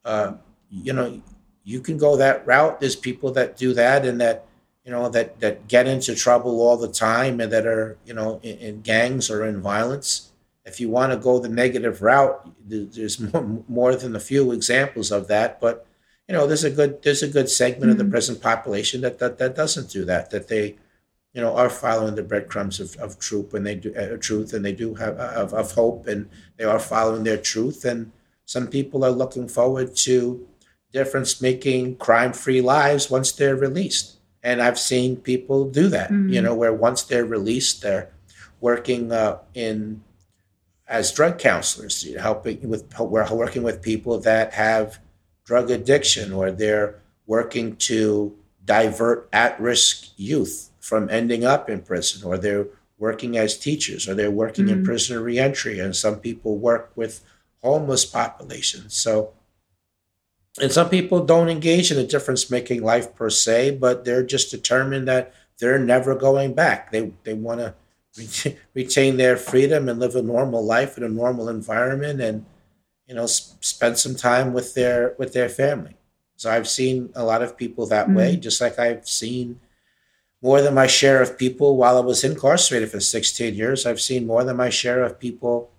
Uh, 0.04 0.34
you 0.70 0.92
know, 0.92 1.20
you 1.64 1.80
can 1.80 1.98
go 1.98 2.16
that 2.16 2.46
route. 2.46 2.80
There's 2.80 2.96
people 2.96 3.30
that 3.32 3.56
do 3.56 3.74
that 3.74 4.04
and 4.06 4.20
that 4.20 4.46
you 4.84 4.90
know 4.90 5.08
that 5.08 5.40
that 5.40 5.68
get 5.68 5.86
into 5.86 6.14
trouble 6.14 6.60
all 6.60 6.76
the 6.76 6.88
time 6.88 7.40
and 7.40 7.52
that 7.52 7.66
are 7.66 7.96
you 8.04 8.14
know 8.14 8.40
in, 8.42 8.58
in 8.58 8.80
gangs 8.80 9.30
or 9.30 9.44
in 9.44 9.60
violence 9.60 10.32
if 10.64 10.80
you 10.80 10.88
want 10.88 11.12
to 11.12 11.18
go 11.18 11.38
the 11.38 11.48
negative 11.48 12.02
route 12.02 12.48
there's 12.66 13.18
more, 13.32 13.62
more 13.68 13.94
than 13.94 14.14
a 14.16 14.20
few 14.20 14.52
examples 14.52 15.12
of 15.12 15.28
that 15.28 15.60
but 15.60 15.86
you 16.28 16.34
know 16.34 16.46
there's 16.46 16.64
a 16.64 16.70
good 16.70 17.02
there's 17.02 17.22
a 17.22 17.28
good 17.28 17.48
segment 17.48 17.82
mm-hmm. 17.82 17.90
of 17.90 17.98
the 17.98 18.04
mm-hmm. 18.04 18.12
prison 18.12 18.36
population 18.36 19.00
that, 19.00 19.18
that 19.18 19.38
that 19.38 19.54
doesn't 19.54 19.90
do 19.90 20.04
that 20.04 20.30
that 20.30 20.48
they 20.48 20.76
you 21.32 21.40
know 21.40 21.56
are 21.56 21.70
following 21.70 22.14
the 22.14 22.22
breadcrumbs 22.22 22.80
of, 22.80 22.96
of 22.96 23.18
truth 23.18 23.54
and 23.54 23.66
they 23.66 23.74
do 23.74 23.94
uh, 23.94 24.16
truth 24.18 24.52
and 24.52 24.64
they 24.64 24.72
do 24.72 24.94
have 24.94 25.18
uh, 25.18 25.32
of, 25.36 25.54
of 25.54 25.72
hope 25.72 26.06
and 26.06 26.28
they 26.56 26.64
are 26.64 26.78
following 26.78 27.24
their 27.24 27.38
truth 27.38 27.84
and 27.84 28.12
some 28.44 28.66
people 28.66 29.04
are 29.04 29.10
looking 29.10 29.48
forward 29.48 29.94
to 29.94 30.46
difference 30.92 31.40
making 31.40 31.96
crime 31.96 32.32
free 32.32 32.60
lives 32.60 33.10
once 33.10 33.32
they're 33.32 33.56
released 33.56 34.18
and 34.42 34.60
I've 34.60 34.78
seen 34.78 35.16
people 35.16 35.70
do 35.70 35.88
that, 35.88 36.10
mm-hmm. 36.10 36.28
you 36.28 36.42
know, 36.42 36.54
where 36.54 36.72
once 36.72 37.02
they're 37.02 37.24
released, 37.24 37.82
they're 37.82 38.10
working 38.60 39.12
uh, 39.12 39.38
in 39.54 40.02
as 40.88 41.12
drug 41.12 41.38
counselors, 41.38 42.04
you 42.04 42.16
know, 42.16 42.22
helping 42.22 42.68
with 42.68 42.84
we're 42.98 43.26
working 43.34 43.62
with 43.62 43.80
people 43.82 44.18
that 44.20 44.52
have 44.54 44.98
drug 45.44 45.70
addiction, 45.70 46.32
or 46.32 46.50
they're 46.50 47.00
working 47.26 47.76
to 47.76 48.36
divert 48.64 49.28
at-risk 49.32 50.08
youth 50.16 50.70
from 50.80 51.08
ending 51.10 51.44
up 51.44 51.70
in 51.70 51.80
prison, 51.80 52.22
or 52.24 52.36
they're 52.36 52.66
working 52.98 53.36
as 53.36 53.58
teachers, 53.58 54.08
or 54.08 54.14
they're 54.14 54.30
working 54.30 54.66
mm-hmm. 54.66 54.80
in 54.80 54.84
prisoner 54.84 55.20
reentry, 55.20 55.78
and 55.80 55.96
some 55.96 56.16
people 56.16 56.58
work 56.58 56.92
with 56.94 57.24
homeless 57.62 58.04
populations. 58.04 58.94
So 58.94 59.32
and 60.60 60.70
some 60.70 60.90
people 60.90 61.24
don't 61.24 61.48
engage 61.48 61.90
in 61.90 61.98
a 61.98 62.06
difference 62.06 62.50
making 62.50 62.82
life 62.82 63.14
per 63.14 63.30
se, 63.30 63.78
but 63.78 64.04
they're 64.04 64.24
just 64.24 64.50
determined 64.50 65.08
that 65.08 65.32
they're 65.58 65.78
never 65.78 66.14
going 66.14 66.54
back. 66.54 66.90
They 66.90 67.12
they 67.24 67.34
want 67.34 67.60
to 67.60 68.56
retain 68.74 69.16
their 69.16 69.36
freedom 69.36 69.88
and 69.88 69.98
live 69.98 70.14
a 70.14 70.22
normal 70.22 70.64
life 70.64 70.98
in 70.98 71.04
a 71.04 71.08
normal 71.08 71.48
environment, 71.48 72.20
and 72.20 72.44
you 73.06 73.14
know 73.14 73.26
spend 73.26 73.98
some 73.98 74.14
time 74.14 74.52
with 74.52 74.74
their 74.74 75.14
with 75.18 75.32
their 75.32 75.48
family. 75.48 75.96
So 76.36 76.50
I've 76.50 76.68
seen 76.68 77.10
a 77.14 77.24
lot 77.24 77.42
of 77.42 77.56
people 77.56 77.86
that 77.86 78.06
mm-hmm. 78.06 78.16
way, 78.16 78.36
just 78.36 78.60
like 78.60 78.78
I've 78.78 79.08
seen 79.08 79.60
more 80.42 80.60
than 80.60 80.74
my 80.74 80.88
share 80.88 81.22
of 81.22 81.38
people 81.38 81.76
while 81.76 81.96
I 81.96 82.00
was 82.00 82.24
incarcerated 82.24 82.90
for 82.90 83.00
16 83.00 83.54
years. 83.54 83.86
I've 83.86 84.00
seen 84.00 84.26
more 84.26 84.42
than 84.42 84.56
my 84.56 84.68
share 84.68 85.04
of 85.04 85.20
people 85.20 85.70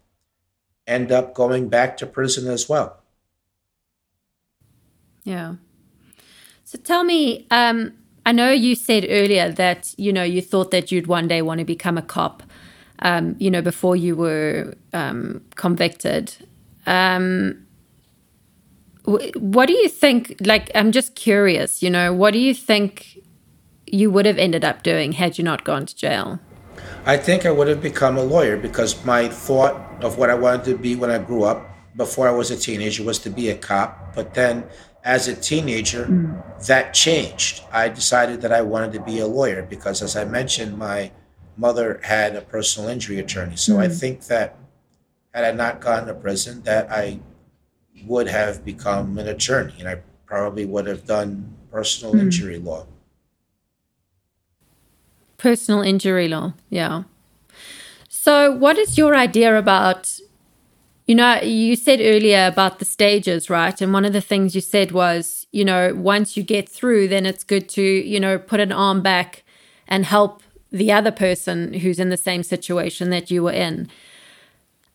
end 0.88 1.12
up 1.12 1.34
going 1.34 1.68
back 1.68 1.98
to 1.98 2.06
prison 2.06 2.48
as 2.48 2.70
well. 2.70 3.03
Yeah. 5.24 5.56
So 6.64 6.78
tell 6.78 7.04
me, 7.04 7.46
um, 7.52 7.94
I 8.26 8.32
know 8.32 8.52
you 8.52 8.76
said 8.76 9.06
earlier 9.10 9.52
that 9.52 9.94
you 9.98 10.14
know 10.14 10.24
you 10.24 10.42
thought 10.42 10.72
that 10.72 10.92
you'd 10.92 11.08
one 11.08 11.28
day 11.28 11.42
want 11.42 11.60
to 11.60 11.66
become 11.66 11.98
a 11.98 12.02
cop, 12.02 12.44
um, 13.00 13.36
you 13.38 13.52
know, 13.52 13.62
before 13.62 13.96
you 13.96 14.16
were 14.16 14.76
um, 14.94 15.42
convicted. 15.56 16.36
Um, 16.86 17.66
what 19.06 19.66
do 19.68 19.74
you 19.74 19.90
think? 19.90 20.36
Like, 20.42 20.72
I'm 20.74 20.92
just 20.92 21.16
curious. 21.16 21.84
You 21.84 21.90
know, 21.90 22.14
what 22.14 22.32
do 22.32 22.40
you 22.40 22.54
think 22.54 23.20
you 23.86 24.10
would 24.10 24.26
have 24.26 24.38
ended 24.38 24.64
up 24.64 24.84
doing 24.84 25.12
had 25.12 25.38
you 25.38 25.44
not 25.44 25.64
gone 25.64 25.86
to 25.86 25.96
jail? 25.96 26.40
I 27.06 27.18
think 27.18 27.46
I 27.46 27.52
would 27.52 27.68
have 27.68 27.82
become 27.82 28.18
a 28.18 28.24
lawyer 28.24 28.56
because 28.56 29.04
my 29.06 29.28
thought 29.28 29.76
of 30.02 30.18
what 30.18 30.30
I 30.30 30.36
wanted 30.36 30.66
to 30.66 30.78
be 30.78 30.96
when 30.96 31.12
I 31.12 31.18
grew 31.18 31.44
up, 31.44 31.70
before 31.96 32.28
I 32.28 32.32
was 32.32 32.50
a 32.50 32.58
teenager, 32.58 33.04
was 33.04 33.20
to 33.20 33.30
be 33.30 33.50
a 33.50 33.58
cop. 33.58 34.16
But 34.16 34.34
then 34.34 34.64
as 35.04 35.28
a 35.28 35.36
teenager, 35.36 36.06
mm. 36.06 36.66
that 36.66 36.94
changed. 36.94 37.64
I 37.72 37.90
decided 37.90 38.42
that 38.42 38.54
I 38.54 38.62
wanted 38.62 38.94
to 38.94 39.02
be 39.02 39.20
a 39.20 39.28
lawyer 39.28 39.62
because, 39.62 40.02
as 40.02 40.16
I 40.16 40.26
mentioned, 40.26 40.78
my 40.78 41.12
mother 41.58 42.00
had 42.04 42.36
a 42.36 42.42
personal 42.42 42.90
injury 42.90 43.20
attorney. 43.20 43.56
So 43.56 43.76
mm. 43.76 43.80
I 43.80 43.90
think 43.90 44.26
that 44.26 44.58
had 45.34 45.44
I 45.44 45.52
not 45.52 45.82
gone 45.82 46.08
to 46.08 46.14
prison, 46.14 46.62
that 46.64 46.92
I 46.92 47.20
would 48.06 48.28
have 48.28 48.64
become 48.64 49.18
an 49.18 49.28
attorney, 49.28 49.76
and 49.80 49.88
I 49.88 50.02
probably 50.26 50.66
would 50.66 50.88
have 50.88 51.06
done 51.06 51.56
personal 51.72 52.14
mm. 52.14 52.22
injury 52.22 52.60
law. 52.60 52.86
Personal 55.38 55.82
injury 55.82 56.28
law, 56.28 56.54
yeah. 56.70 57.04
So, 58.08 58.52
what 58.52 58.78
is 58.78 58.98
your 58.98 59.16
idea 59.16 59.58
about 59.58 60.20
you 61.06 61.16
know, 61.16 61.42
you 61.42 61.76
said 61.76 62.00
earlier 62.00 62.48
about 62.48 62.80
the 62.80 62.86
stages, 62.86 63.50
right? 63.50 63.80
And 63.82 63.92
one 63.92 64.06
of 64.06 64.14
the 64.14 64.22
things 64.22 64.56
you 64.56 64.62
said 64.62 64.92
was, 64.92 65.48
you 65.52 65.66
know, 65.66 65.94
once 65.94 66.38
you 66.38 66.44
get 66.44 66.70
through, 66.70 67.10
then 67.10 67.26
it's 67.26 67.44
good 67.44 67.68
to, 67.70 67.82
you 67.82 68.20
know, 68.20 68.40
put 68.40 68.62
an 68.62 68.72
arm 68.72 69.02
back 69.02 69.44
and 69.88 70.06
help 70.06 70.42
the 70.72 70.92
other 70.92 71.12
person 71.12 71.74
who's 71.74 72.00
in 72.00 72.10
the 72.10 72.18
same 72.18 72.42
situation 72.42 73.10
that 73.10 73.30
you 73.30 73.44
were 73.44 73.52
in. 73.52 73.90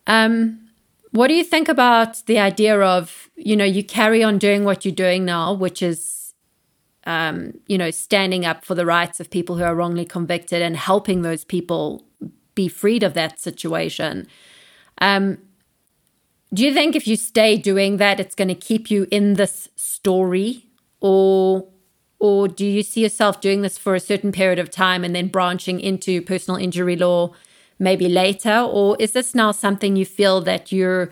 Um, 0.06 0.68
what 1.10 1.28
do 1.28 1.34
you 1.34 1.44
think 1.44 1.68
about 1.68 2.24
the 2.26 2.38
idea 2.38 2.80
of, 2.80 3.30
you 3.36 3.54
know, 3.54 3.64
you 3.64 3.84
carry 3.84 4.22
on 4.22 4.38
doing 4.38 4.64
what 4.64 4.84
you're 4.84 4.94
doing 4.94 5.24
now, 5.24 5.52
which 5.52 5.82
is, 5.82 6.32
um, 7.04 7.52
you 7.66 7.76
know, 7.76 7.90
standing 7.90 8.46
up 8.46 8.64
for 8.64 8.74
the 8.74 8.86
rights 8.86 9.20
of 9.20 9.30
people 9.30 9.56
who 9.56 9.64
are 9.64 9.74
wrongly 9.74 10.04
convicted 10.06 10.62
and 10.62 10.76
helping 10.76 11.20
those 11.20 11.44
people 11.44 12.04
be 12.54 12.66
freed 12.66 13.02
of 13.02 13.14
that 13.14 13.38
situation? 13.38 14.26
Um, 15.00 15.38
do 16.52 16.64
you 16.64 16.72
think 16.72 16.96
if 16.96 17.06
you 17.06 17.16
stay 17.16 17.56
doing 17.56 17.98
that, 17.98 18.20
it's 18.20 18.34
going 18.34 18.48
to 18.48 18.54
keep 18.54 18.90
you 18.90 19.06
in 19.10 19.34
this 19.34 19.68
story, 19.76 20.64
or 21.00 21.68
or 22.20 22.48
do 22.48 22.66
you 22.66 22.82
see 22.82 23.02
yourself 23.02 23.40
doing 23.40 23.62
this 23.62 23.78
for 23.78 23.94
a 23.94 24.00
certain 24.00 24.32
period 24.32 24.58
of 24.58 24.70
time 24.70 25.04
and 25.04 25.14
then 25.14 25.28
branching 25.28 25.78
into 25.78 26.20
personal 26.20 26.58
injury 26.58 26.96
law 26.96 27.32
maybe 27.78 28.08
later, 28.08 28.58
or 28.60 28.96
is 28.98 29.12
this 29.12 29.34
now 29.34 29.52
something 29.52 29.94
you 29.94 30.04
feel 30.04 30.40
that 30.40 30.72
you're 30.72 31.10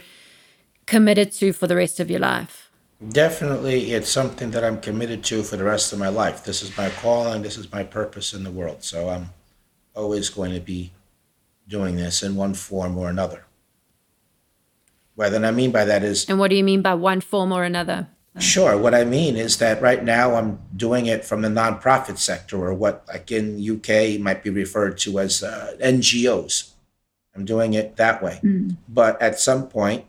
committed 0.86 1.30
to 1.32 1.52
for 1.52 1.66
the 1.66 1.76
rest 1.76 2.00
of 2.00 2.10
your 2.10 2.20
life? 2.20 2.70
Definitely, 3.08 3.92
it's 3.92 4.08
something 4.08 4.50
that 4.52 4.64
I'm 4.64 4.80
committed 4.80 5.22
to 5.24 5.42
for 5.42 5.56
the 5.56 5.64
rest 5.64 5.92
of 5.92 5.98
my 5.98 6.08
life. 6.08 6.44
This 6.44 6.62
is 6.62 6.76
my 6.76 6.90
calling. 6.90 7.42
This 7.42 7.58
is 7.58 7.70
my 7.70 7.84
purpose 7.84 8.32
in 8.32 8.42
the 8.42 8.50
world. 8.50 8.82
So 8.82 9.10
I'm 9.10 9.30
always 9.94 10.30
going 10.30 10.54
to 10.54 10.60
be 10.60 10.92
doing 11.68 11.96
this 11.96 12.22
in 12.22 12.36
one 12.36 12.54
form 12.54 12.96
or 12.96 13.10
another. 13.10 13.45
What 15.16 15.34
I 15.34 15.50
mean 15.50 15.72
by 15.72 15.84
that 15.84 16.04
is. 16.04 16.28
And 16.28 16.38
what 16.38 16.48
do 16.48 16.56
you 16.56 16.64
mean 16.64 16.82
by 16.82 16.94
one 16.94 17.20
form 17.20 17.52
or 17.52 17.64
another? 17.64 18.08
Sure. 18.38 18.76
What 18.76 18.94
I 18.94 19.04
mean 19.04 19.36
is 19.36 19.56
that 19.58 19.80
right 19.80 20.04
now 20.04 20.34
I'm 20.34 20.60
doing 20.76 21.06
it 21.06 21.24
from 21.24 21.40
the 21.40 21.48
nonprofit 21.48 22.18
sector, 22.18 22.58
or 22.58 22.74
what, 22.74 23.04
like 23.08 23.32
in 23.32 23.58
UK, 23.58 24.20
might 24.20 24.44
be 24.44 24.50
referred 24.50 24.98
to 24.98 25.18
as 25.20 25.42
uh, 25.42 25.74
NGOs. 25.80 26.72
I'm 27.34 27.46
doing 27.46 27.72
it 27.72 27.96
that 27.96 28.22
way. 28.22 28.40
Mm. 28.42 28.76
But 28.88 29.20
at 29.22 29.40
some 29.40 29.68
point, 29.68 30.04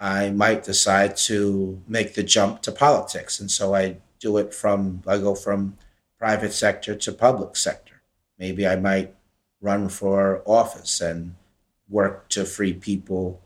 I 0.00 0.30
might 0.30 0.64
decide 0.64 1.16
to 1.28 1.82
make 1.86 2.14
the 2.14 2.22
jump 2.22 2.62
to 2.62 2.72
politics, 2.72 3.38
and 3.40 3.50
so 3.50 3.74
I 3.74 3.98
do 4.18 4.38
it 4.38 4.54
from 4.54 5.02
I 5.06 5.18
go 5.18 5.34
from 5.34 5.76
private 6.18 6.52
sector 6.52 6.94
to 6.94 7.12
public 7.12 7.56
sector. 7.56 8.02
Maybe 8.38 8.66
I 8.66 8.76
might 8.76 9.14
run 9.60 9.88
for 9.88 10.42
office 10.46 11.00
and 11.00 11.34
work 11.88 12.28
to 12.30 12.44
free 12.44 12.72
people, 12.72 13.40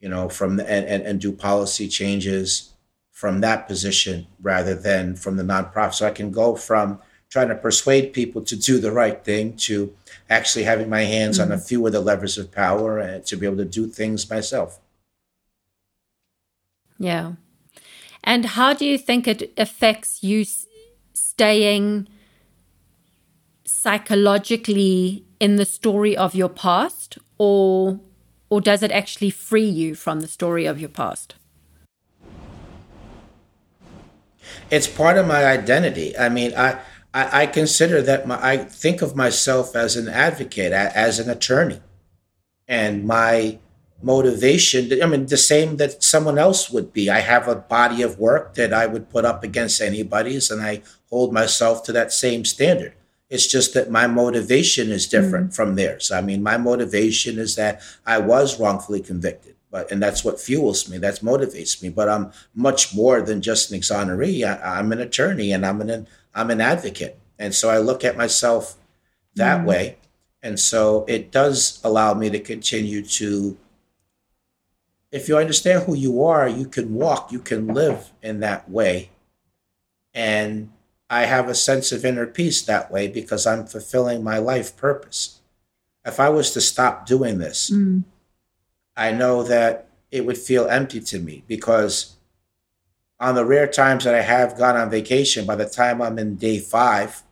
you 0.00 0.08
know, 0.08 0.28
from 0.28 0.56
the, 0.56 0.70
and, 0.70 0.86
and, 0.86 1.02
and 1.04 1.20
do 1.20 1.32
policy 1.32 1.88
changes 1.88 2.72
from 3.10 3.40
that 3.40 3.66
position 3.66 4.26
rather 4.40 4.74
than 4.74 5.16
from 5.16 5.36
the 5.36 5.42
nonprofit. 5.42 5.94
So 5.94 6.06
I 6.06 6.10
can 6.10 6.30
go 6.30 6.54
from 6.54 7.00
trying 7.30 7.48
to 7.48 7.54
persuade 7.54 8.12
people 8.12 8.42
to 8.42 8.56
do 8.56 8.78
the 8.78 8.92
right 8.92 9.24
thing 9.24 9.56
to 9.56 9.92
actually 10.30 10.64
having 10.64 10.88
my 10.88 11.02
hands 11.02 11.38
mm-hmm. 11.38 11.50
on 11.50 11.52
a 11.52 11.56
mm-hmm. 11.56 11.66
few 11.66 11.86
of 11.86 11.92
the 11.92 12.00
levers 12.00 12.38
of 12.38 12.52
power 12.52 12.98
and 12.98 13.26
to 13.26 13.36
be 13.36 13.46
able 13.46 13.56
to 13.56 13.64
do 13.64 13.86
things 13.86 14.30
myself. 14.30 14.78
Yeah. 16.98 17.32
And 18.24 18.44
how 18.44 18.72
do 18.74 18.84
you 18.84 18.98
think 18.98 19.26
it 19.26 19.52
affects 19.56 20.22
you 20.22 20.44
staying 21.12 22.08
psychologically 23.64 25.24
in 25.38 25.56
the 25.56 25.64
story 25.64 26.16
of 26.16 26.34
your 26.34 26.48
past 26.48 27.18
or 27.36 28.00
or 28.50 28.60
does 28.60 28.82
it 28.82 28.90
actually 28.90 29.30
free 29.30 29.68
you 29.68 29.94
from 29.94 30.20
the 30.20 30.28
story 30.28 30.66
of 30.66 30.80
your 30.80 30.88
past? 30.88 31.34
it's 34.70 34.86
part 34.86 35.16
of 35.16 35.26
my 35.26 35.44
identity. 35.44 36.16
I 36.16 36.28
mean, 36.28 36.52
I, 36.56 36.80
I, 37.14 37.42
I 37.42 37.46
consider 37.46 38.02
that 38.02 38.26
my, 38.26 38.38
I 38.42 38.56
think 38.58 39.02
of 39.02 39.16
myself 39.16 39.74
as 39.74 39.96
an 39.96 40.08
advocate, 40.08 40.72
as 40.72 41.18
an 41.18 41.30
attorney, 41.30 41.80
and 42.66 43.06
my 43.06 43.58
motivation. 44.02 45.02
I 45.02 45.06
mean, 45.06 45.26
the 45.26 45.36
same 45.36 45.76
that 45.76 46.02
someone 46.02 46.38
else 46.38 46.70
would 46.70 46.92
be. 46.92 47.10
I 47.10 47.20
have 47.20 47.48
a 47.48 47.56
body 47.56 48.02
of 48.02 48.18
work 48.18 48.54
that 48.54 48.72
I 48.72 48.86
would 48.86 49.10
put 49.10 49.24
up 49.24 49.42
against 49.42 49.80
anybody's, 49.80 50.50
and 50.50 50.62
I 50.62 50.82
hold 51.10 51.32
myself 51.32 51.82
to 51.84 51.92
that 51.92 52.12
same 52.12 52.44
standard. 52.44 52.94
It's 53.30 53.46
just 53.46 53.74
that 53.74 53.90
my 53.90 54.06
motivation 54.06 54.90
is 54.90 55.06
different 55.06 55.50
mm. 55.50 55.54
from 55.54 55.74
theirs. 55.74 56.10
I 56.10 56.20
mean, 56.22 56.42
my 56.42 56.56
motivation 56.56 57.38
is 57.38 57.56
that 57.56 57.82
I 58.06 58.18
was 58.18 58.58
wrongfully 58.58 59.00
convicted 59.00 59.54
but 59.70 59.90
and 59.90 60.02
that's 60.02 60.24
what 60.24 60.40
fuels 60.40 60.88
me 60.88 60.98
that's 60.98 61.20
motivates 61.20 61.82
me 61.82 61.88
but 61.88 62.08
i'm 62.08 62.32
much 62.54 62.94
more 62.94 63.20
than 63.20 63.40
just 63.40 63.70
an 63.70 63.78
exoneree 63.78 64.44
I, 64.44 64.78
am 64.78 64.92
an 64.92 65.00
attorney 65.00 65.52
and 65.52 65.64
i'm 65.64 65.80
an 65.80 66.06
i'm 66.34 66.50
an 66.50 66.60
advocate 66.60 67.18
and 67.38 67.54
so 67.54 67.70
i 67.70 67.78
look 67.78 68.04
at 68.04 68.16
myself 68.16 68.76
that 69.34 69.60
mm. 69.60 69.66
way 69.66 69.96
and 70.42 70.58
so 70.58 71.04
it 71.08 71.30
does 71.30 71.80
allow 71.84 72.14
me 72.14 72.30
to 72.30 72.40
continue 72.40 73.02
to 73.04 73.56
if 75.10 75.28
you 75.28 75.36
understand 75.36 75.84
who 75.84 75.94
you 75.94 76.22
are 76.22 76.48
you 76.48 76.66
can 76.66 76.94
walk 76.94 77.32
you 77.32 77.38
can 77.38 77.68
live 77.68 78.12
in 78.22 78.40
that 78.40 78.68
way 78.70 79.10
and 80.14 80.70
i 81.10 81.24
have 81.24 81.48
a 81.48 81.54
sense 81.54 81.92
of 81.92 82.04
inner 82.04 82.26
peace 82.26 82.62
that 82.62 82.90
way 82.90 83.08
because 83.08 83.46
i'm 83.46 83.66
fulfilling 83.66 84.22
my 84.22 84.38
life 84.38 84.76
purpose. 84.76 85.40
If 86.04 86.18
i 86.20 86.28
was 86.28 86.52
to 86.52 86.60
stop 86.60 87.06
doing 87.06 87.38
this 87.38 87.70
mm. 87.70 88.04
I 88.98 89.12
know 89.12 89.44
that 89.44 89.88
it 90.10 90.26
would 90.26 90.36
feel 90.36 90.66
empty 90.66 91.00
to 91.00 91.20
me 91.20 91.44
because 91.46 92.16
on 93.20 93.36
the 93.36 93.44
rare 93.44 93.68
times 93.68 94.04
that 94.04 94.14
I 94.14 94.22
have 94.22 94.58
gone 94.58 94.76
on 94.76 94.90
vacation, 94.90 95.46
by 95.46 95.54
the 95.54 95.68
time 95.68 96.02
I'm 96.02 96.18
in 96.18 96.34
day 96.34 96.58
five, 96.58 97.22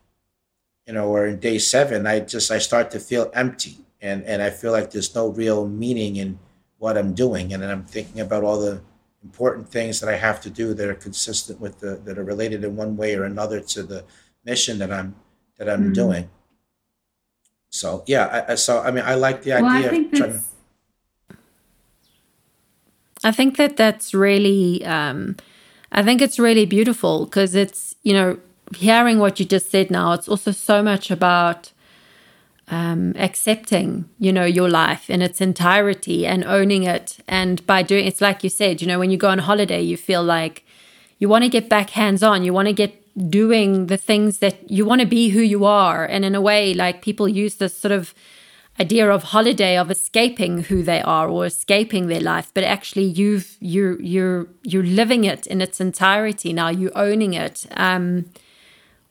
you 0.86 0.92
know, 0.92 1.08
or 1.08 1.26
in 1.26 1.40
day 1.40 1.58
seven, 1.58 2.06
I 2.06 2.20
just 2.20 2.52
I 2.52 2.58
start 2.58 2.92
to 2.92 3.00
feel 3.00 3.32
empty, 3.34 3.78
and 4.00 4.22
and 4.24 4.40
I 4.40 4.50
feel 4.50 4.70
like 4.70 4.92
there's 4.92 5.14
no 5.14 5.28
real 5.28 5.66
meaning 5.66 6.16
in 6.16 6.38
what 6.78 6.96
I'm 6.96 7.14
doing, 7.14 7.52
and 7.52 7.60
then 7.60 7.70
I'm 7.70 7.84
thinking 7.84 8.20
about 8.20 8.44
all 8.44 8.60
the 8.60 8.80
important 9.26 9.68
things 9.68 10.00
that 10.00 10.08
I 10.14 10.16
have 10.16 10.38
to 10.46 10.50
do 10.50 10.74
that 10.74 10.86
are 10.88 11.00
consistent 11.08 11.60
with 11.60 11.74
the 11.82 11.92
that 12.04 12.16
are 12.18 12.26
related 12.34 12.60
in 12.64 12.76
one 12.76 12.96
way 12.96 13.10
or 13.18 13.24
another 13.24 13.60
to 13.74 13.82
the 13.92 14.00
mission 14.44 14.78
that 14.78 14.92
I'm 14.98 15.14
that 15.58 15.68
I'm 15.68 15.84
mm-hmm. 15.84 16.02
doing. 16.02 16.24
So 17.70 17.88
yeah, 18.06 18.44
I, 18.48 18.54
so 18.56 18.72
I 18.86 18.90
mean, 18.94 19.04
I 19.12 19.14
like 19.26 19.42
the 19.42 19.50
well, 19.50 19.66
idea. 19.66 19.88
I 19.88 19.90
think 19.90 20.10
that's, 20.18 20.44
I 23.24 23.32
think 23.32 23.56
that 23.56 23.76
that's 23.76 24.14
really, 24.14 24.84
um, 24.84 25.36
I 25.90 26.02
think 26.02 26.22
it's 26.22 26.38
really 26.38 26.66
beautiful 26.66 27.24
because 27.26 27.54
it's, 27.54 27.96
you 28.02 28.12
know, 28.12 28.38
hearing 28.76 29.18
what 29.18 29.40
you 29.40 29.46
just 29.46 29.70
said 29.70 29.90
now, 29.90 30.12
it's 30.12 30.28
also 30.28 30.52
so 30.52 30.82
much 30.82 31.10
about 31.10 31.72
um, 32.68 33.12
accepting, 33.16 34.08
you 34.18 34.32
know, 34.32 34.44
your 34.44 34.68
life 34.68 35.08
in 35.08 35.22
its 35.22 35.40
entirety 35.40 36.26
and 36.26 36.44
owning 36.44 36.82
it. 36.82 37.18
And 37.28 37.64
by 37.66 37.82
doing, 37.82 38.06
it's 38.06 38.20
like 38.20 38.42
you 38.42 38.50
said, 38.50 38.80
you 38.80 38.88
know, 38.88 38.98
when 38.98 39.10
you 39.10 39.16
go 39.16 39.28
on 39.28 39.38
holiday, 39.38 39.80
you 39.80 39.96
feel 39.96 40.22
like 40.22 40.64
you 41.18 41.28
want 41.28 41.44
to 41.44 41.50
get 41.50 41.68
back 41.68 41.90
hands 41.90 42.22
on, 42.22 42.44
you 42.44 42.52
want 42.52 42.66
to 42.66 42.74
get 42.74 43.02
doing 43.30 43.86
the 43.86 43.96
things 43.96 44.38
that 44.38 44.70
you 44.70 44.84
want 44.84 45.00
to 45.00 45.06
be 45.06 45.30
who 45.30 45.40
you 45.40 45.64
are. 45.64 46.04
And 46.04 46.24
in 46.24 46.34
a 46.34 46.40
way, 46.40 46.74
like 46.74 47.02
people 47.02 47.28
use 47.28 47.54
this 47.56 47.76
sort 47.76 47.92
of, 47.92 48.14
idea 48.78 49.08
of 49.10 49.22
holiday 49.22 49.78
of 49.78 49.90
escaping 49.90 50.64
who 50.64 50.82
they 50.82 51.00
are 51.00 51.28
or 51.28 51.46
escaping 51.46 52.08
their 52.08 52.20
life 52.20 52.50
but 52.52 52.62
actually 52.62 53.04
you've 53.04 53.56
you're 53.60 54.00
you're 54.02 54.46
you're 54.64 54.82
living 54.82 55.24
it 55.24 55.46
in 55.46 55.62
its 55.62 55.80
entirety 55.80 56.52
now 56.52 56.68
you're 56.68 56.96
owning 56.96 57.32
it 57.32 57.66
um, 57.72 58.26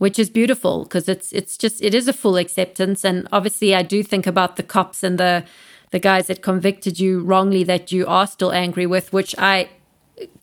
which 0.05 0.19
is 0.19 0.29
beautiful 0.29 0.83
because 0.83 1.09
it's 1.09 1.33
it's 1.33 1.57
just 1.57 1.81
it 1.81 1.95
is 1.95 2.07
a 2.07 2.13
full 2.13 2.37
acceptance. 2.37 3.03
And 3.03 3.27
obviously 3.31 3.73
i 3.73 3.81
do 3.81 4.03
think 4.03 4.27
about 4.27 4.55
the 4.55 4.61
cops 4.61 5.01
and 5.01 5.17
the 5.17 5.43
the 5.89 5.97
guys 5.97 6.27
that 6.27 6.43
convicted 6.43 6.99
you 6.99 7.11
wrongly 7.23 7.63
that 7.63 7.91
you 7.91 8.05
are 8.05 8.27
still 8.27 8.51
angry 8.51 8.85
with 8.85 9.11
which 9.11 9.33
i 9.39 9.67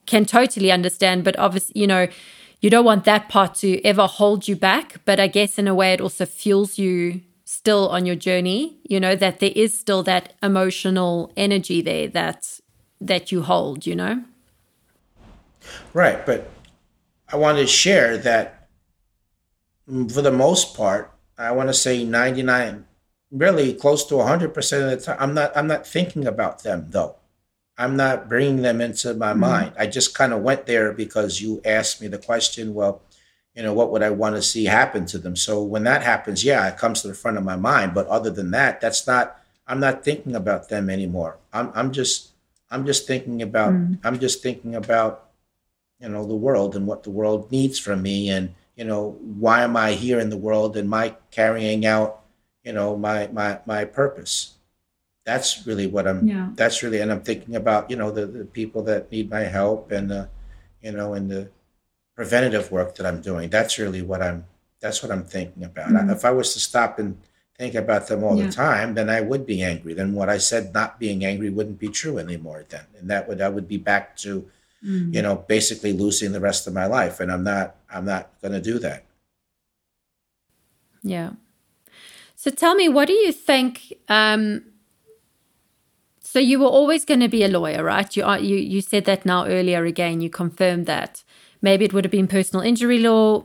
can 0.05 0.25
totally 0.25 0.73
understand. 0.73 1.23
But 1.23 1.39
obviously 1.39 1.81
you 1.81 1.87
know 1.87 2.09
you 2.61 2.71
don't 2.71 2.85
want 2.85 3.05
that 3.05 3.29
part 3.29 3.55
to 3.63 3.69
ever 3.85 4.09
hold 4.09 4.49
you 4.49 4.57
back. 4.57 4.87
But 5.05 5.21
i 5.21 5.29
guess 5.29 5.61
in 5.61 5.69
a 5.69 5.77
way 5.81 5.93
it 5.93 6.01
also 6.01 6.27
fuels 6.27 6.77
you 6.77 7.21
still 7.45 7.89
on 7.97 8.05
your 8.05 8.17
journey 8.17 8.79
you 8.93 8.99
know 8.99 9.15
that 9.15 9.39
there 9.39 9.53
is 9.55 9.79
still 9.79 10.03
that 10.03 10.33
emotional 10.43 11.31
energy 11.37 11.81
there 11.83 12.09
that 12.09 12.41
that 13.01 13.31
you 13.31 13.43
hold 13.43 13.87
you 13.87 13.95
know? 13.95 14.25
Right 15.95 16.27
but 16.27 16.51
i 17.33 17.37
want 17.37 17.59
to 17.59 17.67
share 17.67 18.19
that 18.31 18.62
for 20.09 20.23
the 20.23 20.33
most 20.33 20.77
part 20.77 21.13
i 21.39 21.51
want 21.51 21.69
to 21.69 21.75
say 21.75 22.05
99 22.05 22.87
really 23.31 23.73
close 23.73 24.05
to 24.07 24.15
100% 24.15 24.83
of 24.83 24.91
the 24.91 24.97
time 25.05 25.17
i'm 25.21 25.35
not 25.35 25.57
i'm 25.57 25.67
not 25.67 25.87
thinking 25.87 26.27
about 26.27 26.63
them 26.63 26.87
though 26.91 27.17
i'm 27.79 27.97
not 27.97 28.29
bringing 28.29 28.63
them 28.63 28.81
into 28.81 29.15
my 29.15 29.31
mm-hmm. 29.31 29.41
mind 29.41 29.73
i 29.79 29.87
just 29.87 30.15
kind 30.15 30.33
of 30.33 30.43
went 30.43 30.67
there 30.67 30.93
because 30.93 31.41
you 31.41 31.61
asked 31.65 32.01
me 32.01 32.09
the 32.09 32.19
question 32.19 32.75
well 32.75 33.03
you 33.55 33.63
know, 33.63 33.75
what 33.75 33.91
would 33.93 34.03
I 34.03 34.11
want 34.11 34.37
to 34.37 34.43
see 34.43 34.65
happen 34.65 35.05
to 35.07 35.19
them? 35.19 35.37
So 35.37 35.63
when 35.63 35.85
that 35.85 36.03
happens, 36.03 36.45
yeah, 36.45 36.67
it 36.69 36.79
comes 36.79 37.03
to 37.03 37.09
the 37.09 37.15
front 37.15 37.37
of 37.37 37.45
my 37.45 37.57
mind. 37.57 37.93
But 37.95 38.07
other 38.09 38.31
than 38.31 38.51
that, 38.53 38.81
that's 38.81 39.07
not. 39.07 39.39
I'm 39.67 39.79
not 39.79 40.05
thinking 40.05 40.35
about 40.35 40.69
them 40.69 40.91
anymore. 40.91 41.39
I'm 41.53 41.71
I'm 41.75 41.93
just 41.93 42.31
I'm 42.71 42.85
just 42.85 43.07
thinking 43.07 43.43
about 43.43 43.73
mm. 43.73 43.99
I'm 44.03 44.19
just 44.19 44.43
thinking 44.43 44.75
about 44.75 45.31
you 46.01 46.09
know 46.09 46.27
the 46.27 46.35
world 46.35 46.75
and 46.75 46.87
what 46.87 47.05
the 47.05 47.11
world 47.11 47.53
needs 47.53 47.79
from 47.79 48.03
me 48.03 48.29
and 48.29 48.55
you 48.83 48.89
know 48.89 49.17
why 49.45 49.63
am 49.63 49.77
I 49.77 49.93
here 49.93 50.19
in 50.19 50.29
the 50.29 50.37
world 50.37 50.77
and 50.77 50.91
my 50.91 51.15
carrying 51.31 51.87
out 51.87 52.23
you 52.65 52.73
know 52.73 52.97
my 52.97 53.29
my 53.29 53.61
my 53.65 53.85
purpose. 53.85 54.55
That's 55.25 55.65
really 55.69 55.87
what 55.87 56.09
I'm. 56.09 56.27
Yeah. 56.27 56.51
That's 56.55 56.83
really, 56.83 57.01
and 57.01 57.13
I'm 57.13 57.23
thinking 57.23 57.55
about 57.55 57.91
you 57.91 57.97
know 57.97 58.11
the, 58.11 58.27
the 58.27 58.45
people 58.45 58.83
that 58.85 59.13
need 59.13 59.31
my 59.31 59.43
help 59.43 59.93
and 59.93 60.11
uh, 60.11 60.27
you 60.81 60.91
know 60.91 61.15
and 61.15 61.31
the 61.31 61.49
preventative 62.17 62.73
work 62.73 62.97
that 62.97 63.07
I'm 63.07 63.21
doing. 63.21 63.51
That's 63.51 63.79
really 63.79 64.03
what 64.03 64.21
I'm. 64.21 64.47
That's 64.81 65.01
what 65.01 65.13
I'm 65.13 65.23
thinking 65.23 65.63
about. 65.63 65.91
Mm-hmm. 65.91 66.11
If 66.11 66.25
I 66.25 66.33
was 66.33 66.53
to 66.55 66.61
stop 66.61 66.99
and 66.99 67.17
think 67.57 67.77
about 67.77 68.09
them 68.09 68.25
all 68.25 68.37
yeah. 68.37 68.47
the 68.47 68.53
time, 68.53 68.95
then 68.95 69.09
I 69.09 69.21
would 69.21 69.47
be 69.47 69.63
angry. 69.63 69.95
Then 69.95 70.13
what 70.13 70.29
I 70.29 70.39
said 70.39 70.75
not 70.75 70.99
being 70.99 71.25
angry 71.25 71.51
wouldn't 71.51 71.79
be 71.79 71.89
true 71.89 72.19
anymore. 72.19 72.65
Then, 72.69 72.87
and 72.99 73.09
that 73.09 73.29
would 73.29 73.41
I 73.41 73.49
would 73.49 73.69
be 73.69 73.79
back 73.79 74.17
to, 74.19 74.45
mm-hmm. 74.85 75.15
you 75.15 75.23
know, 75.23 75.37
basically 75.37 75.93
losing 75.93 76.33
the 76.33 76.41
rest 76.41 76.67
of 76.67 76.75
my 76.75 76.87
life. 76.87 77.21
And 77.21 77.31
I'm 77.31 77.45
not. 77.45 77.77
I'm 77.91 78.05
not 78.05 78.31
going 78.41 78.53
to 78.53 78.61
do 78.61 78.79
that. 78.79 79.05
Yeah. 81.03 81.31
So 82.37 82.51
tell 82.51 82.75
me, 82.75 82.89
what 82.89 83.07
do 83.07 83.13
you 83.13 83.33
think? 83.33 83.93
Um, 84.09 84.65
so 86.21 86.39
you 86.39 86.59
were 86.59 86.67
always 86.67 87.05
going 87.05 87.21
to 87.21 87.29
be 87.29 87.45
a 87.45 87.49
lawyer, 87.49 87.85
right? 87.85 88.17
You 88.17 88.25
are. 88.25 88.39
You 88.39 88.57
you 88.57 88.81
said 88.81 89.05
that 89.05 89.27
now 89.27 89.47
earlier 89.47 89.85
again. 89.85 90.21
You 90.21 90.31
confirmed 90.31 90.87
that 90.87 91.23
maybe 91.61 91.85
it 91.85 91.93
would 91.93 92.05
have 92.05 92.11
been 92.11 92.29
personal 92.29 92.65
injury 92.65 92.99
law 92.99 93.45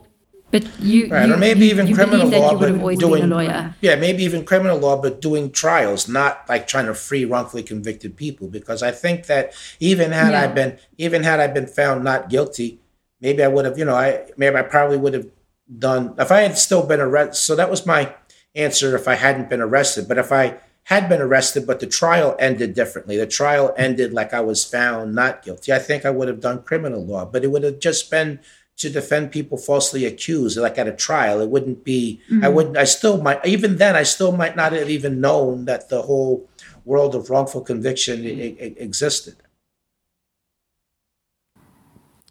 But 0.50 0.66
you, 0.80 1.08
right, 1.08 1.28
you 1.28 1.34
or 1.34 1.36
maybe 1.36 1.66
you, 1.66 1.72
even 1.72 1.88
you 1.88 1.94
criminal 1.94 2.26
law, 2.26 2.52
you 2.52 2.58
would 2.58 2.70
have 2.70 2.82
but 2.82 2.98
doing 2.98 3.24
a 3.24 3.26
lawyer. 3.26 3.74
yeah, 3.82 3.96
maybe 3.96 4.24
even 4.24 4.46
criminal 4.46 4.78
law, 4.78 5.00
but 5.00 5.20
doing 5.20 5.50
trials, 5.50 6.08
not 6.08 6.48
like 6.48 6.66
trying 6.66 6.86
to 6.86 6.94
free 6.94 7.26
wrongfully 7.26 7.62
convicted 7.62 8.16
people. 8.16 8.48
Because 8.48 8.82
I 8.82 8.90
think 8.90 9.26
that 9.26 9.52
even 9.78 10.12
had 10.12 10.34
I 10.34 10.46
been 10.46 10.78
even 10.96 11.22
had 11.22 11.38
I 11.38 11.48
been 11.48 11.66
found 11.66 12.02
not 12.02 12.30
guilty, 12.30 12.80
maybe 13.20 13.42
I 13.42 13.48
would 13.48 13.66
have, 13.66 13.78
you 13.78 13.84
know, 13.84 13.94
I 13.94 14.26
maybe 14.38 14.56
I 14.56 14.62
probably 14.62 14.96
would 14.96 15.12
have 15.14 15.26
done 15.78 16.14
if 16.18 16.32
I 16.32 16.40
had 16.40 16.56
still 16.56 16.86
been 16.86 17.00
arrested. 17.00 17.36
So 17.36 17.54
that 17.54 17.70
was 17.70 17.84
my 17.84 18.14
answer 18.54 18.96
if 18.96 19.06
I 19.06 19.16
hadn't 19.16 19.50
been 19.50 19.60
arrested. 19.60 20.08
But 20.08 20.16
if 20.16 20.32
I 20.32 20.58
had 20.84 21.10
been 21.10 21.20
arrested, 21.20 21.66
but 21.66 21.80
the 21.80 21.86
trial 21.86 22.34
ended 22.38 22.72
differently, 22.72 23.18
the 23.18 23.26
trial 23.26 23.74
ended 23.76 24.14
like 24.14 24.32
I 24.32 24.40
was 24.40 24.64
found 24.64 25.14
not 25.14 25.42
guilty, 25.42 25.74
I 25.74 25.78
think 25.78 26.06
I 26.06 26.10
would 26.10 26.28
have 26.28 26.40
done 26.40 26.62
criminal 26.62 27.04
law. 27.04 27.26
But 27.26 27.44
it 27.44 27.48
would 27.48 27.64
have 27.64 27.78
just 27.78 28.10
been 28.10 28.40
to 28.78 28.88
defend 28.88 29.32
people 29.32 29.58
falsely 29.58 30.04
accused, 30.04 30.56
like 30.56 30.78
at 30.78 30.86
a 30.86 30.92
trial. 30.92 31.40
It 31.40 31.50
wouldn't 31.50 31.84
be, 31.84 32.20
I 32.30 32.32
mm-hmm. 32.32 32.54
wouldn't, 32.54 32.76
I 32.76 32.84
still 32.84 33.20
might, 33.20 33.44
even 33.44 33.76
then, 33.76 33.96
I 33.96 34.04
still 34.04 34.32
might 34.32 34.56
not 34.56 34.72
have 34.72 34.88
even 34.88 35.20
known 35.20 35.64
that 35.64 35.88
the 35.88 36.02
whole 36.02 36.48
world 36.84 37.14
of 37.14 37.28
wrongful 37.28 37.62
conviction 37.62 38.24
i- 38.24 38.56
i- 38.60 38.74
existed. 38.78 39.36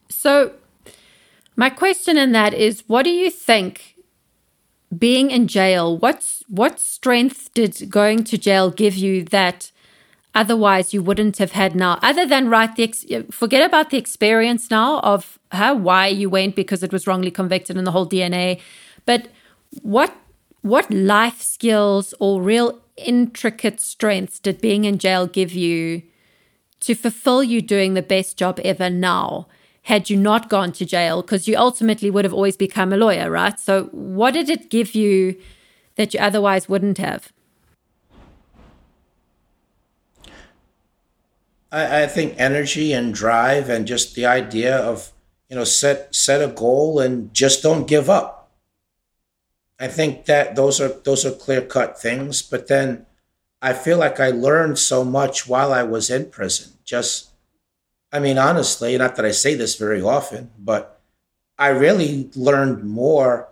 So, 0.09 0.53
my 1.55 1.69
question 1.69 2.17
in 2.17 2.31
that 2.31 2.53
is 2.53 2.83
what 2.87 3.03
do 3.03 3.09
you 3.09 3.29
think 3.29 3.95
being 4.97 5.31
in 5.31 5.47
jail, 5.47 5.97
what's, 5.97 6.43
what 6.47 6.79
strength 6.79 7.53
did 7.53 7.89
going 7.89 8.23
to 8.23 8.37
jail 8.37 8.71
give 8.71 8.95
you 8.95 9.23
that 9.25 9.71
otherwise 10.37 10.93
you 10.93 11.01
wouldn't 11.01 11.37
have 11.37 11.51
had 11.51 11.75
now? 11.75 11.97
Other 12.01 12.25
than, 12.25 12.49
right, 12.49 12.73
the 12.75 12.83
ex- 12.83 13.05
forget 13.31 13.65
about 13.65 13.89
the 13.89 13.97
experience 13.97 14.69
now 14.69 14.99
of 14.99 15.39
how, 15.51 15.75
why 15.75 16.07
you 16.07 16.29
went 16.29 16.55
because 16.55 16.83
it 16.83 16.93
was 16.93 17.07
wrongly 17.07 17.31
convicted 17.31 17.75
and 17.75 17.87
the 17.87 17.91
whole 17.91 18.07
DNA, 18.07 18.61
but 19.05 19.27
what 19.81 20.15
what 20.61 20.89
life 20.91 21.41
skills 21.41 22.13
or 22.19 22.41
real 22.41 22.79
intricate 22.97 23.79
strengths 23.79 24.39
did 24.39 24.59
being 24.59 24.85
in 24.85 24.97
jail 24.97 25.27
give 25.27 25.53
you 25.53 26.01
to 26.79 26.93
fulfill 26.93 27.43
you 27.43 27.61
doing 27.61 27.93
the 27.93 28.01
best 28.01 28.37
job 28.37 28.59
ever 28.63 28.89
now 28.89 29.47
had 29.83 30.09
you 30.09 30.17
not 30.17 30.49
gone 30.49 30.71
to 30.73 30.85
jail? 30.85 31.21
Because 31.21 31.47
you 31.47 31.55
ultimately 31.57 32.09
would 32.09 32.25
have 32.25 32.33
always 32.33 32.57
become 32.57 32.91
a 32.91 32.97
lawyer 32.97 33.31
right? 33.31 33.59
So 33.59 33.85
what 33.91 34.33
did 34.33 34.49
it 34.49 34.69
give 34.69 34.93
you 34.93 35.39
that 35.95 36.13
you 36.13 36.19
otherwise 36.19 36.67
wouldn't 36.67 36.97
have 36.97 37.31
I, 41.71 42.03
I 42.03 42.07
think 42.07 42.35
energy 42.37 42.93
and 42.93 43.13
drive 43.13 43.69
and 43.69 43.87
just 43.87 44.15
the 44.15 44.25
idea 44.25 44.75
of, 44.75 45.11
you 45.49 45.55
know, 45.55 45.63
set 45.63 46.13
set 46.13 46.41
a 46.41 46.51
goal 46.51 46.99
and 46.99 47.33
just 47.33 47.63
don't 47.63 47.87
give 47.87 48.09
up. 48.09 48.51
I 49.79 49.87
think 49.87 50.25
that 50.25 50.55
those 50.55 50.81
are 50.81 50.89
those 50.89 51.25
are 51.25 51.31
clear 51.31 51.61
cut 51.61 51.99
things. 51.99 52.41
But 52.41 52.67
then 52.67 53.05
I 53.61 53.73
feel 53.73 53.97
like 53.97 54.19
I 54.19 54.29
learned 54.29 54.79
so 54.79 55.03
much 55.03 55.47
while 55.47 55.73
I 55.73 55.83
was 55.83 56.09
in 56.09 56.29
prison. 56.29 56.73
Just 56.83 57.29
I 58.11 58.19
mean, 58.19 58.37
honestly, 58.37 58.97
not 58.97 59.15
that 59.15 59.25
I 59.25 59.31
say 59.31 59.55
this 59.55 59.75
very 59.75 60.01
often, 60.01 60.51
but 60.57 61.01
I 61.57 61.69
really 61.69 62.29
learned 62.35 62.83
more 62.83 63.49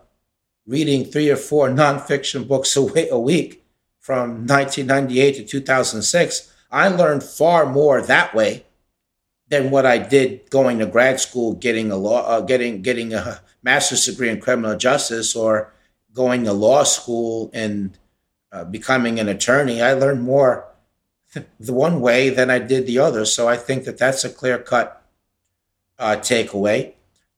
reading 0.66 1.06
three 1.06 1.30
or 1.30 1.36
four 1.36 1.70
nonfiction 1.84 2.48
books 2.48 2.76
a 2.76 3.20
week, 3.20 3.66
from 4.00 4.46
1998 4.46 5.36
to 5.38 5.44
2006. 5.44 6.52
I 6.76 6.90
learned 6.90 7.24
far 7.24 7.66
more 7.66 8.02
that 8.02 8.36
way 8.36 8.66
than 9.48 9.72
what 9.72 9.86
I 9.86 9.98
did 9.98 10.50
going 10.50 10.80
to 10.80 10.86
grad 10.86 11.22
school, 11.22 11.54
getting 11.54 11.90
a 11.90 11.96
law, 11.96 12.28
uh, 12.28 12.42
getting 12.42 12.82
getting 12.82 13.14
a 13.14 13.40
master's 13.64 14.06
degree 14.06 14.30
in 14.30 14.42
criminal 14.42 14.76
justice, 14.76 15.38
or 15.38 15.74
going 16.14 16.44
to 16.44 16.52
law 16.52 16.84
school 16.84 17.50
and 17.54 17.98
uh, 18.52 18.66
becoming 18.66 19.22
an 19.22 19.30
attorney. 19.30 19.82
I 19.82 19.94
learned 19.94 20.24
more 20.24 20.68
the 21.60 21.74
one 21.74 22.02
way 22.02 22.30
than 22.30 22.50
I 22.50 22.60
did 22.60 22.88
the 22.88 23.00
other. 23.00 23.24
So 23.24 23.48
I 23.48 23.56
think 23.56 23.86
that 23.86 23.98
that's 23.98 24.26
a 24.26 24.30
clear 24.30 24.58
cut 24.58 25.02
uh, 25.98 26.18
takeaway. 26.18 26.92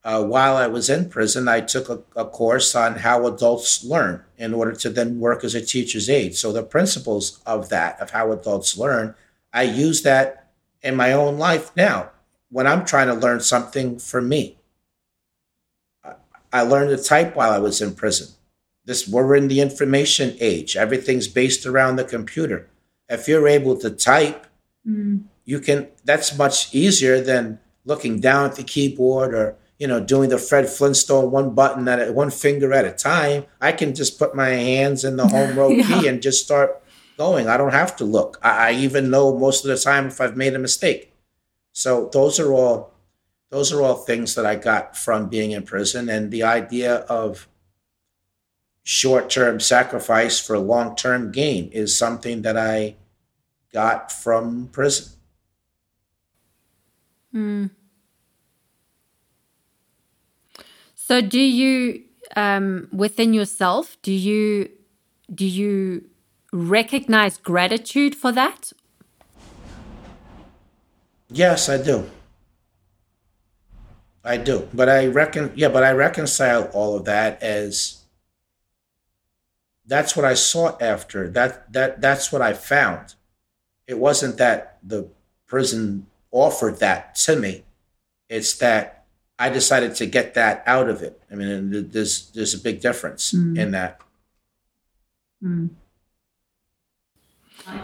Uh, 0.03 0.23
while 0.23 0.57
I 0.57 0.65
was 0.65 0.89
in 0.89 1.09
prison, 1.09 1.47
I 1.47 1.61
took 1.61 1.89
a, 1.89 2.01
a 2.15 2.25
course 2.25 2.73
on 2.75 2.95
how 2.95 3.27
adults 3.27 3.83
learn 3.83 4.23
in 4.35 4.55
order 4.55 4.71
to 4.71 4.89
then 4.89 5.19
work 5.19 5.43
as 5.43 5.53
a 5.53 5.61
teacher's 5.61 6.09
aide. 6.09 6.35
So 6.35 6.51
the 6.51 6.63
principles 6.63 7.39
of 7.45 7.69
that, 7.69 7.99
of 8.01 8.11
how 8.11 8.31
adults 8.31 8.77
learn, 8.77 9.13
I 9.53 9.63
use 9.63 10.01
that 10.03 10.49
in 10.81 10.95
my 10.95 11.11
own 11.13 11.37
life 11.37 11.71
now 11.75 12.11
when 12.49 12.67
I'm 12.67 12.85
trying 12.85 13.07
to 13.07 13.13
learn 13.13 13.39
something 13.41 13.99
for 13.99 14.21
me. 14.21 14.57
I- 16.53 16.61
learned 16.63 16.95
to 16.95 17.03
type 17.03 17.35
while 17.35 17.51
I 17.51 17.59
was 17.59 17.81
in 17.81 17.93
prison. 17.93 18.27
This 18.85 19.07
we're 19.07 19.35
in 19.35 19.47
the 19.49 19.59
information 19.59 20.35
age. 20.39 20.77
Everything's 20.77 21.27
based 21.27 21.65
around 21.65 21.97
the 21.97 22.03
computer. 22.05 22.67
If 23.09 23.27
you're 23.27 23.47
able 23.47 23.75
to 23.77 23.89
type, 23.89 24.45
Mm. 24.87 25.23
you 25.43 25.59
can 25.59 25.87
that's 26.05 26.37
much 26.37 26.73
easier 26.73 27.19
than 27.19 27.59
looking 27.83 28.21
down 28.21 28.45
at 28.45 28.55
the 28.55 28.63
keyboard 28.63 29.33
or 29.33 29.55
you 29.77 29.85
know 29.85 29.99
doing 29.99 30.29
the 30.29 30.37
fred 30.37 30.69
flintstone 30.69 31.29
one 31.29 31.49
button 31.53 31.85
at 31.89 31.99
a, 32.07 32.13
one 32.13 32.29
finger 32.31 32.71
at 32.71 32.85
a 32.85 32.91
time 32.93 33.43
i 33.59 33.73
can 33.73 33.93
just 33.93 34.17
put 34.17 34.33
my 34.33 34.47
hands 34.49 35.03
in 35.03 35.17
the 35.17 35.27
home 35.27 35.57
row 35.59 35.67
Yeah. 35.71 35.87
key 36.01 36.07
and 36.07 36.21
just 36.21 36.41
start 36.45 36.81
going. 37.17 37.47
I 37.47 37.57
don't 37.57 37.73
have 37.73 37.95
to 37.97 38.05
look. 38.05 38.39
I, 38.41 38.69
I 38.69 38.71
even 38.73 39.09
know 39.09 39.37
most 39.37 39.65
of 39.65 39.69
the 39.69 39.77
time 39.77 40.07
if 40.07 40.21
i've 40.21 40.37
made 40.37 40.53
a 40.53 40.59
mistake. 40.59 41.13
So 41.71 42.09
those 42.13 42.39
are 42.39 42.53
all 42.53 42.93
those 43.49 43.71
are 43.73 43.81
all 43.81 43.95
things 43.95 44.35
that 44.35 44.45
i 44.45 44.55
got 44.55 44.95
from 44.95 45.27
being 45.27 45.51
in 45.51 45.63
prison. 45.63 46.09
And 46.09 46.31
the 46.31 46.43
idea 46.43 46.97
of 47.09 47.47
short-term 48.83 49.59
sacrifice 49.59 50.39
for 50.39 50.57
long-term 50.57 51.31
gain 51.31 51.69
is 51.71 51.97
something 51.97 52.43
that 52.43 52.55
i 52.55 52.95
got 53.73 54.11
from 54.11 54.69
prison. 54.71 55.13
Hmm. 57.33 57.65
so 60.95 61.21
do 61.21 61.39
you 61.39 62.03
um, 62.35 62.87
within 62.91 63.33
yourself 63.33 63.97
do 64.01 64.13
you 64.13 64.69
do 65.33 65.45
you 65.45 66.06
recognize 66.53 67.37
gratitude 67.37 68.15
for 68.15 68.31
that 68.31 68.71
Yes, 71.29 71.67
I 71.67 71.77
do. 71.81 72.09
I 74.23 74.37
do. 74.37 74.67
But 74.73 74.89
I 74.89 75.07
reckon 75.07 75.51
yeah, 75.55 75.69
but 75.69 75.83
I 75.83 75.91
reconcile 75.91 76.69
all 76.73 76.95
of 76.95 77.05
that 77.05 77.41
as 77.43 78.03
that's 79.85 80.15
what 80.15 80.25
I 80.25 80.33
sought 80.35 80.81
after. 80.81 81.29
That 81.29 81.71
that 81.73 82.01
that's 82.01 82.31
what 82.31 82.41
I 82.41 82.53
found. 82.53 83.15
It 83.87 83.97
wasn't 83.99 84.37
that 84.37 84.77
the 84.83 85.09
prison 85.47 86.07
offered 86.31 86.79
that 86.79 87.15
to 87.15 87.35
me. 87.35 87.63
It's 88.29 88.53
that 88.57 89.05
I 89.39 89.49
decided 89.49 89.95
to 89.95 90.05
get 90.05 90.33
that 90.33 90.63
out 90.65 90.89
of 90.89 91.03
it. 91.03 91.21
I 91.31 91.35
mean, 91.35 91.89
there's 91.89 92.29
there's 92.31 92.53
a 92.53 92.59
big 92.59 92.81
difference 92.81 93.33
Mm. 93.33 93.57
in 93.57 93.71
that. 93.71 94.01
Mm. 95.43 95.69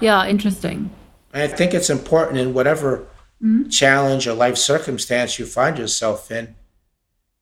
Yeah 0.02 0.28
interesting 0.28 0.90
I 1.34 1.48
think 1.48 1.74
it's 1.74 1.90
important 1.90 2.38
in 2.40 2.54
whatever 2.54 3.08
Mm. 3.44 3.70
challenge 3.70 4.26
or 4.26 4.34
life 4.34 4.56
circumstance 4.56 5.38
you 5.38 5.46
find 5.46 5.78
yourself 5.78 6.32
in, 6.32 6.56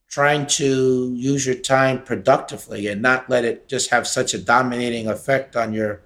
trying 0.08 0.48
to 0.48 1.14
use 1.14 1.46
your 1.46 1.54
time 1.54 2.02
productively 2.02 2.88
and 2.88 3.04
not 3.04 3.30
let 3.30 3.46
it 3.46 3.68
just 3.68 3.92
have 3.92 4.08
such 4.08 4.34
a 4.34 4.40
dominating 4.40 5.08
effect 5.08 5.56
on 5.56 5.74
your 5.74 6.02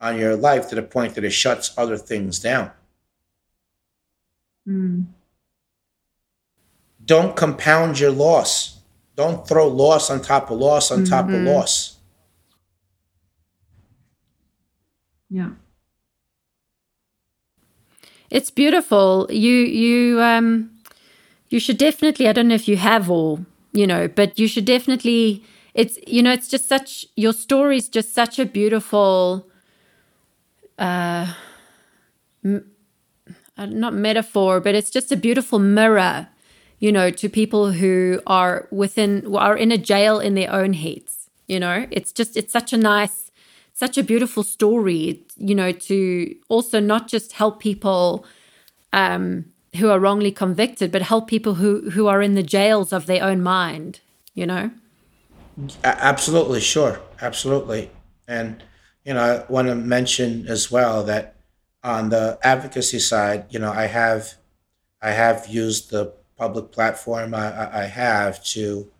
on 0.00 0.16
your 0.16 0.36
life 0.36 0.68
to 0.68 0.76
the 0.76 0.82
point 0.82 1.16
that 1.16 1.24
it 1.24 1.30
shuts 1.32 1.72
other 1.76 1.96
things 1.96 2.38
down. 2.38 2.70
Mm. 4.68 5.06
Don't 7.04 7.34
compound 7.34 7.98
your 7.98 8.12
loss. 8.12 8.78
Don't 9.16 9.48
throw 9.48 9.66
loss 9.66 10.10
on 10.10 10.22
top 10.22 10.50
of 10.52 10.58
loss 10.58 10.92
on 10.92 11.04
top 11.04 11.24
of 11.24 11.32
Mhm. 11.32 11.46
loss. 11.52 11.96
Yeah. 15.28 15.50
It's 18.30 18.50
beautiful. 18.50 19.26
You 19.30 19.52
you 19.54 20.20
um 20.20 20.70
you 21.50 21.60
should 21.60 21.78
definitely 21.78 22.28
I 22.28 22.32
don't 22.32 22.48
know 22.48 22.54
if 22.54 22.68
you 22.68 22.76
have 22.78 23.10
or 23.10 23.40
you 23.72 23.86
know, 23.86 24.08
but 24.08 24.38
you 24.38 24.48
should 24.48 24.64
definitely 24.66 25.44
it's 25.74 25.98
you 26.06 26.22
know, 26.22 26.32
it's 26.32 26.48
just 26.48 26.68
such 26.68 27.06
your 27.16 27.32
story 27.32 27.78
is 27.78 27.88
just 27.88 28.14
such 28.14 28.38
a 28.38 28.46
beautiful 28.46 29.48
uh 30.78 31.26
m- 32.44 32.70
uh, 33.58 33.66
not 33.66 33.94
metaphor, 33.94 34.60
but 34.60 34.74
it's 34.74 34.90
just 34.90 35.12
a 35.12 35.16
beautiful 35.16 35.58
mirror, 35.58 36.28
you 36.78 36.92
know, 36.92 37.10
to 37.10 37.28
people 37.28 37.72
who 37.72 38.20
are 38.26 38.68
within 38.70 39.34
are 39.36 39.56
in 39.56 39.72
a 39.72 39.78
jail 39.78 40.18
in 40.20 40.34
their 40.34 40.52
own 40.52 40.74
heads. 40.74 41.30
You 41.48 41.60
know, 41.60 41.86
it's 41.90 42.12
just 42.12 42.36
it's 42.36 42.52
such 42.52 42.72
a 42.72 42.76
nice, 42.78 43.29
such 43.80 43.96
a 43.96 44.02
beautiful 44.02 44.42
story. 44.42 45.24
You 45.36 45.54
know, 45.54 45.72
to 45.72 46.36
also 46.48 46.78
not 46.80 47.08
just 47.08 47.32
help 47.32 47.60
people 47.60 48.24
um, 48.92 49.46
who 49.76 49.88
are 49.90 49.98
wrongly 49.98 50.32
convicted, 50.32 50.92
but 50.92 51.02
help 51.02 51.26
people 51.26 51.54
who 51.54 51.90
who 51.90 52.06
are 52.06 52.22
in 52.22 52.34
the 52.34 52.42
jails 52.56 52.92
of 52.92 53.06
their 53.06 53.24
own 53.24 53.42
mind. 53.42 54.00
You 54.34 54.46
know. 54.46 54.70
Absolutely, 55.84 56.60
sure, 56.60 57.00
absolutely, 57.20 57.90
and 58.28 58.62
you 59.04 59.14
know, 59.14 59.20
I 59.48 59.52
want 59.52 59.68
to 59.68 59.74
mention 59.74 60.46
as 60.46 60.70
well 60.70 61.02
that 61.04 61.34
on 61.82 62.10
the 62.10 62.38
advocacy 62.42 62.98
side, 62.98 63.46
you 63.50 63.58
know, 63.58 63.72
I 63.72 63.86
have 63.86 64.34
I 65.02 65.10
have 65.10 65.48
used 65.48 65.90
the 65.90 66.12
public 66.36 66.72
platform 66.72 67.34
I, 67.34 67.82
I 67.82 67.84
have 67.84 68.42
to 68.56 68.90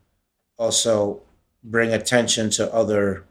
also 0.58 1.22
bring 1.64 1.90
attention 1.92 2.50
to 2.50 2.72
other 2.74 3.24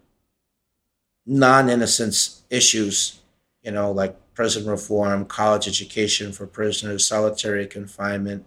non-innocence 1.29 2.41
issues, 2.49 3.19
you 3.61 3.69
know, 3.71 3.91
like 3.91 4.15
prison 4.33 4.65
reform, 4.65 5.25
college 5.25 5.67
education 5.67 6.31
for 6.31 6.47
prisoners, 6.47 7.07
solitary 7.07 7.67
confinement, 7.67 8.43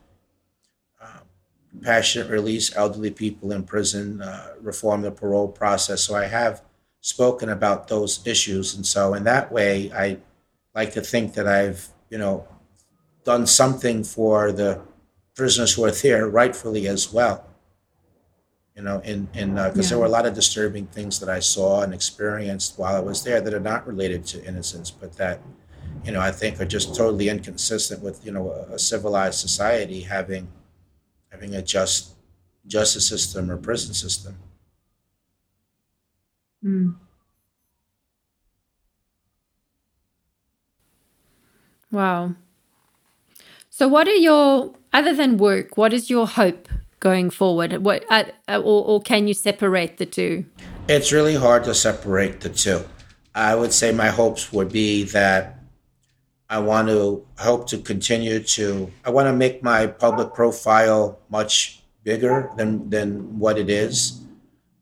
uh, 1.01 1.21
compassionate 1.71 2.29
release, 2.29 2.75
elderly 2.75 3.11
people 3.11 3.53
in 3.53 3.63
prison, 3.63 4.21
uh, 4.21 4.49
reform 4.61 5.03
the 5.03 5.13
parole 5.13 5.47
process. 5.47 6.03
So 6.03 6.17
I 6.17 6.27
have 6.27 6.63
spoken 7.01 7.49
about 7.49 7.87
those 7.87 8.27
issues, 8.27 8.75
and 8.75 8.85
so 8.85 9.15
in 9.15 9.23
that 9.25 9.53
way, 9.53 9.93
I 9.93 10.19
like 10.75 10.93
to 10.95 11.03
think 11.03 11.35
that 11.35 11.47
I've, 11.47 11.89
you 12.11 12.19
know, 12.19 12.49
done 13.23 13.47
something 13.47 14.03
for 14.03 14.51
the 14.51 14.81
prisoners 15.37 15.75
who 15.75 15.85
are 15.85 15.93
there 15.93 16.27
rightfully 16.29 16.89
as 16.89 17.13
well 17.13 17.47
you 18.77 18.83
know, 18.83 19.01
in 19.01 19.29
in 19.35 19.55
because 19.55 19.77
uh, 19.77 19.81
yeah. 19.83 19.89
there 19.89 19.99
were 19.99 20.07
a 20.07 20.17
lot 20.17 20.27
of 20.27 20.35
disturbing 20.35 20.87
things 20.87 21.21
that 21.21 21.29
I 21.29 21.41
saw 21.41 21.83
and 21.83 21.93
experienced 21.93 22.79
while 22.79 22.97
I 22.97 23.01
was 23.01 23.23
there 23.23 23.41
that 23.41 23.53
are 23.53 23.61
not 23.61 23.87
related 23.87 24.25
to 24.27 24.45
innocence, 24.45 24.91
but 24.91 25.13
that 25.17 25.41
you 26.05 26.13
know 26.13 26.21
I 26.21 26.33
think 26.33 26.61
are 26.61 26.65
just 26.65 26.95
totally 26.95 27.29
inconsistent 27.29 28.03
with 28.03 28.25
you 28.25 28.33
know 28.33 28.51
a, 28.51 28.75
a 28.75 28.79
civilized 28.79 29.39
society 29.41 30.01
having 30.01 30.49
having 31.31 31.55
a 31.55 31.63
just 31.63 32.15
justice 32.67 33.07
system 33.07 33.51
or 33.51 33.57
prison 33.57 33.93
system. 33.93 34.37
Mm. 36.65 36.95
Wow. 41.91 42.37
So, 43.69 43.87
what 43.87 44.09
are 44.09 44.15
your 44.15 44.75
other 44.95 45.15
than 45.15 45.37
work? 45.37 45.77
What 45.77 45.93
is 45.93 46.09
your 46.09 46.27
hope 46.27 46.69
going 47.03 47.29
forward? 47.29 47.85
What 47.85 48.05
uh, 48.09 48.25
uh, 48.49 48.63
or, 48.65 48.87
or 48.87 49.03
can 49.03 49.29
you 49.29 49.35
separate 49.35 49.99
the 49.99 50.07
two? 50.07 50.47
It's 50.89 51.13
really 51.13 51.35
hard 51.35 51.65
to 51.65 51.75
separate 51.75 52.41
the 52.41 52.49
two. 52.49 52.85
I 53.35 53.55
would 53.55 53.73
say 53.73 53.93
my 53.93 54.09
hopes 54.09 54.53
would 54.53 54.73
be 54.73 55.05
that 55.05 55.59
I 56.49 56.61
want 56.61 56.89
to 56.89 57.27
hope 57.39 57.67
to 57.69 57.79
continue 57.79 58.41
to 58.57 58.91
I 59.05 59.11
want 59.11 59.27
to 59.27 59.33
make 59.35 59.63
my 59.63 59.87
public 59.87 60.33
profile 60.33 61.19
much 61.29 61.83
bigger 62.05 62.51
than 62.57 62.89
than 62.89 63.39
what 63.39 63.59
it 63.59 63.69
is. 63.69 64.21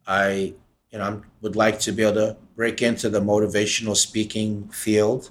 I 0.06 0.54
you 0.90 0.98
know 0.98 1.04
I 1.04 1.16
would 1.40 1.56
like 1.56 1.80
to 1.80 1.92
be 1.92 2.02
able 2.02 2.14
to 2.14 2.36
break 2.54 2.82
into 2.82 3.08
the 3.08 3.20
motivational 3.20 3.96
speaking 3.96 4.68
field. 4.68 5.30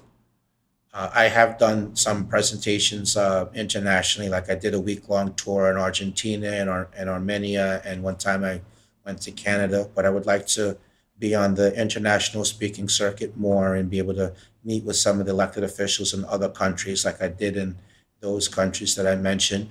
Uh, 0.92 1.08
I 1.14 1.24
have 1.28 1.58
done 1.58 1.94
some 1.94 2.26
presentations 2.26 3.16
uh, 3.16 3.48
internationally, 3.54 4.28
like 4.28 4.50
I 4.50 4.56
did 4.56 4.74
a 4.74 4.80
week 4.80 5.08
long 5.08 5.34
tour 5.34 5.70
in 5.70 5.76
Argentina 5.76 6.48
and, 6.48 6.68
Ar- 6.68 6.90
and 6.96 7.08
Armenia, 7.08 7.80
and 7.84 8.02
one 8.02 8.16
time 8.16 8.42
I 8.42 8.60
went 9.06 9.22
to 9.22 9.30
Canada. 9.30 9.88
But 9.94 10.04
I 10.04 10.10
would 10.10 10.26
like 10.26 10.46
to 10.48 10.78
be 11.18 11.34
on 11.34 11.54
the 11.54 11.78
international 11.80 12.44
speaking 12.44 12.88
circuit 12.88 13.36
more 13.36 13.76
and 13.76 13.88
be 13.88 13.98
able 13.98 14.14
to 14.14 14.32
meet 14.64 14.84
with 14.84 14.96
some 14.96 15.20
of 15.20 15.26
the 15.26 15.32
elected 15.32 15.62
officials 15.62 16.12
in 16.12 16.24
other 16.24 16.48
countries, 16.48 17.04
like 17.04 17.22
I 17.22 17.28
did 17.28 17.56
in 17.56 17.76
those 18.20 18.48
countries 18.48 18.96
that 18.96 19.06
I 19.06 19.14
mentioned. 19.14 19.70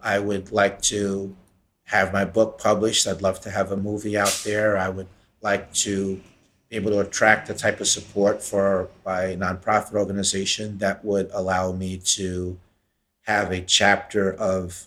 I 0.00 0.18
would 0.18 0.50
like 0.50 0.82
to 0.82 1.36
have 1.84 2.12
my 2.12 2.24
book 2.24 2.58
published. 2.58 3.06
I'd 3.06 3.22
love 3.22 3.40
to 3.42 3.50
have 3.50 3.70
a 3.70 3.76
movie 3.76 4.16
out 4.18 4.42
there. 4.44 4.76
I 4.76 4.88
would 4.88 5.08
like 5.42 5.72
to 5.74 6.20
able 6.70 6.90
to 6.90 7.00
attract 7.00 7.46
the 7.46 7.54
type 7.54 7.80
of 7.80 7.86
support 7.86 8.42
for 8.42 8.88
a 9.06 9.36
nonprofit 9.36 9.94
organization 9.94 10.78
that 10.78 11.04
would 11.04 11.30
allow 11.32 11.72
me 11.72 11.96
to 11.96 12.58
have 13.22 13.52
a 13.52 13.60
chapter 13.60 14.32
of 14.32 14.86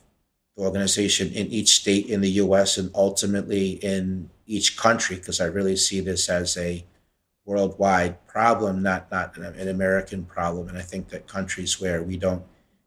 the 0.56 0.64
organization 0.64 1.32
in 1.32 1.48
each 1.48 1.80
state 1.80 2.08
in 2.08 2.22
the 2.22 2.32
US 2.32 2.78
and 2.78 2.92
ultimately 2.94 3.72
in 3.84 4.30
each 4.46 4.78
country 4.78 5.16
because 5.16 5.40
I 5.40 5.46
really 5.46 5.76
see 5.76 6.00
this 6.02 6.28
as 6.30 6.58
a 6.58 6.84
worldwide 7.46 8.26
problem, 8.28 8.84
not 8.84 9.12
not 9.12 9.38
an 9.38 9.68
American 9.68 10.26
problem. 10.26 10.68
And 10.70 10.78
I 10.78 10.82
think 10.82 11.10
that 11.10 11.28
countries 11.28 11.80
where 11.80 12.04
we 12.04 12.18
don't 12.18 12.44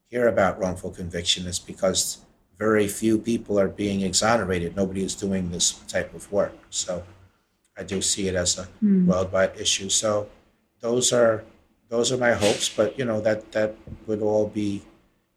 hear 0.08 0.28
about 0.28 0.60
wrongful 0.60 0.90
conviction 0.90 1.46
is 1.46 1.58
because 1.58 2.18
very 2.58 2.86
few 2.86 3.18
people 3.18 3.58
are 3.58 3.68
being 3.68 4.02
exonerated. 4.02 4.76
Nobody 4.76 5.02
is 5.02 5.14
doing 5.14 5.50
this 5.50 5.72
type 5.88 6.14
of 6.14 6.30
work. 6.30 6.56
So 6.70 7.02
I 7.76 7.82
do 7.82 8.02
see 8.02 8.28
it 8.28 8.34
as 8.34 8.58
a 8.58 8.68
mm. 8.82 9.06
worldwide 9.06 9.58
issue. 9.58 9.88
So 9.88 10.28
those 10.80 11.12
are 11.12 11.44
those 11.88 12.12
are 12.12 12.18
my 12.18 12.32
hopes. 12.32 12.68
But 12.68 12.98
you 12.98 13.04
know 13.04 13.20
that 13.20 13.52
that 13.52 13.76
would 14.06 14.22
all 14.22 14.48
be, 14.48 14.82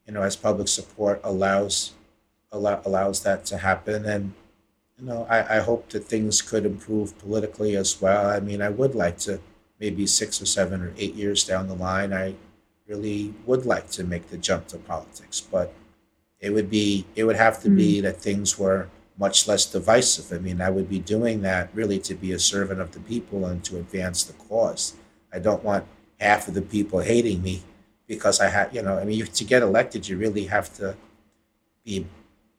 you 0.06 0.12
know, 0.12 0.22
as 0.22 0.36
public 0.36 0.68
support 0.68 1.20
allows 1.24 1.92
allow, 2.52 2.80
allows 2.84 3.22
that 3.22 3.44
to 3.46 3.58
happen. 3.58 4.04
And 4.04 4.34
you 4.98 5.04
know, 5.06 5.26
I, 5.28 5.56
I 5.56 5.60
hope 5.60 5.90
that 5.90 6.04
things 6.04 6.40
could 6.42 6.64
improve 6.64 7.18
politically 7.18 7.76
as 7.76 8.00
well. 8.00 8.26
I 8.26 8.40
mean, 8.40 8.62
I 8.62 8.70
would 8.70 8.94
like 8.94 9.18
to 9.20 9.40
maybe 9.78 10.06
six 10.06 10.40
or 10.40 10.46
seven 10.46 10.80
or 10.80 10.92
eight 10.96 11.14
years 11.14 11.44
down 11.44 11.68
the 11.68 11.74
line. 11.74 12.12
I 12.12 12.34
really 12.86 13.34
would 13.44 13.66
like 13.66 13.90
to 13.90 14.04
make 14.04 14.28
the 14.28 14.38
jump 14.38 14.68
to 14.68 14.78
politics, 14.78 15.40
but 15.40 15.74
it 16.40 16.50
would 16.50 16.70
be 16.70 17.06
it 17.14 17.24
would 17.24 17.36
have 17.36 17.60
to 17.62 17.68
mm. 17.68 17.76
be 17.76 18.00
that 18.00 18.20
things 18.20 18.58
were 18.58 18.88
much 19.18 19.48
less 19.48 19.64
divisive. 19.66 20.36
I 20.36 20.40
mean, 20.42 20.60
I 20.60 20.70
would 20.70 20.88
be 20.88 20.98
doing 20.98 21.42
that 21.42 21.70
really 21.74 21.98
to 22.00 22.14
be 22.14 22.32
a 22.32 22.38
servant 22.38 22.80
of 22.80 22.92
the 22.92 23.00
people 23.00 23.46
and 23.46 23.64
to 23.64 23.78
advance 23.78 24.24
the 24.24 24.34
cause. 24.34 24.94
I 25.32 25.38
don't 25.38 25.64
want 25.64 25.86
half 26.20 26.48
of 26.48 26.54
the 26.54 26.62
people 26.62 27.00
hating 27.00 27.42
me 27.42 27.62
because 28.06 28.40
I 28.40 28.48
have, 28.48 28.74
you 28.74 28.82
know, 28.82 28.98
I 28.98 29.04
mean, 29.04 29.18
you, 29.18 29.26
to 29.26 29.44
get 29.44 29.62
elected, 29.62 30.08
you 30.08 30.16
really 30.18 30.44
have 30.46 30.72
to 30.74 30.96
be, 31.84 32.06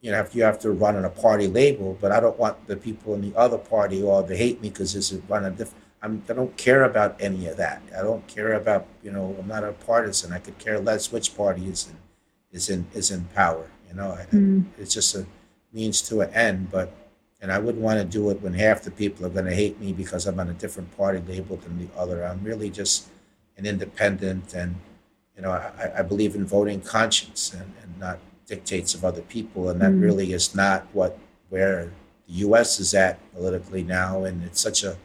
you 0.00 0.10
know, 0.10 0.26
you 0.32 0.42
have 0.42 0.58
to 0.60 0.70
run 0.70 0.96
on 0.96 1.04
a 1.04 1.10
party 1.10 1.46
label. 1.46 1.96
But 2.00 2.12
I 2.12 2.20
don't 2.20 2.38
want 2.38 2.66
the 2.66 2.76
people 2.76 3.14
in 3.14 3.20
the 3.20 3.36
other 3.36 3.58
party 3.58 4.02
all 4.02 4.22
to 4.24 4.36
hate 4.36 4.60
me 4.60 4.68
because 4.68 4.94
this 4.94 5.12
is 5.12 5.22
run 5.28 5.44
a 5.44 5.50
different. 5.50 5.84
I'm, 6.00 6.22
I 6.28 6.32
don't 6.32 6.56
care 6.56 6.84
about 6.84 7.16
any 7.20 7.48
of 7.48 7.56
that. 7.56 7.82
I 7.96 8.02
don't 8.02 8.24
care 8.28 8.52
about, 8.52 8.86
you 9.02 9.10
know, 9.10 9.34
I'm 9.38 9.48
not 9.48 9.64
a 9.64 9.72
partisan. 9.72 10.32
I 10.32 10.38
could 10.38 10.56
care 10.58 10.78
less 10.78 11.10
which 11.10 11.36
party 11.36 11.66
is 11.66 11.88
in, 11.88 11.96
is 12.52 12.70
in, 12.70 12.86
is 12.94 13.10
in 13.10 13.24
power. 13.34 13.68
You 13.88 13.94
know, 13.96 14.16
mm. 14.30 14.64
it's 14.78 14.94
just 14.94 15.16
a 15.16 15.26
means 15.72 16.02
to 16.02 16.20
an 16.20 16.32
end, 16.34 16.70
but 16.70 16.92
and 17.40 17.52
I 17.52 17.58
wouldn't 17.58 17.84
want 17.84 18.00
to 18.00 18.04
do 18.04 18.30
it 18.30 18.40
when 18.42 18.54
half 18.54 18.82
the 18.82 18.90
people 18.90 19.24
are 19.24 19.30
going 19.30 19.44
to 19.44 19.54
hate 19.54 19.80
me 19.80 19.92
because 19.92 20.26
I'm 20.26 20.40
on 20.40 20.48
a 20.48 20.54
different 20.54 20.96
party 20.96 21.22
label 21.28 21.56
than 21.56 21.78
the 21.78 21.88
other. 21.96 22.24
I'm 22.24 22.42
really 22.42 22.68
just 22.68 23.08
an 23.56 23.64
independent, 23.64 24.54
and 24.54 24.74
you 25.36 25.42
know, 25.42 25.52
I, 25.52 25.92
I 25.98 26.02
believe 26.02 26.34
in 26.34 26.44
voting 26.44 26.80
conscience 26.80 27.52
and, 27.52 27.72
and 27.82 27.98
not 27.98 28.18
dictates 28.46 28.94
of 28.94 29.04
other 29.04 29.22
people, 29.22 29.68
and 29.68 29.80
that 29.80 29.92
mm. 29.92 30.02
really 30.02 30.32
is 30.32 30.54
not 30.54 30.86
what 30.92 31.18
where 31.48 31.92
the 32.26 32.32
U.S. 32.34 32.80
is 32.80 32.92
at 32.94 33.18
politically 33.32 33.84
now, 33.84 34.24
and 34.24 34.42
it's 34.44 34.60
such 34.60 34.82
a 34.82 34.96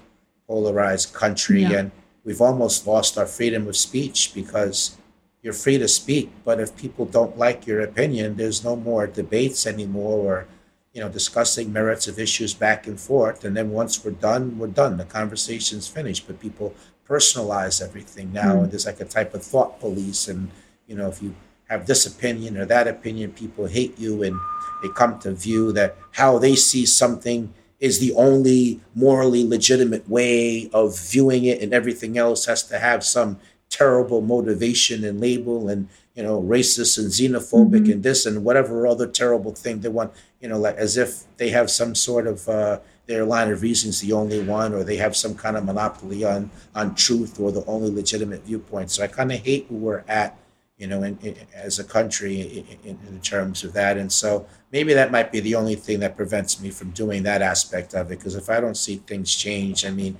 polarized 0.47 1.13
country, 1.13 1.61
yeah. 1.61 1.71
and 1.79 1.91
we've 2.23 2.41
almost 2.41 2.87
lost 2.87 3.17
our 3.17 3.25
freedom 3.25 3.67
of 3.67 3.77
speech 3.77 4.33
because 4.33 4.97
you're 5.43 5.53
free 5.53 5.77
to 5.77 5.89
speak, 5.89 6.31
but 6.45 6.61
if 6.61 6.75
people 6.77 7.05
don't 7.05 7.37
like 7.37 7.67
your 7.67 7.81
opinion, 7.81 8.37
there's 8.37 8.63
no 8.63 8.77
more 8.77 9.05
debates 9.05 9.67
anymore 9.67 10.17
or 10.17 10.47
you 10.93 11.01
know 11.01 11.09
discussing 11.09 11.73
merits 11.73 12.07
of 12.07 12.17
issues 12.17 12.53
back 12.53 12.87
and 12.87 12.99
forth. 12.99 13.43
And 13.43 13.55
then 13.55 13.71
once 13.71 14.03
we're 14.03 14.11
done, 14.11 14.57
we're 14.57 14.67
done. 14.67 14.97
The 14.97 15.05
conversation's 15.05 15.87
finished. 15.87 16.25
But 16.25 16.39
people 16.39 16.73
personalize 17.07 17.81
everything 17.81 18.31
now, 18.31 18.55
mm. 18.55 18.63
and 18.63 18.71
there's 18.71 18.85
like 18.85 19.01
a 19.01 19.05
type 19.05 19.33
of 19.33 19.43
thought 19.43 19.79
police. 19.81 20.29
And 20.29 20.49
you 20.87 20.95
know, 20.95 21.09
if 21.09 21.21
you 21.21 21.35
have 21.67 21.87
this 21.87 22.05
opinion 22.05 22.57
or 22.57 22.65
that 22.65 22.87
opinion, 22.87 23.33
people 23.33 23.67
hate 23.67 23.99
you, 23.99 24.23
and 24.23 24.39
they 24.81 24.89
come 24.95 25.19
to 25.19 25.33
view 25.33 25.73
that 25.73 25.97
how 26.11 26.39
they 26.39 26.55
see 26.55 26.85
something 26.85 27.53
is 27.81 27.99
the 27.99 28.13
only 28.13 28.79
morally 28.95 29.45
legitimate 29.45 30.07
way 30.07 30.69
of 30.73 30.97
viewing 30.97 31.43
it, 31.43 31.61
and 31.61 31.73
everything 31.73 32.17
else 32.17 32.45
has 32.45 32.63
to 32.63 32.79
have 32.79 33.03
some 33.03 33.37
terrible 33.73 34.21
motivation 34.21 35.03
and 35.03 35.19
label 35.19 35.67
and 35.67 35.89
you 36.13 36.21
know 36.21 36.39
racist 36.43 36.99
and 36.99 37.09
xenophobic 37.09 37.81
mm-hmm. 37.81 37.93
and 37.93 38.03
this 38.03 38.27
and 38.27 38.45
whatever 38.45 38.85
other 38.85 39.07
terrible 39.07 39.51
thing 39.51 39.79
they 39.79 39.89
want 39.89 40.13
you 40.41 40.47
know 40.47 40.59
like 40.59 40.75
as 40.75 40.95
if 40.95 41.23
they 41.37 41.49
have 41.49 41.71
some 41.71 41.95
sort 41.95 42.27
of 42.27 42.47
uh, 42.47 42.79
their 43.07 43.25
line 43.25 43.49
of 43.51 43.63
reasoning 43.63 43.89
is 43.89 43.99
the 44.01 44.13
only 44.13 44.43
one 44.43 44.75
or 44.75 44.83
they 44.83 44.97
have 44.97 45.15
some 45.15 45.33
kind 45.33 45.57
of 45.57 45.65
monopoly 45.65 46.23
on 46.23 46.51
on 46.75 46.93
truth 46.93 47.39
or 47.39 47.51
the 47.51 47.65
only 47.65 47.89
legitimate 47.89 48.43
viewpoint 48.45 48.91
so 48.91 49.03
i 49.03 49.07
kind 49.07 49.31
of 49.31 49.39
hate 49.39 49.65
where 49.71 49.81
we're 49.81 50.03
at 50.07 50.37
you 50.77 50.85
know 50.85 51.01
in, 51.01 51.17
in, 51.23 51.35
as 51.55 51.79
a 51.79 51.83
country 51.83 52.63
in, 52.83 52.99
in, 53.09 53.19
terms 53.21 53.63
of 53.63 53.73
that 53.73 53.97
and 53.97 54.11
so 54.11 54.45
maybe 54.71 54.93
that 54.93 55.11
might 55.11 55.31
be 55.31 55.39
the 55.39 55.55
only 55.55 55.75
thing 55.75 55.99
that 55.99 56.15
prevents 56.15 56.61
me 56.61 56.69
from 56.69 56.91
doing 56.91 57.23
that 57.23 57.41
aspect 57.41 57.95
of 57.95 58.11
it 58.11 58.19
because 58.19 58.35
if 58.35 58.51
i 58.51 58.59
don't 58.59 58.77
see 58.77 58.97
things 58.97 59.33
change 59.33 59.83
i 59.83 59.89
mean 59.89 60.15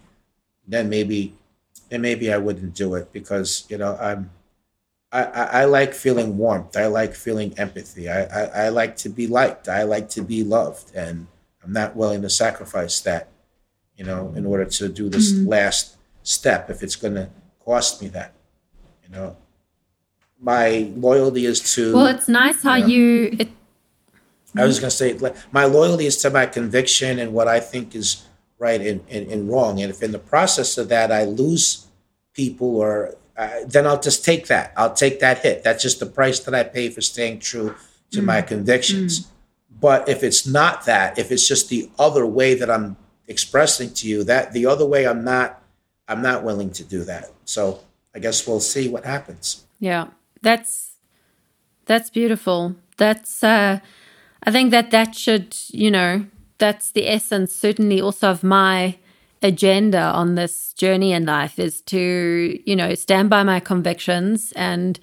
then 0.68 0.90
maybe 0.90 1.36
then 1.94 2.02
maybe 2.02 2.34
I 2.34 2.38
wouldn't 2.38 2.74
do 2.74 2.96
it 2.96 3.14
because 3.14 3.66
you 3.70 3.78
know 3.78 3.98
I'm 4.00 4.32
I, 5.12 5.24
I, 5.24 5.44
I 5.62 5.66
like 5.66 5.94
feeling 5.94 6.38
warmth. 6.38 6.76
I 6.76 6.88
like 6.88 7.14
feeling 7.14 7.54
empathy. 7.60 8.10
I, 8.10 8.24
I, 8.24 8.66
I 8.66 8.70
like 8.70 8.98
to 8.98 9.10
be 9.10 9.28
liked. 9.28 9.70
I 9.70 9.84
like 9.84 10.10
to 10.10 10.24
be 10.24 10.44
loved, 10.44 10.96
and 10.96 11.28
I'm 11.64 11.72
not 11.72 11.96
willing 11.96 12.24
to 12.24 12.30
sacrifice 12.30 13.00
that 13.02 13.30
you 13.98 14.04
know, 14.04 14.34
in 14.36 14.46
order 14.46 14.66
to 14.66 14.90
do 14.90 15.10
this 15.10 15.32
mm-hmm. 15.32 15.50
last 15.50 15.98
step 16.24 16.70
if 16.70 16.84
it's 16.84 16.96
going 16.96 17.16
to 17.16 17.30
cost 17.64 18.02
me 18.02 18.08
that, 18.10 18.34
you 19.04 19.10
know. 19.10 19.38
My 20.40 20.92
loyalty 20.96 21.46
is 21.46 21.74
to. 21.76 21.96
Well, 21.96 22.08
it's 22.08 22.28
nice 22.28 22.62
how 22.62 22.76
you. 22.76 22.86
Know, 22.88 23.30
you 23.30 23.38
it, 23.40 23.50
I 24.56 24.66
was 24.66 24.80
going 24.80 24.92
to 24.92 24.96
say, 24.96 25.18
my 25.52 25.66
loyalty 25.66 26.06
is 26.06 26.18
to 26.18 26.30
my 26.30 26.46
conviction 26.46 27.18
and 27.18 27.34
what 27.34 27.48
I 27.48 27.60
think 27.60 27.96
is 27.96 28.26
right 28.64 28.82
and, 28.82 29.02
and, 29.10 29.28
and 29.34 29.50
wrong. 29.52 29.82
And 29.82 29.90
if 29.92 30.02
in 30.02 30.14
the 30.14 30.26
process 30.34 30.78
of 30.78 30.88
that 30.96 31.12
I 31.12 31.24
lose 31.26 31.88
people 32.34 32.72
or 32.78 33.16
uh, 33.36 33.50
then 33.68 33.86
I'll 33.88 34.00
just 34.00 34.24
take 34.24 34.48
that. 34.48 34.74
I'll 34.78 34.94
take 34.94 35.20
that 35.20 35.40
hit. 35.40 35.64
That's 35.64 35.82
just 35.82 36.00
the 36.00 36.06
price 36.06 36.40
that 36.42 36.54
I 36.54 36.64
pay 36.64 36.90
for 36.90 37.02
staying 37.02 37.40
true 37.40 37.76
to 38.12 38.22
mm. 38.22 38.26
my 38.26 38.42
convictions. 38.42 39.12
Mm. 39.20 39.28
But 39.82 40.08
if 40.08 40.24
it's 40.24 40.46
not 40.48 40.86
that, 40.86 41.18
if 41.18 41.32
it's 41.32 41.48
just 41.48 41.68
the 41.70 41.90
other 41.98 42.26
way 42.26 42.54
that 42.54 42.70
I'm 42.70 42.96
expressing 43.28 43.90
to 43.96 44.08
you, 44.08 44.24
that 44.24 44.54
the 44.54 44.66
other 44.66 44.86
way 44.86 45.06
I'm 45.06 45.24
not 45.24 45.62
I'm 46.08 46.22
not 46.22 46.44
willing 46.44 46.72
to 46.80 46.84
do 46.84 47.04
that. 47.06 47.32
So 47.46 47.80
I 48.16 48.20
guess 48.20 48.48
we'll 48.48 48.60
see 48.60 48.88
what 48.88 49.04
happens. 49.04 49.66
Yeah. 49.80 50.08
That's 50.42 50.98
that's 51.86 52.10
beautiful. 52.10 52.76
That's 52.98 53.44
uh 53.44 53.80
I 54.46 54.52
think 54.52 54.72
that 54.72 54.92
that 54.92 55.16
should, 55.16 55.56
you 55.70 55.90
know, 55.90 56.26
that's 56.58 56.92
the 56.92 57.10
essence 57.10 57.56
certainly 57.56 58.02
also 58.02 58.30
of 58.30 58.44
my 58.44 58.98
agenda 59.42 60.00
on 60.00 60.36
this 60.36 60.74
journey 60.74 61.12
in 61.12 61.26
life 61.26 61.60
is 61.60 61.82
to, 61.82 62.60
you 62.66 62.76
know, 62.76 62.96
stand 62.96 63.30
by 63.30 63.44
my 63.44 63.60
convictions 63.60 64.54
and 64.56 65.00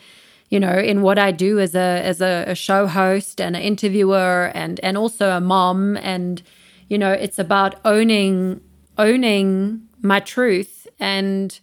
you 0.51 0.59
know, 0.59 0.77
in 0.77 1.03
what 1.03 1.17
I 1.17 1.31
do 1.31 1.61
as 1.61 1.77
a 1.77 2.03
as 2.05 2.21
a, 2.21 2.45
a 2.49 2.55
show 2.57 2.89
host 2.89 3.41
and 3.41 3.55
an 3.55 3.63
interviewer 3.63 4.51
and 4.53 4.81
and 4.81 4.99
also 4.99 5.31
a 5.31 5.41
mom. 5.41 5.97
And 5.99 6.43
you 6.89 6.99
know, 6.99 7.13
it's 7.13 7.39
about 7.39 7.77
owning 7.85 8.61
owning 8.99 9.83
my 10.03 10.19
truth 10.19 10.89
and 10.99 11.59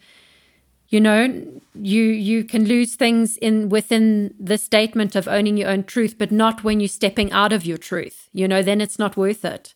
you 0.89 0.99
know 0.99 1.45
you 1.73 2.03
you 2.03 2.43
can 2.43 2.65
lose 2.65 2.95
things 2.95 3.37
in 3.37 3.69
within 3.69 4.33
the 4.39 4.57
statement 4.57 5.15
of 5.15 5.27
owning 5.27 5.57
your 5.57 5.69
own 5.69 5.83
truth 5.83 6.15
but 6.17 6.31
not 6.31 6.63
when 6.63 6.79
you're 6.79 6.87
stepping 6.87 7.31
out 7.31 7.53
of 7.53 7.65
your 7.65 7.77
truth 7.77 8.29
you 8.33 8.47
know 8.47 8.61
then 8.61 8.81
it's 8.81 8.97
not 8.97 9.17
worth 9.17 9.43
it 9.43 9.73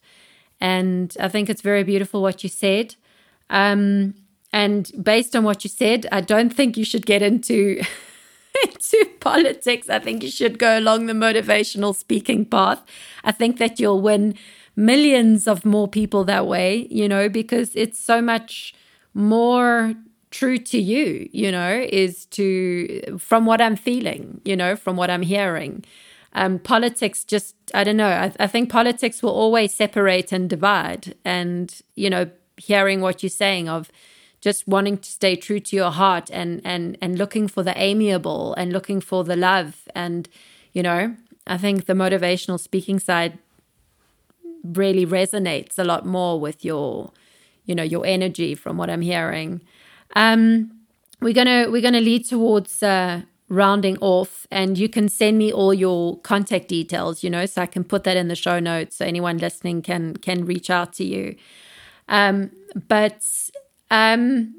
and 0.62 1.18
I 1.20 1.28
think 1.28 1.50
it's 1.50 1.64
very 1.64 1.84
beautiful 1.84 2.22
what 2.22 2.44
you 2.44 2.50
said. 2.50 2.96
Um, 3.50 4.14
and 4.54 4.90
based 5.02 5.36
on 5.36 5.44
what 5.44 5.64
you 5.64 5.70
said, 5.70 6.06
I 6.12 6.22
don't 6.22 6.52
think 6.52 6.78
you 6.78 6.86
should 6.86 7.06
get 7.06 7.24
into 7.24 7.82
into 8.64 9.10
politics. 9.20 9.90
I 9.90 10.00
think 10.00 10.24
you 10.24 10.30
should 10.30 10.60
go 10.60 10.78
along 10.78 11.08
the 11.08 11.14
motivational 11.14 11.96
speaking 11.96 12.46
path. 12.46 12.84
I 13.24 13.32
think 13.32 13.58
that 13.58 13.80
you'll 13.80 14.02
win 14.02 14.36
millions 14.76 15.48
of 15.48 15.66
more 15.66 15.88
people 15.88 16.24
that 16.26 16.46
way, 16.46 16.88
you 16.92 17.10
know, 17.10 17.28
because 17.28 17.76
it's 17.76 18.00
so 18.00 18.22
much 18.22 18.76
more 19.14 19.96
true 20.32 20.58
to 20.58 20.82
you, 20.82 21.30
you 21.32 21.52
know, 21.52 21.86
is 21.90 22.26
to 22.28 23.18
from 23.20 23.46
what 23.46 23.62
I'm 23.62 23.76
feeling, 23.76 24.42
you 24.44 24.56
know, 24.56 24.76
from 24.76 24.96
what 24.96 25.10
I'm 25.10 25.22
hearing 25.22 25.86
um, 26.34 26.60
politics 26.60 27.24
just 27.24 27.56
I 27.74 27.84
don't 27.84 27.98
know. 27.98 28.08
I, 28.08 28.34
I 28.40 28.48
think 28.48 28.70
politics 28.70 29.22
will 29.22 29.32
always 29.32 29.74
separate 29.74 30.32
and 30.32 30.50
divide. 30.50 31.16
And 31.26 31.74
you 31.96 32.10
know, 32.10 32.30
hearing 32.58 33.02
what 33.02 33.22
you're 33.24 33.30
saying 33.30 33.68
of 33.68 33.92
just 34.40 34.68
wanting 34.68 34.98
to 34.98 35.10
stay 35.10 35.36
true 35.36 35.60
to 35.60 35.76
your 35.76 35.92
heart 35.92 36.30
and 36.32 36.62
and 36.64 36.98
and 37.02 37.18
looking 37.18 37.48
for 37.48 37.64
the 37.64 37.78
amiable 37.78 38.54
and 38.56 38.72
looking 38.72 39.02
for 39.02 39.24
the 39.24 39.36
love 39.36 39.88
and 39.94 40.28
you 40.74 40.82
know 40.82 41.16
i 41.46 41.58
think 41.58 41.86
the 41.86 41.94
motivational 41.94 42.60
speaking 42.60 42.98
side 43.00 43.38
really 44.64 45.06
resonates 45.06 45.78
a 45.78 45.84
lot 45.84 46.08
more 46.08 46.40
with 46.40 46.66
your 46.66 47.12
you 47.66 47.76
know 47.76 47.84
your 47.84 48.04
energy 48.04 48.56
from 48.56 48.78
what 48.78 48.90
i'm 48.90 49.02
hearing 49.02 49.62
um 50.16 50.72
we're 51.22 51.34
gonna 51.34 51.68
we're 51.70 51.82
gonna 51.82 52.02
lead 52.02 52.26
towards 52.28 52.82
uh 52.84 53.22
rounding 53.50 53.98
off 54.00 54.48
and 54.50 54.78
you 54.78 54.88
can 54.88 55.10
send 55.10 55.38
me 55.38 55.52
all 55.52 55.74
your 55.74 56.18
contact 56.22 56.70
details 56.70 57.24
you 57.24 57.30
know 57.30 57.46
so 57.46 57.62
i 57.62 57.66
can 57.66 57.84
put 57.84 58.04
that 58.06 58.16
in 58.16 58.30
the 58.30 58.36
show 58.36 58.60
notes 58.60 58.96
so 58.98 59.06
anyone 59.06 59.38
listening 59.38 59.82
can 59.82 60.16
can 60.18 60.46
reach 60.46 60.70
out 60.70 60.94
to 60.94 61.04
you. 61.04 61.36
Um 62.08 62.52
but 62.88 63.26
um 63.90 64.56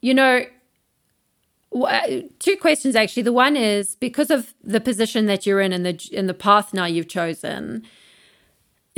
you 0.00 0.14
know 0.14 0.44
two 2.38 2.56
questions 2.56 2.96
actually. 2.96 3.22
The 3.22 3.32
one 3.32 3.56
is 3.56 3.94
because 3.96 4.30
of 4.30 4.54
the 4.64 4.80
position 4.80 5.26
that 5.26 5.46
you're 5.46 5.60
in 5.60 5.72
and 5.72 5.84
the 5.84 6.08
in 6.12 6.26
the 6.26 6.34
path 6.34 6.72
now 6.72 6.86
you've 6.86 7.08
chosen 7.08 7.82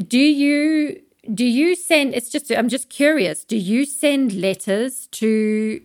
do 0.07 0.19
you 0.19 1.01
do 1.35 1.45
you 1.45 1.75
send 1.75 2.15
it's 2.15 2.31
just 2.31 2.51
i'm 2.53 2.69
just 2.69 2.89
curious 2.89 3.45
do 3.45 3.57
you 3.57 3.85
send 3.85 4.33
letters 4.33 5.07
to 5.09 5.81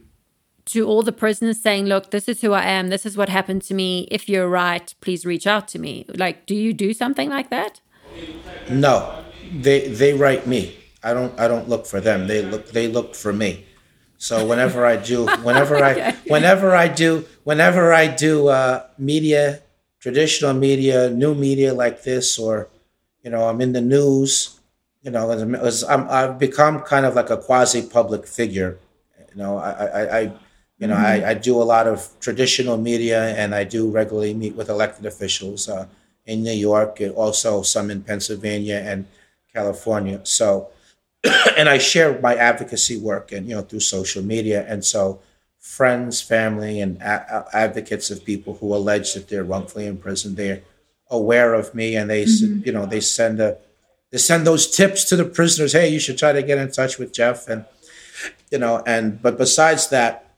to 0.65 0.87
all 0.87 1.03
the 1.03 1.11
prisoners 1.11 1.61
saying, 1.61 1.85
look, 1.85 2.11
this 2.11 2.27
is 2.27 2.41
who 2.41 2.51
I 2.51 2.63
am. 2.63 2.89
This 2.89 3.05
is 3.05 3.15
what 3.15 3.29
happened 3.29 3.61
to 3.63 3.73
me. 3.73 4.07
If 4.11 4.27
you're 4.27 4.49
right, 4.49 4.93
please 4.99 5.25
reach 5.25 5.47
out 5.47 5.67
to 5.69 5.79
me. 5.79 6.05
Like, 6.15 6.45
do 6.45 6.55
you 6.55 6.73
do 6.73 6.93
something 6.93 7.29
like 7.29 7.49
that? 7.49 7.81
No, 8.69 9.23
they 9.53 9.87
they 9.87 10.13
write 10.13 10.47
me. 10.47 10.75
I 11.03 11.13
don't 11.13 11.39
I 11.39 11.47
don't 11.47 11.69
look 11.69 11.85
for 11.85 12.01
them. 12.01 12.27
They 12.27 12.41
look 12.41 12.71
they 12.71 12.87
look 12.87 13.15
for 13.15 13.31
me. 13.31 13.65
So 14.17 14.45
whenever 14.45 14.85
I 14.85 14.95
do, 14.95 15.27
whenever 15.43 15.75
okay. 15.75 16.01
I 16.01 16.11
whenever 16.27 16.75
I 16.75 16.87
do 16.87 17.25
whenever 17.43 17.93
I 17.93 18.07
do 18.07 18.47
uh, 18.47 18.87
media, 18.97 19.61
traditional 19.99 20.53
media, 20.53 21.09
new 21.09 21.35
media 21.35 21.73
like 21.73 22.03
this, 22.03 22.39
or 22.39 22.69
you 23.23 23.29
know, 23.29 23.47
I'm 23.49 23.61
in 23.61 23.73
the 23.73 23.81
news. 23.81 24.54
You 25.05 25.11
know, 25.11 25.29
as, 25.29 25.83
I'm, 25.83 26.09
I've 26.09 26.39
become 26.39 26.79
kind 26.81 27.05
of 27.05 27.13
like 27.13 27.29
a 27.29 27.37
quasi 27.37 27.83
public 27.83 28.25
figure. 28.25 28.79
You 29.29 29.35
know, 29.35 29.57
I, 29.57 29.69
I, 29.69 30.17
I 30.17 30.21
you 30.79 30.87
know, 30.87 30.95
mm-hmm. 30.95 31.25
I, 31.25 31.29
I, 31.29 31.33
do 31.35 31.61
a 31.61 31.63
lot 31.63 31.85
of 31.85 32.09
traditional 32.19 32.75
media 32.77 33.35
and 33.35 33.53
I 33.53 33.65
do 33.65 33.89
regularly 33.89 34.33
meet 34.33 34.55
with 34.55 34.67
elected 34.67 35.05
officials 35.05 35.69
uh, 35.69 35.85
in 36.25 36.43
New 36.43 36.51
York 36.51 36.99
and 37.01 37.13
also 37.13 37.61
some 37.61 37.91
in 37.91 38.01
Pennsylvania 38.01 38.81
and 38.83 39.05
California. 39.53 40.21
So, 40.23 40.69
and 41.55 41.69
I 41.69 41.77
share 41.77 42.19
my 42.19 42.35
advocacy 42.35 42.97
work 42.97 43.31
and, 43.31 43.47
you 43.47 43.53
know, 43.53 43.61
through 43.61 43.81
social 43.81 44.23
media. 44.23 44.65
And 44.67 44.83
so 44.83 45.21
friends, 45.59 46.19
family, 46.19 46.81
and 46.81 46.99
a- 47.01 47.45
advocates 47.53 48.09
of 48.09 48.25
people 48.25 48.55
who 48.55 48.75
allege 48.75 49.13
that 49.13 49.29
they're 49.29 49.43
wrongfully 49.43 49.85
imprisoned, 49.85 50.35
they're 50.35 50.63
aware 51.11 51.53
of 51.53 51.75
me 51.75 51.95
and 51.95 52.09
they, 52.09 52.25
mm-hmm. 52.25 52.61
you 52.65 52.71
know, 52.71 52.87
they 52.87 53.01
send 53.01 53.39
a, 53.39 53.57
they 54.15 54.19
send 54.19 54.47
those 54.47 54.73
tips 54.73 55.03
to 55.03 55.17
the 55.17 55.25
prisoners. 55.25 55.73
Hey, 55.73 55.89
you 55.89 55.99
should 55.99 56.17
try 56.17 56.31
to 56.31 56.41
get 56.41 56.57
in 56.57 56.71
touch 56.71 56.97
with 56.97 57.11
Jeff. 57.11 57.49
And, 57.49 57.65
you 58.49 58.57
know, 58.57 58.81
and, 58.87 59.21
but 59.21 59.37
besides 59.37 59.89
that, 59.89 60.31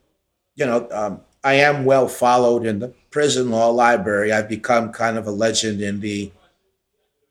you 0.56 0.66
know, 0.66 0.88
um, 0.90 1.22
I 1.44 1.54
am 1.54 1.86
well 1.86 2.08
followed 2.08 2.66
in 2.66 2.80
the 2.80 2.88
prison 3.12 3.52
law 3.52 3.70
library. 3.70 4.32
I've 4.34 4.50
become 4.50 4.92
kind 4.92 5.16
of 5.16 5.28
a 5.28 5.32
legend 5.32 5.80
in 5.80 6.00
the 6.00 6.32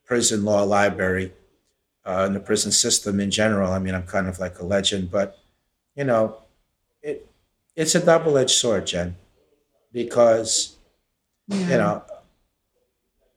prison 0.04 0.44
law 0.44 0.62
library, 0.62 1.32
uh, 2.04 2.26
in 2.28 2.34
the 2.34 2.38
prison 2.38 2.70
system 2.70 3.18
in 3.18 3.32
general. 3.32 3.72
I 3.72 3.80
mean, 3.80 3.96
I'm 3.96 4.06
kind 4.06 4.28
of 4.28 4.38
like 4.38 4.60
a 4.60 4.64
legend, 4.64 5.10
but 5.10 5.36
you 5.96 6.04
know, 6.04 6.36
it 7.02 7.28
it's 7.74 7.96
a 7.96 8.06
double 8.06 8.38
edged 8.38 8.50
sword, 8.50 8.86
Jen, 8.86 9.16
because 9.92 10.76
yeah. 11.48 11.58
you 11.58 11.76
know, 11.76 12.04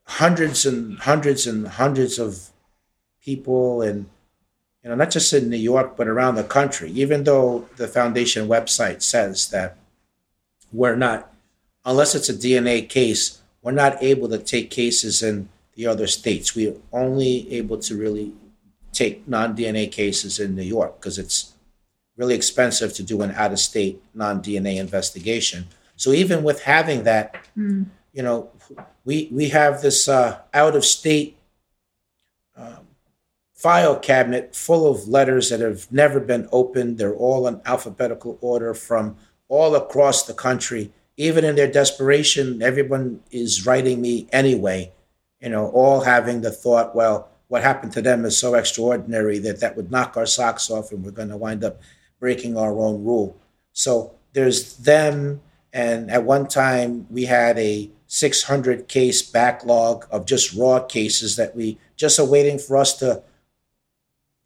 hundreds 0.03 0.67
and 0.67 0.99
hundreds 0.99 1.47
and 1.47 1.67
hundreds 1.67 2.19
of 2.19 2.48
people 3.23 3.81
and 3.81 4.05
you 4.83 4.89
know, 4.89 4.95
not 4.95 5.11
just 5.11 5.33
in 5.33 5.49
New 5.49 5.57
York, 5.57 5.97
but 5.97 6.07
around 6.07 6.35
the 6.35 6.43
country, 6.43 6.89
even 6.91 7.25
though 7.25 7.67
the 7.75 7.87
foundation 7.87 8.47
website 8.47 9.01
says 9.01 9.49
that 9.49 9.75
we're 10.71 10.95
not, 10.95 11.33
unless 11.85 12.15
it's 12.15 12.29
a 12.29 12.33
DNA 12.33 12.87
case, 12.87 13.41
we're 13.61 13.71
not 13.71 14.01
able 14.01 14.29
to 14.29 14.37
take 14.37 14.69
cases 14.69 15.21
in 15.21 15.49
the 15.75 15.85
other 15.85 16.07
states. 16.07 16.55
We're 16.55 16.75
only 16.93 17.51
able 17.53 17.77
to 17.79 17.97
really 17.97 18.33
take 18.93 19.27
non 19.27 19.55
DNA 19.55 19.91
cases 19.91 20.39
in 20.39 20.55
New 20.55 20.63
York 20.63 20.99
because 20.99 21.19
it's 21.19 21.53
really 22.15 22.35
expensive 22.35 22.93
to 22.93 23.03
do 23.03 23.21
an 23.21 23.31
out 23.31 23.51
of 23.51 23.59
state 23.59 24.01
non 24.13 24.41
DNA 24.41 24.77
investigation. 24.77 25.67
So 25.97 26.11
even 26.11 26.43
with 26.43 26.63
having 26.63 27.03
that, 27.03 27.35
mm. 27.57 27.85
you 28.13 28.23
know, 28.23 28.49
we 29.03 29.29
we 29.31 29.49
have 29.49 29.81
this 29.81 30.07
uh, 30.07 30.39
out 30.53 30.75
of 30.75 30.85
state 30.85 31.35
um, 31.35 31.38
file 33.59 33.99
cabinet 33.99 34.55
full 34.55 34.89
of 34.89 35.09
letters 35.09 35.49
that 35.49 35.59
have 35.59 35.91
never 35.91 36.21
been 36.21 36.47
opened. 36.49 36.97
They're 36.97 37.13
all 37.13 37.45
in 37.45 37.59
alphabetical 37.65 38.37
order 38.39 38.73
from 38.73 39.17
all 39.49 39.75
across 39.75 40.23
the 40.23 40.33
country. 40.33 40.93
Even 41.17 41.43
in 41.43 41.57
their 41.57 41.69
desperation, 41.69 42.61
everyone 42.61 43.19
is 43.31 43.65
writing 43.65 43.99
me 43.99 44.29
anyway, 44.31 44.93
you 45.41 45.49
know, 45.49 45.67
all 45.71 45.99
having 45.99 46.39
the 46.39 46.51
thought, 46.51 46.95
well, 46.95 47.27
what 47.49 47.61
happened 47.61 47.91
to 47.93 48.01
them 48.01 48.23
is 48.23 48.37
so 48.37 48.53
extraordinary 48.53 49.39
that 49.39 49.59
that 49.59 49.75
would 49.75 49.91
knock 49.91 50.15
our 50.15 50.25
socks 50.25 50.69
off 50.69 50.93
and 50.93 51.03
we're 51.03 51.11
going 51.11 51.27
to 51.27 51.35
wind 51.35 51.65
up 51.65 51.81
breaking 52.21 52.55
our 52.55 52.79
own 52.79 53.03
rule. 53.03 53.35
So 53.73 54.15
there's 54.31 54.77
them. 54.77 55.41
And 55.73 56.09
at 56.09 56.23
one 56.23 56.47
time, 56.47 57.07
we 57.09 57.25
had 57.25 57.59
a 57.59 57.89
600 58.07 58.87
case 58.87 59.21
backlog 59.21 60.07
of 60.11 60.25
just 60.25 60.55
raw 60.55 60.79
cases 60.79 61.35
that 61.35 61.57
we 61.57 61.77
just 61.97 62.17
are 62.19 62.25
waiting 62.25 62.57
for 62.57 62.77
us 62.77 62.97
to 62.99 63.21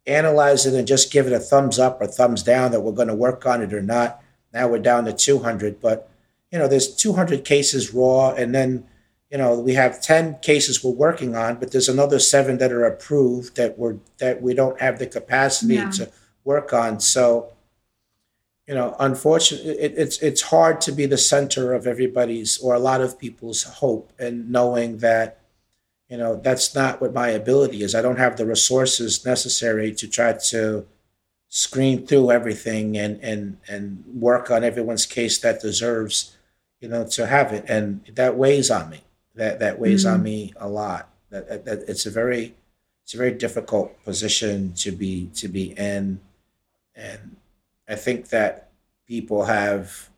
analyze 0.06 0.66
it 0.66 0.74
and 0.74 0.86
just 0.86 1.12
give 1.12 1.26
it 1.26 1.32
a 1.32 1.40
thumbs 1.40 1.78
up 1.78 2.00
or 2.00 2.06
thumbs 2.06 2.42
down 2.42 2.70
that 2.72 2.80
we're 2.80 2.92
going 2.92 3.08
to 3.08 3.14
work 3.14 3.46
on 3.46 3.62
it 3.62 3.72
or 3.72 3.82
not. 3.82 4.22
Now 4.52 4.68
we're 4.68 4.78
down 4.78 5.04
to 5.06 5.12
200, 5.12 5.80
but 5.80 6.10
you 6.54 6.58
know, 6.58 6.68
there's 6.68 6.94
200 6.94 7.44
cases 7.44 7.92
raw, 7.92 8.30
and 8.30 8.54
then 8.54 8.86
you 9.30 9.38
know 9.38 9.58
we 9.58 9.74
have 9.74 10.00
10 10.00 10.38
cases 10.40 10.84
we're 10.84 10.92
working 10.92 11.34
on, 11.34 11.56
but 11.56 11.72
there's 11.72 11.88
another 11.88 12.20
seven 12.20 12.58
that 12.58 12.70
are 12.70 12.84
approved 12.84 13.56
that 13.56 13.76
we're 13.76 13.96
that 14.18 14.40
we 14.40 14.54
don't 14.54 14.80
have 14.80 15.00
the 15.00 15.06
capacity 15.08 15.74
yeah. 15.74 15.90
to 15.90 16.12
work 16.44 16.72
on. 16.72 17.00
So, 17.00 17.52
you 18.68 18.74
know, 18.74 18.94
unfortunately, 19.00 19.72
it, 19.72 19.94
it's 19.96 20.18
it's 20.18 20.42
hard 20.42 20.80
to 20.82 20.92
be 20.92 21.06
the 21.06 21.18
center 21.18 21.72
of 21.72 21.88
everybody's 21.88 22.58
or 22.58 22.74
a 22.74 22.78
lot 22.78 23.00
of 23.00 23.18
people's 23.18 23.64
hope, 23.64 24.12
and 24.18 24.50
knowing 24.50 24.98
that 24.98 25.40
you 26.08 26.16
know 26.16 26.36
that's 26.36 26.74
not 26.74 27.00
what 27.00 27.12
my 27.12 27.28
ability 27.28 27.82
is. 27.82 27.94
I 27.94 28.02
don't 28.02 28.18
have 28.18 28.36
the 28.36 28.46
resources 28.46 29.24
necessary 29.24 29.92
to 29.94 30.08
try 30.08 30.32
to 30.50 30.86
screen 31.48 32.06
through 32.06 32.30
everything 32.30 32.96
and 32.96 33.18
and 33.22 33.58
and 33.68 34.04
work 34.06 34.50
on 34.50 34.64
everyone's 34.64 35.06
case 35.06 35.38
that 35.38 35.60
deserves 35.60 36.36
you 36.84 36.90
know, 36.90 37.06
to 37.06 37.26
have 37.26 37.50
it, 37.54 37.64
and 37.66 38.04
that 38.12 38.36
weighs 38.36 38.70
on 38.70 38.90
me. 38.90 39.00
That 39.36 39.58
that 39.60 39.78
weighs 39.78 40.04
mm-hmm. 40.04 40.16
on 40.16 40.22
me 40.22 40.52
a 40.58 40.68
lot. 40.68 41.08
That, 41.30 41.48
that, 41.48 41.64
that, 41.64 41.88
it's 41.88 42.04
a 42.04 42.10
very 42.10 42.54
it's 43.02 43.14
a 43.14 43.16
very 43.16 43.32
difficult 43.32 44.04
position 44.04 44.74
to 44.74 44.92
be 44.92 45.30
to 45.36 45.48
be 45.48 45.72
in, 45.78 46.20
and 46.94 47.36
I 47.88 47.94
think 47.94 48.28
that 48.28 48.68
people 49.08 49.46
have 49.46 50.10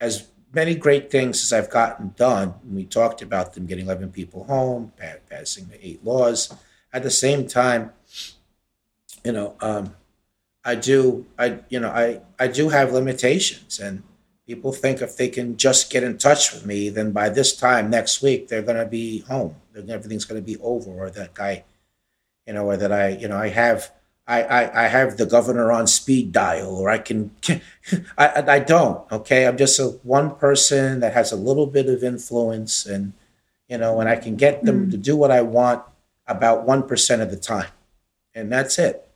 as 0.00 0.26
many 0.52 0.74
great 0.74 1.10
things 1.10 1.42
as 1.42 1.52
I've 1.52 1.70
gotten 1.70 2.14
done. 2.16 2.54
we 2.68 2.84
talked 2.84 3.22
about 3.22 3.54
them 3.54 3.66
getting 3.66 3.86
eleven 3.86 4.10
people 4.10 4.44
home, 4.44 4.92
passing 5.28 5.68
the 5.68 5.86
eight 5.86 6.04
laws. 6.04 6.52
At 6.92 7.02
the 7.02 7.10
same 7.10 7.46
time, 7.46 7.92
you 9.24 9.32
know, 9.32 9.56
um, 9.60 9.94
I 10.64 10.74
do 10.74 11.26
I 11.38 11.60
you 11.68 11.80
know 11.80 11.90
I 11.90 12.20
I 12.38 12.48
do 12.48 12.68
have 12.68 12.92
limitations 12.92 13.78
and 13.80 14.02
people 14.50 14.72
think 14.72 15.00
if 15.00 15.16
they 15.16 15.28
can 15.28 15.56
just 15.56 15.92
get 15.92 16.02
in 16.02 16.18
touch 16.18 16.52
with 16.52 16.66
me, 16.66 16.88
then 16.88 17.12
by 17.12 17.28
this 17.28 17.54
time 17.54 17.88
next 17.88 18.20
week 18.20 18.48
they're 18.48 18.62
going 18.62 18.76
to 18.76 18.84
be 18.84 19.20
home. 19.20 19.54
Everything's 19.76 20.24
going 20.24 20.40
to 20.40 20.44
be 20.44 20.58
over, 20.58 20.90
or 20.90 21.08
that 21.10 21.34
guy, 21.34 21.62
you 22.48 22.54
know, 22.54 22.66
or 22.66 22.76
that 22.76 22.90
I, 22.90 23.10
you 23.10 23.28
know, 23.28 23.36
I 23.36 23.48
have. 23.48 23.92
I, 24.30 24.42
I, 24.42 24.84
I 24.84 24.88
have 24.88 25.16
the 25.16 25.26
governor 25.26 25.72
on 25.72 25.86
speed 25.86 26.32
dial, 26.32 26.74
or 26.76 26.88
I 26.88 26.98
can, 26.98 27.30
I, 28.18 28.44
I 28.46 28.58
don't. 28.60 29.10
Okay, 29.10 29.46
I'm 29.46 29.56
just 29.56 29.78
a 29.78 29.88
one 30.02 30.36
person 30.36 31.00
that 31.00 31.14
has 31.14 31.32
a 31.32 31.36
little 31.36 31.66
bit 31.66 31.88
of 31.88 32.04
influence, 32.04 32.86
and 32.86 33.12
you 33.68 33.78
know, 33.78 34.00
and 34.00 34.08
I 34.08 34.16
can 34.16 34.36
get 34.36 34.64
them 34.64 34.86
mm. 34.86 34.90
to 34.92 34.96
do 34.96 35.16
what 35.16 35.30
I 35.30 35.42
want 35.42 35.82
about 36.26 36.64
one 36.64 36.86
percent 36.86 37.22
of 37.22 37.30
the 37.30 37.36
time, 37.36 37.70
and 38.34 38.52
that's 38.52 38.78
it 38.78 39.06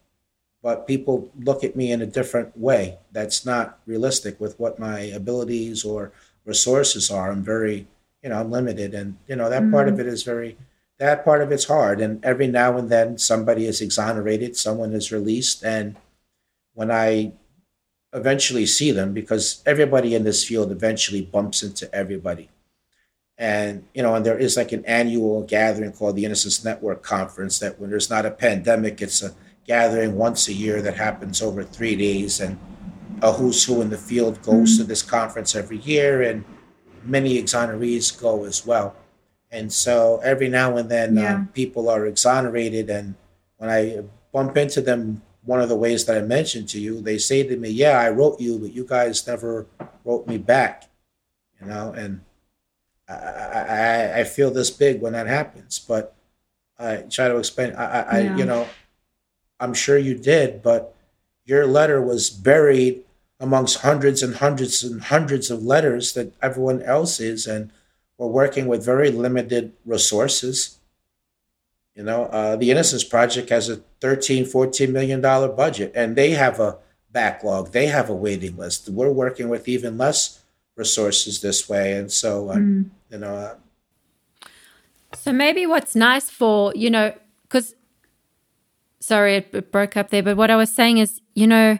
but 0.64 0.86
people 0.86 1.30
look 1.38 1.62
at 1.62 1.76
me 1.76 1.92
in 1.92 2.00
a 2.00 2.06
different 2.06 2.56
way. 2.56 2.96
That's 3.12 3.44
not 3.44 3.78
realistic 3.84 4.40
with 4.40 4.58
what 4.58 4.78
my 4.78 5.00
abilities 5.00 5.84
or 5.84 6.10
resources 6.46 7.10
are. 7.10 7.30
I'm 7.30 7.44
very, 7.44 7.86
you 8.22 8.30
know, 8.30 8.40
I'm 8.40 8.50
limited, 8.50 8.94
and 8.94 9.18
you 9.28 9.36
know 9.36 9.50
that 9.50 9.60
mm-hmm. 9.60 9.72
part 9.72 9.88
of 9.88 9.94
mm-hmm. 9.94 10.00
it 10.00 10.06
is 10.06 10.22
very. 10.22 10.56
That 11.04 11.22
part 11.22 11.42
of 11.42 11.52
it's 11.52 11.66
hard, 11.66 12.00
and 12.00 12.24
every 12.24 12.46
now 12.46 12.78
and 12.78 12.88
then 12.88 13.18
somebody 13.18 13.66
is 13.66 13.82
exonerated, 13.82 14.56
someone 14.56 14.94
is 14.94 15.12
released, 15.12 15.62
and 15.62 15.96
when 16.72 16.90
I 16.90 17.32
eventually 18.14 18.64
see 18.64 18.90
them, 18.90 19.12
because 19.12 19.62
everybody 19.66 20.14
in 20.14 20.24
this 20.24 20.46
field 20.46 20.72
eventually 20.72 21.20
bumps 21.20 21.62
into 21.62 21.94
everybody. 21.94 22.48
And 23.36 23.84
you 23.92 24.02
know, 24.02 24.14
and 24.14 24.24
there 24.24 24.38
is 24.38 24.56
like 24.56 24.72
an 24.72 24.82
annual 24.86 25.42
gathering 25.42 25.92
called 25.92 26.16
the 26.16 26.24
Innocence 26.24 26.64
Network 26.64 27.02
Conference. 27.02 27.58
That 27.58 27.78
when 27.78 27.90
there's 27.90 28.08
not 28.08 28.24
a 28.24 28.30
pandemic, 28.30 29.02
it's 29.02 29.22
a 29.22 29.34
gathering 29.66 30.16
once 30.16 30.48
a 30.48 30.54
year 30.54 30.80
that 30.80 30.96
happens 30.96 31.42
over 31.42 31.62
three 31.64 31.96
days, 31.96 32.40
and 32.40 32.58
a 33.20 33.30
who's 33.30 33.62
who 33.62 33.82
in 33.82 33.90
the 33.90 33.98
field 33.98 34.40
goes 34.40 34.70
mm-hmm. 34.70 34.84
to 34.84 34.84
this 34.84 35.02
conference 35.02 35.54
every 35.54 35.80
year, 35.80 36.22
and 36.22 36.46
many 37.04 37.42
exonerees 37.42 38.18
go 38.18 38.46
as 38.46 38.64
well. 38.64 38.96
And 39.54 39.72
so 39.72 40.20
every 40.24 40.48
now 40.48 40.76
and 40.76 40.90
then, 40.90 41.16
yeah. 41.16 41.36
um, 41.36 41.48
people 41.54 41.88
are 41.88 42.06
exonerated, 42.06 42.90
and 42.90 43.14
when 43.58 43.70
I 43.70 44.02
bump 44.32 44.56
into 44.56 44.80
them, 44.80 45.22
one 45.44 45.60
of 45.60 45.68
the 45.68 45.76
ways 45.76 46.06
that 46.06 46.18
I 46.18 46.22
mentioned 46.22 46.68
to 46.70 46.80
you, 46.80 47.00
they 47.00 47.18
say 47.18 47.44
to 47.46 47.56
me, 47.56 47.70
"Yeah, 47.70 48.00
I 48.00 48.10
wrote 48.10 48.40
you, 48.40 48.58
but 48.58 48.74
you 48.74 48.84
guys 48.84 49.24
never 49.28 49.66
wrote 50.04 50.26
me 50.26 50.38
back," 50.38 50.90
you 51.60 51.68
know, 51.68 51.92
and 51.92 52.22
I, 53.08 53.14
I, 53.14 54.20
I 54.20 54.24
feel 54.24 54.50
this 54.50 54.70
big 54.70 55.00
when 55.00 55.12
that 55.12 55.28
happens, 55.28 55.78
but 55.78 56.16
I 56.76 57.04
try 57.08 57.28
to 57.28 57.38
explain. 57.38 57.74
I, 57.76 58.02
I 58.02 58.20
yeah. 58.20 58.36
you 58.36 58.44
know, 58.44 58.66
I'm 59.60 59.74
sure 59.74 59.96
you 59.96 60.18
did, 60.18 60.64
but 60.64 60.96
your 61.44 61.64
letter 61.64 62.02
was 62.02 62.28
buried 62.28 63.04
amongst 63.38 63.82
hundreds 63.82 64.20
and 64.20 64.34
hundreds 64.34 64.82
and 64.82 65.00
hundreds 65.00 65.48
of 65.48 65.62
letters 65.62 66.14
that 66.14 66.32
everyone 66.42 66.82
else 66.82 67.20
is, 67.20 67.46
and 67.46 67.70
we're 68.18 68.28
working 68.28 68.66
with 68.66 68.84
very 68.84 69.10
limited 69.10 69.72
resources. 69.84 70.78
You 71.94 72.04
know, 72.04 72.24
uh, 72.26 72.56
the 72.56 72.70
Innocence 72.70 73.04
Project 73.04 73.50
has 73.50 73.68
a 73.68 73.76
13, 74.00 74.46
14 74.46 74.92
million 74.92 75.20
dollar 75.20 75.48
budget, 75.48 75.92
and 75.94 76.16
they 76.16 76.30
have 76.30 76.58
a 76.60 76.78
backlog. 77.10 77.72
They 77.72 77.86
have 77.86 78.10
a 78.10 78.14
waiting 78.14 78.56
list. 78.56 78.88
We're 78.88 79.10
working 79.10 79.48
with 79.48 79.68
even 79.68 79.96
less 79.96 80.42
resources 80.76 81.40
this 81.40 81.68
way, 81.68 81.92
and 81.92 82.10
so 82.10 82.50
uh, 82.50 82.56
mm. 82.56 82.90
you 83.10 83.18
know. 83.18 83.34
Uh, 83.34 83.54
so 85.14 85.32
maybe 85.32 85.66
what's 85.66 85.94
nice 85.94 86.28
for 86.28 86.72
you 86.74 86.90
know 86.90 87.14
because 87.44 87.74
sorry, 89.04 89.36
it, 89.36 89.70
broke 89.70 89.96
up 89.96 90.10
there. 90.10 90.22
But 90.22 90.36
what 90.36 90.50
I 90.50 90.56
was 90.56 90.72
saying 90.74 90.98
is, 90.98 91.20
you 91.34 91.46
know, 91.46 91.78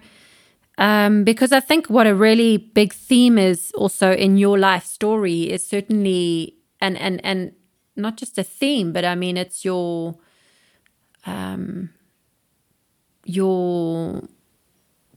um, 0.79 1.23
because 1.25 1.53
I 1.53 1.61
think 1.61 1.89
what 1.89 2.07
a 2.07 2.15
really 2.15 2.57
big 2.57 2.93
theme 2.93 3.39
is 3.39 3.71
also 3.77 4.13
in 4.13 4.37
your 4.37 4.59
life 4.59 4.85
story 4.85 5.51
is 5.51 5.67
certainly, 5.67 6.57
and 6.81 6.99
and 6.99 7.25
and 7.25 7.53
not 7.97 8.17
just 8.17 8.39
a 8.39 8.43
theme, 8.43 8.93
but 8.93 9.05
I 9.05 9.15
mean, 9.15 9.37
it's 9.37 9.65
your, 9.65 10.17
um, 11.27 11.91
your 13.25 14.23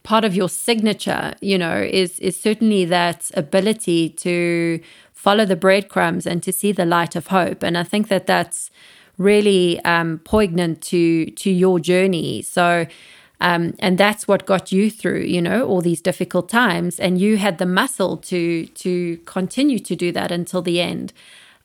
part 0.04 0.24
of 0.24 0.36
your 0.36 0.48
signature. 0.48 1.34
You 1.42 1.58
know, 1.58 1.78
is 1.82 2.20
is 2.20 2.40
certainly 2.40 2.86
that 2.86 3.32
ability 3.34 4.10
to 4.10 4.80
follow 5.14 5.44
the 5.44 5.56
breadcrumbs 5.56 6.28
and 6.28 6.44
to 6.44 6.52
see 6.52 6.72
the 6.72 6.86
light 6.86 7.16
of 7.16 7.28
hope. 7.28 7.64
And 7.64 7.76
I 7.78 7.84
think 7.84 8.10
that 8.10 8.28
that's 8.28 8.70
really 9.18 9.84
um, 9.84 10.20
poignant 10.20 10.84
to 10.84 11.26
to 11.32 11.50
your 11.50 11.80
journey. 11.80 12.44
So. 12.44 12.86
Um, 13.40 13.76
and 13.80 13.98
that's 13.98 14.28
what 14.28 14.48
got 14.48 14.72
you 14.72 14.90
through, 14.90 15.22
you 15.22 15.42
know, 15.42 15.68
all 15.68 15.82
these 15.82 16.02
difficult 16.02 16.50
times, 16.50 17.00
and 17.00 17.20
you 17.20 17.38
had 17.38 17.60
the 17.60 17.68
muscle 17.68 18.18
to 18.18 18.66
to 18.66 19.18
continue 19.26 19.80
to 19.80 19.96
do 19.96 20.12
that 20.12 20.32
until 20.32 20.62
the 20.62 20.82
end. 20.82 21.14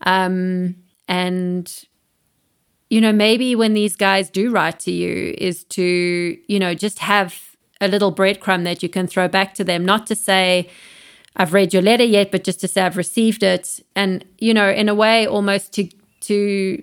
Um, 0.02 0.76
and 1.08 1.84
you 2.90 3.00
know, 3.00 3.12
maybe 3.12 3.56
when 3.56 3.72
these 3.72 3.96
guys 3.96 4.28
do 4.28 4.50
write 4.50 4.80
to 4.80 4.90
you, 4.90 5.34
is 5.38 5.64
to 5.64 6.36
you 6.46 6.58
know 6.58 6.74
just 6.74 6.98
have 6.98 7.52
a 7.82 7.88
little 7.88 8.14
breadcrumb 8.14 8.64
that 8.64 8.82
you 8.82 8.88
can 8.88 9.06
throw 9.06 9.28
back 9.28 9.54
to 9.54 9.64
them, 9.64 9.84
not 9.84 10.06
to 10.06 10.14
say, 10.14 10.70
I've 11.36 11.52
read 11.52 11.74
your 11.74 11.82
letter 11.82 12.04
yet, 12.04 12.30
but 12.30 12.44
just 12.44 12.60
to 12.60 12.68
say 12.68 12.82
I've 12.82 12.96
received 12.96 13.42
it. 13.42 13.80
And, 13.96 14.24
you 14.38 14.54
know, 14.54 14.70
in 14.70 14.88
a 14.88 14.94
way 14.94 15.26
almost 15.26 15.72
to 15.74 15.88
to 16.20 16.82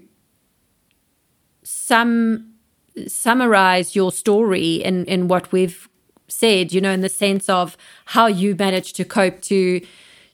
some 1.64 2.49
summarize 3.08 3.96
your 3.96 4.12
story 4.12 4.76
in 4.76 5.06
in 5.06 5.28
what 5.28 5.52
we've 5.52 5.88
said 6.28 6.72
you 6.74 6.82
know 6.82 6.92
in 6.92 7.02
the 7.02 7.10
sense 7.10 7.50
of 7.50 7.78
how 8.06 8.28
you 8.28 8.56
managed 8.56 8.96
to 8.96 9.06
cope 9.06 9.42
to 9.42 9.82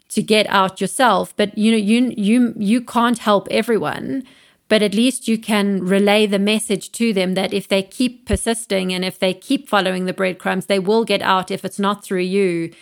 to 0.09 0.21
get 0.21 0.47
out 0.47 0.79
yourself. 0.79 1.35
But 1.35 1.57
you 1.57 1.71
know 1.71 1.77
you 1.77 2.13
you 2.15 2.53
you 2.57 2.81
can't 2.81 3.19
help 3.19 3.47
everyone 3.51 4.23
but 4.67 4.81
at 4.81 4.95
least 4.95 5.27
you 5.27 5.37
can 5.37 5.85
relay 5.85 6.25
the 6.25 6.39
message 6.39 6.91
to 6.93 7.13
them 7.13 7.35
that 7.35 7.53
if 7.53 7.67
they 7.67 7.83
keep 7.83 8.25
persisting 8.25 8.91
and 8.91 9.05
if 9.05 9.19
they 9.19 9.33
keep 9.33 9.69
following 9.69 10.05
the 10.05 10.13
breadcrumbs 10.13 10.65
they 10.65 10.79
will 10.79 11.03
get 11.03 11.21
out. 11.21 11.51
If 11.51 11.63
it's 11.63 11.79
not 11.79 12.03
through 12.03 12.21
you 12.21 12.73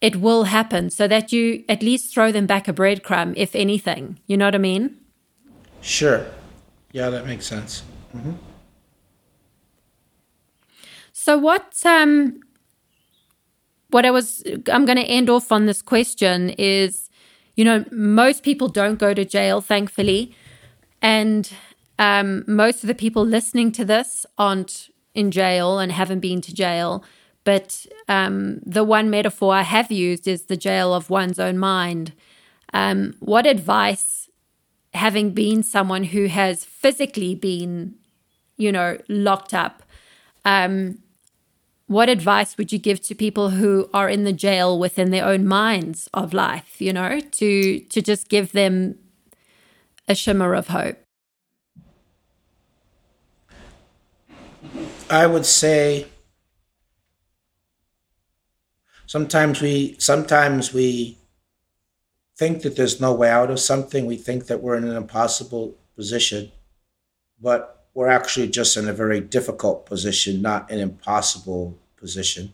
it 0.00 0.16
will 0.16 0.44
happen. 0.44 0.90
So 0.90 1.06
that 1.08 1.32
you 1.32 1.64
at 1.68 1.82
least 1.82 2.12
throw 2.12 2.32
them 2.32 2.46
back 2.46 2.68
a 2.68 2.72
breadcrumb 2.72 3.34
if 3.36 3.54
anything. 3.54 4.18
You 4.26 4.36
know 4.36 4.46
what 4.46 4.54
i 4.54 4.58
mean? 4.58 4.98
Sure. 5.80 6.26
Yeah 6.92 7.10
that 7.10 7.26
makes 7.26 7.46
sense. 7.46 7.82
Mm-hmm. 8.14 8.51
So 11.24 11.38
what 11.38 11.80
um 11.86 12.40
what 13.90 14.04
I 14.04 14.10
was 14.10 14.42
I'm 14.66 14.84
going 14.84 14.98
to 14.98 15.04
end 15.18 15.30
off 15.30 15.52
on 15.52 15.66
this 15.66 15.80
question 15.80 16.50
is 16.58 17.08
you 17.54 17.64
know 17.64 17.84
most 17.92 18.42
people 18.42 18.66
don't 18.66 18.98
go 18.98 19.14
to 19.14 19.24
jail 19.24 19.60
thankfully 19.60 20.34
and 21.00 21.48
um, 22.00 22.42
most 22.48 22.82
of 22.82 22.88
the 22.88 22.94
people 22.96 23.24
listening 23.24 23.70
to 23.70 23.84
this 23.84 24.26
aren't 24.36 24.88
in 25.14 25.30
jail 25.30 25.78
and 25.78 25.92
haven't 25.92 26.18
been 26.18 26.40
to 26.40 26.52
jail 26.52 27.04
but 27.44 27.86
um, 28.08 28.58
the 28.66 28.82
one 28.82 29.08
metaphor 29.08 29.54
I 29.54 29.62
have 29.62 29.92
used 29.92 30.26
is 30.26 30.46
the 30.46 30.56
jail 30.56 30.92
of 30.92 31.08
one's 31.08 31.38
own 31.38 31.56
mind. 31.56 32.14
Um, 32.72 33.14
what 33.20 33.46
advice, 33.46 34.28
having 34.94 35.30
been 35.30 35.62
someone 35.62 36.04
who 36.04 36.26
has 36.26 36.64
physically 36.64 37.36
been 37.36 37.94
you 38.56 38.72
know, 38.72 38.98
locked 39.08 39.54
up. 39.54 39.84
um, 40.44 40.98
what 41.92 42.08
advice 42.08 42.56
would 42.56 42.72
you 42.72 42.78
give 42.78 43.00
to 43.02 43.14
people 43.14 43.50
who 43.50 43.88
are 43.92 44.08
in 44.08 44.24
the 44.24 44.32
jail 44.32 44.78
within 44.78 45.10
their 45.10 45.24
own 45.24 45.46
minds 45.46 46.08
of 46.14 46.32
life? 46.32 46.80
You 46.80 46.92
know, 46.92 47.20
to 47.20 47.80
to 47.80 48.02
just 48.02 48.28
give 48.28 48.52
them 48.52 48.98
a 50.08 50.14
shimmer 50.14 50.54
of 50.54 50.68
hope. 50.68 50.98
I 55.10 55.26
would 55.26 55.46
say 55.46 56.06
sometimes 59.06 59.60
we 59.60 59.96
sometimes 59.98 60.72
we 60.72 61.18
think 62.36 62.62
that 62.62 62.76
there's 62.76 63.00
no 63.00 63.12
way 63.12 63.30
out 63.30 63.50
of 63.50 63.60
something. 63.60 64.06
We 64.06 64.16
think 64.16 64.46
that 64.46 64.62
we're 64.62 64.76
in 64.76 64.84
an 64.84 64.96
impossible 64.96 65.76
position, 65.94 66.50
but 67.40 67.86
we're 67.94 68.08
actually 68.08 68.48
just 68.48 68.76
in 68.76 68.88
a 68.88 68.92
very 68.92 69.20
difficult 69.20 69.84
position, 69.84 70.40
not 70.40 70.70
an 70.70 70.78
impossible 70.78 71.78
position. 72.02 72.52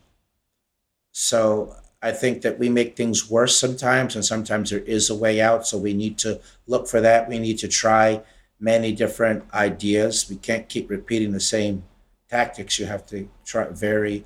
So 1.10 1.74
I 2.00 2.12
think 2.12 2.42
that 2.42 2.58
we 2.60 2.68
make 2.68 2.94
things 2.94 3.28
worse 3.28 3.56
sometimes, 3.56 4.14
and 4.14 4.24
sometimes 4.24 4.70
there 4.70 4.86
is 4.96 5.10
a 5.10 5.16
way 5.16 5.40
out. 5.40 5.66
So 5.66 5.76
we 5.78 5.94
need 5.94 6.16
to 6.18 6.40
look 6.66 6.86
for 6.86 7.00
that. 7.00 7.28
We 7.28 7.40
need 7.40 7.58
to 7.58 7.68
try 7.68 8.22
many 8.60 8.92
different 8.92 9.42
ideas. 9.52 10.28
We 10.30 10.36
can't 10.36 10.68
keep 10.68 10.90
repeating 10.90 11.32
the 11.32 11.40
same 11.40 11.84
tactics. 12.28 12.78
You 12.78 12.86
have 12.86 13.06
to 13.06 13.28
try 13.44 13.64
vary 13.68 14.24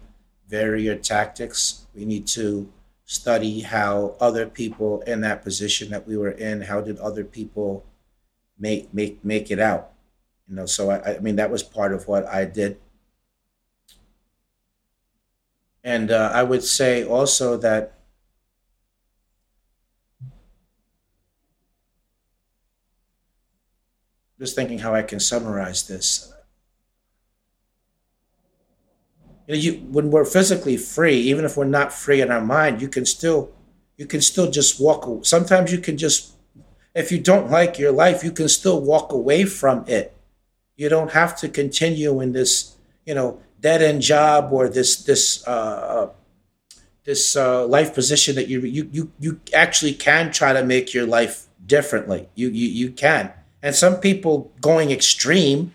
vary 0.48 0.82
your 0.82 0.96
tactics. 0.96 1.86
We 1.94 2.04
need 2.04 2.26
to 2.38 2.70
study 3.04 3.60
how 3.60 4.16
other 4.20 4.46
people 4.46 5.00
in 5.02 5.20
that 5.22 5.42
position 5.42 5.90
that 5.90 6.06
we 6.06 6.16
were 6.16 6.30
in, 6.30 6.62
how 6.62 6.80
did 6.80 6.98
other 6.98 7.24
people 7.24 7.84
make 8.58 8.92
make 8.92 9.24
make 9.24 9.50
it 9.50 9.60
out? 9.60 9.92
You 10.48 10.56
know, 10.56 10.66
so 10.66 10.90
I, 10.90 11.16
I 11.16 11.18
mean 11.20 11.36
that 11.36 11.50
was 11.50 11.62
part 11.62 11.92
of 11.92 12.06
what 12.06 12.26
I 12.26 12.44
did. 12.44 12.78
And 15.84 16.10
uh, 16.10 16.30
I 16.32 16.42
would 16.42 16.62
say 16.64 17.04
also 17.04 17.56
that 17.58 17.98
just 24.38 24.54
thinking 24.54 24.78
how 24.80 24.94
I 24.94 25.02
can 25.02 25.20
summarize 25.20 25.86
this. 25.86 26.32
You 29.46 29.54
know, 29.54 29.60
you 29.60 29.72
when 29.90 30.10
we're 30.10 30.24
physically 30.24 30.76
free, 30.76 31.16
even 31.16 31.44
if 31.44 31.56
we're 31.56 31.64
not 31.64 31.92
free 31.92 32.20
in 32.20 32.30
our 32.30 32.40
mind, 32.40 32.80
you 32.80 32.88
can 32.88 33.04
still 33.04 33.50
you 33.96 34.06
can 34.06 34.20
still 34.20 34.50
just 34.50 34.80
walk. 34.80 35.24
Sometimes 35.24 35.72
you 35.72 35.78
can 35.78 35.96
just, 35.98 36.32
if 36.94 37.12
you 37.12 37.18
don't 37.20 37.50
like 37.50 37.78
your 37.78 37.92
life, 37.92 38.24
you 38.24 38.32
can 38.32 38.48
still 38.48 38.80
walk 38.80 39.12
away 39.12 39.44
from 39.44 39.84
it. 39.86 40.16
You 40.76 40.88
don't 40.88 41.12
have 41.12 41.36
to 41.40 41.48
continue 41.48 42.20
in 42.20 42.32
this, 42.32 42.76
you 43.06 43.14
know, 43.14 43.40
dead 43.62 43.80
end 43.80 44.02
job 44.02 44.52
or 44.52 44.68
this 44.68 44.96
this 45.04 45.46
uh, 45.46 45.50
uh, 45.50 46.10
this 47.04 47.34
uh, 47.34 47.66
life 47.66 47.94
position 47.94 48.34
that 48.34 48.48
you 48.48 48.60
you 48.60 48.90
you 48.92 49.12
you 49.18 49.40
actually 49.54 49.94
can 49.94 50.30
try 50.30 50.52
to 50.52 50.62
make 50.62 50.92
your 50.92 51.06
life 51.06 51.46
differently. 51.64 52.28
You 52.34 52.48
you 52.50 52.68
you 52.68 52.90
can, 52.90 53.32
and 53.62 53.74
some 53.74 53.96
people 53.96 54.52
going 54.60 54.90
extreme 54.90 55.74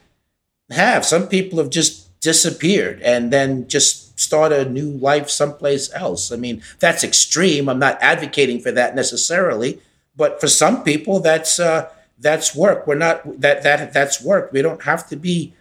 have. 0.70 1.06
Some 1.06 1.28
people 1.28 1.58
have 1.58 1.70
just 1.70 2.20
disappeared 2.20 3.02
and 3.02 3.32
then 3.32 3.68
just 3.68 4.20
start 4.20 4.52
a 4.52 4.70
new 4.70 4.90
life 4.92 5.30
someplace 5.30 5.94
else. 5.94 6.32
I 6.32 6.36
mean, 6.36 6.62
that's 6.80 7.04
extreme. 7.04 7.70
I'm 7.70 7.80
not 7.80 7.98
advocating 8.02 8.60
for 8.60 8.72
that 8.72 8.96
necessarily, 8.96 9.80
but 10.16 10.42
for 10.42 10.48
some 10.48 10.84
people, 10.84 11.20
that's 11.22 11.60
uh, 11.60 11.90
that's 12.20 12.56
work. 12.56 12.86
We're 12.86 12.96
not 12.96 13.40
that 13.40 13.64
that 13.64 13.94
that's 13.94 14.22
work. 14.22 14.52
We 14.52 14.62
don't 14.62 14.84
have 14.84 15.08
to 15.10 15.16
be 15.16 15.54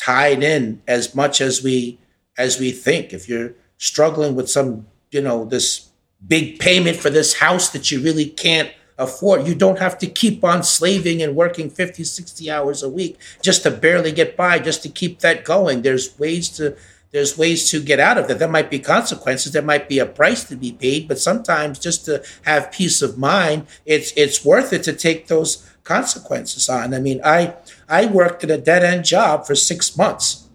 tied 0.00 0.42
in 0.42 0.82
as 0.88 1.14
much 1.14 1.40
as 1.40 1.62
we 1.62 1.98
as 2.38 2.58
we 2.58 2.72
think. 2.72 3.12
If 3.12 3.28
you're 3.28 3.52
struggling 3.76 4.34
with 4.34 4.48
some, 4.48 4.86
you 5.10 5.20
know, 5.20 5.44
this 5.44 5.90
big 6.26 6.58
payment 6.58 6.96
for 6.96 7.10
this 7.10 7.34
house 7.34 7.70
that 7.70 7.90
you 7.90 8.00
really 8.00 8.26
can't 8.26 8.70
afford. 8.98 9.46
You 9.46 9.54
don't 9.54 9.78
have 9.78 9.98
to 9.98 10.06
keep 10.06 10.44
on 10.44 10.62
slaving 10.62 11.22
and 11.22 11.34
working 11.34 11.70
50, 11.70 12.04
60 12.04 12.50
hours 12.50 12.82
a 12.82 12.88
week 12.88 13.18
just 13.40 13.62
to 13.62 13.70
barely 13.70 14.12
get 14.12 14.36
by, 14.36 14.58
just 14.58 14.82
to 14.82 14.88
keep 14.88 15.20
that 15.20 15.44
going. 15.44 15.82
There's 15.82 16.18
ways 16.18 16.48
to 16.50 16.76
there's 17.12 17.36
ways 17.36 17.68
to 17.70 17.82
get 17.82 17.98
out 17.98 18.18
of 18.18 18.28
that. 18.28 18.38
There 18.38 18.48
might 18.48 18.70
be 18.70 18.78
consequences. 18.78 19.52
There 19.52 19.62
might 19.62 19.88
be 19.88 19.98
a 19.98 20.06
price 20.06 20.44
to 20.44 20.54
be 20.54 20.70
paid, 20.70 21.08
but 21.08 21.18
sometimes 21.18 21.80
just 21.80 22.04
to 22.04 22.22
have 22.42 22.70
peace 22.70 23.02
of 23.02 23.18
mind, 23.18 23.66
it's 23.84 24.12
it's 24.16 24.44
worth 24.44 24.72
it 24.72 24.84
to 24.84 24.92
take 24.92 25.26
those 25.26 25.68
consequences 25.84 26.68
on. 26.68 26.94
I 26.94 27.00
mean, 27.00 27.20
I 27.24 27.54
I 27.88 28.06
worked 28.06 28.44
at 28.44 28.50
a 28.50 28.58
dead 28.58 28.84
end 28.84 29.04
job 29.04 29.46
for 29.46 29.54
six 29.54 29.96
months. 29.96 30.48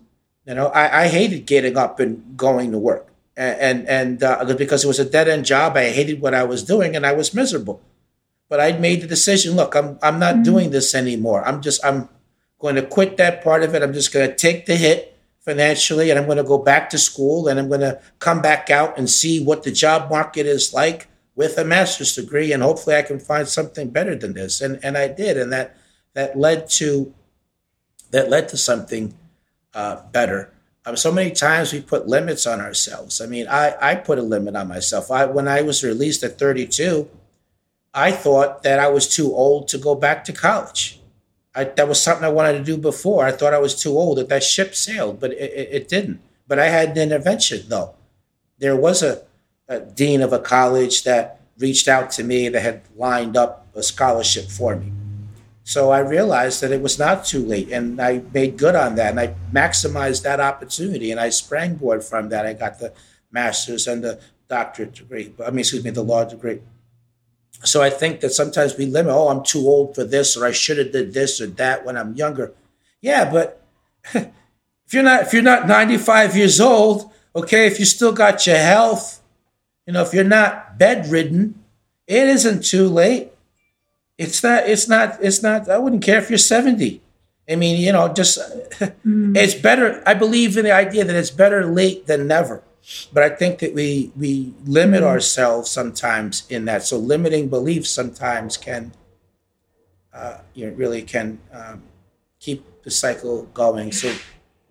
You 0.46 0.54
know, 0.54 0.68
I, 0.68 1.04
I 1.04 1.08
hated 1.08 1.46
getting 1.46 1.78
up 1.78 2.00
and 2.00 2.38
going 2.38 2.72
to 2.72 2.78
work, 2.78 3.08
and 3.36 3.88
and, 3.88 3.88
and 3.88 4.24
uh, 4.24 4.54
because 4.56 4.84
it 4.84 4.88
was 4.88 5.00
a 5.00 5.10
dead 5.10 5.28
end 5.28 5.46
job, 5.46 5.76
I 5.76 5.90
hated 5.90 6.22
what 6.22 6.34
I 6.34 6.44
was 6.44 6.64
doing, 6.64 6.96
and 6.96 7.06
I 7.06 7.14
was 7.14 7.34
miserable. 7.34 7.82
But 8.48 8.60
I'd 8.60 8.80
made 8.80 9.02
the 9.02 9.08
decision. 9.08 9.56
Look, 9.56 9.76
I'm 9.76 9.98
I'm 10.02 10.20
not 10.20 10.36
mm-hmm. 10.36 10.44
doing 10.44 10.70
this 10.72 10.94
anymore. 10.94 11.46
I'm 11.48 11.62
just 11.62 11.84
I'm 11.84 12.10
going 12.60 12.76
to 12.76 12.84
quit 12.84 13.18
that 13.18 13.44
part 13.44 13.64
of 13.64 13.74
it. 13.74 13.82
I'm 13.82 13.94
just 13.94 14.14
going 14.14 14.30
to 14.30 14.36
take 14.36 14.66
the 14.66 14.76
hit 14.76 15.18
financially, 15.40 16.10
and 16.10 16.20
I'm 16.20 16.26
going 16.26 16.38
to 16.38 16.44
go 16.44 16.58
back 16.58 16.90
to 16.92 16.98
school, 16.98 17.48
and 17.48 17.60
I'm 17.60 17.68
going 17.68 17.82
to 17.82 18.00
come 18.20 18.42
back 18.42 18.70
out 18.70 18.98
and 18.98 19.10
see 19.10 19.44
what 19.44 19.64
the 19.64 19.72
job 19.72 20.10
market 20.10 20.46
is 20.46 20.74
like 20.74 21.08
with 21.36 21.58
a 21.58 21.66
master's 21.66 22.16
degree, 22.16 22.52
and 22.54 22.64
hopefully 22.64 22.96
I 22.96 23.02
can 23.02 23.20
find 23.20 23.48
something 23.48 23.90
better 23.90 24.16
than 24.16 24.34
this. 24.34 24.62
And 24.62 24.80
and 24.84 24.98
I 24.98 25.08
did, 25.08 25.38
and 25.38 25.52
that 25.52 25.78
that 26.14 26.38
led 26.38 26.70
to 26.72 27.14
that 28.12 28.30
led 28.30 28.50
to 28.50 28.58
something 28.58 29.14
uh, 29.74 30.02
better. 30.12 30.52
Um, 30.86 30.96
so 30.96 31.12
many 31.12 31.32
times 31.32 31.74
we 31.74 31.82
put 31.82 32.08
limits 32.08 32.46
on 32.46 32.62
ourselves. 32.62 33.20
I 33.20 33.26
mean, 33.26 33.48
I, 33.48 33.76
I 33.82 33.96
put 33.96 34.20
a 34.20 34.22
limit 34.22 34.56
on 34.56 34.68
myself. 34.68 35.12
I 35.12 35.26
when 35.26 35.48
I 35.48 35.62
was 35.62 35.84
released 35.84 36.24
at 36.24 36.40
32, 36.40 37.10
I 37.94 38.12
thought 38.12 38.64
that 38.64 38.80
I 38.80 38.88
was 38.90 39.08
too 39.08 39.34
old 39.34 39.68
to 39.70 39.78
go 39.78 39.96
back 39.96 40.24
to 40.26 40.34
college. 40.34 41.00
I, 41.56 41.64
that 41.64 41.88
was 41.88 42.02
something 42.02 42.26
I 42.26 42.30
wanted 42.30 42.58
to 42.58 42.64
do 42.64 42.78
before. 42.78 43.26
I 43.26 43.32
thought 43.32 43.54
I 43.54 43.60
was 43.60 43.82
too 43.82 43.98
old, 43.98 44.18
that 44.18 44.30
that 44.30 44.44
ship 44.44 44.76
sailed, 44.76 45.20
but 45.20 45.32
it, 45.32 45.38
it, 45.54 45.70
it 45.72 45.88
didn't. 45.88 46.20
But 46.48 46.60
I 46.60 46.68
had 46.68 46.90
an 46.90 46.98
intervention, 46.98 47.64
though. 47.70 47.96
There 48.60 48.76
was 48.76 49.02
a, 49.02 49.24
a 49.68 49.80
dean 49.80 50.22
of 50.22 50.34
a 50.34 50.40
college 50.40 51.04
that 51.04 51.42
reached 51.58 51.88
out 51.88 52.12
to 52.12 52.24
me 52.24 52.50
that 52.50 52.62
had 52.62 52.82
lined 52.96 53.38
up 53.38 53.68
a 53.76 53.84
scholarship 53.84 54.50
for 54.50 54.76
me. 54.76 54.92
So 55.64 55.90
I 55.90 56.00
realized 56.00 56.62
that 56.62 56.72
it 56.72 56.82
was 56.82 57.00
not 57.00 57.26
too 57.26 57.44
late, 57.44 57.72
and 57.72 58.00
I 58.00 58.22
made 58.34 58.58
good 58.58 58.76
on 58.76 58.96
that, 58.96 59.10
and 59.12 59.20
I 59.20 59.34
maximized 59.52 60.22
that 60.22 60.40
opportunity, 60.40 61.10
and 61.10 61.20
I 61.20 61.30
sprangboard 61.30 62.08
from 62.08 62.30
that. 62.30 62.46
I 62.46 62.54
got 62.54 62.80
the 62.80 62.94
master's 63.32 63.88
and 63.88 64.04
the 64.04 64.20
doctorate 64.48 64.94
degree. 64.94 65.34
I 65.44 65.50
mean, 65.50 65.60
excuse 65.60 65.84
me, 65.84 65.90
the 65.90 66.04
law 66.04 66.24
degree. 66.24 66.60
So 67.64 67.82
I 67.82 67.90
think 67.90 68.20
that 68.20 68.30
sometimes 68.30 68.78
we 68.78 68.86
limit, 68.86 69.12
oh, 69.12 69.30
I'm 69.30 69.44
too 69.44 69.66
old 69.68 69.96
for 69.96 70.04
this, 70.04 70.38
or 70.38 70.46
I 70.46 70.52
should 70.52 70.78
have 70.78 70.92
did 70.92 71.14
this 71.14 71.42
or 71.42 71.48
that 71.48 71.84
when 71.84 71.98
I'm 71.98 72.14
younger. 72.14 72.54
Yeah, 73.02 73.32
but 73.32 73.62
if 74.14 74.94
you're 74.94 75.04
not 75.04 75.24
if 75.24 75.34
you're 75.34 75.42
not 75.42 75.68
95 75.68 76.36
years 76.36 76.62
old, 76.62 77.12
okay, 77.36 77.66
if 77.66 77.80
you 77.80 77.86
still 77.86 78.12
got 78.12 78.46
your 78.46 78.58
health, 78.58 79.15
you 79.86 79.94
know, 79.94 80.02
if 80.02 80.14
you're 80.14 80.24
not 80.24 80.78
bedridden, 80.78 81.64
it 82.08 82.28
isn't 82.28 82.64
too 82.64 82.88
late. 82.88 83.32
It's 84.18 84.44
not. 84.44 84.68
It's 84.68 84.88
not. 84.88 85.18
It's 85.22 85.44
not. 85.44 85.70
I 85.70 85.78
wouldn't 85.78 86.04
care 86.04 86.20
if 86.20 86.30
you're 86.30 86.38
70. 86.38 87.02
I 87.50 87.56
mean, 87.56 87.80
you 87.80 87.92
know, 87.92 88.08
just 88.08 88.40
mm. 88.80 89.38
it's 89.38 89.54
better. 89.54 90.02
I 90.06 90.14
believe 90.14 90.58
in 90.58 90.66
the 90.66 90.72
idea 90.72 91.04
that 91.04 91.16
it's 91.16 91.32
better 91.32 91.66
late 91.66 92.08
than 92.08 92.28
never. 92.28 92.64
But 93.12 93.24
I 93.24 93.30
think 93.30 93.60
that 93.60 93.74
we 93.74 94.12
we 94.16 94.54
limit 94.64 95.02
mm-hmm. 95.02 95.10
ourselves 95.10 95.70
sometimes 95.70 96.46
in 96.50 96.66
that. 96.66 96.84
So 96.84 96.98
limiting 96.98 97.50
beliefs 97.50 97.90
sometimes 97.90 98.58
can, 98.58 98.94
uh, 100.14 100.40
you 100.54 100.68
know, 100.68 100.74
really 100.74 101.02
can 101.02 101.40
um, 101.52 101.84
keep 102.40 102.84
the 102.84 102.92
cycle 102.92 103.44
going. 103.54 103.92
So 103.92 104.14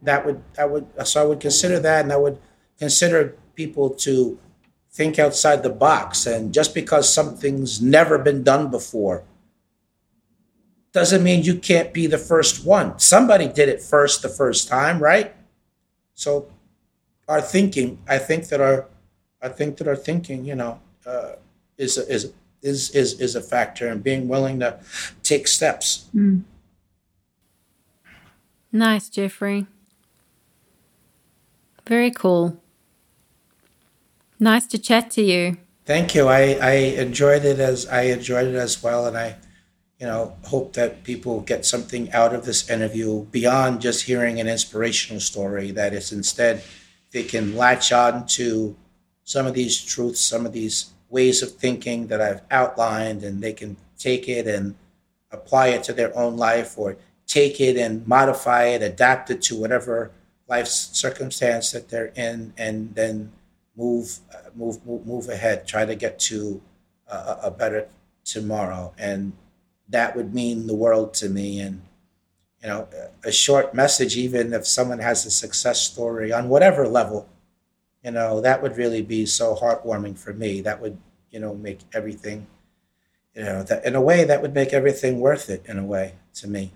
that 0.03 0.25
would 0.25 0.43
I 0.59 0.65
would 0.65 0.87
so 1.05 1.23
I 1.23 1.27
would 1.27 1.41
consider 1.41 1.81
that, 1.81 2.05
and 2.05 2.13
I 2.13 2.17
would 2.17 2.39
consider 2.79 3.37
people 3.55 3.91
to 3.91 4.39
think 4.95 5.19
outside 5.19 5.63
the 5.63 5.71
box. 5.71 6.25
And 6.25 6.55
just 6.55 6.75
because 6.75 7.13
something's 7.13 7.83
never 7.83 8.17
been 8.17 8.43
done 8.43 8.71
before 8.71 9.25
doesn't 10.93 11.25
mean 11.25 11.43
you 11.43 11.59
can't 11.59 11.93
be 11.93 12.07
the 12.07 12.19
first 12.19 12.65
one. 12.65 12.99
Somebody 13.01 13.49
did 13.49 13.69
it 13.69 13.83
first 13.83 14.23
the 14.23 14.29
first 14.29 14.69
time, 14.69 15.01
right? 15.01 15.35
So 16.15 16.49
our 17.27 17.41
thinking, 17.41 17.99
I 18.09 18.19
think 18.19 18.49
that 18.49 18.61
our, 18.61 18.87
I 19.43 19.49
think 19.49 19.77
that 19.79 19.89
our 19.89 19.97
thinking, 19.97 20.45
you 20.45 20.55
know, 20.55 20.81
uh, 21.05 21.33
is 21.77 21.99
a, 21.99 22.09
is 22.09 22.33
is 22.63 22.91
is 22.91 23.21
is 23.21 23.35
a 23.35 23.43
factor, 23.43 23.89
and 23.89 24.03
being 24.03 24.29
willing 24.29 24.61
to 24.61 24.79
take 25.23 25.49
steps. 25.49 26.09
Mm. 26.15 26.45
Nice, 28.73 29.09
Jeffrey. 29.09 29.67
Very 31.87 32.11
cool. 32.11 32.63
Nice 34.45 34.67
to 34.67 34.79
chat 34.79 35.11
to 35.13 35.23
you. 35.23 35.57
Thank 35.87 36.15
you. 36.15 36.29
I, 36.29 36.59
I 36.61 36.73
enjoyed 37.07 37.47
it 37.47 37.59
as 37.59 37.87
I 37.89 38.03
enjoyed 38.03 38.49
it 38.49 38.57
as 38.57 38.83
well, 38.83 39.07
and 39.07 39.17
I 39.17 39.37
you 39.99 40.07
know, 40.07 40.37
hope 40.43 40.75
that 40.75 41.03
people 41.03 41.41
get 41.41 41.65
something 41.65 42.13
out 42.13 42.35
of 42.35 42.45
this 42.45 42.69
interview 42.69 43.25
beyond 43.39 43.81
just 43.81 44.05
hearing 44.05 44.39
an 44.41 44.47
inspirational 44.47 45.19
story. 45.19 45.71
That 45.71 45.95
is 45.95 46.13
instead 46.13 46.63
they 47.11 47.23
can 47.23 47.57
latch 47.57 47.91
on 47.91 48.27
to 48.37 48.77
some 49.23 49.47
of 49.47 49.55
these 49.55 49.83
truths, 49.83 50.21
some 50.21 50.45
of 50.45 50.53
these 50.53 50.91
ways 51.09 51.43
of 51.43 51.53
thinking 51.53 52.09
that 52.09 52.21
I've 52.21 52.43
outlined, 52.51 53.23
and 53.23 53.43
they 53.43 53.55
can 53.55 53.79
take 53.99 54.29
it 54.29 54.47
and 54.47 54.75
apply 55.31 55.69
it 55.69 55.85
to 55.85 55.95
their 55.95 56.15
own 56.15 56.37
life 56.37 56.77
or 56.77 56.99
take 57.27 57.63
it 57.63 57.79
and 57.79 58.07
modify 58.07 58.65
it, 58.65 58.83
adapt 58.83 59.31
it 59.31 59.41
to 59.49 59.57
whatever 59.59 60.11
life 60.49 60.67
circumstance 60.69 61.71
that 61.73 61.89
they're 61.89 62.13
in, 62.15 62.53
and 62.59 62.95
then 62.95 63.33
move, 63.77 64.19
uh, 64.33 64.51
move, 64.55 64.85
move, 64.87 65.07
move 65.07 65.29
ahead, 65.29 65.67
try 65.67 65.85
to 65.85 65.95
get 65.95 66.19
to 66.19 66.61
a, 67.09 67.39
a 67.45 67.51
better 67.51 67.89
tomorrow. 68.25 68.93
And 68.99 69.33
that 69.89 70.17
would 70.17 70.35
mean 70.35 70.67
the 70.67 70.75
world 70.75 71.15
to 71.15 71.29
me. 71.29 71.61
And, 71.61 71.83
you 72.63 72.69
know, 72.69 72.89
a 73.25 73.33
short 73.33 73.75
message, 73.75 74.17
even 74.17 74.53
if 74.53 74.67
someone 74.67 75.01
has 75.01 75.27
a 75.27 75.31
success 75.31 75.81
story 75.81 76.33
on 76.33 76.49
whatever 76.49 76.89
level, 76.89 77.29
you 78.03 78.11
know, 78.11 78.41
that 78.41 78.63
would 78.63 78.77
really 78.77 79.03
be 79.03 79.27
so 79.27 79.55
heartwarming 79.55 80.19
for 80.19 80.33
me. 80.33 80.61
That 80.61 80.81
would, 80.81 80.99
you 81.31 81.41
know, 81.41 81.55
make 81.55 81.81
everything, 81.93 82.47
you 83.35 83.43
know, 83.43 83.63
that 83.65 83.85
in 83.85 83.95
a 83.95 84.01
way 84.01 84.25
that 84.25 84.43
would 84.43 84.55
make 84.55 84.73
everything 84.73 85.21
worth 85.21 85.51
it 85.51 85.65
in 85.67 85.79
a 85.79 85.85
way 85.85 86.15
to 86.35 86.49
me. 86.49 86.73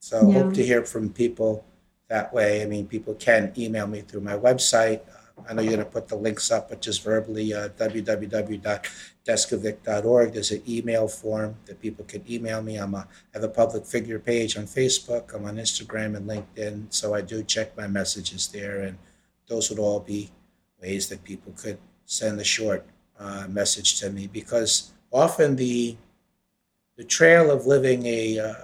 So 0.00 0.28
yeah. 0.28 0.42
hope 0.42 0.54
to 0.54 0.64
hear 0.64 0.84
from 0.84 1.10
people 1.10 1.64
that 2.08 2.32
way. 2.32 2.62
I 2.62 2.66
mean, 2.66 2.86
people 2.86 3.14
can 3.14 3.52
email 3.56 3.86
me 3.86 4.02
through 4.02 4.20
my 4.20 4.36
website. 4.36 5.00
I 5.48 5.52
know 5.52 5.62
you're 5.62 5.72
going 5.72 5.84
to 5.84 5.90
put 5.90 6.08
the 6.08 6.16
links 6.16 6.50
up, 6.50 6.68
but 6.68 6.80
just 6.80 7.02
verbally, 7.02 7.52
uh, 7.52 7.68
www.deskovic.org. 7.70 10.32
There's 10.32 10.50
an 10.52 10.62
email 10.68 11.08
form 11.08 11.56
that 11.66 11.80
people 11.80 12.04
can 12.04 12.24
email 12.30 12.62
me. 12.62 12.76
I'm 12.76 12.94
a, 12.94 12.98
I 12.98 13.06
have 13.34 13.42
a 13.42 13.48
public 13.48 13.84
figure 13.84 14.18
page 14.18 14.56
on 14.56 14.64
Facebook. 14.64 15.34
I'm 15.34 15.44
on 15.44 15.56
Instagram 15.56 16.16
and 16.16 16.28
LinkedIn, 16.28 16.94
so 16.94 17.14
I 17.14 17.20
do 17.20 17.42
check 17.42 17.76
my 17.76 17.86
messages 17.86 18.48
there, 18.48 18.82
and 18.82 18.96
those 19.48 19.70
would 19.70 19.78
all 19.78 20.00
be 20.00 20.30
ways 20.80 21.08
that 21.08 21.24
people 21.24 21.52
could 21.56 21.78
send 22.06 22.40
a 22.40 22.44
short 22.44 22.86
uh, 23.18 23.46
message 23.48 24.00
to 24.00 24.10
me 24.10 24.26
because 24.26 24.92
often 25.12 25.56
the 25.56 25.96
the 26.96 27.04
trail 27.04 27.50
of 27.50 27.66
living 27.66 28.06
a 28.06 28.38
uh, 28.38 28.54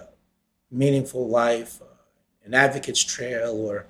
meaningful 0.71 1.29
life, 1.29 1.81
an 2.45 2.55
advocate's 2.55 3.03
trail, 3.03 3.57
or 3.57 3.87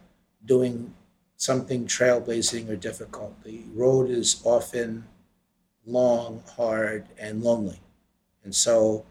doing 0.46 0.94
something 1.40 1.86
trailblazing 1.86 2.68
or 2.68 2.76
difficult. 2.76 3.42
The 3.44 3.62
road 3.74 4.10
is 4.10 4.42
often 4.44 5.06
long, 5.86 6.42
hard, 6.54 7.06
and 7.18 7.42
lonely. 7.42 7.80
And 8.44 8.54
so, 8.54 9.06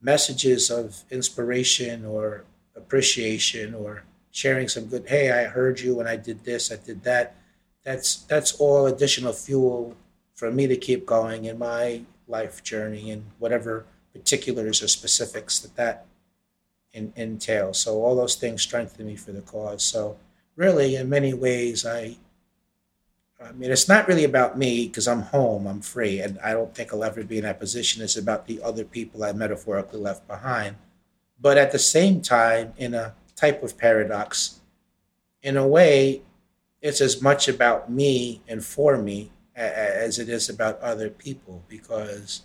messages 0.00 0.70
of 0.70 1.04
inspiration 1.10 2.06
or 2.06 2.44
appreciation 2.74 3.74
or 3.74 4.04
sharing 4.30 4.68
some 4.68 4.86
good, 4.86 5.06
hey, 5.06 5.30
I 5.30 5.44
heard 5.44 5.78
you 5.80 5.94
when 5.94 6.06
I 6.06 6.16
did 6.16 6.44
this, 6.44 6.72
I 6.72 6.76
did 6.76 7.02
that. 7.04 7.36
That's 7.84 8.16
that's 8.22 8.54
all 8.54 8.86
additional 8.86 9.34
fuel 9.34 9.96
for 10.34 10.50
me 10.50 10.66
to 10.66 10.76
keep 10.76 11.04
going 11.04 11.44
in 11.44 11.58
my 11.58 12.02
life 12.26 12.62
journey 12.62 13.10
and 13.10 13.24
whatever 13.38 13.84
particulars 14.14 14.82
or 14.82 14.88
specifics 14.88 15.58
that 15.58 15.76
that 15.76 16.06
in, 16.94 17.12
entails. 17.16 17.78
So 17.78 18.02
all 18.02 18.16
those 18.16 18.34
things 18.34 18.62
strengthen 18.62 19.06
me 19.06 19.16
for 19.16 19.32
the 19.32 19.42
cause. 19.42 19.84
So 19.84 20.16
really, 20.56 20.96
in 20.96 21.08
many 21.08 21.34
ways, 21.34 21.86
I, 21.86 22.16
I 23.42 23.52
mean, 23.52 23.70
it's 23.70 23.88
not 23.88 24.08
really 24.08 24.24
about 24.24 24.58
me 24.58 24.86
because 24.86 25.06
I'm 25.06 25.22
home, 25.22 25.66
I'm 25.66 25.80
free, 25.80 26.20
and 26.20 26.38
I 26.40 26.52
don't 26.52 26.74
think 26.74 26.92
I'll 26.92 27.04
ever 27.04 27.22
be 27.22 27.38
in 27.38 27.44
that 27.44 27.60
position. 27.60 28.02
It's 28.02 28.16
about 28.16 28.46
the 28.46 28.60
other 28.62 28.84
people 28.84 29.22
I 29.22 29.32
metaphorically 29.32 30.00
left 30.00 30.26
behind. 30.26 30.76
But 31.40 31.58
at 31.58 31.70
the 31.70 31.78
same 31.78 32.22
time, 32.22 32.72
in 32.76 32.94
a 32.94 33.14
type 33.36 33.62
of 33.62 33.76
paradox, 33.76 34.60
in 35.42 35.56
a 35.56 35.66
way, 35.66 36.22
it's 36.80 37.00
as 37.00 37.20
much 37.20 37.48
about 37.48 37.90
me 37.90 38.40
and 38.48 38.64
for 38.64 38.96
me 38.96 39.30
as 39.54 40.18
it 40.18 40.28
is 40.28 40.48
about 40.48 40.80
other 40.80 41.08
people 41.08 41.64
because 41.66 42.42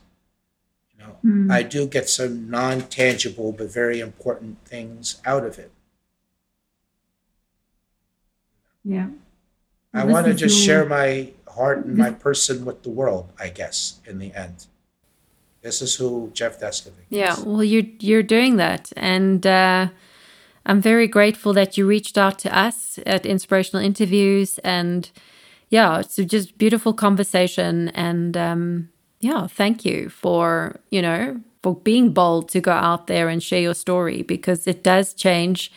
you 0.94 1.04
know 1.04 1.18
mm. 1.26 1.52
I 1.52 1.62
do 1.62 1.86
get 1.86 2.08
some 2.08 2.50
non-tangible 2.50 3.52
but 3.52 3.72
very 3.72 4.00
important 4.00 4.66
things 4.66 5.22
out 5.26 5.46
of 5.46 5.60
it. 5.60 5.72
Yeah. 8.84 9.08
I 9.94 10.06
want 10.06 10.28
to 10.28 10.34
just 10.34 10.58
share 10.64 10.86
my 10.86 11.32
heart 11.48 11.86
and 11.86 11.98
my 11.98 12.12
person 12.12 12.66
with 12.66 12.84
the 12.84 12.90
world, 12.90 13.30
I 13.40 13.50
guess, 13.50 14.00
in 14.06 14.20
the 14.20 14.34
end. 14.34 14.68
This 15.62 15.82
is 15.82 15.96
who 15.96 16.32
Jeff 16.34 16.60
Deskovic 16.60 16.94
is. 17.10 17.18
Yeah, 17.18 17.40
well, 17.42 17.64
you're, 17.64 17.86
you're 18.00 18.24
doing 18.24 18.56
that. 18.56 18.92
And 18.96 19.46
uh, 19.46 19.90
I'm 20.66 20.82
very 20.82 21.08
grateful 21.08 21.54
that 21.54 21.78
you 21.78 21.86
reached 21.86 22.18
out 22.18 22.40
to 22.40 22.58
us 22.58 23.00
at 23.06 23.26
Inspirational 23.26 23.84
Interviews. 23.84 24.60
And 24.60 25.12
yeah, 25.70 26.00
it's 26.00 26.16
just 26.16 26.58
beautiful 26.58 26.94
conversation. 26.94 27.90
And 27.90 28.36
um, 28.38 28.90
yeah, 29.20 29.48
thank 29.48 29.86
you 29.86 30.10
for, 30.10 30.80
you 30.90 31.02
know, 31.02 31.42
for 31.62 31.76
being 31.76 32.12
bold 32.12 32.50
to 32.50 32.62
go 32.62 32.72
out 32.72 33.08
there 33.08 33.30
and 33.30 33.44
share 33.44 33.62
your 33.62 33.76
story 33.76 34.24
because 34.24 34.66
it 34.66 34.84
does 34.84 35.14
change 35.14 35.72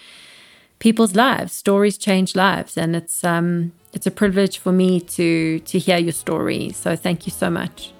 people's 0.78 1.14
lives. 1.14 1.52
Stories 1.52 1.98
change 1.98 2.34
lives, 2.34 2.76
and 2.76 2.94
it's 2.96 3.24
um, 3.24 3.72
it's 3.92 4.06
a 4.06 4.10
privilege 4.10 4.58
for 4.58 4.72
me 4.72 5.00
to 5.00 5.60
to 5.60 5.78
hear 5.78 5.98
your 5.98 6.12
story. 6.12 6.70
So 6.72 6.96
thank 6.96 7.26
you 7.26 7.32
so 7.32 7.50
much. 7.50 7.92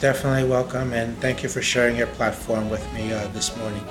Definitely 0.00 0.48
welcome, 0.48 0.92
and 0.92 1.16
thank 1.18 1.42
you 1.42 1.48
for 1.48 1.62
sharing 1.62 1.96
your 1.96 2.08
platform 2.08 2.70
with 2.70 2.84
me 2.92 3.12
uh, 3.12 3.28
this 3.28 3.56
morning. 3.56 3.84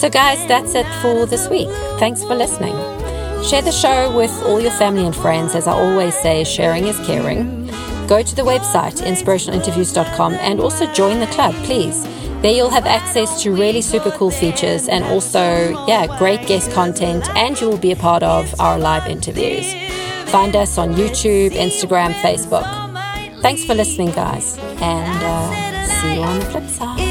So, 0.00 0.08
guys, 0.08 0.46
that's 0.48 0.74
it 0.74 0.86
for 1.02 1.26
this 1.26 1.46
week. 1.50 1.68
Thanks 1.98 2.22
for 2.22 2.34
listening. 2.34 2.74
Share 3.44 3.60
the 3.60 3.70
show 3.70 4.16
with 4.16 4.30
all 4.44 4.58
your 4.58 4.70
family 4.70 5.04
and 5.04 5.14
friends. 5.14 5.54
As 5.54 5.66
I 5.66 5.72
always 5.72 6.14
say, 6.14 6.42
sharing 6.44 6.86
is 6.86 6.98
caring. 7.06 7.66
Go 8.06 8.22
to 8.22 8.34
the 8.34 8.42
website, 8.42 9.02
inspirationalinterviews.com, 9.02 10.34
and 10.34 10.58
also 10.58 10.90
join 10.94 11.20
the 11.20 11.26
club, 11.26 11.54
please. 11.64 12.02
There 12.42 12.52
you'll 12.52 12.70
have 12.70 12.86
access 12.86 13.42
to 13.42 13.52
really 13.52 13.82
super 13.82 14.10
cool 14.10 14.30
features 14.30 14.88
and 14.88 15.04
also, 15.04 15.84
yeah, 15.86 16.06
great 16.18 16.46
guest 16.46 16.72
content, 16.72 17.28
and 17.36 17.60
you 17.60 17.68
will 17.68 17.76
be 17.76 17.92
a 17.92 17.96
part 17.96 18.22
of 18.22 18.58
our 18.58 18.78
live 18.78 19.06
interviews. 19.06 19.74
Find 20.30 20.56
us 20.56 20.78
on 20.78 20.94
YouTube, 20.94 21.50
Instagram, 21.50 22.14
Facebook. 22.22 22.64
Thanks 23.42 23.64
for 23.64 23.74
listening, 23.74 24.12
guys, 24.12 24.56
and 24.80 25.22
uh, 25.22 25.86
see 25.86 26.14
you 26.14 26.22
on 26.22 26.38
the 26.38 26.44
flip 26.46 26.68
side. 26.68 27.10